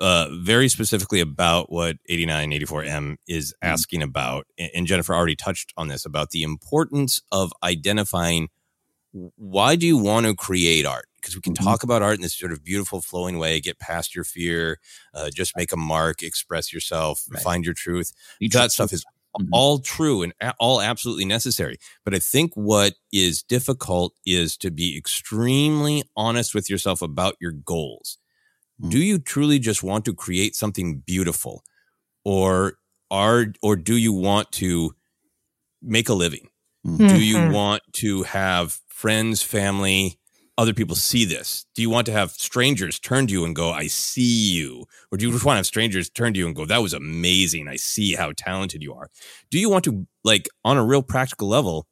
uh, 0.00 0.28
very 0.32 0.68
specifically 0.68 1.20
about 1.20 1.70
what 1.70 1.96
8984M 2.10 3.16
is 3.26 3.52
mm-hmm. 3.52 3.68
asking 3.68 4.02
about, 4.02 4.46
and 4.74 4.86
Jennifer 4.86 5.14
already 5.14 5.36
touched 5.36 5.72
on 5.76 5.88
this 5.88 6.06
about 6.06 6.30
the 6.30 6.42
importance 6.42 7.20
of 7.30 7.52
identifying 7.62 8.48
why 9.12 9.76
do 9.76 9.86
you 9.86 9.96
want 9.96 10.26
to 10.26 10.34
create 10.34 10.84
art 10.84 11.06
because 11.16 11.34
we 11.34 11.40
can 11.40 11.54
mm-hmm. 11.54 11.64
talk 11.64 11.82
about 11.82 12.02
art 12.02 12.16
in 12.16 12.22
this 12.22 12.34
sort 12.34 12.52
of 12.52 12.62
beautiful 12.62 13.00
flowing 13.00 13.38
way 13.38 13.60
get 13.60 13.78
past 13.78 14.14
your 14.14 14.24
fear 14.24 14.78
uh, 15.14 15.30
just 15.34 15.56
make 15.56 15.72
a 15.72 15.76
mark 15.76 16.22
express 16.22 16.72
yourself 16.72 17.24
right. 17.30 17.42
find 17.42 17.64
your 17.64 17.74
truth 17.74 18.12
Each 18.40 18.52
that 18.52 18.70
stuff 18.70 18.92
is 18.92 19.04
mm-hmm. 19.36 19.48
all 19.52 19.78
true 19.78 20.22
and 20.22 20.32
all 20.58 20.80
absolutely 20.80 21.24
necessary 21.24 21.78
but 22.04 22.14
i 22.14 22.18
think 22.18 22.52
what 22.54 22.94
is 23.12 23.42
difficult 23.42 24.14
is 24.24 24.56
to 24.56 24.70
be 24.70 24.96
extremely 24.96 26.02
honest 26.16 26.54
with 26.54 26.70
yourself 26.70 27.02
about 27.02 27.34
your 27.40 27.52
goals 27.52 28.18
mm-hmm. 28.80 28.90
do 28.90 28.98
you 28.98 29.18
truly 29.18 29.58
just 29.58 29.82
want 29.82 30.04
to 30.04 30.14
create 30.14 30.54
something 30.54 31.02
beautiful 31.06 31.62
or 32.24 32.74
are 33.10 33.46
or 33.62 33.76
do 33.76 33.96
you 33.96 34.12
want 34.12 34.50
to 34.52 34.94
make 35.82 36.08
a 36.08 36.14
living 36.14 36.48
mm-hmm. 36.86 37.06
do 37.06 37.22
you 37.22 37.36
mm-hmm. 37.36 37.52
want 37.52 37.82
to 37.92 38.22
have 38.24 38.78
friends 38.88 39.42
family 39.42 40.18
other 40.58 40.74
people 40.74 40.96
see 40.96 41.24
this? 41.24 41.64
Do 41.76 41.82
you 41.82 41.88
want 41.88 42.04
to 42.06 42.12
have 42.12 42.32
strangers 42.32 42.98
turn 42.98 43.28
to 43.28 43.32
you 43.32 43.44
and 43.44 43.54
go, 43.54 43.70
I 43.70 43.86
see 43.86 44.50
you? 44.52 44.86
Or 45.10 45.16
do 45.16 45.24
you 45.24 45.32
just 45.32 45.44
want 45.44 45.54
to 45.54 45.60
have 45.60 45.66
strangers 45.66 46.10
turn 46.10 46.34
to 46.34 46.38
you 46.38 46.46
and 46.46 46.54
go, 46.54 46.66
that 46.66 46.82
was 46.82 46.92
amazing. 46.92 47.68
I 47.68 47.76
see 47.76 48.14
how 48.14 48.32
talented 48.36 48.82
you 48.82 48.92
are. 48.92 49.08
Do 49.50 49.58
you 49.60 49.70
want 49.70 49.84
to, 49.84 50.06
like, 50.24 50.48
on 50.64 50.76
a 50.76 50.84
real 50.84 51.00
practical 51.00 51.48
level, 51.48 51.86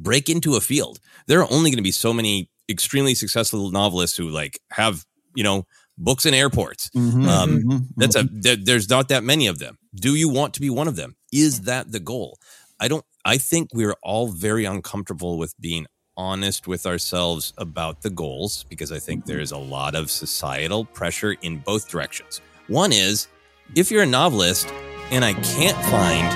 break 0.00 0.30
into 0.30 0.56
a 0.56 0.62
field? 0.62 0.98
There 1.26 1.40
are 1.40 1.52
only 1.52 1.70
going 1.70 1.76
to 1.76 1.82
be 1.82 1.92
so 1.92 2.14
many 2.14 2.48
extremely 2.70 3.14
successful 3.14 3.70
novelists 3.70 4.16
who, 4.16 4.30
like, 4.30 4.58
have, 4.70 5.04
you 5.34 5.44
know, 5.44 5.66
books 5.98 6.24
in 6.24 6.32
airports. 6.32 6.88
Mm-hmm, 6.96 7.28
um, 7.28 7.50
mm-hmm, 7.50 7.78
that's 7.98 8.16
a, 8.16 8.22
mm-hmm. 8.22 8.40
there, 8.40 8.56
there's 8.56 8.88
not 8.88 9.08
that 9.08 9.24
many 9.24 9.46
of 9.46 9.58
them. 9.58 9.76
Do 9.94 10.14
you 10.14 10.30
want 10.30 10.54
to 10.54 10.60
be 10.62 10.70
one 10.70 10.88
of 10.88 10.96
them? 10.96 11.16
Is 11.32 11.62
that 11.62 11.92
the 11.92 12.00
goal? 12.00 12.38
I 12.80 12.88
don't, 12.88 13.04
I 13.26 13.36
think 13.36 13.68
we're 13.74 13.96
all 14.02 14.28
very 14.28 14.64
uncomfortable 14.64 15.36
with 15.36 15.54
being 15.60 15.86
honest 16.20 16.68
with 16.68 16.84
ourselves 16.84 17.54
about 17.56 18.02
the 18.02 18.10
goals 18.10 18.64
because 18.68 18.92
I 18.92 18.98
think 18.98 19.24
there 19.24 19.40
is 19.40 19.52
a 19.52 19.56
lot 19.56 19.94
of 19.94 20.10
societal 20.10 20.84
pressure 20.84 21.32
in 21.40 21.60
both 21.60 21.88
directions. 21.88 22.42
One 22.68 22.92
is 22.92 23.28
if 23.74 23.90
you're 23.90 24.02
a 24.02 24.06
novelist 24.06 24.68
and 25.10 25.24
I 25.24 25.32
can't 25.32 25.78
find 25.86 26.28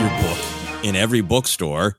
your 0.00 0.10
book 0.28 0.84
in 0.84 0.96
every 0.96 1.20
bookstore, 1.20 1.96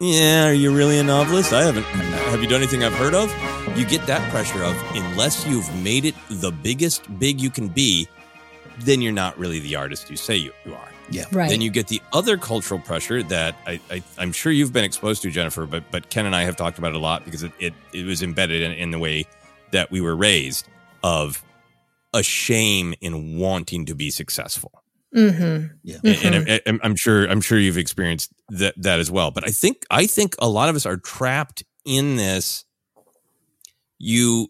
yeah, 0.00 0.48
are 0.48 0.52
you 0.52 0.74
really 0.74 0.98
a 0.98 1.04
novelist? 1.04 1.52
I 1.52 1.62
haven't. 1.62 1.84
Have 1.84 2.42
you 2.42 2.48
done 2.48 2.62
anything 2.62 2.82
I've 2.82 2.94
heard 2.94 3.14
of? 3.14 3.30
You 3.78 3.86
get 3.86 4.06
that 4.06 4.28
pressure 4.30 4.64
of 4.64 4.74
unless 4.96 5.46
you've 5.46 5.72
made 5.84 6.04
it 6.04 6.16
the 6.30 6.50
biggest 6.50 7.06
big 7.20 7.40
you 7.40 7.50
can 7.50 7.68
be, 7.68 8.08
then 8.80 9.00
you're 9.00 9.12
not 9.12 9.38
really 9.38 9.60
the 9.60 9.76
artist 9.76 10.10
you 10.10 10.16
say 10.16 10.36
you, 10.36 10.52
you 10.64 10.74
are. 10.74 10.89
Yeah. 11.10 11.24
Right. 11.32 11.50
Then 11.50 11.60
you 11.60 11.70
get 11.70 11.88
the 11.88 12.00
other 12.12 12.36
cultural 12.36 12.80
pressure 12.80 13.22
that 13.24 13.56
I, 13.66 13.80
I, 13.90 14.02
am 14.18 14.32
sure 14.32 14.52
you've 14.52 14.72
been 14.72 14.84
exposed 14.84 15.22
to, 15.22 15.30
Jennifer, 15.30 15.66
but 15.66 15.84
but 15.90 16.08
Ken 16.08 16.26
and 16.26 16.36
I 16.36 16.44
have 16.44 16.56
talked 16.56 16.78
about 16.78 16.92
it 16.92 16.96
a 16.96 17.00
lot 17.00 17.24
because 17.24 17.42
it, 17.42 17.52
it, 17.58 17.74
it 17.92 18.06
was 18.06 18.22
embedded 18.22 18.62
in, 18.62 18.72
in 18.72 18.90
the 18.90 18.98
way 18.98 19.26
that 19.72 19.90
we 19.90 20.00
were 20.00 20.16
raised 20.16 20.68
of 21.02 21.42
a 22.14 22.22
shame 22.22 22.94
in 23.00 23.38
wanting 23.38 23.86
to 23.86 23.94
be 23.94 24.10
successful. 24.10 24.82
Mm-hmm. 25.14 25.74
Yeah. 25.82 25.96
Mm-hmm. 25.98 26.48
And, 26.48 26.62
and, 26.66 26.80
I'm 26.84 26.94
sure 26.94 27.28
I'm 27.28 27.40
sure 27.40 27.58
you've 27.58 27.78
experienced 27.78 28.32
that 28.50 28.74
that 28.76 29.00
as 29.00 29.10
well. 29.10 29.30
But 29.32 29.46
I 29.46 29.50
think 29.50 29.84
I 29.90 30.06
think 30.06 30.36
a 30.38 30.48
lot 30.48 30.68
of 30.68 30.76
us 30.76 30.86
are 30.86 30.96
trapped 30.96 31.64
in 31.84 32.16
this. 32.16 32.64
You, 33.98 34.48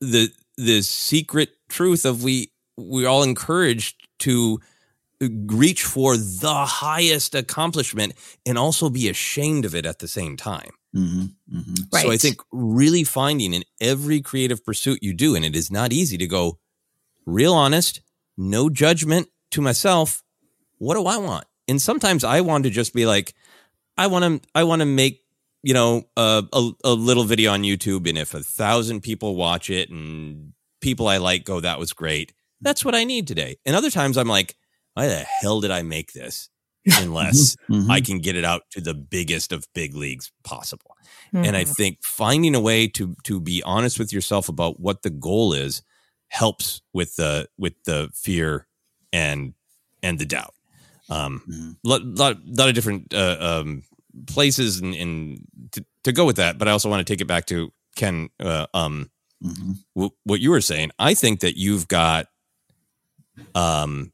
the 0.00 0.30
the 0.56 0.82
secret 0.82 1.50
truth 1.68 2.04
of 2.04 2.22
we 2.22 2.52
we 2.76 3.04
all 3.06 3.24
encouraged 3.24 4.08
to 4.20 4.60
reach 5.20 5.82
for 5.82 6.16
the 6.16 6.64
highest 6.64 7.34
accomplishment 7.34 8.14
and 8.46 8.56
also 8.56 8.88
be 8.88 9.08
ashamed 9.08 9.64
of 9.64 9.74
it 9.74 9.84
at 9.84 9.98
the 9.98 10.08
same 10.08 10.36
time. 10.36 10.70
Mm-hmm, 10.94 11.56
mm-hmm. 11.56 11.74
Right. 11.92 12.02
So 12.02 12.12
I 12.12 12.16
think 12.16 12.40
really 12.52 13.04
finding 13.04 13.52
in 13.52 13.64
every 13.80 14.20
creative 14.20 14.64
pursuit 14.64 15.02
you 15.02 15.12
do, 15.12 15.34
and 15.34 15.44
it 15.44 15.56
is 15.56 15.70
not 15.70 15.92
easy 15.92 16.16
to 16.18 16.26
go 16.26 16.58
real 17.26 17.52
honest, 17.52 18.00
no 18.36 18.70
judgment 18.70 19.28
to 19.50 19.60
myself. 19.60 20.22
What 20.78 20.94
do 20.94 21.04
I 21.06 21.18
want? 21.18 21.44
And 21.66 21.82
sometimes 21.82 22.24
I 22.24 22.40
want 22.40 22.64
to 22.64 22.70
just 22.70 22.94
be 22.94 23.04
like, 23.04 23.34
I 23.96 24.06
want 24.06 24.42
to, 24.42 24.48
I 24.54 24.64
want 24.64 24.80
to 24.80 24.86
make, 24.86 25.22
you 25.62 25.74
know, 25.74 26.04
a, 26.16 26.44
a, 26.52 26.70
a 26.84 26.92
little 26.92 27.24
video 27.24 27.52
on 27.52 27.62
YouTube. 27.62 28.08
And 28.08 28.16
if 28.16 28.32
a 28.32 28.40
thousand 28.40 29.02
people 29.02 29.36
watch 29.36 29.68
it 29.68 29.90
and 29.90 30.52
people 30.80 31.08
I 31.08 31.18
like 31.18 31.44
go, 31.44 31.60
that 31.60 31.78
was 31.78 31.92
great. 31.92 32.32
That's 32.60 32.84
what 32.84 32.94
I 32.94 33.04
need 33.04 33.26
today. 33.26 33.56
And 33.66 33.76
other 33.76 33.90
times 33.90 34.16
I'm 34.16 34.28
like, 34.28 34.56
why 34.98 35.06
the 35.06 35.24
hell 35.40 35.60
did 35.60 35.70
I 35.70 35.82
make 35.82 36.12
this? 36.12 36.50
Unless 36.98 37.56
mm-hmm. 37.70 37.88
I 37.88 38.00
can 38.00 38.18
get 38.18 38.34
it 38.34 38.44
out 38.44 38.62
to 38.72 38.80
the 38.80 38.94
biggest 38.94 39.52
of 39.52 39.64
big 39.72 39.94
leagues 39.94 40.32
possible. 40.42 40.96
Mm-hmm. 41.32 41.44
And 41.44 41.56
I 41.56 41.62
mm-hmm. 41.62 41.72
think 41.72 41.98
finding 42.02 42.56
a 42.56 42.60
way 42.60 42.88
to 42.88 43.14
to 43.24 43.40
be 43.40 43.62
honest 43.62 43.98
with 43.98 44.12
yourself 44.12 44.48
about 44.48 44.80
what 44.80 45.02
the 45.02 45.10
goal 45.10 45.52
is, 45.52 45.82
helps 46.28 46.82
with 46.92 47.14
the 47.14 47.48
with 47.56 47.74
the 47.84 48.10
fear 48.12 48.66
and 49.12 49.54
and 50.02 50.18
the 50.18 50.26
doubt. 50.26 50.54
Um, 51.10 51.42
mm-hmm. 51.48 51.70
lot, 51.84 52.04
lot, 52.04 52.36
lot 52.44 52.68
of 52.68 52.74
different 52.74 53.14
uh, 53.14 53.36
um, 53.40 53.84
places 54.26 54.80
and, 54.80 54.94
and 54.94 55.40
to, 55.72 55.84
to, 56.04 56.12
go 56.12 56.26
with 56.26 56.36
that, 56.36 56.58
but 56.58 56.68
I 56.68 56.72
also 56.72 56.90
want 56.90 57.06
to 57.06 57.10
take 57.10 57.22
it 57.22 57.26
back 57.26 57.46
to 57.46 57.72
Ken. 57.96 58.28
Uh, 58.38 58.66
um, 58.74 59.10
mm-hmm. 59.42 59.72
w- 59.96 60.12
what 60.24 60.40
you 60.40 60.50
were 60.50 60.60
saying, 60.60 60.90
I 60.98 61.14
think 61.14 61.40
that 61.40 61.56
you've 61.56 61.88
got. 61.88 62.26
Um, 63.54 64.12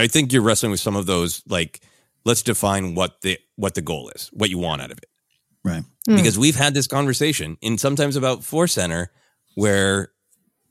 I 0.00 0.06
think 0.06 0.32
you're 0.32 0.42
wrestling 0.42 0.70
with 0.70 0.80
some 0.80 0.96
of 0.96 1.06
those 1.06 1.42
like 1.48 1.80
let's 2.24 2.42
define 2.42 2.94
what 2.94 3.20
the 3.22 3.38
what 3.56 3.74
the 3.74 3.82
goal 3.82 4.10
is, 4.14 4.30
what 4.32 4.50
you 4.50 4.58
want 4.58 4.82
out 4.82 4.90
of 4.90 4.98
it. 4.98 5.06
Right. 5.64 5.84
Mm. 6.08 6.16
Because 6.16 6.38
we've 6.38 6.56
had 6.56 6.74
this 6.74 6.86
conversation 6.86 7.58
and 7.62 7.78
sometimes 7.78 8.16
about 8.16 8.44
Force 8.44 8.72
Center 8.72 9.10
where 9.54 10.12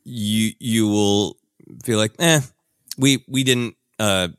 you 0.04 0.52
you 0.60 0.88
will 0.88 1.38
feel 1.84 1.98
like, 1.98 2.14
eh, 2.20 2.42
we 2.98 3.24
we 3.28 3.44
didn't 3.44 3.76
uh 4.00 4.30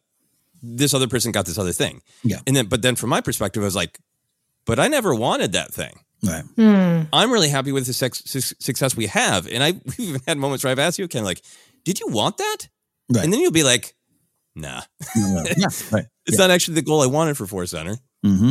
this 0.63 0.93
other 0.93 1.09
person 1.09 1.33
got 1.33 1.47
this 1.47 1.59
other 1.59 1.73
thing. 1.73 2.03
Yeah. 2.23 2.41
And 2.47 2.57
then 2.57 2.67
but 2.67 2.83
then 2.83 2.97
from 2.97 3.11
my 3.11 3.21
perspective, 3.21 3.63
I 3.63 3.67
was 3.67 3.77
like, 3.77 3.99
but 4.67 4.79
I 4.79 4.89
never 4.89 5.15
wanted 5.15 5.53
that 5.53 5.73
thing. 5.73 6.01
Right. 6.23 6.45
Mm. 6.57 7.09
I'm 7.13 7.33
really 7.33 7.49
happy 7.49 7.73
with 7.73 7.87
the 7.87 7.95
sex, 7.95 8.23
success 8.27 8.95
we 8.95 9.07
have. 9.07 9.49
And 9.49 9.63
I 9.63 9.73
we've 9.85 10.01
even 10.01 10.21
had 10.27 10.39
moments 10.39 10.65
where 10.65 10.71
I've 10.71 10.79
asked 10.79 10.99
you, 10.99 11.09
Ken, 11.09 11.25
like, 11.25 11.43
did 11.85 12.01
you 12.01 12.09
want 12.09 12.37
that? 12.39 12.69
Right. 13.09 13.25
And 13.25 13.33
then 13.33 13.41
you'll 13.41 13.53
be 13.53 13.65
like, 13.65 13.95
nah. 14.61 14.83
yeah, 15.17 15.69
right. 15.91 16.07
It's 16.27 16.39
yeah. 16.39 16.47
not 16.47 16.51
actually 16.51 16.75
the 16.75 16.83
goal 16.83 17.03
I 17.03 17.07
wanted 17.07 17.37
for 17.37 17.47
Force 17.47 17.71
Center. 17.71 17.99
Mm-hmm. 18.25 18.45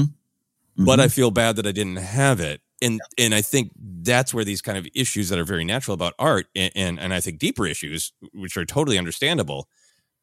Mm-hmm. 0.79 0.85
But 0.85 0.99
I 0.99 1.07
feel 1.07 1.31
bad 1.31 1.57
that 1.57 1.67
I 1.67 1.71
didn't 1.71 1.97
have 1.97 2.39
it. 2.39 2.61
And 2.81 2.93
yeah. 3.17 3.25
and 3.25 3.35
I 3.35 3.41
think 3.41 3.71
that's 3.75 4.33
where 4.33 4.45
these 4.45 4.61
kind 4.61 4.77
of 4.77 4.87
issues 4.95 5.29
that 5.29 5.39
are 5.39 5.43
very 5.43 5.65
natural 5.65 5.93
about 5.93 6.13
art 6.17 6.47
and, 6.55 6.71
and, 6.75 6.99
and 6.99 7.13
I 7.13 7.19
think 7.19 7.39
deeper 7.39 7.67
issues, 7.67 8.13
which 8.33 8.55
are 8.55 8.65
totally 8.65 8.97
understandable, 8.97 9.67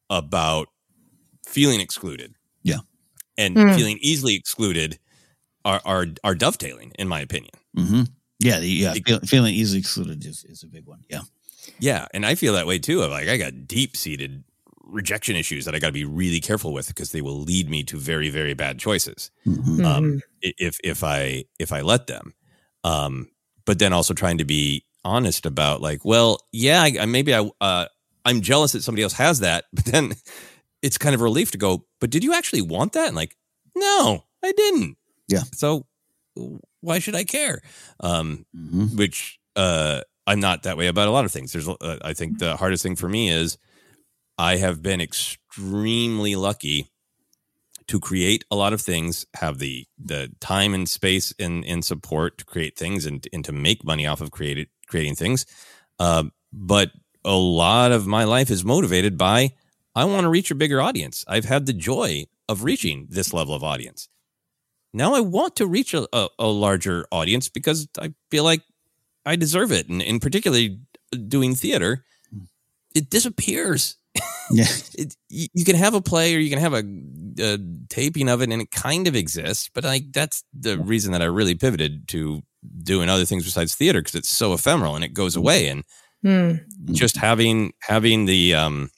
about 0.09 0.67
feeling 1.45 1.79
excluded. 1.79 2.33
Yeah. 2.63 2.79
And 3.37 3.55
mm. 3.55 3.75
feeling 3.75 3.99
easily 4.01 4.35
excluded 4.35 4.97
are, 5.63 5.81
are 5.85 6.07
are 6.23 6.33
dovetailing, 6.33 6.93
in 6.97 7.07
my 7.07 7.19
opinion. 7.19 7.53
Mm-hmm. 7.77 8.01
Yeah, 8.39 8.59
the, 8.59 8.67
yeah. 8.67 8.93
Feel, 8.93 9.19
feeling 9.19 9.53
easily 9.53 9.79
excluded 9.79 10.25
is, 10.25 10.43
is 10.43 10.63
a 10.63 10.67
big 10.67 10.85
one. 10.87 11.03
Yeah. 11.09 11.21
Yeah. 11.79 12.07
And 12.13 12.25
I 12.25 12.35
feel 12.35 12.53
that 12.53 12.65
way 12.65 12.79
too. 12.79 13.03
Of 13.03 13.11
like 13.11 13.27
I 13.27 13.37
got 13.37 13.67
deep 13.67 13.95
seated 13.95 14.43
rejection 14.87 15.35
issues 15.35 15.65
that 15.65 15.75
I 15.75 15.79
got 15.79 15.87
to 15.87 15.93
be 15.93 16.05
really 16.05 16.39
careful 16.39 16.73
with 16.73 16.87
because 16.87 17.11
they 17.11 17.21
will 17.21 17.39
lead 17.39 17.69
me 17.69 17.83
to 17.83 17.97
very 17.97 18.29
very 18.29 18.53
bad 18.53 18.79
choices 18.79 19.31
mm-hmm. 19.45 19.85
um, 19.85 20.21
if 20.41 20.77
if 20.83 21.03
I 21.03 21.45
if 21.59 21.71
I 21.71 21.81
let 21.81 22.07
them. 22.07 22.33
Um, 22.83 23.29
but 23.65 23.79
then 23.79 23.93
also 23.93 24.13
trying 24.13 24.37
to 24.37 24.45
be 24.45 24.85
honest 25.03 25.45
about 25.45 25.81
like, 25.81 26.05
well, 26.05 26.39
yeah, 26.51 26.81
I, 26.81 26.93
I 27.01 27.05
maybe 27.05 27.33
I 27.33 27.49
uh, 27.61 27.85
I'm 28.25 28.41
jealous 28.41 28.73
that 28.73 28.83
somebody 28.83 29.03
else 29.03 29.13
has 29.13 29.39
that, 29.39 29.65
but 29.73 29.85
then 29.85 30.13
it's 30.81 30.97
kind 30.97 31.15
of 31.15 31.21
a 31.21 31.23
relief 31.23 31.51
to 31.51 31.57
go. 31.57 31.85
But 31.99 32.09
did 32.09 32.23
you 32.23 32.33
actually 32.33 32.61
want 32.61 32.93
that? 32.93 33.07
And 33.07 33.15
like, 33.15 33.35
no, 33.75 34.23
I 34.43 34.51
didn't. 34.51 34.97
Yeah. 35.27 35.43
So 35.53 35.85
why 36.81 36.99
should 36.99 37.15
I 37.15 37.23
care? 37.23 37.61
Um, 37.99 38.45
mm-hmm. 38.55 38.97
Which 38.97 39.39
uh, 39.55 40.01
I'm 40.25 40.39
not 40.39 40.63
that 40.63 40.77
way 40.77 40.87
about 40.87 41.07
a 41.07 41.11
lot 41.11 41.25
of 41.25 41.31
things. 41.31 41.51
There's, 41.51 41.67
uh, 41.67 41.97
I 42.01 42.13
think 42.13 42.39
the 42.39 42.55
hardest 42.55 42.83
thing 42.83 42.95
for 42.95 43.09
me 43.09 43.29
is 43.29 43.57
I 44.37 44.57
have 44.57 44.81
been 44.81 45.01
extremely 45.01 46.35
lucky 46.35 46.89
to 47.87 47.99
create 47.99 48.43
a 48.51 48.55
lot 48.55 48.73
of 48.73 48.81
things, 48.81 49.25
have 49.35 49.59
the 49.59 49.85
the 49.97 50.31
time 50.39 50.73
and 50.73 50.87
space 50.87 51.33
and, 51.39 51.65
and 51.65 51.83
support 51.83 52.37
to 52.37 52.45
create 52.45 52.77
things 52.77 53.05
and, 53.05 53.25
and 53.31 53.45
to 53.45 53.51
make 53.51 53.83
money 53.83 54.05
off 54.05 54.21
of 54.21 54.31
created 54.31 54.67
creating 54.87 55.15
things. 55.15 55.45
Uh, 55.99 56.25
but 56.51 56.91
a 57.23 57.35
lot 57.35 57.91
of 57.91 58.07
my 58.07 58.23
life 58.23 58.49
is 58.49 58.63
motivated 58.63 59.17
by 59.17 59.53
I 59.95 60.05
want 60.05 60.23
to 60.23 60.29
reach 60.29 60.51
a 60.51 60.55
bigger 60.55 60.81
audience. 60.81 61.25
I've 61.27 61.45
had 61.45 61.65
the 61.65 61.73
joy 61.73 62.25
of 62.47 62.63
reaching 62.63 63.07
this 63.09 63.33
level 63.33 63.55
of 63.55 63.63
audience. 63.63 64.09
Now 64.93 65.15
I 65.15 65.21
want 65.21 65.55
to 65.57 65.67
reach 65.67 65.93
a, 65.93 66.07
a, 66.13 66.29
a 66.39 66.47
larger 66.47 67.05
audience 67.11 67.49
because 67.49 67.87
I 67.99 68.13
feel 68.31 68.43
like 68.43 68.61
I 69.25 69.35
deserve 69.35 69.71
it. 69.71 69.89
And, 69.89 70.01
and 70.01 70.21
particularly 70.21 70.79
doing 71.27 71.55
theater, 71.55 72.05
it 72.95 73.09
disappears 73.09 73.96
yeah. 74.51 74.65
It, 74.93 75.15
you, 75.29 75.47
you, 75.53 75.65
can 75.65 75.75
have 75.75 75.93
a 75.93 76.01
play 76.01 76.35
or 76.35 76.39
you 76.39 76.49
can 76.49 76.59
have 76.59 76.73
a, 76.73 76.83
a, 77.39 77.59
taping 77.89 78.29
of 78.29 78.41
it 78.41 78.51
and 78.51 78.61
it 78.61 78.71
kind 78.71 79.07
of 79.07 79.15
exists, 79.15 79.69
but 79.71 79.83
like 79.83 80.11
that's 80.11 80.43
the 80.53 80.79
reason 80.79 81.11
that 81.11 81.21
I 81.21 81.25
really 81.25 81.53
pivoted 81.53 82.07
to 82.09 82.41
doing 82.83 83.09
other 83.09 83.25
things 83.25 83.43
besides 83.43 83.75
theater 83.75 83.99
because 83.99 84.15
it's 84.15 84.29
so 84.29 84.53
ephemeral 84.53 84.95
and 84.95 85.03
it 85.03 85.13
goes 85.13 85.35
Mm-hmm. 85.35 85.39
away 85.39 85.67
and 85.67 85.83
mm. 86.25 86.93
just 86.93 87.17
having 87.17 87.73
having 87.81 88.25
the 88.25 88.55
um 88.55 88.89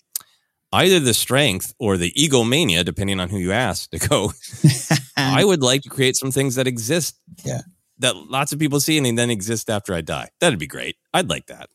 either 0.71 0.99
the 0.99 1.13
strength 1.13 1.73
or 1.79 1.97
the 1.97 2.13
egomania 2.15 2.83
depending 2.83 3.19
on 3.19 3.29
who 3.29 3.37
you 3.37 3.51
ask 3.51 3.89
to 3.91 3.99
go 3.99 4.31
I 5.17 5.43
would 5.43 5.61
like 5.61 5.81
to 5.81 5.89
create 5.89 6.15
some 6.15 6.31
things 6.31 6.55
that 6.55 6.67
exist 6.67 7.19
yeah 7.43 7.61
that 7.99 8.15
lots 8.15 8.53
of 8.53 8.59
people 8.59 8.79
see 8.79 8.97
and 8.97 9.17
then 9.17 9.29
exist 9.29 9.69
after 9.69 9.93
I 9.93 9.99
die. 9.99 10.29
That'd 10.39 10.57
be 10.57 10.67
great. 10.67 10.95
I'd 11.13 11.29
like 11.29 11.47
that. 11.47 11.69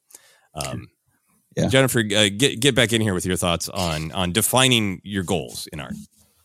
Um 0.55 0.89
yeah. 1.57 1.69
Jennifer, 1.69 2.01
uh, 2.01 2.29
get 2.37 2.61
get 2.61 2.75
back 2.75 2.93
in 2.93 3.01
here 3.01 3.15
with 3.15 3.27
your 3.27 3.37
thoughts 3.37 3.69
on 3.69 4.13
on 4.13 4.33
defining 4.33 5.01
your 5.05 5.23
goals 5.23 5.69
in 5.73 5.81
art. 5.81 5.95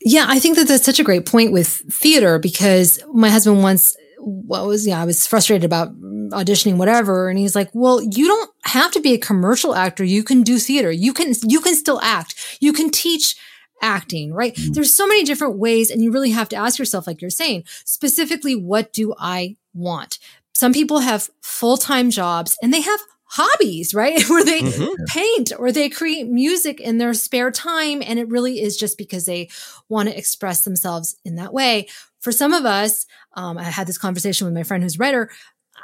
Yeah, 0.02 0.26
I 0.27 0.40
think 0.40 0.56
that 0.56 0.68
that's 0.68 0.86
such 0.86 0.99
a 0.99 1.03
great 1.03 1.26
point 1.26 1.52
with 1.52 1.68
theater 1.68 2.40
because 2.40 3.03
my 3.14 3.30
husband 3.30 3.61
once 3.64 3.98
what 4.19 4.65
was 4.65 4.86
yeah, 4.88 5.02
I 5.02 5.06
was 5.06 5.26
frustrated 5.26 5.65
about 5.65 5.94
auditioning 5.99 6.77
whatever 6.77 7.30
and 7.30 7.40
he's 7.40 7.56
like, 7.56 7.69
"Well, 7.73 8.02
you 8.02 8.27
don't 8.27 8.52
have 8.65 8.91
to 8.91 9.02
be 9.02 9.14
a 9.14 9.18
commercial 9.18 9.76
actor. 9.76 10.03
You 10.03 10.23
can 10.23 10.44
do 10.44 10.57
theater. 10.60 10.91
You 10.91 11.14
can 11.14 11.34
you 11.44 11.60
can 11.60 11.76
still 11.76 11.99
act. 12.02 12.36
You 12.60 12.73
can 12.73 12.90
teach 12.90 13.36
acting, 13.81 14.34
right? 14.34 14.56
Mm-hmm. 14.56 14.73
There's 14.73 14.94
so 14.94 15.07
many 15.07 15.23
different 15.23 15.57
ways 15.57 15.90
and 15.90 16.02
you 16.02 16.11
really 16.11 16.31
have 16.31 16.49
to 16.49 16.56
ask 16.56 16.80
yourself 16.80 17.07
like 17.07 17.22
you're 17.22 17.30
saying, 17.30 17.64
specifically 17.86 18.56
what 18.56 18.94
do 18.94 19.14
I 19.18 19.56
want? 19.73 20.19
Some 20.53 20.73
people 20.73 20.99
have 20.99 21.30
full-time 21.41 22.10
jobs 22.10 22.57
and 22.61 22.73
they 22.73 22.81
have 22.81 22.99
hobbies, 23.30 23.93
right? 23.93 24.22
Where 24.30 24.43
they 24.43 24.61
mm-hmm. 24.61 25.03
paint 25.07 25.51
or 25.57 25.72
they 25.72 25.89
create 25.89 26.27
music 26.27 26.80
in 26.80 26.97
their 26.97 27.14
spare 27.14 27.51
time. 27.51 28.01
And 28.06 28.19
it 28.19 28.27
really 28.27 28.61
is 28.61 28.77
just 28.77 28.97
because 28.97 29.26
they 29.26 29.49
want 29.88 30.10
to 30.10 30.18
express 30.18 30.64
themselves 30.64 31.15
in 31.23 31.35
that 31.35 31.53
way. 31.53 31.88
For 32.19 32.31
some 32.31 32.53
of 32.53 32.65
us, 32.65 33.06
um, 33.35 33.57
I 33.57 33.64
had 33.64 33.88
this 33.88 33.97
conversation 33.97 34.45
with 34.45 34.53
my 34.53 34.64
friend 34.64 34.84
who's 34.84 34.95
a 34.95 34.99
writer. 34.99 35.30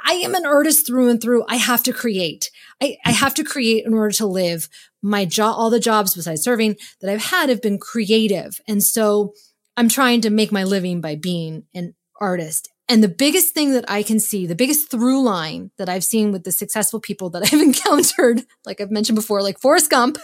I 0.04 0.14
am 0.14 0.34
an 0.34 0.44
artist 0.44 0.86
through 0.86 1.08
and 1.08 1.20
through. 1.20 1.44
I 1.48 1.56
have 1.56 1.82
to 1.84 1.92
create. 1.92 2.50
I, 2.82 2.98
I 3.04 3.12
have 3.12 3.34
to 3.34 3.44
create 3.44 3.86
in 3.86 3.94
order 3.94 4.12
to 4.16 4.26
live. 4.26 4.68
My 5.00 5.24
job, 5.24 5.54
all 5.56 5.70
the 5.70 5.80
jobs 5.80 6.14
besides 6.14 6.42
serving 6.42 6.76
that 7.00 7.10
I've 7.10 7.24
had 7.24 7.48
have 7.48 7.62
been 7.62 7.78
creative. 7.78 8.60
And 8.68 8.82
so 8.82 9.32
I'm 9.76 9.88
trying 9.88 10.20
to 10.22 10.30
make 10.30 10.52
my 10.52 10.64
living 10.64 11.00
by 11.00 11.14
being 11.14 11.64
an 11.74 11.94
artist. 12.20 12.68
And 12.88 13.02
the 13.02 13.08
biggest 13.08 13.52
thing 13.52 13.72
that 13.72 13.84
I 13.90 14.02
can 14.02 14.20
see, 14.20 14.46
the 14.46 14.54
biggest 14.54 14.90
through 14.90 15.22
line 15.22 15.72
that 15.76 15.88
I've 15.88 16.04
seen 16.04 16.30
with 16.30 16.44
the 16.44 16.52
successful 16.52 17.00
people 17.00 17.30
that 17.30 17.42
I've 17.52 17.60
encountered, 17.60 18.42
like 18.64 18.80
I've 18.80 18.90
mentioned 18.90 19.16
before, 19.16 19.42
like 19.42 19.58
Forrest 19.58 19.90
Gump, 19.90 20.18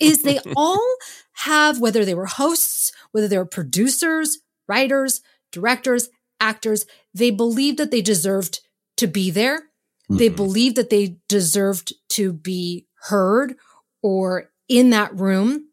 is 0.00 0.22
they 0.22 0.40
all 0.56 0.96
have, 1.32 1.80
whether 1.80 2.04
they 2.04 2.14
were 2.14 2.26
hosts, 2.26 2.92
whether 3.12 3.28
they 3.28 3.38
were 3.38 3.44
producers, 3.44 4.38
writers, 4.68 5.20
directors, 5.52 6.08
actors, 6.40 6.86
they 7.14 7.30
believed 7.30 7.78
that 7.78 7.90
they 7.90 8.02
deserved 8.02 8.60
to 8.96 9.06
be 9.06 9.30
there. 9.30 9.58
Mm-hmm. 9.58 10.16
They 10.16 10.28
believed 10.28 10.76
that 10.76 10.90
they 10.90 11.18
deserved 11.28 11.92
to 12.10 12.32
be 12.32 12.86
heard 13.08 13.56
or 14.02 14.50
in 14.68 14.90
that 14.90 15.14
room 15.14 15.66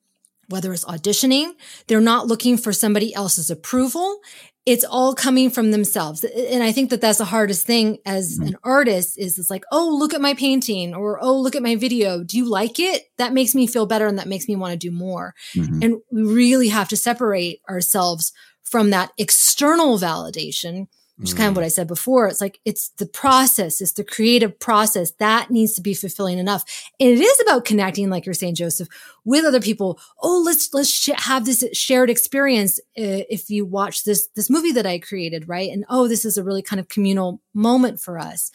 whether 0.49 0.73
it's 0.73 0.85
auditioning, 0.85 1.53
they're 1.87 2.01
not 2.01 2.27
looking 2.27 2.57
for 2.57 2.73
somebody 2.73 3.13
else's 3.15 3.49
approval. 3.49 4.19
It's 4.65 4.85
all 4.85 5.13
coming 5.13 5.49
from 5.49 5.71
themselves. 5.71 6.23
And 6.23 6.63
I 6.63 6.71
think 6.71 6.89
that 6.89 7.01
that's 7.01 7.17
the 7.17 7.25
hardest 7.25 7.65
thing 7.65 7.97
as 8.05 8.37
mm-hmm. 8.37 8.49
an 8.49 8.57
artist 8.63 9.17
is 9.17 9.37
it's 9.37 9.49
like, 9.49 9.65
oh, 9.71 9.95
look 9.99 10.13
at 10.13 10.21
my 10.21 10.33
painting 10.33 10.95
or, 10.95 11.19
oh, 11.21 11.37
look 11.37 11.55
at 11.55 11.63
my 11.63 11.75
video. 11.75 12.23
Do 12.23 12.37
you 12.37 12.49
like 12.49 12.79
it? 12.79 13.03
That 13.17 13.33
makes 13.33 13.53
me 13.53 13.67
feel 13.67 13.85
better 13.85 14.07
and 14.07 14.19
that 14.19 14.27
makes 14.27 14.47
me 14.47 14.55
want 14.55 14.71
to 14.71 14.77
do 14.77 14.91
more. 14.91 15.35
Mm-hmm. 15.55 15.79
And 15.81 16.01
we 16.11 16.23
really 16.23 16.69
have 16.69 16.87
to 16.89 16.97
separate 16.97 17.59
ourselves 17.69 18.31
from 18.63 18.91
that 18.91 19.11
external 19.17 19.97
validation 19.99 20.87
which 21.23 21.29
is 21.29 21.35
kind 21.35 21.47
of 21.47 21.55
what 21.55 21.63
I 21.63 21.69
said 21.69 21.87
before. 21.87 22.27
It's 22.27 22.41
like, 22.41 22.59
it's 22.65 22.89
the 22.97 23.05
process, 23.05 23.79
it's 23.79 23.93
the 23.93 24.03
creative 24.03 24.59
process 24.59 25.11
that 25.19 25.49
needs 25.49 25.71
to 25.75 25.81
be 25.81 25.93
fulfilling 25.93 26.37
enough. 26.37 26.65
And 26.99 27.11
it 27.11 27.21
is 27.21 27.39
about 27.39 27.63
connecting, 27.63 28.09
like 28.09 28.25
you're 28.25 28.33
saying, 28.33 28.55
Joseph, 28.55 28.89
with 29.23 29.45
other 29.45 29.61
people. 29.61 30.01
Oh, 30.21 30.43
let's, 30.45 30.73
let's 30.73 30.89
sh- 30.89 31.11
have 31.15 31.45
this 31.45 31.63
shared 31.71 32.09
experience. 32.09 32.77
Uh, 32.97 33.23
if 33.29 33.49
you 33.49 33.63
watch 33.63 34.03
this, 34.03 34.27
this 34.35 34.49
movie 34.49 34.73
that 34.73 34.85
I 34.85 34.99
created, 34.99 35.47
right? 35.47 35.71
And 35.71 35.85
oh, 35.87 36.09
this 36.09 36.25
is 36.25 36.37
a 36.37 36.43
really 36.43 36.61
kind 36.61 36.81
of 36.81 36.89
communal 36.89 37.39
moment 37.53 38.01
for 38.01 38.19
us. 38.19 38.51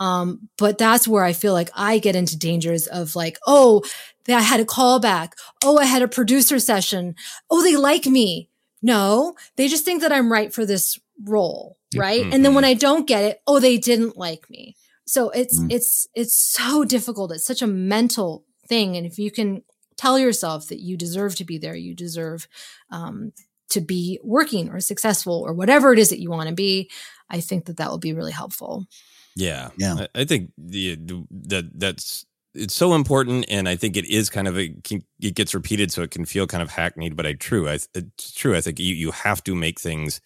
Um, 0.00 0.48
but 0.58 0.76
that's 0.76 1.06
where 1.06 1.22
I 1.22 1.32
feel 1.32 1.52
like 1.52 1.70
I 1.72 2.00
get 2.00 2.16
into 2.16 2.36
dangers 2.36 2.88
of 2.88 3.14
like, 3.14 3.38
oh, 3.46 3.84
I 4.26 4.40
had 4.40 4.58
a 4.58 4.64
callback. 4.64 5.34
Oh, 5.62 5.78
I 5.78 5.84
had 5.84 6.02
a 6.02 6.08
producer 6.08 6.58
session. 6.58 7.14
Oh, 7.48 7.62
they 7.62 7.76
like 7.76 8.06
me. 8.06 8.50
No, 8.82 9.36
they 9.54 9.68
just 9.68 9.84
think 9.84 10.00
that 10.02 10.12
I'm 10.12 10.32
right 10.32 10.52
for 10.52 10.66
this 10.66 10.98
role 11.24 11.78
right? 11.96 12.22
Mm-hmm. 12.22 12.32
And 12.32 12.44
then 12.44 12.54
when 12.54 12.64
I 12.64 12.74
don't 12.74 13.06
get 13.06 13.24
it, 13.24 13.40
oh, 13.46 13.60
they 13.60 13.78
didn't 13.78 14.16
like 14.16 14.48
me. 14.50 14.76
So 15.06 15.30
it's 15.30 15.58
mm. 15.58 15.72
it's 15.72 16.06
it's 16.14 16.36
so 16.36 16.84
difficult. 16.84 17.32
It's 17.32 17.46
such 17.46 17.62
a 17.62 17.66
mental 17.66 18.44
thing, 18.68 18.96
and 18.96 19.06
if 19.06 19.18
you 19.18 19.30
can 19.30 19.62
tell 19.96 20.18
yourself 20.18 20.68
that 20.68 20.80
you 20.80 20.96
deserve 20.96 21.34
to 21.36 21.44
be 21.44 21.58
there, 21.58 21.74
you 21.74 21.94
deserve 21.94 22.46
um, 22.90 23.32
to 23.70 23.80
be 23.80 24.20
working 24.22 24.68
or 24.68 24.80
successful 24.80 25.42
or 25.46 25.54
whatever 25.54 25.92
it 25.92 25.98
is 25.98 26.10
that 26.10 26.20
you 26.20 26.30
want 26.30 26.48
to 26.48 26.54
be, 26.54 26.90
I 27.30 27.40
think 27.40 27.64
that 27.66 27.78
that 27.78 27.90
will 27.90 27.98
be 27.98 28.12
really 28.12 28.32
helpful. 28.32 28.86
Yeah, 29.34 29.70
yeah. 29.78 30.06
I, 30.14 30.20
I 30.20 30.24
think 30.24 30.50
the, 30.58 30.96
the 30.96 31.26
that 31.30 31.78
that's 31.78 32.26
it's 32.54 32.74
so 32.74 32.94
important, 32.94 33.46
and 33.48 33.66
I 33.66 33.76
think 33.76 33.96
it 33.96 34.04
is 34.04 34.28
kind 34.28 34.46
of 34.46 34.58
a 34.58 34.74
it 35.20 35.34
gets 35.34 35.54
repeated, 35.54 35.90
so 35.90 36.02
it 36.02 36.10
can 36.10 36.26
feel 36.26 36.46
kind 36.46 36.62
of 36.62 36.68
hackneyed, 36.68 37.16
but 37.16 37.26
I 37.26 37.32
true. 37.32 37.66
I 37.66 37.78
it's 37.94 38.34
true. 38.34 38.54
I 38.54 38.60
think 38.60 38.78
you 38.78 38.94
you 38.94 39.10
have 39.12 39.42
to 39.44 39.54
make 39.54 39.80
things 39.80 40.20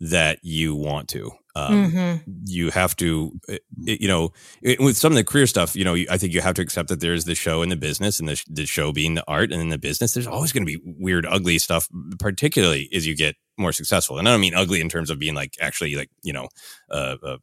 that 0.00 0.38
you 0.42 0.74
want 0.74 1.08
to. 1.10 1.30
Um, 1.56 1.92
mm-hmm. 1.92 2.30
You 2.46 2.70
have 2.70 2.96
to, 2.96 3.32
eh, 3.48 3.58
eh, 3.86 3.96
you 4.00 4.08
know, 4.08 4.32
with 4.80 4.96
some 4.96 5.12
of 5.12 5.16
the 5.16 5.22
career 5.22 5.46
stuff, 5.46 5.76
you 5.76 5.84
know, 5.84 5.94
I 6.10 6.18
think 6.18 6.32
you 6.32 6.40
have 6.40 6.54
to 6.56 6.62
accept 6.62 6.88
that 6.88 6.98
there's 7.00 7.26
the 7.26 7.36
show 7.36 7.62
and 7.62 7.70
the 7.70 7.76
business, 7.76 8.18
and 8.18 8.28
the, 8.28 8.42
the 8.48 8.66
show 8.66 8.92
being 8.92 9.14
the 9.14 9.24
art, 9.28 9.52
and 9.52 9.60
then 9.60 9.68
the 9.68 9.78
business. 9.78 10.14
There's 10.14 10.26
always 10.26 10.52
going 10.52 10.66
to 10.66 10.78
be 10.78 10.82
weird, 10.84 11.26
ugly 11.26 11.58
stuff, 11.60 11.88
particularly 12.18 12.88
as 12.92 13.06
you 13.06 13.16
get 13.16 13.36
more 13.56 13.72
successful. 13.72 14.18
And 14.18 14.26
I 14.28 14.32
don't 14.32 14.40
mean 14.40 14.54
ugly 14.54 14.80
in 14.80 14.88
terms 14.88 15.10
of 15.10 15.20
being 15.20 15.34
like 15.34 15.54
actually 15.60 15.94
like 15.94 16.10
you 16.22 16.32
know, 16.32 16.48
uh, 16.90 17.16
uh, 17.22 17.36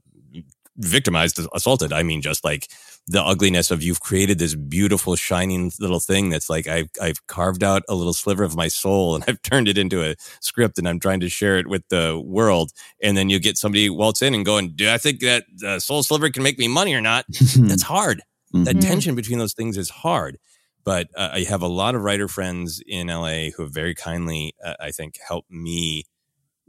victimized, 0.82 1.40
assaulted. 1.54 1.94
I 1.94 2.04
mean 2.04 2.22
just 2.22 2.44
like 2.44 2.68
the 3.08 3.22
ugliness 3.22 3.72
of 3.72 3.82
you've 3.82 4.00
created 4.00 4.38
this 4.38 4.56
beautiful 4.56 5.16
shining 5.16 5.72
little 5.80 6.00
thing 6.00 6.30
that's 6.30 6.50
like 6.50 6.68
I've 6.68 6.90
I've 7.02 7.26
carved 7.28 7.64
out 7.64 7.84
a 7.90 7.96
little 7.96 8.14
sliver 8.14 8.44
of 8.44 8.56
my 8.56 8.68
soul 8.68 9.16
and 9.16 9.24
I've 9.28 9.42
turned 9.42 9.68
it 9.68 9.78
into 9.78 10.04
a 10.04 10.16
script 10.40 10.78
and 10.78 10.88
I'm 10.88 11.00
trying 11.00 11.20
to 11.22 11.30
share 11.30 11.58
it 11.58 11.68
with 11.68 11.88
the 11.90 12.22
world 12.24 12.72
and 13.02 13.18
then 13.18 13.30
you 13.30 13.40
get 13.40 13.58
somebody 13.58 13.90
waltz 13.90 14.22
in 14.22 14.34
and 14.34 14.46
going 14.46 14.74
do 14.76 14.90
I 14.90 14.98
think 14.98 15.20
that 15.22 15.46
the 15.56 15.80
soul 15.80 16.04
sliver 16.04 16.30
can 16.30 16.44
make 16.44 16.60
me 16.60 16.68
money 16.68 16.94
or 16.94 17.02
not 17.02 17.26
that's 17.58 17.84
hard 17.84 18.22
mm-hmm. 18.54 18.66
that 18.66 18.82
tension 18.82 19.16
between 19.16 19.40
those 19.40 19.54
things 19.54 19.78
is 19.78 19.90
hard 19.90 20.38
but 20.84 21.10
uh, 21.16 21.30
I 21.34 21.42
have 21.42 21.62
a 21.62 21.68
lot 21.68 21.96
of 21.96 22.04
writer 22.04 22.28
friends 22.28 22.82
in 22.86 23.08
LA 23.08 23.50
who 23.56 23.64
have 23.64 23.74
very 23.74 23.96
kindly 23.96 24.54
uh, 24.64 24.76
I 24.80 24.92
think 24.92 25.18
helped 25.28 25.52
me 25.52 26.06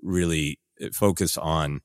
really 0.03 0.59
uh, 0.83 0.89
focus 0.93 1.37
on 1.37 1.81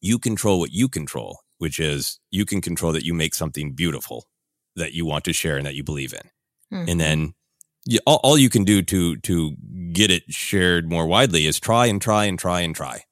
you 0.00 0.18
control 0.18 0.58
what 0.58 0.72
you 0.72 0.88
control 0.88 1.40
which 1.58 1.78
is 1.78 2.18
you 2.30 2.44
can 2.44 2.60
control 2.60 2.92
that 2.92 3.04
you 3.04 3.12
make 3.12 3.34
something 3.34 3.72
beautiful 3.72 4.24
that 4.76 4.92
you 4.92 5.04
want 5.04 5.24
to 5.24 5.32
share 5.32 5.56
and 5.56 5.66
that 5.66 5.74
you 5.74 5.84
believe 5.84 6.14
in. 6.14 6.76
Mm-hmm. 6.76 6.88
And 6.88 7.00
then 7.00 7.34
you, 7.84 7.98
all, 8.06 8.20
all 8.22 8.38
you 8.38 8.48
can 8.48 8.64
do 8.64 8.82
to 8.82 9.16
to 9.16 9.56
get 9.92 10.10
it 10.10 10.22
shared 10.28 10.90
more 10.90 11.06
widely 11.06 11.46
is 11.46 11.60
try 11.60 11.86
and 11.86 12.00
try 12.00 12.24
and 12.24 12.38
try 12.38 12.60
and 12.60 12.74
try. 12.74 13.02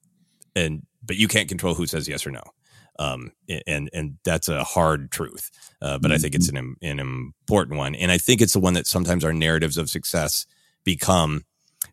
And 0.54 0.86
but 1.04 1.16
you 1.16 1.28
can't 1.28 1.48
control 1.48 1.74
who 1.74 1.86
says 1.86 2.08
yes 2.08 2.26
or 2.26 2.30
no. 2.30 2.42
Um, 2.98 3.32
and 3.66 3.90
and 3.92 4.16
that's 4.24 4.48
a 4.48 4.64
hard 4.64 5.10
truth, 5.10 5.50
uh, 5.82 5.98
but 5.98 6.08
mm-hmm. 6.08 6.14
I 6.14 6.18
think 6.18 6.34
it's 6.34 6.50
mm-hmm. 6.50 6.74
an 6.80 6.98
an 6.98 6.98
important 6.98 7.76
one, 7.76 7.94
and 7.94 8.10
I 8.10 8.16
think 8.16 8.40
it's 8.40 8.54
the 8.54 8.58
one 8.58 8.72
that 8.72 8.86
sometimes 8.86 9.22
our 9.22 9.34
narratives 9.34 9.76
of 9.76 9.90
success 9.90 10.46
become. 10.82 11.44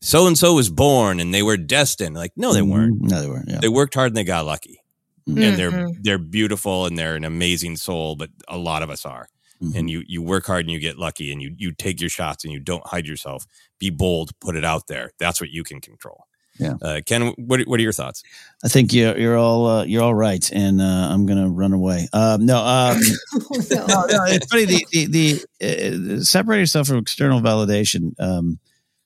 So 0.02 0.28
and 0.28 0.38
so 0.38 0.54
was 0.54 0.70
born, 0.70 1.20
and 1.20 1.34
they 1.34 1.44
were 1.44 1.58
destined. 1.58 2.16
Like, 2.16 2.32
no, 2.38 2.54
they 2.54 2.62
weren't. 2.62 3.02
No, 3.02 3.22
they 3.22 3.28
weren't. 3.28 3.50
Yeah. 3.50 3.60
They 3.60 3.68
worked 3.68 3.96
hard 3.96 4.12
and 4.12 4.18
they 4.18 4.24
got 4.24 4.46
lucky 4.46 4.83
mm-hmm. 5.28 5.42
and 5.42 5.58
they're 5.58 5.72
mm-hmm. 5.72 6.02
they're 6.02 6.18
beautiful 6.18 6.86
and 6.86 6.98
they're 6.98 7.16
an 7.16 7.24
amazing 7.24 7.76
soul 7.76 8.16
but 8.16 8.30
a 8.48 8.58
lot 8.58 8.84
of 8.84 8.90
us 8.90 9.06
are. 9.06 9.28
Mm-hmm. 9.62 9.78
and 9.78 9.90
you 9.90 10.04
you 10.08 10.22
work 10.22 10.46
hard 10.46 10.62
and 10.62 10.72
you 10.72 10.80
get 10.80 10.98
lucky 10.98 11.32
and 11.32 11.42
you 11.42 11.54
you 11.58 11.72
take 11.72 12.02
your 12.02 12.10
shots 12.10 12.44
and 12.44 12.52
you 12.52 12.60
don't 12.60 12.86
hide 12.86 13.08
yourself. 13.08 13.46
Be 13.80 13.90
bold 13.90 14.38
put 14.40 14.58
it 14.58 14.66
out 14.66 14.88
there. 14.88 15.12
That's 15.20 15.40
what 15.40 15.52
you 15.52 15.64
can 15.64 15.80
control. 15.80 16.26
Yeah. 16.60 16.74
Uh, 16.82 17.02
ken 17.06 17.34
what, 17.38 17.62
what 17.62 17.80
are 17.80 17.84
your 17.84 17.94
thoughts? 17.94 18.24
I 18.64 18.68
think 18.68 18.94
you're, 18.94 19.18
you're 19.18 19.38
all 19.38 19.66
uh, 19.66 19.84
you're 19.86 20.04
all 20.04 20.14
right 20.14 20.52
and 20.52 20.82
uh, 20.82 21.10
i'm 21.12 21.26
gonna 21.26 21.50
run 21.50 21.72
away. 21.72 22.08
Um, 22.14 22.46
no, 22.46 22.58
um, 22.58 22.98
no, 23.72 23.86
no, 23.86 24.24
it's 24.26 24.48
funny 24.48 24.66
the 24.66 24.86
the, 24.92 25.46
the 25.60 26.20
uh, 26.20 26.24
separate 26.24 26.60
yourself 26.60 26.88
from 26.88 26.98
external 26.98 27.40
validation 27.40 28.14
um, 28.20 28.60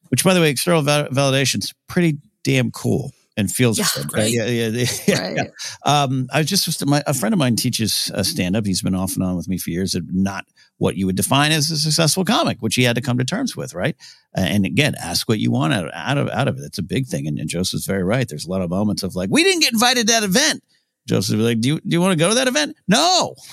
which 0.09 0.23
by 0.23 0.33
the 0.33 0.41
way 0.41 0.49
external 0.49 0.81
val- 0.81 1.09
validation 1.09 1.63
is 1.63 1.73
pretty 1.87 2.17
damn 2.43 2.71
cool 2.71 3.11
and 3.37 3.51
feels 3.51 3.77
yeah, 3.77 3.85
good. 3.95 4.13
Right. 4.13 4.31
Yeah, 4.31 4.45
yeah, 4.45 4.85
yeah. 5.07 5.33
yeah. 5.35 5.43
Um, 5.85 6.27
I 6.33 6.39
was 6.39 6.47
just 6.47 6.85
my, 6.85 7.03
a 7.05 7.13
friend 7.13 7.33
of 7.33 7.39
mine 7.39 7.55
teaches 7.55 8.11
uh, 8.13 8.23
stand 8.23 8.55
up. 8.55 8.65
He's 8.65 8.81
been 8.81 8.95
off 8.95 9.13
and 9.13 9.23
on 9.23 9.37
with 9.37 9.47
me 9.47 9.59
for 9.59 9.69
years. 9.69 9.95
Not 10.11 10.45
what 10.79 10.97
you 10.97 11.05
would 11.05 11.15
define 11.15 11.51
as 11.51 11.69
a 11.71 11.77
successful 11.77 12.25
comic, 12.25 12.57
which 12.59 12.75
he 12.75 12.83
had 12.83 12.95
to 12.95 13.01
come 13.01 13.17
to 13.19 13.23
terms 13.23 13.55
with, 13.55 13.73
right? 13.73 13.95
Uh, 14.35 14.41
and 14.41 14.65
again, 14.65 14.95
ask 14.99 15.29
what 15.29 15.39
you 15.39 15.51
want 15.51 15.73
out 15.73 15.85
of 15.85 15.91
out 15.93 16.17
of, 16.17 16.29
out 16.29 16.47
of 16.47 16.57
it. 16.57 16.63
It's 16.63 16.79
a 16.79 16.83
big 16.83 17.05
thing. 17.05 17.27
And, 17.27 17.37
and 17.39 17.47
Joseph's 17.47 17.85
very 17.85 18.03
right. 18.03 18.27
There's 18.27 18.45
a 18.45 18.49
lot 18.49 18.61
of 18.61 18.71
moments 18.71 19.03
of 19.03 19.15
like, 19.15 19.29
we 19.31 19.43
didn't 19.43 19.61
get 19.61 19.73
invited 19.73 20.07
to 20.07 20.13
that 20.13 20.23
event. 20.23 20.63
Joseph 21.07 21.37
would 21.37 21.41
be 21.41 21.45
like, 21.45 21.61
do 21.61 21.69
you 21.69 21.79
do 21.79 21.89
you 21.89 22.01
want 22.01 22.13
to 22.13 22.17
go 22.17 22.29
to 22.29 22.35
that 22.35 22.47
event? 22.47 22.75
No. 22.87 23.35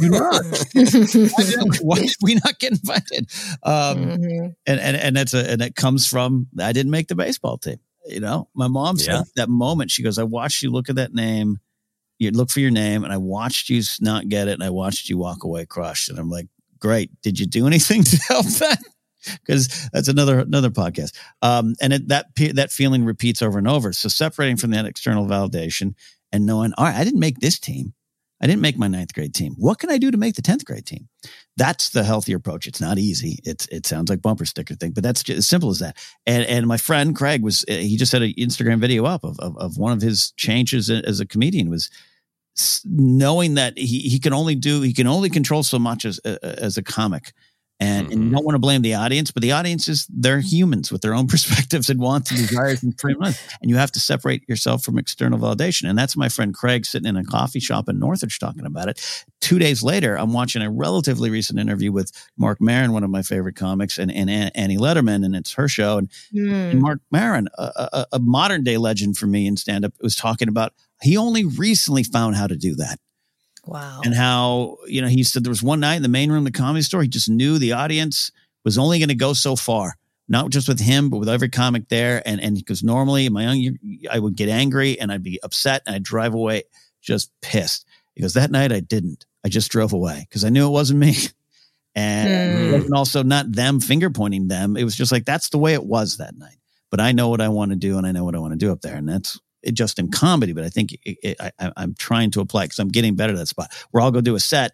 Do 0.00 0.08
not. 0.08 0.42
why, 1.82 1.98
did, 1.98 2.10
we 2.22 2.36
not 2.36 2.58
get 2.58 2.72
invited? 2.72 3.30
Um, 3.62 3.98
mm-hmm. 3.98 4.46
and, 4.66 4.80
and 4.80 4.96
and 4.96 5.14
that's 5.14 5.34
a 5.34 5.50
and 5.50 5.60
it 5.60 5.76
comes 5.76 6.06
from 6.06 6.46
I 6.58 6.72
didn't 6.72 6.90
make 6.90 7.08
the 7.08 7.14
baseball 7.14 7.58
team. 7.58 7.76
You 8.06 8.20
know, 8.20 8.48
my 8.54 8.68
mom 8.68 8.96
said 8.98 9.14
yeah. 9.14 9.22
that 9.36 9.48
moment, 9.48 9.90
she 9.90 10.02
goes, 10.02 10.18
I 10.18 10.24
watched 10.24 10.62
you 10.62 10.70
look 10.70 10.88
at 10.88 10.96
that 10.96 11.14
name, 11.14 11.60
you 12.18 12.30
look 12.30 12.50
for 12.50 12.60
your 12.60 12.70
name, 12.70 13.04
and 13.04 13.12
I 13.12 13.16
watched 13.16 13.68
you 13.68 13.82
not 14.00 14.28
get 14.28 14.48
it, 14.48 14.54
and 14.54 14.62
I 14.62 14.70
watched 14.70 15.08
you 15.08 15.18
walk 15.18 15.44
away 15.44 15.66
crushed. 15.66 16.08
And 16.08 16.18
I'm 16.18 16.30
like, 16.30 16.48
great. 16.78 17.10
Did 17.22 17.38
you 17.38 17.46
do 17.46 17.66
anything 17.68 18.02
to 18.04 18.16
help 18.28 18.46
that? 18.46 18.82
Because 19.24 19.88
that's 19.92 20.08
another 20.08 20.40
another 20.40 20.70
podcast. 20.70 21.16
Um, 21.42 21.74
and 21.80 21.92
it, 21.92 22.08
that 22.08 22.26
that 22.54 22.72
feeling 22.72 23.04
repeats 23.04 23.40
over 23.40 23.58
and 23.58 23.68
over. 23.68 23.92
So 23.92 24.08
separating 24.08 24.56
from 24.56 24.72
that 24.72 24.84
external 24.84 25.26
validation 25.26 25.94
and 26.32 26.44
knowing, 26.44 26.72
all 26.76 26.86
right, 26.86 26.96
I 26.96 27.04
didn't 27.04 27.20
make 27.20 27.38
this 27.38 27.58
team. 27.58 27.94
I 28.42 28.48
didn't 28.48 28.60
make 28.60 28.76
my 28.76 28.88
ninth 28.88 29.14
grade 29.14 29.34
team. 29.34 29.54
What 29.56 29.78
can 29.78 29.88
I 29.88 29.98
do 29.98 30.10
to 30.10 30.18
make 30.18 30.34
the 30.34 30.42
10th 30.42 30.64
grade 30.64 30.84
team? 30.84 31.08
That's 31.56 31.90
the 31.90 32.02
healthier 32.02 32.36
approach. 32.36 32.66
It's 32.66 32.80
not 32.80 32.98
easy. 32.98 33.38
It's, 33.44 33.68
it 33.68 33.86
sounds 33.86 34.10
like 34.10 34.20
bumper 34.20 34.44
sticker 34.44 34.74
thing, 34.74 34.90
but 34.90 35.04
that's 35.04 35.22
just 35.22 35.38
as 35.38 35.46
simple 35.46 35.70
as 35.70 35.78
that. 35.78 35.96
And, 36.26 36.44
and 36.46 36.66
my 36.66 36.76
friend 36.76 37.14
Craig 37.14 37.42
was, 37.42 37.64
uh, 37.70 37.74
he 37.74 37.96
just 37.96 38.10
had 38.10 38.22
an 38.22 38.34
Instagram 38.36 38.80
video 38.80 39.04
up 39.04 39.22
of, 39.22 39.38
of, 39.38 39.56
of 39.58 39.78
one 39.78 39.92
of 39.92 40.02
his 40.02 40.32
changes 40.32 40.90
as 40.90 41.20
a 41.20 41.26
comedian 41.26 41.70
was 41.70 41.88
knowing 42.84 43.54
that 43.54 43.78
he, 43.78 44.00
he 44.00 44.18
can 44.18 44.32
only 44.32 44.56
do, 44.56 44.82
he 44.82 44.92
can 44.92 45.06
only 45.06 45.30
control 45.30 45.62
so 45.62 45.78
much 45.78 46.04
as, 46.04 46.20
uh, 46.24 46.36
as 46.42 46.76
a 46.76 46.82
comic 46.82 47.32
and, 47.82 48.06
mm-hmm. 48.06 48.12
and 48.12 48.24
you 48.24 48.30
don't 48.30 48.44
want 48.44 48.54
to 48.54 48.60
blame 48.60 48.82
the 48.82 48.94
audience, 48.94 49.32
but 49.32 49.42
the 49.42 49.50
audience 49.50 49.88
is 49.88 50.06
they're 50.08 50.38
humans 50.38 50.92
with 50.92 51.02
their 51.02 51.14
own 51.14 51.26
perspectives 51.28 51.90
and 51.90 52.00
wants 52.00 52.30
and 52.30 52.38
desires 52.38 52.82
and 52.82 52.98
frame 53.00 53.16
and 53.22 53.34
you 53.62 53.76
have 53.76 53.90
to 53.92 54.00
separate 54.00 54.48
yourself 54.48 54.84
from 54.84 54.98
external 54.98 55.38
validation. 55.38 55.88
And 55.88 55.98
that's 55.98 56.16
my 56.16 56.28
friend 56.28 56.54
Craig 56.54 56.86
sitting 56.86 57.08
in 57.08 57.16
a 57.16 57.24
coffee 57.24 57.58
shop 57.58 57.88
in 57.88 57.98
Northridge 57.98 58.38
talking 58.38 58.66
about 58.66 58.88
it. 58.88 59.24
Two 59.40 59.58
days 59.58 59.82
later, 59.82 60.16
I'm 60.16 60.32
watching 60.32 60.62
a 60.62 60.70
relatively 60.70 61.28
recent 61.28 61.58
interview 61.58 61.90
with 61.90 62.12
Marc 62.36 62.60
Maron, 62.60 62.92
one 62.92 63.02
of 63.02 63.10
my 63.10 63.22
favorite 63.22 63.56
comics, 63.56 63.98
and, 63.98 64.12
and 64.12 64.30
Annie 64.54 64.78
Lederman, 64.78 65.24
and 65.24 65.34
it's 65.34 65.54
her 65.54 65.66
show. 65.66 65.98
And, 65.98 66.08
mm. 66.32 66.70
and 66.70 66.80
Marc 66.80 67.00
Maron, 67.10 67.48
a, 67.58 67.88
a, 67.92 68.06
a 68.12 68.18
modern 68.20 68.62
day 68.62 68.76
legend 68.76 69.18
for 69.18 69.26
me 69.26 69.48
in 69.48 69.56
stand 69.56 69.84
up, 69.84 69.92
was 70.00 70.14
talking 70.14 70.46
about 70.46 70.72
he 71.02 71.16
only 71.16 71.44
recently 71.44 72.04
found 72.04 72.36
how 72.36 72.46
to 72.46 72.56
do 72.56 72.76
that. 72.76 73.00
Wow. 73.66 74.00
And 74.04 74.14
how, 74.14 74.78
you 74.86 75.02
know, 75.02 75.08
he 75.08 75.22
said 75.22 75.44
there 75.44 75.50
was 75.50 75.62
one 75.62 75.80
night 75.80 75.96
in 75.96 76.02
the 76.02 76.08
main 76.08 76.30
room 76.30 76.46
of 76.46 76.52
the 76.52 76.58
comedy 76.58 76.82
store, 76.82 77.02
he 77.02 77.08
just 77.08 77.28
knew 77.28 77.58
the 77.58 77.72
audience 77.72 78.32
was 78.64 78.78
only 78.78 78.98
going 78.98 79.08
to 79.08 79.14
go 79.14 79.32
so 79.32 79.56
far, 79.56 79.96
not 80.28 80.50
just 80.50 80.68
with 80.68 80.80
him, 80.80 81.10
but 81.10 81.18
with 81.18 81.28
every 81.28 81.48
comic 81.48 81.88
there. 81.88 82.22
And, 82.26 82.40
and 82.40 82.56
because 82.56 82.82
normally 82.82 83.28
my 83.28 83.54
young, 83.54 83.78
I 84.10 84.18
would 84.18 84.36
get 84.36 84.48
angry 84.48 84.98
and 84.98 85.12
I'd 85.12 85.22
be 85.22 85.40
upset 85.42 85.82
and 85.86 85.94
I'd 85.94 86.02
drive 86.02 86.34
away 86.34 86.64
just 87.00 87.30
pissed. 87.40 87.86
Because 88.14 88.34
that 88.34 88.50
night 88.50 88.72
I 88.72 88.80
didn't. 88.80 89.26
I 89.44 89.48
just 89.48 89.70
drove 89.70 89.92
away 89.92 90.26
because 90.28 90.44
I 90.44 90.48
knew 90.50 90.66
it 90.66 90.70
wasn't 90.70 91.00
me. 91.00 91.16
And 91.94 92.72
mm. 92.72 92.86
it 92.86 92.92
also 92.94 93.22
not 93.22 93.52
them 93.52 93.78
finger 93.78 94.08
pointing 94.08 94.48
them. 94.48 94.78
It 94.78 94.84
was 94.84 94.96
just 94.96 95.12
like, 95.12 95.26
that's 95.26 95.50
the 95.50 95.58
way 95.58 95.74
it 95.74 95.84
was 95.84 96.16
that 96.16 96.34
night. 96.34 96.56
But 96.90 97.00
I 97.00 97.12
know 97.12 97.28
what 97.28 97.42
I 97.42 97.48
want 97.48 97.70
to 97.72 97.76
do 97.76 97.98
and 97.98 98.06
I 98.06 98.12
know 98.12 98.24
what 98.24 98.34
I 98.34 98.38
want 98.38 98.52
to 98.54 98.58
do 98.58 98.72
up 98.72 98.80
there. 98.80 98.96
And 98.96 99.06
that's 99.06 99.38
just 99.72 99.98
in 99.98 100.10
comedy, 100.10 100.52
but 100.52 100.64
I 100.64 100.68
think 100.68 100.92
it, 100.92 101.18
it, 101.22 101.36
I, 101.40 101.72
am 101.76 101.94
trying 101.94 102.30
to 102.32 102.40
apply 102.40 102.64
because 102.64 102.78
I'm 102.78 102.88
getting 102.88 103.14
better 103.14 103.32
at 103.32 103.36
that 103.36 103.48
spot 103.48 103.72
where 103.90 104.02
I'll 104.02 104.10
go 104.10 104.20
do 104.20 104.34
a 104.34 104.40
set 104.40 104.72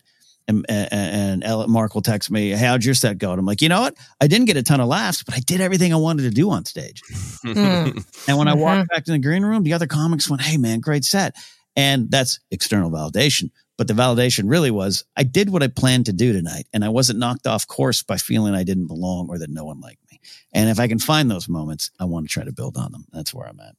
and, 0.49 0.65
and, 0.69 1.45
and 1.45 1.69
Mark 1.69 1.95
will 1.95 2.03
text 2.03 2.31
me, 2.31 2.51
Hey, 2.51 2.67
how'd 2.67 2.85
your 2.85 2.95
set 2.95 3.19
go? 3.19 3.31
And 3.31 3.39
I'm 3.39 3.45
like, 3.45 3.61
you 3.61 3.69
know 3.69 3.83
what? 3.83 3.97
I 4.21 4.27
didn't 4.27 4.47
get 4.47 4.57
a 4.57 4.63
ton 4.63 4.81
of 4.81 4.89
laughs, 4.89 5.23
but 5.23 5.35
I 5.35 5.41
did 5.41 5.61
everything 5.61 5.93
I 5.93 5.97
wanted 5.97 6.23
to 6.23 6.31
do 6.31 6.51
on 6.51 6.65
stage. 6.65 7.03
mm. 7.45 8.27
And 8.27 8.39
when 8.39 8.49
I 8.49 8.55
walked 8.55 8.81
mm-hmm. 8.81 8.95
back 8.95 9.05
to 9.05 9.13
the 9.13 9.19
green 9.19 9.45
room, 9.45 9.63
the 9.63 9.75
other 9.75 9.87
comics 9.87 10.29
went, 10.29 10.43
Hey 10.43 10.57
man, 10.57 10.81
great 10.81 11.05
set. 11.05 11.37
And 11.77 12.11
that's 12.11 12.41
external 12.51 12.91
validation. 12.91 13.51
But 13.77 13.87
the 13.87 13.95
validation 13.95 14.51
really 14.51 14.71
was 14.71 15.05
I 15.17 15.23
did 15.23 15.51
what 15.51 15.63
I 15.63 15.69
planned 15.69 16.07
to 16.07 16.13
do 16.13 16.33
tonight 16.33 16.67
and 16.73 16.85
I 16.85 16.89
wasn't 16.89 17.19
knocked 17.21 17.47
off 17.47 17.67
course 17.69 18.03
by 18.03 18.17
feeling 18.17 18.55
I 18.55 18.65
didn't 18.65 18.89
belong 18.89 19.29
or 19.29 19.39
that 19.39 19.51
no 19.51 19.67
one 19.67 19.81
liked 19.81 20.01
me. 20.11 20.19
And 20.53 20.71
if 20.71 20.81
I 20.81 20.89
can 20.89 20.99
find 20.99 21.31
those 21.31 21.49
moments, 21.49 21.91
I 22.01 22.07
want 22.07 22.27
to 22.27 22.33
try 22.33 22.45
to 22.45 22.53
build 22.53 22.77
on 22.77 22.91
them. 22.91 23.05
That's 23.13 23.33
where 23.33 23.47
I'm 23.47 23.61
at. 23.61 23.77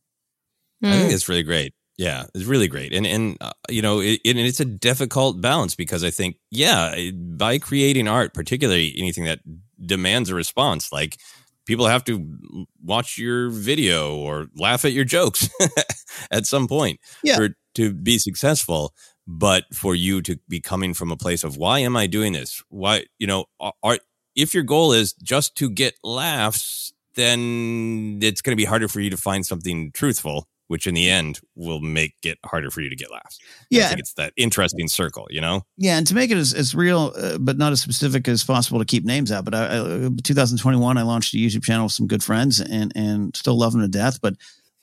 Mm. 0.84 0.90
I 0.90 1.00
think 1.00 1.14
it's 1.14 1.30
really 1.30 1.44
great. 1.44 1.74
Yeah, 1.98 2.26
it's 2.34 2.46
really 2.46 2.70
great, 2.70 2.94
and 2.94 3.06
and 3.06 3.38
uh, 3.42 3.52
you 3.70 3.82
know, 3.82 4.00
it, 4.00 4.22
it, 4.24 4.38
it's 4.38 4.62
a 4.62 4.66
difficult 4.66 5.42
balance 5.42 5.76
because 5.76 6.02
I 6.02 6.12
think, 6.12 6.38
yeah, 6.50 7.12
by 7.12 7.60
creating 7.60 8.08
art, 8.08 8.34
particularly 8.34 8.96
anything 8.98 9.26
that 9.26 9.40
demands 9.86 10.30
a 10.30 10.36
response, 10.36 10.94
like 10.94 11.18
people 11.66 11.88
have 11.88 12.06
to 12.06 12.66
watch 12.82 13.18
your 13.18 13.50
video 13.50 14.16
or 14.16 14.48
laugh 14.56 14.86
at 14.86 14.94
your 14.94 15.04
jokes 15.04 15.50
at 16.32 16.46
some 16.46 16.68
point 16.68 17.00
yeah. 17.22 17.36
for 17.36 17.50
to 17.76 17.94
be 17.94 18.18
successful. 18.18 18.94
but 19.28 19.66
for 19.76 19.94
you 19.94 20.24
to 20.24 20.40
be 20.50 20.60
coming 20.60 20.96
from 20.96 21.12
a 21.12 21.16
place 21.16 21.44
of 21.44 21.56
why 21.56 21.78
am 21.80 21.96
I 21.96 22.08
doing 22.08 22.34
this? 22.34 22.64
Why, 22.70 23.06
you 23.20 23.28
know, 23.28 23.46
are, 23.60 24.00
if 24.36 24.56
your 24.56 24.64
goal 24.64 24.92
is 24.92 25.14
just 25.14 25.56
to 25.58 25.70
get 25.70 25.94
laughs, 26.04 26.94
then 27.14 28.18
it's 28.24 28.42
going 28.42 28.54
to 28.54 28.62
be 28.62 28.66
harder 28.66 28.88
for 28.88 29.02
you 29.02 29.12
to 29.12 29.18
find 29.18 29.46
something 29.46 29.92
truthful, 29.92 30.48
which 30.70 30.86
in 30.86 30.94
the 30.94 31.10
end 31.10 31.40
will 31.56 31.82
make 31.82 32.14
it 32.24 32.38
harder 32.46 32.70
for 32.70 32.80
you 32.80 32.90
to 32.90 32.96
get 32.96 33.12
laughs. 33.12 33.40
Yeah. 33.72 33.86
I 33.86 33.88
think 33.88 34.00
it's 34.02 34.14
that 34.14 34.34
interesting 34.38 34.88
circle, 34.88 35.26
you 35.32 35.42
know? 35.42 35.66
Yeah, 35.78 35.98
and 35.98 36.06
to 36.06 36.14
make 36.14 36.30
it 36.30 36.38
as, 36.38 36.54
as 36.54 36.76
real, 36.76 37.12
uh, 37.18 37.40
but 37.40 37.58
not 37.58 37.72
as 37.72 37.82
specific 37.82 38.28
as 38.28 38.44
possible 38.44 38.78
to 38.78 38.86
keep 38.86 39.04
names 39.04 39.32
out. 39.32 39.46
But 39.46 39.56
I, 39.56 39.80
I, 39.80 40.10
2021, 40.24 40.98
I 40.98 41.02
launched 41.02 41.34
a 41.34 41.38
YouTube 41.38 41.64
channel 41.64 41.86
with 41.86 41.94
some 41.94 42.06
good 42.06 42.24
friends, 42.24 42.62
and 42.62 42.94
and 42.96 43.36
still 43.36 43.58
love 43.58 43.72
them 43.72 43.82
to 43.82 43.88
death. 43.88 44.22
But 44.22 44.36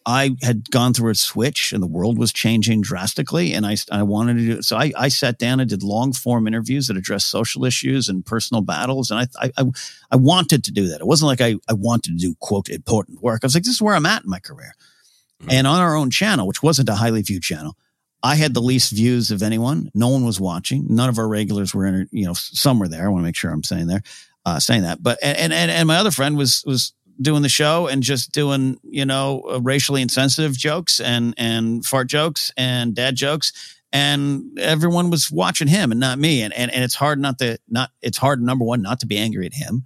I 0.04 0.36
had 0.42 0.68
gone 0.72 0.92
through 0.92 1.12
a 1.12 1.14
switch, 1.14 1.72
and 1.72 1.80
the 1.80 1.86
world 1.86 2.18
was 2.18 2.32
changing 2.32 2.80
drastically, 2.80 3.52
and 3.52 3.64
I 3.64 3.76
I 3.92 4.02
wanted 4.02 4.38
to 4.38 4.56
do 4.56 4.62
so. 4.62 4.76
I, 4.76 4.92
I 4.98 5.06
sat 5.06 5.38
down 5.38 5.60
and 5.60 5.70
did 5.70 5.84
long 5.84 6.12
form 6.12 6.48
interviews 6.48 6.88
that 6.88 6.96
addressed 6.96 7.28
social 7.28 7.64
issues 7.64 8.08
and 8.08 8.26
personal 8.26 8.60
battles, 8.60 9.12
and 9.12 9.20
I 9.20 9.50
I 9.56 9.64
I 10.10 10.16
wanted 10.16 10.64
to 10.64 10.72
do 10.72 10.88
that. 10.88 11.00
It 11.00 11.06
wasn't 11.06 11.28
like 11.28 11.40
I 11.40 11.54
I 11.68 11.74
wanted 11.74 12.18
to 12.18 12.26
do 12.26 12.34
quote 12.40 12.68
important 12.68 13.22
work. 13.22 13.40
I 13.44 13.46
was 13.46 13.54
like, 13.54 13.62
this 13.62 13.74
is 13.74 13.82
where 13.82 13.94
I'm 13.94 14.06
at 14.06 14.24
in 14.24 14.30
my 14.30 14.40
career. 14.40 14.72
Mm-hmm. 15.42 15.50
And 15.50 15.66
on 15.66 15.80
our 15.80 15.96
own 15.96 16.10
channel, 16.10 16.46
which 16.46 16.62
wasn't 16.62 16.88
a 16.88 16.94
highly 16.94 17.22
viewed 17.22 17.42
channel, 17.42 17.76
I 18.22 18.36
had 18.36 18.54
the 18.54 18.62
least 18.62 18.92
views 18.92 19.30
of 19.30 19.42
anyone. 19.42 19.90
No 19.94 20.08
one 20.08 20.24
was 20.24 20.40
watching. 20.40 20.86
None 20.88 21.08
of 21.08 21.18
our 21.18 21.28
regulars 21.28 21.74
were 21.74 21.86
in, 21.86 22.08
you 22.10 22.24
know, 22.24 22.32
some 22.32 22.78
were 22.78 22.88
there. 22.88 23.04
I 23.04 23.08
want 23.08 23.20
to 23.20 23.24
make 23.24 23.36
sure 23.36 23.50
I'm 23.50 23.62
saying 23.62 23.86
there, 23.86 24.02
uh, 24.44 24.58
saying 24.58 24.82
that. 24.82 25.02
But, 25.02 25.18
and, 25.22 25.52
and, 25.52 25.70
and 25.70 25.86
my 25.86 25.96
other 25.96 26.10
friend 26.10 26.36
was, 26.36 26.64
was 26.66 26.92
doing 27.20 27.42
the 27.42 27.48
show 27.48 27.86
and 27.86 28.02
just 28.02 28.32
doing, 28.32 28.78
you 28.82 29.04
know, 29.04 29.42
uh, 29.48 29.60
racially 29.60 30.02
insensitive 30.02 30.56
jokes 30.56 30.98
and, 30.98 31.34
and 31.36 31.84
fart 31.84 32.08
jokes 32.08 32.50
and 32.56 32.94
dad 32.94 33.16
jokes. 33.16 33.52
And 33.92 34.58
everyone 34.58 35.10
was 35.10 35.30
watching 35.30 35.68
him 35.68 35.90
and 35.90 36.00
not 36.00 36.18
me. 36.18 36.42
And, 36.42 36.52
and, 36.54 36.70
and 36.72 36.82
it's 36.82 36.94
hard 36.94 37.20
not 37.20 37.38
to, 37.38 37.58
not, 37.68 37.90
it's 38.02 38.18
hard, 38.18 38.42
number 38.42 38.64
one, 38.64 38.82
not 38.82 39.00
to 39.00 39.06
be 39.06 39.18
angry 39.18 39.46
at 39.46 39.54
him 39.54 39.84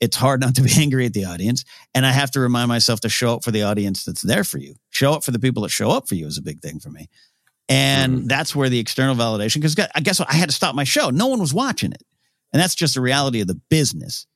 it's 0.00 0.16
hard 0.16 0.40
not 0.40 0.54
to 0.56 0.62
be 0.62 0.70
angry 0.76 1.06
at 1.06 1.12
the 1.12 1.24
audience. 1.24 1.64
And 1.94 2.06
I 2.06 2.12
have 2.12 2.30
to 2.32 2.40
remind 2.40 2.68
myself 2.68 3.00
to 3.00 3.08
show 3.08 3.34
up 3.34 3.44
for 3.44 3.50
the 3.50 3.62
audience 3.62 4.04
that's 4.04 4.22
there 4.22 4.44
for 4.44 4.58
you. 4.58 4.74
Show 4.90 5.12
up 5.12 5.24
for 5.24 5.30
the 5.30 5.38
people 5.38 5.62
that 5.62 5.70
show 5.70 5.90
up 5.90 6.08
for 6.08 6.14
you 6.14 6.26
is 6.26 6.38
a 6.38 6.42
big 6.42 6.60
thing 6.60 6.78
for 6.78 6.90
me. 6.90 7.08
And 7.68 8.22
mm. 8.22 8.28
that's 8.28 8.56
where 8.56 8.68
the 8.68 8.78
external 8.78 9.14
validation, 9.14 9.56
because 9.56 9.76
I 9.94 10.00
guess 10.00 10.20
I 10.20 10.34
had 10.34 10.48
to 10.48 10.54
stop 10.54 10.74
my 10.74 10.84
show. 10.84 11.10
No 11.10 11.26
one 11.26 11.40
was 11.40 11.52
watching 11.52 11.92
it. 11.92 12.02
And 12.52 12.62
that's 12.62 12.74
just 12.74 12.94
the 12.94 13.00
reality 13.00 13.40
of 13.40 13.46
the 13.46 13.60
business. 13.68 14.26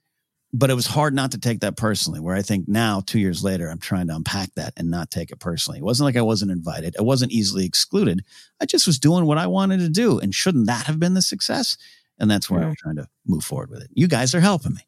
But 0.54 0.68
it 0.68 0.74
was 0.74 0.86
hard 0.86 1.14
not 1.14 1.30
to 1.30 1.38
take 1.38 1.60
that 1.60 1.78
personally, 1.78 2.20
where 2.20 2.36
I 2.36 2.42
think 2.42 2.68
now, 2.68 3.00
two 3.00 3.18
years 3.18 3.42
later, 3.42 3.70
I'm 3.70 3.78
trying 3.78 4.08
to 4.08 4.14
unpack 4.14 4.50
that 4.56 4.74
and 4.76 4.90
not 4.90 5.10
take 5.10 5.30
it 5.30 5.40
personally. 5.40 5.78
It 5.78 5.84
wasn't 5.84 6.04
like 6.04 6.16
I 6.16 6.22
wasn't 6.22 6.50
invited. 6.50 6.94
I 6.98 7.02
wasn't 7.02 7.32
easily 7.32 7.64
excluded. 7.64 8.22
I 8.60 8.66
just 8.66 8.86
was 8.86 8.98
doing 8.98 9.24
what 9.24 9.38
I 9.38 9.46
wanted 9.46 9.78
to 9.78 9.88
do. 9.88 10.18
And 10.18 10.34
shouldn't 10.34 10.66
that 10.66 10.84
have 10.84 11.00
been 11.00 11.14
the 11.14 11.22
success? 11.22 11.78
And 12.18 12.30
that's 12.30 12.50
where. 12.50 12.62
I'm 12.62 12.74
trying 12.76 12.96
to 12.96 13.08
move 13.26 13.44
forward 13.44 13.70
with 13.70 13.80
it. 13.80 13.88
You 13.94 14.08
guys 14.08 14.34
are 14.34 14.40
helping 14.40 14.74
me. 14.74 14.82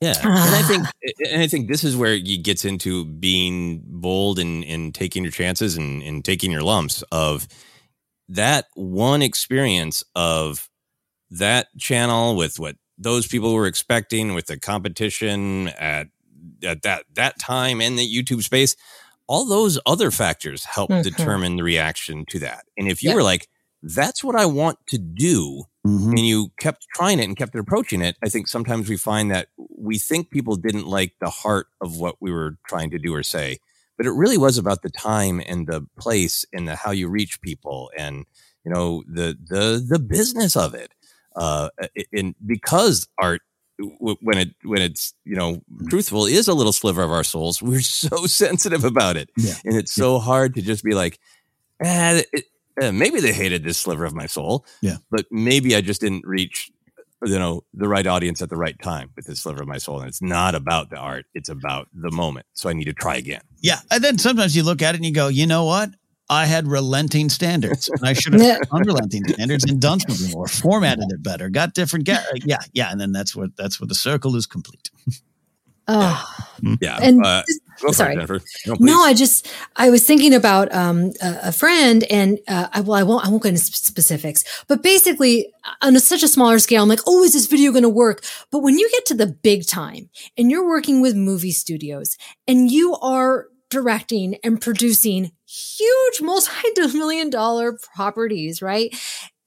Yeah, 0.00 0.14
and 0.22 0.32
I 0.54 0.62
think 0.62 0.86
and 1.32 1.42
I 1.42 1.46
think 1.46 1.68
this 1.68 1.84
is 1.84 1.96
where 1.96 2.12
it 2.12 2.42
gets 2.42 2.64
into 2.64 3.04
being 3.04 3.82
bold 3.84 4.38
and, 4.38 4.64
and 4.64 4.94
taking 4.94 5.22
your 5.22 5.32
chances 5.32 5.76
and, 5.76 6.02
and 6.02 6.24
taking 6.24 6.50
your 6.50 6.62
lumps 6.62 7.02
of 7.10 7.48
that 8.28 8.66
one 8.74 9.22
experience 9.22 10.02
of 10.14 10.68
that 11.30 11.68
channel 11.78 12.36
with 12.36 12.58
what 12.58 12.76
those 12.98 13.26
people 13.26 13.54
were 13.54 13.66
expecting 13.66 14.34
with 14.34 14.46
the 14.46 14.58
competition 14.58 15.68
at 15.68 16.08
at 16.62 16.82
that 16.82 17.04
that 17.14 17.38
time 17.38 17.80
in 17.80 17.96
the 17.96 18.06
YouTube 18.06 18.42
space. 18.42 18.76
All 19.26 19.46
those 19.46 19.78
other 19.86 20.10
factors 20.10 20.64
help 20.64 20.90
mm-hmm. 20.90 21.02
determine 21.02 21.56
the 21.56 21.62
reaction 21.62 22.26
to 22.26 22.40
that. 22.40 22.66
And 22.76 22.88
if 22.88 23.02
you 23.02 23.10
yeah. 23.10 23.16
were 23.16 23.22
like, 23.22 23.48
"That's 23.82 24.22
what 24.22 24.36
I 24.36 24.46
want 24.46 24.78
to 24.88 24.98
do," 24.98 25.64
mm-hmm. 25.86 26.10
and 26.10 26.26
you 26.26 26.50
kept 26.58 26.86
trying 26.94 27.18
it 27.18 27.24
and 27.24 27.36
kept 27.36 27.54
approaching 27.54 28.02
it, 28.02 28.16
I 28.22 28.28
think 28.28 28.48
sometimes 28.48 28.88
we 28.88 28.96
find 28.96 29.30
that 29.30 29.48
we 29.56 29.98
think 29.98 30.30
people 30.30 30.56
didn't 30.56 30.86
like 30.86 31.14
the 31.20 31.30
heart 31.30 31.66
of 31.80 31.98
what 31.98 32.16
we 32.20 32.32
were 32.32 32.56
trying 32.66 32.90
to 32.90 32.98
do 32.98 33.14
or 33.14 33.22
say, 33.22 33.58
but 33.96 34.06
it 34.06 34.12
really 34.12 34.38
was 34.38 34.58
about 34.58 34.82
the 34.82 34.90
time 34.90 35.40
and 35.46 35.66
the 35.66 35.86
place 35.98 36.44
and 36.52 36.68
the 36.68 36.76
how 36.76 36.90
you 36.90 37.08
reach 37.08 37.40
people 37.40 37.90
and 37.96 38.24
you 38.64 38.72
know 38.72 39.04
the 39.06 39.36
the 39.46 39.84
the 39.86 39.98
business 39.98 40.56
of 40.56 40.74
it. 40.74 40.92
Uh, 41.36 41.68
and 42.12 42.34
because 42.46 43.08
art 43.18 43.42
when 43.98 44.38
it 44.38 44.48
when 44.62 44.80
it's 44.80 45.14
you 45.24 45.34
know 45.34 45.54
mm-hmm. 45.54 45.88
truthful 45.88 46.26
is 46.26 46.46
a 46.46 46.54
little 46.54 46.72
sliver 46.72 47.02
of 47.02 47.10
our 47.10 47.24
souls 47.24 47.60
we're 47.60 47.80
so 47.80 48.26
sensitive 48.26 48.84
about 48.84 49.16
it 49.16 49.30
yeah. 49.36 49.54
and 49.64 49.76
it's 49.76 49.92
so 49.92 50.18
hard 50.18 50.54
to 50.54 50.62
just 50.62 50.84
be 50.84 50.94
like 50.94 51.18
eh, 51.82 52.22
it, 52.32 52.44
eh, 52.80 52.90
maybe 52.90 53.20
they 53.20 53.32
hated 53.32 53.64
this 53.64 53.78
sliver 53.78 54.04
of 54.04 54.14
my 54.14 54.26
soul 54.26 54.64
yeah 54.80 54.96
but 55.10 55.26
maybe 55.30 55.74
i 55.76 55.80
just 55.80 56.00
didn't 56.00 56.26
reach 56.26 56.70
you 57.24 57.38
know 57.38 57.62
the 57.72 57.88
right 57.88 58.06
audience 58.06 58.42
at 58.42 58.50
the 58.50 58.56
right 58.56 58.80
time 58.82 59.10
with 59.16 59.26
this 59.26 59.40
sliver 59.40 59.62
of 59.62 59.68
my 59.68 59.78
soul 59.78 60.00
and 60.00 60.08
it's 60.08 60.22
not 60.22 60.54
about 60.54 60.90
the 60.90 60.96
art 60.96 61.26
it's 61.34 61.48
about 61.48 61.88
the 61.94 62.10
moment 62.10 62.46
so 62.52 62.68
i 62.68 62.72
need 62.72 62.84
to 62.84 62.92
try 62.92 63.16
again 63.16 63.42
yeah 63.62 63.80
and 63.90 64.02
then 64.02 64.18
sometimes 64.18 64.56
you 64.56 64.62
look 64.62 64.82
at 64.82 64.94
it 64.94 64.98
and 64.98 65.04
you 65.04 65.12
go 65.12 65.28
you 65.28 65.46
know 65.46 65.64
what 65.64 65.90
I 66.30 66.46
had 66.46 66.66
relenting 66.66 67.28
standards. 67.28 67.88
And 67.88 68.00
I 68.02 68.14
should 68.14 68.32
have 68.32 68.42
had 68.60 68.62
unrelenting 68.72 69.28
standards 69.28 69.64
and 69.64 69.80
done 69.80 70.00
something 70.00 70.30
more, 70.30 70.48
formatted 70.48 71.04
it 71.10 71.22
better, 71.22 71.50
got 71.50 71.74
different. 71.74 72.06
Ga- 72.06 72.24
yeah, 72.44 72.58
yeah, 72.72 72.90
and 72.90 73.00
then 73.00 73.12
that's 73.12 73.36
what 73.36 73.56
that's 73.56 73.78
what 73.78 73.88
the 73.88 73.94
circle 73.94 74.34
is 74.36 74.46
complete. 74.46 74.90
Oh, 75.86 76.24
yeah. 76.62 76.76
yeah. 76.80 76.98
And 77.02 77.24
uh, 77.24 77.42
sorry. 77.90 78.16
It, 78.16 78.42
no, 78.66 78.76
no, 78.80 79.02
I 79.02 79.12
just 79.12 79.48
I 79.76 79.90
was 79.90 80.06
thinking 80.06 80.32
about 80.34 80.72
um, 80.74 81.12
a, 81.22 81.38
a, 81.44 81.52
friend, 81.52 82.04
and 82.10 82.38
uh, 82.48 82.68
I, 82.72 82.80
well, 82.80 82.98
I 82.98 83.02
won't 83.02 83.26
I 83.26 83.28
won't 83.28 83.42
go 83.42 83.48
into 83.50 83.60
specifics, 83.60 84.44
but 84.66 84.82
basically 84.82 85.52
on 85.82 85.94
a, 85.96 86.00
such 86.00 86.22
a 86.22 86.28
smaller 86.28 86.58
scale, 86.58 86.82
I'm 86.82 86.88
like, 86.88 87.00
oh, 87.06 87.22
is 87.22 87.34
this 87.34 87.46
video 87.46 87.70
going 87.70 87.82
to 87.82 87.88
work? 87.88 88.24
But 88.50 88.60
when 88.60 88.78
you 88.78 88.88
get 88.92 89.06
to 89.06 89.14
the 89.14 89.26
big 89.26 89.66
time, 89.66 90.08
and 90.38 90.50
you're 90.50 90.66
working 90.66 91.02
with 91.02 91.14
movie 91.16 91.52
studios, 91.52 92.16
and 92.48 92.70
you 92.70 92.96
are 92.96 93.46
directing 93.70 94.36
and 94.44 94.60
producing 94.60 95.32
huge 95.46 96.20
multi-million 96.22 97.28
dollar 97.28 97.78
properties, 97.94 98.62
right? 98.62 98.94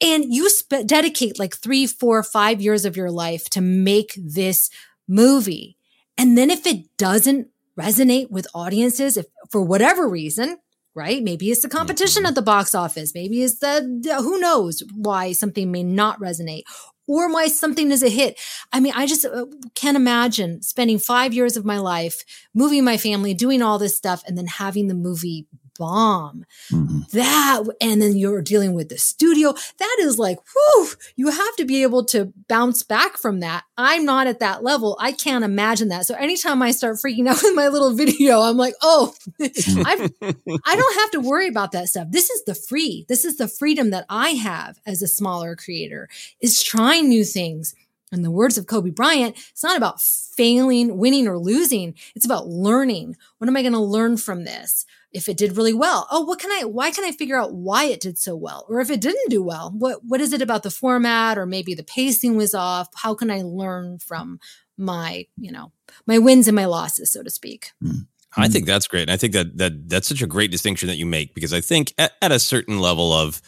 And 0.01 0.25
you 0.31 0.49
dedicate 0.85 1.39
like 1.39 1.55
three, 1.55 1.87
four, 1.87 2.21
five 2.21 2.61
years 2.61 2.85
of 2.85 2.95
your 2.95 3.09
life 3.09 3.49
to 3.51 3.61
make 3.61 4.13
this 4.15 4.69
movie 5.07 5.76
and 6.17 6.37
then 6.37 6.49
if 6.49 6.65
it 6.65 6.85
doesn't 6.97 7.47
resonate 7.79 8.31
with 8.31 8.47
audiences, 8.53 9.17
if 9.17 9.25
for 9.49 9.61
whatever 9.61 10.07
reason, 10.07 10.57
right? 10.95 11.21
Maybe 11.21 11.51
it's 11.51 11.61
the 11.61 11.69
competition 11.69 12.21
mm-hmm. 12.23 12.29
at 12.29 12.35
the 12.35 12.41
box 12.41 12.73
office. 12.73 13.13
Maybe 13.13 13.43
it's 13.43 13.59
the, 13.59 13.99
the, 14.01 14.15
who 14.15 14.39
knows 14.39 14.83
why 14.95 15.31
something 15.31 15.71
may 15.71 15.83
not 15.83 16.19
resonate 16.19 16.63
or 17.07 17.31
why 17.31 17.47
something 17.47 17.91
is 17.91 18.01
a 18.03 18.09
hit. 18.09 18.39
I 18.73 18.79
mean, 18.79 18.93
I 18.95 19.05
just 19.05 19.23
uh, 19.23 19.45
can't 19.75 19.95
imagine 19.95 20.63
spending 20.63 20.97
five 20.97 21.33
years 21.33 21.55
of 21.55 21.65
my 21.65 21.77
life 21.77 22.23
moving 22.53 22.83
my 22.83 22.97
family, 22.97 23.33
doing 23.33 23.61
all 23.61 23.77
this 23.77 23.95
stuff, 23.95 24.23
and 24.27 24.37
then 24.37 24.47
having 24.47 24.87
the 24.87 24.95
movie 24.95 25.47
bomb. 25.77 26.45
Mm-hmm. 26.71 26.99
That, 27.13 27.63
and 27.81 28.01
then 28.01 28.17
you're 28.17 28.41
dealing 28.41 28.73
with 28.73 28.89
the 28.89 28.97
studio. 28.97 29.53
That 29.79 29.97
is 29.99 30.17
like, 30.17 30.39
whew, 30.53 30.89
you 31.15 31.29
have 31.29 31.55
to 31.57 31.65
be 31.65 31.83
able 31.83 32.05
to 32.05 32.33
bounce 32.47 32.83
back 32.83 33.17
from 33.17 33.39
that. 33.41 33.63
I'm 33.77 34.05
not 34.05 34.27
at 34.27 34.39
that 34.39 34.63
level. 34.63 34.97
I 34.99 35.11
can't 35.11 35.45
imagine 35.45 35.89
that. 35.89 36.05
So 36.05 36.15
anytime 36.15 36.61
I 36.61 36.71
start 36.71 36.97
freaking 36.97 37.27
out 37.29 37.41
with 37.41 37.55
my 37.55 37.67
little 37.67 37.93
video, 37.93 38.41
I'm 38.41 38.57
like, 38.57 38.73
oh, 38.81 39.13
I've, 39.39 40.11
I 40.21 40.75
don't 40.75 40.99
have 40.99 41.11
to 41.11 41.19
worry 41.19 41.47
about 41.47 41.71
that 41.73 41.89
stuff. 41.89 42.07
This 42.09 42.29
is 42.29 42.43
the 42.45 42.55
free, 42.55 43.05
this 43.07 43.25
is 43.25 43.37
the 43.37 43.47
freedom 43.47 43.91
that 43.91 44.05
I 44.09 44.31
have 44.31 44.79
as 44.85 45.01
a 45.01 45.07
smaller 45.07 45.55
creator 45.55 46.09
is 46.41 46.63
trying 46.63 47.09
new 47.09 47.23
things. 47.23 47.75
In 48.11 48.21
the 48.21 48.31
words 48.31 48.57
of 48.57 48.67
Kobe 48.67 48.91
Bryant, 48.91 49.35
it's 49.51 49.63
not 49.63 49.75
about 49.75 49.99
failing, 49.99 50.97
winning, 50.97 51.27
or 51.27 51.37
losing. 51.37 51.93
It's 52.15 52.25
about 52.25 52.47
learning. 52.47 53.17
What 53.37 53.49
am 53.49 53.57
I 53.57 53.61
going 53.61 53.73
to 53.73 53.79
learn 53.79 54.15
from 54.15 54.45
this? 54.45 54.85
If 55.11 55.29
it 55.29 55.37
did 55.37 55.57
really 55.57 55.73
well 55.73 56.07
oh 56.11 56.21
what 56.21 56.39
can 56.39 56.51
i 56.51 56.63
why 56.63 56.91
can 56.91 57.05
i 57.05 57.11
figure 57.11 57.39
out 57.39 57.53
why 57.53 57.85
it 57.85 57.99
did 58.01 58.17
so 58.17 58.35
well 58.35 58.65
or 58.69 58.79
if 58.79 58.89
it 58.89 59.01
didn't 59.01 59.29
do 59.29 59.41
well 59.41 59.73
what 59.77 60.03
what 60.03 60.21
is 60.21 60.33
it 60.33 60.41
about 60.41 60.63
the 60.63 60.71
format 60.71 61.37
or 61.37 61.45
maybe 61.45 61.73
the 61.73 61.83
pacing 61.83 62.35
was 62.35 62.53
off 62.53 62.87
how 62.95 63.13
can 63.13 63.31
i 63.31 63.41
learn 63.41 63.97
from 63.99 64.39
my 64.77 65.25
you 65.37 65.51
know 65.51 65.71
my 66.05 66.17
wins 66.17 66.47
and 66.47 66.55
my 66.55 66.65
losses 66.65 67.11
so 67.11 67.23
to 67.23 67.29
speak 67.29 67.71
mm. 67.83 68.05
I 68.35 68.49
think 68.49 68.65
that's 68.65 68.87
great. 68.87 69.03
And 69.03 69.11
I 69.11 69.17
think 69.17 69.33
that 69.33 69.57
that 69.57 69.89
that's 69.89 70.07
such 70.07 70.21
a 70.21 70.27
great 70.27 70.51
distinction 70.51 70.87
that 70.87 70.97
you 70.97 71.05
make 71.05 71.33
because 71.33 71.53
I 71.53 71.61
think 71.61 71.93
at, 71.97 72.11
at 72.21 72.31
a 72.31 72.39
certain 72.39 72.79
level 72.79 73.11
of 73.13 73.41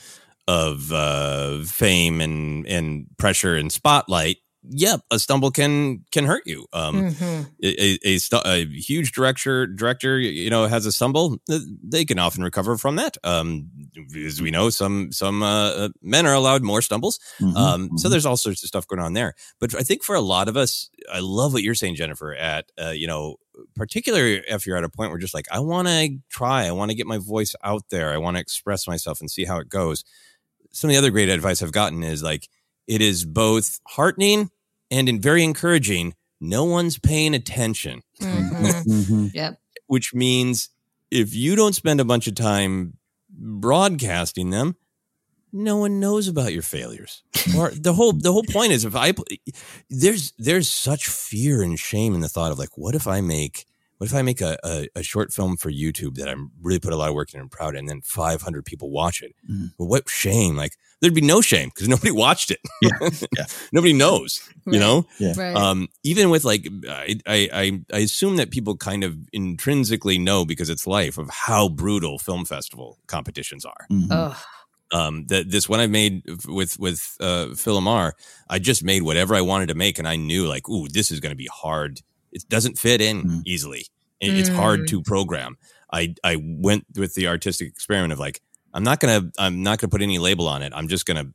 of 0.48 0.92
uh, 0.92 1.64
fame 1.64 2.22
and 2.22 2.66
and 2.66 3.06
pressure 3.18 3.56
and 3.56 3.72
spotlight, 3.72 4.38
yep, 4.64 5.02
a 5.12 5.20
stumble 5.20 5.52
can 5.52 6.06
can 6.12 6.26
hurt 6.26 6.44
you. 6.46 6.66
Um, 6.74 7.12
mm-hmm. 7.12 7.44
a, 7.64 8.00
a, 8.06 8.20
a, 8.46 8.66
huge 8.66 9.12
director 9.12 9.68
director, 9.68 10.20
you 10.20 10.50
know, 10.50 10.66
has 10.68 10.86
a 10.86 10.92
stumble, 10.92 11.38
they 11.48 12.06
can 12.06 12.20
often 12.20 12.44
recover 12.44 12.78
from 12.78 12.96
that. 12.98 13.18
Um, 13.24 13.70
as 14.16 14.42
we 14.42 14.52
know, 14.52 14.70
some 14.70 15.12
some 15.12 15.44
uh, 15.44 15.70
uh, 15.70 15.90
men 16.02 16.26
are 16.26 16.34
allowed 16.34 16.64
more 16.64 16.82
stumbles. 16.82 17.20
Mm-hmm. 17.40 17.58
Um, 17.58 17.86
mm-hmm. 17.86 17.98
so 17.98 18.10
there's 18.10 18.26
all 18.26 18.38
sorts 18.38 18.64
of 18.64 18.68
stuff 18.68 18.88
going 18.88 19.02
on 19.02 19.14
there. 19.14 19.36
But 19.60 19.76
I 19.76 19.82
think 19.82 20.04
for 20.04 20.16
a 20.16 20.22
lot 20.22 20.48
of 20.48 20.58
us, 20.58 20.90
I 21.12 21.20
love 21.20 21.54
what 21.54 21.64
you're 21.64 21.76
saying, 21.76 21.96
Jennifer. 21.96 22.34
At 22.34 22.72
uh, 22.82 22.90
you 22.90 23.08
know, 23.08 23.38
particularly 23.76 24.44
if 24.48 24.66
you're 24.66 24.78
at 24.78 24.84
a 24.84 24.90
point 24.90 25.12
where 25.12 25.20
just 25.20 25.34
like 25.34 25.48
I 25.52 25.60
want 25.60 25.88
to 25.88 26.18
try, 26.30 26.66
I 26.66 26.72
want 26.72 26.92
to 26.92 26.98
get 26.98 27.08
my 27.08 27.18
voice 27.18 27.56
out 27.64 27.84
there, 27.90 28.12
I 28.14 28.18
want 28.18 28.38
to 28.38 28.42
express 28.42 28.88
myself 28.88 29.22
and 29.22 29.32
see 29.32 29.46
how 29.46 29.60
it 29.60 29.70
goes 29.70 30.04
some 30.72 30.90
of 30.90 30.94
the 30.94 30.98
other 30.98 31.10
great 31.10 31.30
advice 31.30 31.62
I've 31.62 31.72
gotten 31.72 32.04
is 32.04 32.24
like 32.24 32.48
it 32.90 33.02
is 33.02 33.24
both 33.24 33.80
heartening 33.88 34.52
and 34.92 35.08
in 35.08 35.22
very 35.22 35.44
encouraging. 35.46 36.16
No 36.42 36.66
one's 36.66 36.98
paying 37.00 37.34
attention, 37.34 38.02
Mm-hmm. 38.22 39.28
Yep. 39.34 39.60
which 39.88 40.14
means 40.14 40.70
if 41.12 41.34
you 41.36 41.56
don't 41.56 41.74
spend 41.76 42.00
a 42.02 42.06
bunch 42.06 42.28
of 42.28 42.36
time 42.36 42.98
broadcasting 43.30 44.50
them, 44.50 44.76
no 45.52 45.78
one 45.78 46.00
knows 46.00 46.28
about 46.28 46.54
your 46.54 46.62
failures. 46.62 47.24
Or 47.58 47.72
the 47.76 47.94
whole 47.94 48.14
the 48.14 48.32
whole 48.32 48.44
point 48.44 48.72
is 48.72 48.86
if 48.86 48.96
I 48.96 49.14
there's 49.90 50.34
there's 50.38 50.70
such 50.70 51.08
fear 51.08 51.62
and 51.64 51.78
shame 51.80 52.14
in 52.16 52.22
the 52.22 52.30
thought 52.30 52.52
of 52.52 52.60
like, 52.60 52.78
what 52.78 52.96
if 52.96 53.08
I 53.08 53.22
make 53.22 53.66
what 54.00 54.10
if 54.10 54.16
I 54.16 54.22
make 54.24 54.42
a, 54.42 54.58
a, 54.64 54.88
a 54.96 55.04
short 55.04 55.32
film 55.32 55.56
for 55.56 55.72
YouTube 55.72 56.16
that 56.16 56.28
I'm 56.28 56.52
really 56.62 56.80
put 56.80 56.92
a 56.94 56.98
lot 56.98 57.10
of 57.10 57.16
work 57.16 57.34
in 57.34 57.40
and 57.40 57.46
I'm 57.46 57.50
proud 57.50 57.76
of, 57.76 57.80
and 57.80 57.88
then 57.90 58.02
500 58.02 58.66
people 58.66 58.90
watch 58.90 59.22
it? 59.22 59.36
Well, 59.78 59.88
what 59.88 60.10
shame? 60.10 60.56
Like 60.56 60.76
there'd 61.00 61.14
be 61.14 61.22
no 61.22 61.40
shame 61.42 61.70
because 61.70 61.88
nobody 61.88 62.12
watched 62.26 62.50
it. 62.52 62.60
Yeah, 62.82 63.10
yeah. 63.38 63.46
nobody 63.72 63.94
knows. 63.94 64.42
You 64.66 64.80
know. 64.80 65.06
Yeah. 65.20 65.34
Right. 65.38 65.56
Um, 65.56 65.88
even 66.04 66.30
with 66.32 66.44
like, 66.46 66.68
I, 66.90 67.20
I, 67.28 67.50
I, 67.54 67.82
I 67.94 68.00
assume 68.00 68.38
that 68.38 68.52
people 68.52 68.76
kind 68.78 69.04
of 69.04 69.16
intrinsically 69.34 70.18
know 70.18 70.46
because 70.46 70.70
it's 70.70 70.88
life 70.88 71.18
of 71.18 71.30
how 71.30 71.70
brutal 71.70 72.20
film 72.20 72.46
festival 72.46 72.98
competitions 73.08 73.66
are. 73.66 73.86
Mhm. 73.92 74.08
oh, 74.12 74.44
Um, 74.92 75.26
that 75.28 75.52
this 75.52 75.70
one 75.70 75.80
I 75.80 75.88
made 75.88 76.24
with 76.48 76.80
with 76.80 77.16
uh, 77.20 77.54
Phil 77.56 77.78
Amar, 77.78 78.16
I 78.50 78.58
just 78.60 78.84
made 78.84 79.04
whatever 79.04 79.36
I 79.36 79.42
wanted 79.42 79.68
to 79.68 79.76
make, 79.76 80.00
and 80.00 80.08
I 80.08 80.16
knew 80.16 80.48
like, 80.48 80.68
ooh, 80.70 80.88
this 80.88 81.12
is 81.12 81.20
going 81.20 81.32
to 81.32 81.36
be 81.38 81.50
hard. 81.52 82.02
It 82.32 82.48
doesn't 82.50 82.78
fit 82.80 83.02
in 83.02 83.24
Mm. 83.24 83.42
easily. 83.46 83.86
It- 84.20 84.34
It's 84.38 84.50
hard 84.50 84.88
to 84.90 85.02
program. 85.02 85.58
I 85.92 86.14
I 86.24 86.36
went 86.40 86.86
with 86.96 87.16
the 87.16 87.28
artistic 87.28 87.68
experiment 87.70 88.14
of 88.14 88.20
like, 88.20 88.42
I'm 88.74 88.84
not 88.84 89.00
gonna 89.00 89.32
I'm 89.40 89.64
not 89.64 89.80
gonna 89.80 89.90
put 89.90 90.02
any 90.02 90.20
label 90.20 90.48
on 90.48 90.62
it. 90.62 90.72
I'm 90.76 90.88
just 90.88 91.06
gonna 91.06 91.32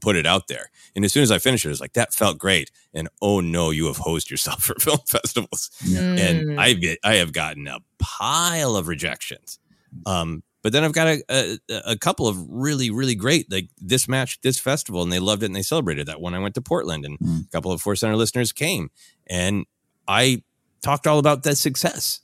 put 0.00 0.16
it 0.16 0.26
out 0.26 0.48
there. 0.48 0.70
And 0.96 1.04
as 1.04 1.12
soon 1.12 1.22
as 1.22 1.30
I 1.30 1.38
finished 1.38 1.64
it, 1.64 1.68
it 1.68 1.70
was 1.70 1.80
like 1.80 1.92
that 1.92 2.14
felt 2.14 2.38
great. 2.38 2.70
And 2.94 3.08
oh 3.20 3.40
no, 3.40 3.70
you 3.70 3.86
have 3.86 3.98
hosed 3.98 4.30
yourself 4.30 4.62
for 4.64 4.74
film 4.80 4.98
festivals. 5.06 5.70
Mm. 5.84 6.18
And 6.18 6.60
I 6.60 6.72
get 6.74 6.98
I 7.04 7.14
have 7.16 7.32
gotten 7.32 7.66
a 7.68 7.78
pile 7.98 8.76
of 8.76 8.88
rejections. 8.88 9.58
Um, 10.06 10.42
but 10.62 10.72
then 10.72 10.82
I've 10.84 10.92
got 10.92 11.06
a, 11.08 11.22
a 11.28 11.58
a 11.92 11.96
couple 11.96 12.26
of 12.26 12.36
really 12.48 12.90
really 12.90 13.14
great 13.14 13.50
like 13.52 13.68
this 13.78 14.08
match 14.08 14.40
this 14.40 14.58
festival 14.58 15.02
and 15.02 15.12
they 15.12 15.20
loved 15.20 15.42
it 15.42 15.46
and 15.46 15.56
they 15.56 15.62
celebrated 15.62 16.06
that 16.06 16.20
one. 16.20 16.34
I 16.34 16.38
went 16.38 16.54
to 16.54 16.62
Portland 16.62 17.04
and 17.04 17.18
Mm. 17.18 17.46
a 17.46 17.50
couple 17.50 17.72
of 17.72 17.80
Force 17.82 18.00
Center 18.00 18.16
listeners 18.16 18.52
came 18.52 18.90
and 19.28 19.66
I 20.08 20.42
talked 20.82 21.06
all 21.06 21.18
about 21.18 21.42
the 21.42 21.54
success 21.54 22.20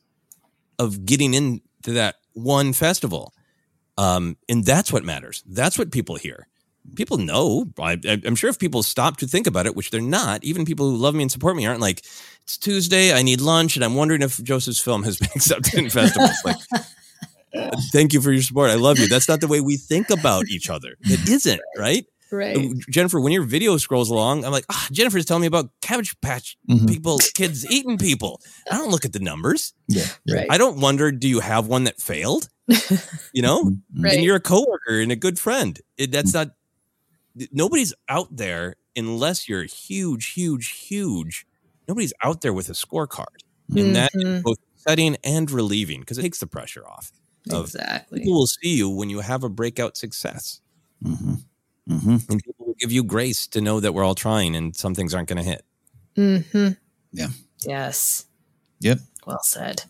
of 0.78 1.04
getting 1.04 1.34
into 1.34 1.62
that 1.84 2.16
one 2.32 2.72
festival. 2.72 3.32
Um, 3.96 4.36
and 4.48 4.64
that's 4.64 4.92
what 4.92 5.04
matters. 5.04 5.44
That's 5.46 5.78
what 5.78 5.92
people 5.92 6.16
hear. 6.16 6.48
People 6.96 7.18
know. 7.18 7.66
I, 7.78 7.98
I'm 8.04 8.34
sure 8.34 8.50
if 8.50 8.58
people 8.58 8.82
stop 8.82 9.18
to 9.18 9.26
think 9.26 9.46
about 9.46 9.66
it, 9.66 9.76
which 9.76 9.90
they're 9.90 10.00
not, 10.00 10.42
even 10.44 10.64
people 10.64 10.90
who 10.90 10.96
love 10.96 11.14
me 11.14 11.22
and 11.22 11.32
support 11.32 11.56
me 11.56 11.66
aren't 11.66 11.80
like, 11.80 12.00
it's 12.42 12.58
Tuesday, 12.58 13.12
I 13.14 13.22
need 13.22 13.40
lunch, 13.40 13.76
and 13.76 13.84
I'm 13.84 13.94
wondering 13.94 14.20
if 14.22 14.42
Joseph's 14.42 14.80
film 14.80 15.02
has 15.04 15.18
been 15.18 15.30
accepted 15.34 15.74
in 15.74 15.88
festivals. 15.88 16.36
Like, 16.44 16.56
thank 17.92 18.12
you 18.12 18.20
for 18.20 18.32
your 18.32 18.42
support. 18.42 18.70
I 18.70 18.74
love 18.74 18.98
you. 18.98 19.08
That's 19.08 19.28
not 19.28 19.40
the 19.40 19.48
way 19.48 19.60
we 19.60 19.76
think 19.76 20.10
about 20.10 20.48
each 20.48 20.68
other. 20.68 20.96
It 21.02 21.28
isn't, 21.28 21.60
right? 21.78 22.04
Right. 22.34 22.56
Jennifer, 22.90 23.20
when 23.20 23.32
your 23.32 23.42
video 23.44 23.76
scrolls 23.76 24.10
along, 24.10 24.44
I'm 24.44 24.52
like, 24.52 24.64
ah, 24.70 24.86
Jennifer's 24.92 25.24
telling 25.24 25.42
me 25.42 25.46
about 25.46 25.70
Cabbage 25.80 26.18
Patch 26.20 26.56
Mhm. 26.70 26.88
people, 26.88 27.18
kids 27.34 27.64
eating 27.70 27.98
people. 27.98 28.40
I 28.70 28.76
don't 28.78 28.90
look 28.90 29.04
at 29.04 29.12
the 29.12 29.18
numbers. 29.20 29.72
Yeah. 29.88 30.04
yeah. 30.24 30.36
Right. 30.36 30.46
I 30.50 30.58
don't 30.58 30.80
wonder, 30.80 31.10
do 31.12 31.28
you 31.28 31.40
have 31.40 31.66
one 31.66 31.84
that 31.84 32.00
failed? 32.00 32.48
You 33.32 33.42
know? 33.42 33.64
Mhm. 33.64 33.80
Right. 33.98 34.14
And 34.14 34.24
you're 34.24 34.36
a 34.36 34.40
coworker 34.40 35.00
and 35.00 35.12
a 35.12 35.16
good 35.16 35.38
friend. 35.38 35.80
It, 35.96 36.10
that's 36.12 36.32
not, 36.34 36.50
nobody's 37.52 37.92
out 38.08 38.34
there 38.36 38.76
unless 38.96 39.48
you're 39.48 39.64
huge, 39.64 40.32
huge, 40.32 40.68
huge. 40.88 41.46
Nobody's 41.88 42.12
out 42.22 42.40
there 42.40 42.52
with 42.52 42.68
a 42.68 42.72
scorecard. 42.72 43.42
And 43.74 43.96
that 43.96 44.10
is 44.14 44.24
Mhm. 44.24 44.42
both 44.42 44.58
setting 44.76 45.16
and 45.24 45.50
relieving 45.50 46.00
because 46.00 46.18
it 46.18 46.22
takes 46.22 46.38
the 46.38 46.46
pressure 46.46 46.86
off. 46.86 47.12
Of 47.50 47.66
Exactly. 47.66 48.20
people 48.20 48.32
will 48.34 48.46
see 48.46 48.74
you 48.74 48.88
when 48.88 49.10
you 49.10 49.20
have 49.20 49.44
a 49.44 49.50
breakout 49.50 49.96
success. 49.98 50.60
Mhm. 51.04 51.44
Mhm. 51.88 52.28
And 52.30 52.42
people 52.42 52.66
will 52.66 52.76
give 52.80 52.92
you 52.92 53.04
grace 53.04 53.46
to 53.48 53.60
know 53.60 53.80
that 53.80 53.92
we're 53.92 54.04
all 54.04 54.14
trying 54.14 54.56
and 54.56 54.74
some 54.74 54.94
things 54.94 55.12
aren't 55.14 55.28
going 55.28 55.42
to 55.42 55.48
hit. 55.50 55.64
Mm-hmm. 56.16 56.68
Yeah. 57.12 57.28
Yes. 57.66 58.26
Yep. 58.80 58.98
Well 59.26 59.40
said. 59.42 59.82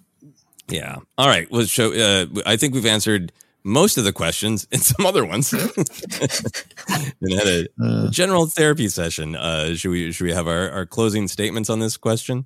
Yeah. 0.68 0.96
All 1.18 1.28
right. 1.28 1.50
Well, 1.50 1.64
show. 1.66 1.92
Uh, 1.92 2.26
I 2.46 2.56
think 2.56 2.74
we've 2.74 2.86
answered 2.86 3.32
most 3.62 3.96
of 3.98 4.04
the 4.04 4.12
questions 4.12 4.66
and 4.72 4.82
some 4.92 5.06
other 5.06 5.24
ones. 5.24 5.52
and 5.52 7.32
had 7.32 7.46
a 7.46 7.66
Uh, 7.82 8.10
general 8.10 8.46
therapy 8.46 8.88
session. 8.88 9.36
Uh, 9.36 9.74
should 9.74 9.90
we 9.90 10.12
should 10.12 10.24
we 10.24 10.32
have 10.32 10.46
our, 10.48 10.70
our 10.70 10.86
closing 10.86 11.28
statements 11.28 11.70
on 11.70 11.80
this 11.80 11.96
question? 11.96 12.44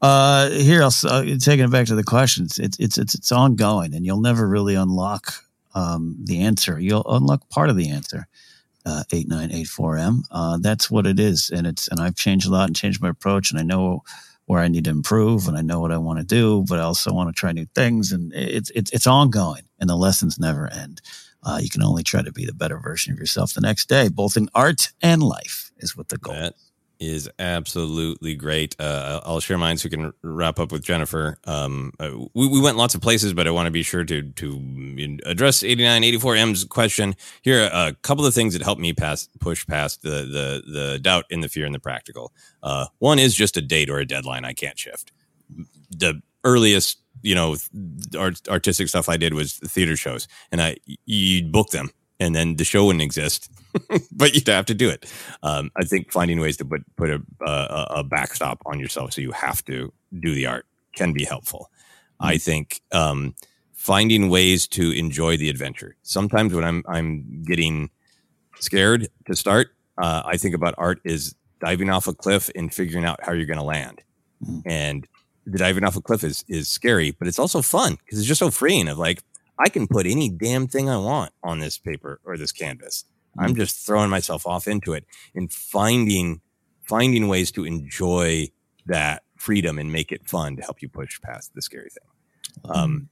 Uh, 0.00 0.48
here, 0.50 0.80
I'll 0.82 0.86
s- 0.88 1.04
uh, 1.04 1.24
taking 1.40 1.64
it 1.64 1.70
back 1.72 1.86
to 1.86 1.94
the 1.96 2.04
questions. 2.04 2.58
It's 2.58 2.78
it's 2.78 2.98
it's 2.98 3.14
it's 3.14 3.32
ongoing, 3.32 3.94
and 3.94 4.06
you'll 4.06 4.20
never 4.20 4.46
really 4.48 4.74
unlock 4.76 5.32
um, 5.74 6.16
the 6.24 6.40
answer. 6.40 6.78
You'll 6.78 7.06
unlock 7.08 7.48
part 7.50 7.68
of 7.70 7.76
the 7.76 7.90
answer. 7.90 8.26
Uh, 8.88 9.02
eight 9.12 9.28
nine 9.28 9.52
eight 9.52 9.68
four 9.68 9.98
m. 9.98 10.22
Uh, 10.30 10.56
that's 10.60 10.90
what 10.90 11.06
it 11.06 11.20
is, 11.20 11.50
and 11.50 11.66
it's 11.66 11.88
and 11.88 12.00
I've 12.00 12.16
changed 12.16 12.46
a 12.48 12.50
lot 12.50 12.68
and 12.68 12.76
changed 12.76 13.02
my 13.02 13.10
approach, 13.10 13.50
and 13.50 13.60
I 13.60 13.62
know 13.62 14.02
where 14.46 14.62
I 14.62 14.68
need 14.68 14.84
to 14.84 14.90
improve, 14.90 15.46
and 15.46 15.58
I 15.58 15.62
know 15.62 15.80
what 15.80 15.92
I 15.92 15.98
want 15.98 16.20
to 16.20 16.24
do, 16.24 16.64
but 16.66 16.78
I 16.78 16.82
also 16.82 17.12
want 17.12 17.28
to 17.28 17.38
try 17.38 17.52
new 17.52 17.66
things, 17.74 18.12
and 18.12 18.32
it's 18.34 18.70
it's 18.70 18.90
it's 18.92 19.06
ongoing, 19.06 19.64
and 19.78 19.90
the 19.90 19.96
lessons 19.96 20.38
never 20.38 20.72
end. 20.72 21.02
Uh, 21.42 21.58
you 21.62 21.68
can 21.68 21.82
only 21.82 22.02
try 22.02 22.22
to 22.22 22.32
be 22.32 22.46
the 22.46 22.54
better 22.54 22.78
version 22.78 23.12
of 23.12 23.18
yourself 23.18 23.52
the 23.52 23.60
next 23.60 23.88
day, 23.88 24.08
both 24.08 24.36
in 24.36 24.48
art 24.54 24.92
and 25.02 25.22
life, 25.22 25.70
is 25.78 25.96
what 25.96 26.08
the 26.08 26.18
goal. 26.18 26.34
That 26.34 26.54
is 27.00 27.30
absolutely 27.38 28.34
great. 28.34 28.74
Uh, 28.80 29.20
I'll 29.24 29.40
share 29.40 29.58
mine 29.58 29.76
so 29.76 29.86
we 29.86 29.90
can 29.90 30.12
wrap 30.22 30.58
up 30.58 30.72
with 30.72 30.82
Jennifer. 30.82 31.38
Um, 31.44 31.92
uh, 32.00 32.10
we, 32.34 32.48
we 32.48 32.60
went 32.60 32.76
lots 32.76 32.94
of 32.94 33.00
places, 33.00 33.32
but 33.32 33.46
I 33.46 33.50
want 33.50 33.66
to 33.66 33.70
be 33.70 33.82
sure 33.82 34.04
to 34.04 34.22
to 34.22 35.18
address 35.26 35.62
8984M's 35.62 36.64
question. 36.64 37.14
Here 37.42 37.64
are 37.64 37.88
a 37.88 37.94
couple 37.94 38.26
of 38.26 38.34
things 38.34 38.54
that 38.54 38.62
helped 38.62 38.80
me 38.80 38.92
pass 38.92 39.28
push 39.40 39.66
past 39.66 40.02
the 40.02 40.08
the 40.08 40.62
the 40.70 40.98
doubt 40.98 41.24
and 41.30 41.42
the 41.42 41.48
fear 41.48 41.66
and 41.66 41.74
the 41.74 41.80
practical. 41.80 42.32
Uh, 42.62 42.86
one 42.98 43.18
is 43.18 43.34
just 43.34 43.56
a 43.56 43.62
date 43.62 43.90
or 43.90 43.98
a 43.98 44.06
deadline 44.06 44.44
I 44.44 44.52
can't 44.52 44.78
shift. 44.78 45.12
The 45.90 46.20
earliest 46.44 46.98
you 47.22 47.34
know 47.34 47.56
art, 48.18 48.46
artistic 48.48 48.88
stuff 48.88 49.08
I 49.08 49.16
did 49.16 49.34
was 49.34 49.54
theater 49.54 49.96
shows, 49.96 50.28
and 50.50 50.60
I 50.60 50.76
you'd 51.06 51.52
book 51.52 51.70
them, 51.70 51.90
and 52.20 52.34
then 52.34 52.56
the 52.56 52.64
show 52.64 52.86
wouldn't 52.86 53.02
exist, 53.02 53.50
but 54.12 54.34
you'd 54.34 54.48
have 54.48 54.66
to 54.66 54.74
do 54.74 54.88
it. 54.88 55.12
Um, 55.42 55.70
I 55.76 55.84
think 55.84 56.12
finding 56.12 56.40
ways 56.40 56.56
to 56.58 56.64
put 56.64 56.82
put 56.96 57.10
a, 57.10 57.22
a 57.40 57.86
a 57.90 58.04
backstop 58.04 58.62
on 58.66 58.80
yourself 58.80 59.12
so 59.12 59.20
you 59.20 59.32
have 59.32 59.64
to 59.66 59.92
do 60.20 60.34
the 60.34 60.46
art 60.46 60.66
can 60.94 61.12
be 61.12 61.24
helpful. 61.24 61.70
I 62.20 62.38
think 62.38 62.80
um, 62.92 63.34
finding 63.72 64.28
ways 64.28 64.66
to 64.68 64.90
enjoy 64.90 65.36
the 65.36 65.48
adventure. 65.48 65.96
Sometimes 66.02 66.52
when 66.52 66.64
I'm 66.64 66.82
I'm 66.88 67.42
getting 67.44 67.90
scared 68.60 69.08
to 69.26 69.36
start, 69.36 69.70
uh, 69.98 70.22
I 70.24 70.36
think 70.36 70.54
about 70.54 70.74
art 70.78 71.00
is 71.04 71.34
diving 71.60 71.90
off 71.90 72.06
a 72.06 72.14
cliff 72.14 72.50
and 72.54 72.72
figuring 72.72 73.04
out 73.04 73.20
how 73.22 73.32
you're 73.32 73.46
going 73.46 73.58
to 73.58 73.64
land. 73.64 74.02
And 74.64 75.06
the 75.46 75.58
diving 75.58 75.84
off 75.84 75.96
a 75.96 76.00
cliff 76.00 76.22
is 76.22 76.44
is 76.48 76.68
scary, 76.68 77.12
but 77.12 77.26
it's 77.26 77.38
also 77.38 77.62
fun 77.62 77.96
because 78.04 78.18
it's 78.18 78.28
just 78.28 78.38
so 78.38 78.50
freeing. 78.50 78.88
Of 78.88 78.98
like, 78.98 79.22
I 79.58 79.68
can 79.68 79.86
put 79.86 80.06
any 80.06 80.28
damn 80.28 80.68
thing 80.68 80.88
I 80.88 80.96
want 80.98 81.32
on 81.42 81.58
this 81.58 81.78
paper 81.78 82.20
or 82.24 82.36
this 82.36 82.52
canvas. 82.52 83.04
I'm 83.38 83.54
just 83.54 83.86
throwing 83.86 84.10
myself 84.10 84.46
off 84.46 84.66
into 84.66 84.92
it 84.94 85.04
and 85.34 85.52
finding 85.52 86.40
finding 86.82 87.28
ways 87.28 87.52
to 87.52 87.64
enjoy 87.64 88.48
that 88.86 89.22
freedom 89.36 89.78
and 89.78 89.92
make 89.92 90.10
it 90.10 90.26
fun 90.26 90.56
to 90.56 90.62
help 90.62 90.82
you 90.82 90.88
push 90.88 91.20
past 91.20 91.54
the 91.54 91.62
scary 91.62 91.90
thing. 91.90 92.70
Um, 92.74 93.08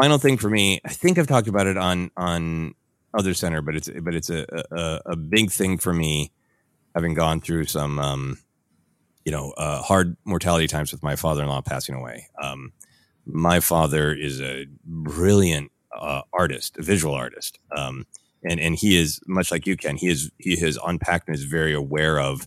final 0.00 0.18
thing 0.18 0.38
for 0.38 0.48
me, 0.48 0.80
I 0.84 0.90
think 0.90 1.18
I've 1.18 1.26
talked 1.26 1.48
about 1.48 1.66
it 1.66 1.76
on 1.76 2.10
on 2.16 2.74
other 3.14 3.34
center, 3.34 3.60
but 3.60 3.76
it's 3.76 3.90
but 4.02 4.14
it's 4.14 4.30
a 4.30 4.46
a, 4.70 5.00
a 5.12 5.16
big 5.16 5.50
thing 5.50 5.78
for 5.78 5.92
me, 5.92 6.32
having 6.94 7.14
gone 7.14 7.40
through 7.40 7.64
some 7.64 7.98
um, 7.98 8.38
you 9.24 9.32
know 9.32 9.50
uh, 9.52 9.82
hard 9.82 10.16
mortality 10.24 10.66
times 10.66 10.92
with 10.92 11.02
my 11.02 11.16
father-in-law 11.16 11.62
passing 11.62 11.94
away. 11.94 12.28
Um, 12.40 12.72
my 13.26 13.60
father 13.60 14.12
is 14.12 14.40
a 14.40 14.66
brilliant 14.84 15.70
uh, 15.98 16.22
artist, 16.32 16.76
a 16.78 16.82
visual 16.82 17.14
artist, 17.14 17.58
um, 17.76 18.06
and 18.44 18.58
and 18.60 18.76
he 18.76 18.98
is 18.98 19.20
much 19.26 19.50
like 19.50 19.66
you, 19.66 19.76
Ken. 19.76 19.96
He 19.96 20.08
is 20.08 20.30
he 20.38 20.56
has 20.56 20.78
unpacked 20.84 21.28
and 21.28 21.36
is 21.36 21.44
very 21.44 21.74
aware 21.74 22.18
of 22.20 22.46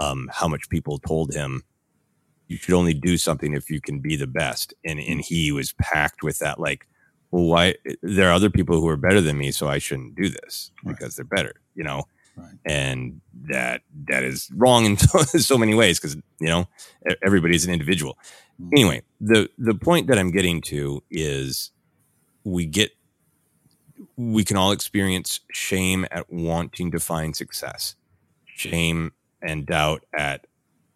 um, 0.00 0.30
how 0.32 0.48
much 0.48 0.68
people 0.68 0.98
told 0.98 1.32
him 1.34 1.62
you 2.48 2.56
should 2.56 2.74
only 2.74 2.94
do 2.94 3.16
something 3.16 3.54
if 3.54 3.70
you 3.70 3.80
can 3.80 4.00
be 4.00 4.16
the 4.16 4.26
best, 4.26 4.74
and 4.84 4.98
and 5.00 5.20
he 5.20 5.52
was 5.52 5.72
packed 5.74 6.22
with 6.22 6.38
that 6.38 6.60
like. 6.60 6.86
Well, 7.32 7.44
why? 7.44 7.76
There 8.02 8.28
are 8.28 8.32
other 8.32 8.50
people 8.50 8.80
who 8.80 8.88
are 8.88 8.96
better 8.96 9.20
than 9.20 9.38
me, 9.38 9.52
so 9.52 9.68
I 9.68 9.78
shouldn't 9.78 10.16
do 10.16 10.28
this 10.28 10.72
because 10.84 11.14
they're 11.14 11.24
better, 11.24 11.60
you 11.76 11.84
know. 11.84 12.02
And 12.64 13.20
that 13.48 13.82
that 14.08 14.22
is 14.22 14.50
wrong 14.54 14.84
in 14.84 14.96
so, 14.98 15.58
many 15.58 15.74
ways 15.74 15.98
because 15.98 16.16
you 16.38 16.46
know 16.46 16.68
everybody's 17.22 17.64
an 17.66 17.72
individual. 17.72 18.18
Mm. 18.60 18.68
Anyway, 18.72 19.02
the 19.20 19.48
the 19.58 19.74
point 19.74 20.08
that 20.08 20.18
I'm 20.18 20.30
getting 20.30 20.60
to 20.62 21.02
is 21.10 21.70
we 22.44 22.66
get 22.66 22.92
we 24.16 24.44
can 24.44 24.56
all 24.56 24.72
experience 24.72 25.40
shame 25.50 26.06
at 26.10 26.30
wanting 26.32 26.90
to 26.90 27.00
find 27.00 27.34
success, 27.34 27.96
shame 28.46 29.12
and 29.42 29.66
doubt 29.66 30.04
at 30.16 30.46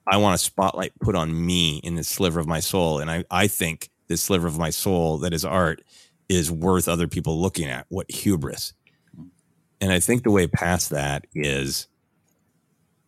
I 0.06 0.18
want 0.18 0.34
a 0.34 0.38
spotlight 0.38 0.92
put 1.00 1.14
on 1.14 1.46
me 1.46 1.78
in 1.78 1.94
this 1.94 2.08
sliver 2.08 2.40
of 2.40 2.46
my 2.46 2.60
soul. 2.60 2.98
And 2.98 3.10
I, 3.10 3.24
I 3.30 3.46
think 3.46 3.90
this 4.08 4.22
sliver 4.22 4.46
of 4.46 4.58
my 4.58 4.70
soul 4.70 5.18
that 5.18 5.32
is 5.32 5.44
art 5.44 5.82
is 6.28 6.50
worth 6.50 6.88
other 6.88 7.08
people 7.08 7.40
looking 7.40 7.68
at. 7.68 7.86
What 7.88 8.10
hubris. 8.10 8.74
And 9.80 9.92
I 9.92 10.00
think 10.00 10.22
the 10.22 10.30
way 10.30 10.46
past 10.46 10.90
that 10.90 11.26
is 11.34 11.86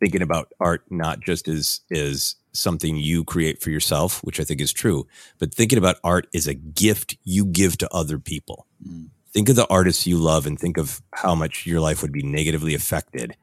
thinking 0.01 0.23
about 0.23 0.53
art 0.61 0.83
not 0.91 1.21
just 1.21 1.49
as 1.49 1.81
is 1.91 2.37
something 2.53 2.97
you 2.97 3.25
create 3.25 3.63
for 3.63 3.71
yourself, 3.71 4.23
which 4.25 4.41
I 4.41 4.45
think 4.45 4.61
is 4.61 4.73
true, 4.73 5.07
but 5.39 5.55
thinking 5.55 5.79
about 5.79 5.97
art 6.03 6.27
as 6.35 6.47
a 6.47 6.55
gift 6.55 7.17
you 7.25 7.45
give 7.45 7.79
to 7.79 7.93
other 7.93 8.19
people. 8.19 8.67
Mm. 8.87 9.11
Think 9.33 9.49
of 9.49 9.57
the 9.57 9.67
artists 9.69 10.07
you 10.07 10.17
love 10.17 10.47
and 10.47 10.59
think 10.59 10.79
of 10.79 11.03
how 11.13 11.35
much 11.35 11.67
your 11.67 11.81
life 11.81 12.03
would 12.03 12.13
be 12.13 12.23
negatively 12.23 12.75
affected 12.75 13.37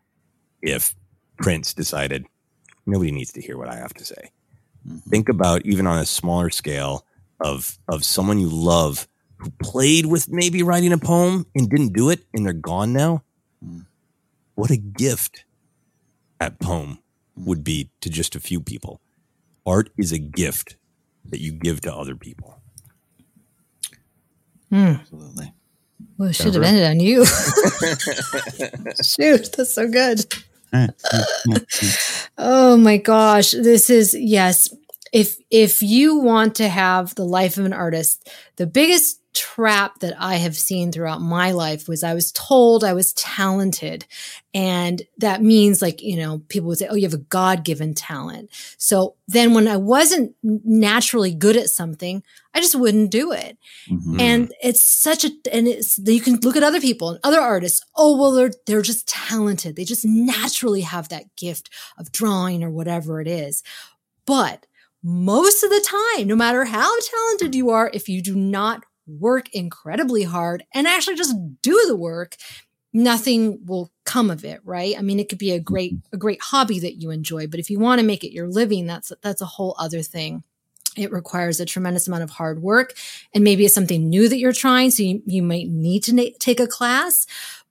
if 0.61 0.95
Prince 1.37 1.73
decided 1.73 2.25
nobody 2.85 3.11
needs 3.11 3.31
to 3.33 3.41
hear 3.41 3.57
what 3.57 3.69
I 3.69 3.75
have 3.75 3.93
to 3.95 4.05
say. 4.05 4.31
Mm-hmm. 4.87 5.09
Think 5.09 5.29
about 5.29 5.65
even 5.65 5.87
on 5.87 5.99
a 5.99 6.05
smaller 6.05 6.49
scale 6.49 7.05
of 7.39 7.77
of 7.87 8.03
someone 8.03 8.39
you 8.39 8.49
love 8.49 9.07
who 9.43 9.51
played 9.61 10.05
with 10.05 10.29
maybe 10.29 10.63
writing 10.63 10.93
a 10.93 10.97
poem 10.97 11.45
and 11.53 11.69
didn't 11.69 11.93
do 11.93 12.09
it 12.09 12.23
and 12.33 12.45
they're 12.45 12.53
gone 12.53 12.93
now. 12.93 13.23
Mm. 13.63 13.85
What 14.55 14.71
a 14.71 14.77
gift 14.77 15.43
that 16.39 16.59
poem 16.59 16.99
would 17.35 17.63
be 17.63 17.89
to 18.01 18.09
just 18.09 18.35
a 18.35 18.39
few 18.39 18.61
people. 18.61 19.01
Art 19.65 19.89
is 19.97 20.11
a 20.11 20.19
gift 20.19 20.77
that 21.29 21.39
you 21.39 21.51
give 21.51 21.81
to 21.81 21.93
other 21.93 22.15
people. 22.15 22.59
Mm. 24.71 25.01
Absolutely. 25.01 25.53
Well, 26.17 26.29
it 26.29 26.35
should 26.35 26.53
have 26.53 26.63
ended 26.63 26.85
on 26.85 26.99
you. 26.99 27.25
Shoot, 29.03 29.51
that's 29.57 29.73
so 29.73 29.87
good. 29.87 30.25
oh 32.37 32.77
my 32.77 32.97
gosh, 32.97 33.51
this 33.51 33.89
is 33.89 34.13
yes. 34.13 34.73
If 35.11 35.37
if 35.51 35.81
you 35.83 36.17
want 36.17 36.55
to 36.55 36.67
have 36.67 37.13
the 37.15 37.25
life 37.25 37.57
of 37.57 37.65
an 37.65 37.73
artist, 37.73 38.27
the 38.55 38.65
biggest 38.65 39.19
trap 39.33 39.99
that 39.99 40.15
I 40.19 40.35
have 40.35 40.55
seen 40.55 40.91
throughout 40.91 41.21
my 41.21 41.51
life 41.51 41.87
was 41.87 42.03
I 42.03 42.13
was 42.13 42.31
told 42.31 42.83
I 42.83 42.93
was 42.93 43.13
talented. 43.13 44.05
And 44.53 45.01
that 45.17 45.41
means 45.41 45.81
like, 45.81 46.01
you 46.01 46.17
know, 46.17 46.39
people 46.49 46.67
would 46.69 46.77
say, 46.77 46.87
Oh, 46.87 46.95
you 46.95 47.03
have 47.03 47.13
a 47.13 47.17
God 47.17 47.63
given 47.63 47.93
talent. 47.93 48.49
So 48.77 49.15
then 49.27 49.53
when 49.53 49.67
I 49.67 49.77
wasn't 49.77 50.35
naturally 50.43 51.33
good 51.33 51.57
at 51.57 51.69
something, 51.69 52.23
I 52.53 52.61
just 52.61 52.75
wouldn't 52.75 53.11
do 53.11 53.31
it. 53.31 53.57
Mm-hmm. 53.89 54.19
And 54.19 54.53
it's 54.61 54.81
such 54.81 55.25
a, 55.25 55.31
and 55.51 55.67
it's, 55.67 55.97
you 55.97 56.21
can 56.21 56.39
look 56.41 56.55
at 56.55 56.63
other 56.63 56.81
people 56.81 57.09
and 57.09 57.19
other 57.23 57.41
artists. 57.41 57.83
Oh, 57.95 58.15
well, 58.17 58.31
they're, 58.31 58.53
they're 58.67 58.81
just 58.81 59.07
talented. 59.07 59.75
They 59.75 59.85
just 59.85 60.05
naturally 60.05 60.81
have 60.81 61.09
that 61.09 61.35
gift 61.35 61.69
of 61.97 62.11
drawing 62.11 62.63
or 62.63 62.69
whatever 62.69 63.19
it 63.19 63.27
is. 63.27 63.63
But 64.25 64.67
most 65.03 65.63
of 65.63 65.69
the 65.69 65.85
time, 66.15 66.27
no 66.27 66.35
matter 66.35 66.63
how 66.63 66.89
talented 67.01 67.55
you 67.55 67.71
are, 67.71 67.91
if 67.93 68.07
you 68.07 68.21
do 68.21 68.35
not 68.35 68.85
work 69.07 69.49
incredibly 69.53 70.23
hard 70.23 70.63
and 70.73 70.87
actually 70.87 71.15
just 71.15 71.35
do 71.61 71.83
the 71.87 71.95
work, 71.95 72.35
nothing 72.93 73.65
will 73.65 73.91
come 74.05 74.29
of 74.29 74.45
it, 74.45 74.61
right? 74.63 74.95
I 74.97 75.01
mean, 75.01 75.19
it 75.19 75.29
could 75.29 75.39
be 75.39 75.51
a 75.51 75.59
great 75.59 75.95
a 76.11 76.17
great 76.17 76.41
hobby 76.41 76.79
that 76.79 77.01
you 77.01 77.09
enjoy, 77.09 77.47
but 77.47 77.59
if 77.59 77.69
you 77.69 77.79
want 77.79 77.99
to 77.99 78.07
make 78.07 78.23
it 78.23 78.33
your 78.33 78.47
living, 78.47 78.85
that's 78.85 79.11
that's 79.21 79.41
a 79.41 79.45
whole 79.45 79.75
other 79.79 80.01
thing. 80.01 80.43
It 80.95 81.11
requires 81.11 81.59
a 81.59 81.65
tremendous 81.65 82.07
amount 82.07 82.23
of 82.23 82.29
hard 82.29 82.61
work 82.61 82.93
and 83.33 83.43
maybe 83.43 83.65
it's 83.65 83.73
something 83.73 84.09
new 84.09 84.29
that 84.29 84.37
you're 84.37 84.53
trying, 84.53 84.91
so 84.91 85.03
you, 85.03 85.23
you 85.25 85.41
might 85.41 85.67
need 85.67 86.03
to 86.03 86.13
na- 86.13 86.37
take 86.39 86.59
a 86.59 86.67
class, 86.67 87.25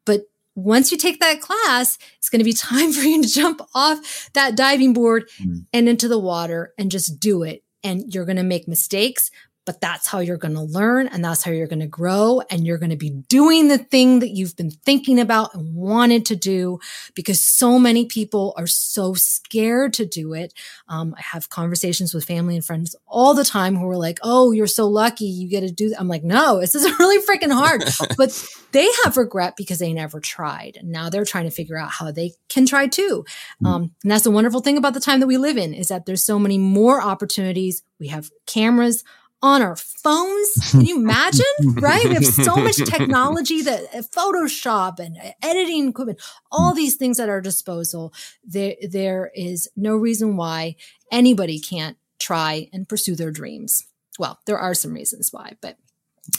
but 0.05 0.23
once 0.55 0.93
you 0.93 0.99
take 0.99 1.21
that 1.21 1.41
class, 1.41 1.99
it's 2.19 2.29
going 2.29 2.41
to 2.41 2.45
be 2.45 2.53
time 2.53 2.93
for 2.93 3.03
you 3.03 3.23
to 3.23 3.29
jump 3.29 3.63
off 3.75 4.31
that 4.35 4.57
diving 4.57 4.93
board 4.93 5.29
mm. 5.41 5.65
and 5.73 5.89
into 5.89 6.09
the 6.09 6.19
water 6.19 6.73
and 6.79 6.91
just 6.91 7.21
do 7.21 7.43
it. 7.43 7.65
And 7.85 8.15
you're 8.15 8.27
going 8.27 8.37
to 8.37 8.45
make 8.45 8.69
mistakes, 8.69 9.31
but 9.65 9.81
that's 9.81 10.07
how 10.07 10.19
you're 10.19 10.37
going 10.37 10.55
to 10.55 10.63
learn 10.63 11.07
and 11.09 11.25
that's 11.25 11.43
how 11.43 11.51
you're 11.51 11.67
going 11.67 11.81
to 11.81 11.87
grow 11.87 12.43
and 12.51 12.67
you're 12.67 12.79
going 12.79 12.91
to 12.91 12.97
be 12.97 13.11
doing 13.29 13.69
the 13.69 13.79
thing 13.79 14.19
that 14.19 14.31
you've 14.31 14.57
been 14.57 14.71
thinking 14.71 15.21
about 15.21 15.55
and 15.55 15.75
wanted 15.75 16.27
to 16.27 16.37
do 16.37 16.79
because 17.15 17.41
so 17.41 17.79
many 17.79 18.07
people 18.07 18.55
are 18.57 18.67
so 18.67 19.15
scared 19.15 19.93
to 19.93 20.07
do 20.07 20.33
it. 20.35 20.53
Um, 20.89 21.15
I 21.17 21.23
have 21.23 21.49
conversations 21.49 22.13
with 22.13 22.25
family 22.25 22.57
and 22.57 22.65
friends 22.65 22.97
all 23.07 23.35
the 23.35 23.45
time 23.45 23.77
who 23.77 23.89
are 23.89 23.97
like, 23.97 24.19
Oh, 24.23 24.51
you're 24.51 24.67
so 24.67 24.89
lucky. 24.89 25.27
You 25.27 25.49
get 25.49 25.61
to 25.61 25.71
do 25.71 25.91
that. 25.91 26.01
I'm 26.01 26.09
like, 26.09 26.25
no, 26.25 26.61
this 26.61 26.75
is 26.75 26.85
really 26.99 27.25
freaking 27.25 27.53
hard, 27.53 27.85
but 28.17 28.47
they 28.73 28.89
have 29.05 29.17
regret 29.17 29.55
because 29.57 29.79
they 29.79 29.93
never 29.93 30.19
tried. 30.19 30.77
And 30.77 30.91
now 30.91 31.09
they're 31.09 31.25
trying 31.25 31.45
to 31.45 31.51
figure 31.51 31.79
out 31.79 31.91
how 31.91 32.11
they 32.11 32.33
can 32.49 32.67
try 32.67 32.89
too. 32.89 33.25
Mm. 33.63 33.67
Um, 33.67 33.83
and 34.03 34.11
that's 34.11 34.25
the 34.25 34.31
wonderful 34.31 34.61
thing 34.61 34.77
about 34.77 34.95
the 34.95 35.01
time 35.01 35.21
that 35.21 35.27
we 35.27 35.37
live 35.37 35.57
in 35.57 35.73
is 35.75 35.89
that 35.89 36.07
there's 36.07 36.25
so 36.25 36.39
many 36.39 36.59
more 36.59 37.01
opportunities. 37.01 37.83
We 38.01 38.09
have 38.09 38.31
cameras 38.47 39.05
on 39.43 39.61
our 39.61 39.77
phones. 39.77 40.53
Can 40.71 40.83
you 40.83 40.97
imagine? 40.97 41.45
right? 41.81 42.05
We 42.05 42.15
have 42.15 42.27
so 42.27 42.57
much 42.57 42.77
technology 42.77 43.63
that 43.63 43.85
uh, 43.95 44.03
Photoshop 44.03 44.99
and 44.99 45.17
uh, 45.17 45.33
editing 45.43 45.89
equipment, 45.89 46.21
all 46.51 46.75
these 46.75 46.97
things 46.97 47.19
at 47.19 47.29
our 47.29 47.41
disposal. 47.41 48.13
There, 48.45 48.75
there 48.89 49.31
is 49.35 49.69
no 49.77 49.97
reason 49.97 50.37
why 50.37 50.77
anybody 51.11 51.59
can't 51.59 51.97
try 52.19 52.69
and 52.73 52.89
pursue 52.89 53.17
their 53.17 53.33
dreams. 53.33 53.85
Well, 54.19 54.39
there 54.47 54.59
are 54.59 54.75
some 54.75 54.93
reasons 54.93 55.33
why, 55.33 55.57
but 55.61 55.77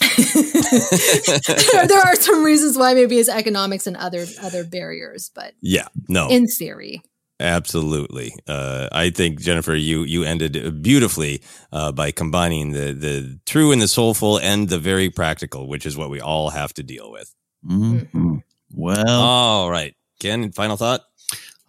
there 0.00 2.00
are 2.00 2.16
some 2.16 2.42
reasons 2.42 2.78
why 2.78 2.94
maybe 2.94 3.18
it's 3.18 3.28
economics 3.28 3.86
and 3.86 3.96
other 3.96 4.24
other 4.42 4.64
barriers, 4.64 5.30
but 5.34 5.52
yeah, 5.60 5.88
no. 6.08 6.28
In 6.28 6.46
theory. 6.46 7.02
Absolutely. 7.40 8.32
Uh, 8.46 8.88
I 8.92 9.10
think 9.10 9.40
Jennifer, 9.40 9.74
you 9.74 10.04
you 10.04 10.22
ended 10.22 10.82
beautifully 10.82 11.42
uh, 11.72 11.90
by 11.90 12.12
combining 12.12 12.72
the 12.72 12.92
the 12.92 13.40
true 13.44 13.72
and 13.72 13.82
the 13.82 13.88
soulful 13.88 14.38
and 14.38 14.68
the 14.68 14.78
very 14.78 15.10
practical, 15.10 15.68
which 15.68 15.84
is 15.84 15.96
what 15.96 16.10
we 16.10 16.20
all 16.20 16.50
have 16.50 16.72
to 16.74 16.82
deal 16.82 17.10
with. 17.10 17.34
Mm-hmm. 17.68 18.36
Well, 18.72 19.20
all 19.20 19.70
right, 19.70 19.94
Ken. 20.20 20.52
Final 20.52 20.76
thought. 20.76 21.00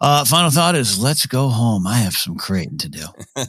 Uh, 0.00 0.24
final 0.24 0.50
thought 0.50 0.76
is 0.76 0.98
let's 0.98 1.26
go 1.26 1.48
home. 1.48 1.86
I 1.86 1.98
have 1.98 2.14
some 2.14 2.36
creating 2.36 2.78
to 2.78 2.88
do. 2.88 3.06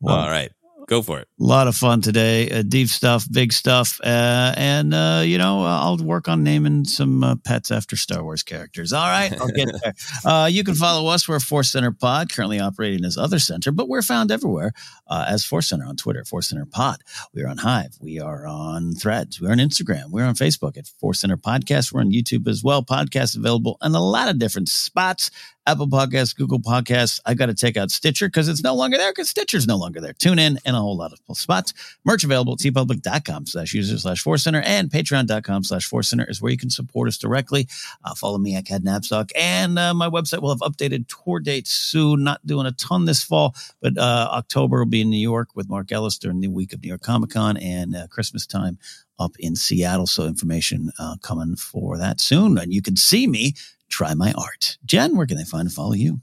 well, 0.00 0.16
all 0.16 0.30
right. 0.30 0.50
Go 0.90 1.02
for 1.02 1.20
it. 1.20 1.28
A 1.38 1.44
lot 1.44 1.68
of 1.68 1.76
fun 1.76 2.00
today. 2.00 2.50
Uh, 2.50 2.62
deep 2.62 2.88
stuff, 2.88 3.24
big 3.30 3.52
stuff. 3.52 4.00
Uh, 4.02 4.52
and, 4.56 4.92
uh, 4.92 5.22
you 5.24 5.38
know, 5.38 5.64
I'll 5.64 5.96
work 5.98 6.26
on 6.26 6.42
naming 6.42 6.84
some 6.84 7.22
uh, 7.22 7.36
pets 7.36 7.70
after 7.70 7.94
Star 7.94 8.24
Wars 8.24 8.42
characters. 8.42 8.92
All 8.92 9.06
right. 9.06 9.32
I'll 9.40 9.48
get 9.48 9.68
there. 9.82 9.94
Uh, 10.24 10.46
you 10.46 10.64
can 10.64 10.74
follow 10.74 11.08
us. 11.08 11.28
We're 11.28 11.40
Force 11.40 11.72
Center 11.72 11.92
Pod, 11.92 12.32
currently 12.32 12.60
operating 12.60 13.04
as 13.04 13.16
Other 13.16 13.38
Center, 13.38 13.72
but 13.72 13.88
we're 13.88 14.02
found 14.02 14.30
everywhere 14.30 14.72
uh, 15.06 15.24
as 15.28 15.44
Force 15.44 15.68
Center 15.68 15.86
on 15.86 15.96
Twitter, 15.96 16.24
Force 16.24 16.48
Center 16.48 16.66
Pod. 16.66 16.98
We 17.32 17.42
are 17.42 17.48
on 17.48 17.58
Hive. 17.58 17.96
We 18.00 18.20
are 18.20 18.46
on 18.46 18.94
Threads. 18.94 19.40
We're 19.40 19.52
on 19.52 19.58
Instagram. 19.58 20.10
We're 20.10 20.26
on 20.26 20.34
Facebook 20.34 20.76
at 20.76 20.88
Force 21.00 21.20
Center 21.20 21.36
Podcast. 21.36 21.92
We're 21.92 22.00
on 22.00 22.10
YouTube 22.10 22.48
as 22.48 22.62
well. 22.62 22.82
Podcasts 22.82 23.36
available 23.36 23.78
in 23.82 23.94
a 23.94 24.02
lot 24.02 24.28
of 24.28 24.38
different 24.38 24.68
spots. 24.68 25.30
Apple 25.66 25.88
Podcasts, 25.88 26.34
Google 26.34 26.58
Podcasts. 26.58 27.20
I 27.26 27.34
got 27.34 27.46
to 27.46 27.54
take 27.54 27.76
out 27.76 27.90
Stitcher 27.90 28.28
because 28.28 28.48
it's 28.48 28.62
no 28.62 28.74
longer 28.74 28.96
there 28.96 29.12
because 29.12 29.28
Stitcher's 29.28 29.66
no 29.66 29.76
longer 29.76 30.00
there. 30.00 30.14
Tune 30.14 30.38
in 30.38 30.58
and 30.64 30.74
a 30.74 30.80
whole 30.80 30.96
lot 30.96 31.12
of 31.12 31.38
spots. 31.38 31.72
Merch 32.04 32.24
available 32.24 32.54
at 32.54 32.58
teepublic.com 32.58 33.46
slash 33.46 33.74
user 33.74 33.98
slash 33.98 34.20
force 34.20 34.42
center 34.42 34.62
and 34.62 34.90
patreon.com 34.90 35.64
slash 35.64 35.84
force 35.84 36.08
center 36.08 36.28
is 36.28 36.40
where 36.40 36.50
you 36.50 36.58
can 36.58 36.70
support 36.70 37.08
us 37.08 37.18
directly. 37.18 37.68
Uh, 38.04 38.14
follow 38.14 38.38
me 38.38 38.56
at 38.56 38.66
Cat 38.66 38.82
Napzok 38.82 39.30
and 39.36 39.78
uh, 39.78 39.92
my 39.94 40.08
website 40.08 40.42
will 40.42 40.50
have 40.50 40.60
updated 40.60 41.06
tour 41.08 41.40
dates 41.40 41.70
soon. 41.70 42.24
Not 42.24 42.44
doing 42.46 42.66
a 42.66 42.72
ton 42.72 43.04
this 43.04 43.22
fall, 43.22 43.54
but 43.80 43.96
uh, 43.98 44.28
October 44.32 44.78
will 44.78 44.86
be 44.86 45.02
in 45.02 45.10
New 45.10 45.16
York 45.16 45.50
with 45.54 45.68
Mark 45.68 45.92
Ellis 45.92 46.18
during 46.18 46.40
the 46.40 46.48
week 46.48 46.72
of 46.72 46.82
New 46.82 46.88
York 46.88 47.02
Comic 47.02 47.30
Con 47.30 47.56
and 47.58 47.94
uh, 47.94 48.06
Christmas 48.08 48.46
time 48.46 48.78
up 49.18 49.36
in 49.38 49.54
Seattle. 49.54 50.06
So 50.06 50.24
information 50.24 50.90
uh, 50.98 51.16
coming 51.22 51.54
for 51.54 51.98
that 51.98 52.20
soon. 52.20 52.58
And 52.58 52.72
you 52.72 52.82
can 52.82 52.96
see 52.96 53.26
me 53.26 53.54
try 53.90 54.14
my 54.14 54.32
art. 54.32 54.78
Jen, 54.84 55.16
where 55.16 55.26
can 55.26 55.36
they 55.36 55.44
find 55.44 55.66
and 55.66 55.72
follow 55.72 55.92
you? 55.92 56.20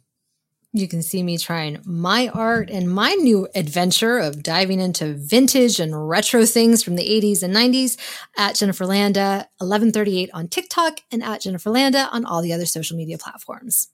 You 0.73 0.87
can 0.87 1.01
see 1.01 1.23
me 1.23 1.37
trying 1.37 1.79
my 1.85 2.27
art 2.27 2.69
and 2.69 2.91
my 2.93 3.13
new 3.13 3.47
adventure 3.55 4.17
of 4.17 4.43
diving 4.43 4.79
into 4.79 5.13
vintage 5.13 5.79
and 5.79 6.09
retro 6.09 6.45
things 6.45 6.83
from 6.83 6.95
the 6.95 7.03
80s 7.03 7.41
and 7.41 7.55
90s 7.55 7.97
at 8.37 8.55
Jennifer 8.55 8.85
Landa, 8.85 9.47
1138 9.59 10.29
on 10.33 10.47
TikTok, 10.49 10.99
and 11.11 11.23
at 11.23 11.41
Jennifer 11.41 11.69
Landa 11.69 12.09
on 12.11 12.25
all 12.25 12.41
the 12.41 12.53
other 12.53 12.65
social 12.65 12.97
media 12.97 13.17
platforms. 13.17 13.89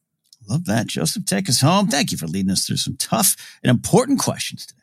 Love 0.50 0.66
that. 0.66 0.88
Joseph, 0.88 1.26
take 1.26 1.48
us 1.48 1.62
home. 1.62 1.88
Thank 1.88 2.12
you 2.12 2.18
for 2.18 2.28
leading 2.28 2.52
us 2.52 2.66
through 2.66 2.78
some 2.78 2.98
tough 2.98 3.36
and 3.64 3.70
important 3.70 4.20
questions 4.20 4.66
today. 4.66 4.83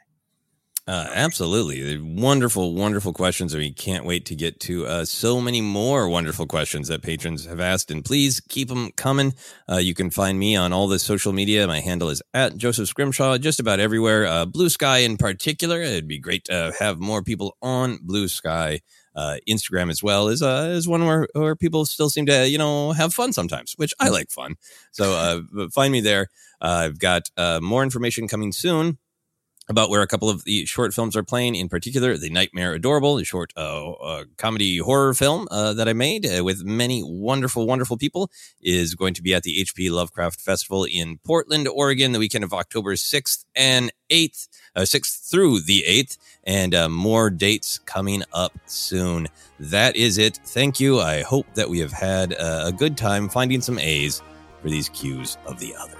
Uh, 0.88 1.08
absolutely. 1.12 1.98
Wonderful, 1.98 2.74
wonderful 2.74 3.12
questions. 3.12 3.54
And 3.54 3.62
we 3.62 3.72
can't 3.72 4.04
wait 4.04 4.24
to 4.26 4.34
get 4.34 4.58
to 4.60 4.86
uh, 4.86 5.04
so 5.04 5.40
many 5.40 5.60
more 5.60 6.08
wonderful 6.08 6.46
questions 6.46 6.88
that 6.88 7.02
patrons 7.02 7.44
have 7.46 7.60
asked. 7.60 7.92
And 7.92 8.04
please 8.04 8.40
keep 8.48 8.68
them 8.68 8.90
coming. 8.96 9.34
Uh, 9.70 9.76
you 9.76 9.94
can 9.94 10.10
find 10.10 10.38
me 10.38 10.56
on 10.56 10.72
all 10.72 10.88
the 10.88 10.98
social 10.98 11.32
media. 11.32 11.66
My 11.68 11.78
handle 11.80 12.08
is 12.08 12.22
at 12.34 12.56
Joseph 12.56 12.88
Scrimshaw, 12.88 13.38
just 13.38 13.60
about 13.60 13.78
everywhere. 13.78 14.26
Uh, 14.26 14.46
Blue 14.46 14.68
Sky 14.68 14.98
in 14.98 15.16
particular. 15.16 15.80
It'd 15.80 16.08
be 16.08 16.18
great 16.18 16.44
to 16.46 16.72
have 16.80 16.98
more 16.98 17.22
people 17.22 17.56
on 17.62 17.98
Blue 18.02 18.26
Sky. 18.26 18.80
Uh, 19.14 19.36
Instagram 19.48 19.90
as 19.90 20.02
well 20.02 20.28
is 20.28 20.40
uh, 20.40 20.68
is 20.72 20.88
one 20.88 21.04
where, 21.04 21.26
where 21.34 21.56
people 21.56 21.84
still 21.84 22.08
seem 22.08 22.26
to 22.26 22.48
you 22.48 22.56
know 22.58 22.92
have 22.92 23.12
fun 23.12 23.32
sometimes, 23.32 23.74
which 23.76 23.92
I 24.00 24.08
like 24.08 24.30
fun. 24.30 24.54
So 24.92 25.12
uh, 25.56 25.68
find 25.72 25.92
me 25.92 26.00
there. 26.00 26.28
Uh, 26.60 26.84
I've 26.86 26.98
got 26.98 27.28
uh, 27.36 27.58
more 27.60 27.82
information 27.82 28.28
coming 28.28 28.52
soon 28.52 28.98
about 29.70 29.88
where 29.88 30.02
a 30.02 30.06
couple 30.06 30.28
of 30.28 30.44
the 30.44 30.66
short 30.66 30.92
films 30.92 31.16
are 31.16 31.22
playing, 31.22 31.54
in 31.54 31.68
particular, 31.68 32.16
The 32.16 32.28
Nightmare 32.28 32.74
Adorable, 32.74 33.18
a 33.18 33.24
short 33.24 33.52
uh, 33.56 33.92
uh, 33.92 34.24
comedy 34.36 34.78
horror 34.78 35.14
film 35.14 35.46
uh, 35.50 35.72
that 35.74 35.88
I 35.88 35.92
made 35.92 36.26
uh, 36.26 36.42
with 36.44 36.64
many 36.64 37.02
wonderful, 37.04 37.66
wonderful 37.66 37.96
people, 37.96 38.30
is 38.60 38.96
going 38.96 39.14
to 39.14 39.22
be 39.22 39.32
at 39.32 39.44
the 39.44 39.64
HP 39.64 39.90
Lovecraft 39.90 40.40
Festival 40.40 40.84
in 40.84 41.18
Portland, 41.24 41.68
Oregon, 41.68 42.10
the 42.10 42.18
weekend 42.18 42.42
of 42.42 42.52
October 42.52 42.94
6th 42.94 43.44
and 43.54 43.92
8th, 44.10 44.48
6th 44.76 44.96
uh, 44.96 45.30
through 45.30 45.60
the 45.60 45.84
8th, 45.86 46.18
and 46.42 46.74
uh, 46.74 46.88
more 46.88 47.30
dates 47.30 47.78
coming 47.78 48.24
up 48.32 48.52
soon. 48.66 49.28
That 49.60 49.94
is 49.94 50.18
it. 50.18 50.40
Thank 50.46 50.80
you. 50.80 50.98
I 50.98 51.22
hope 51.22 51.46
that 51.54 51.70
we 51.70 51.78
have 51.78 51.92
had 51.92 52.34
a 52.36 52.72
good 52.76 52.96
time 52.96 53.28
finding 53.28 53.60
some 53.60 53.78
A's 53.78 54.20
for 54.60 54.68
these 54.68 54.88
Qs 54.88 55.36
of 55.46 55.60
the 55.60 55.76
other. 55.76 55.99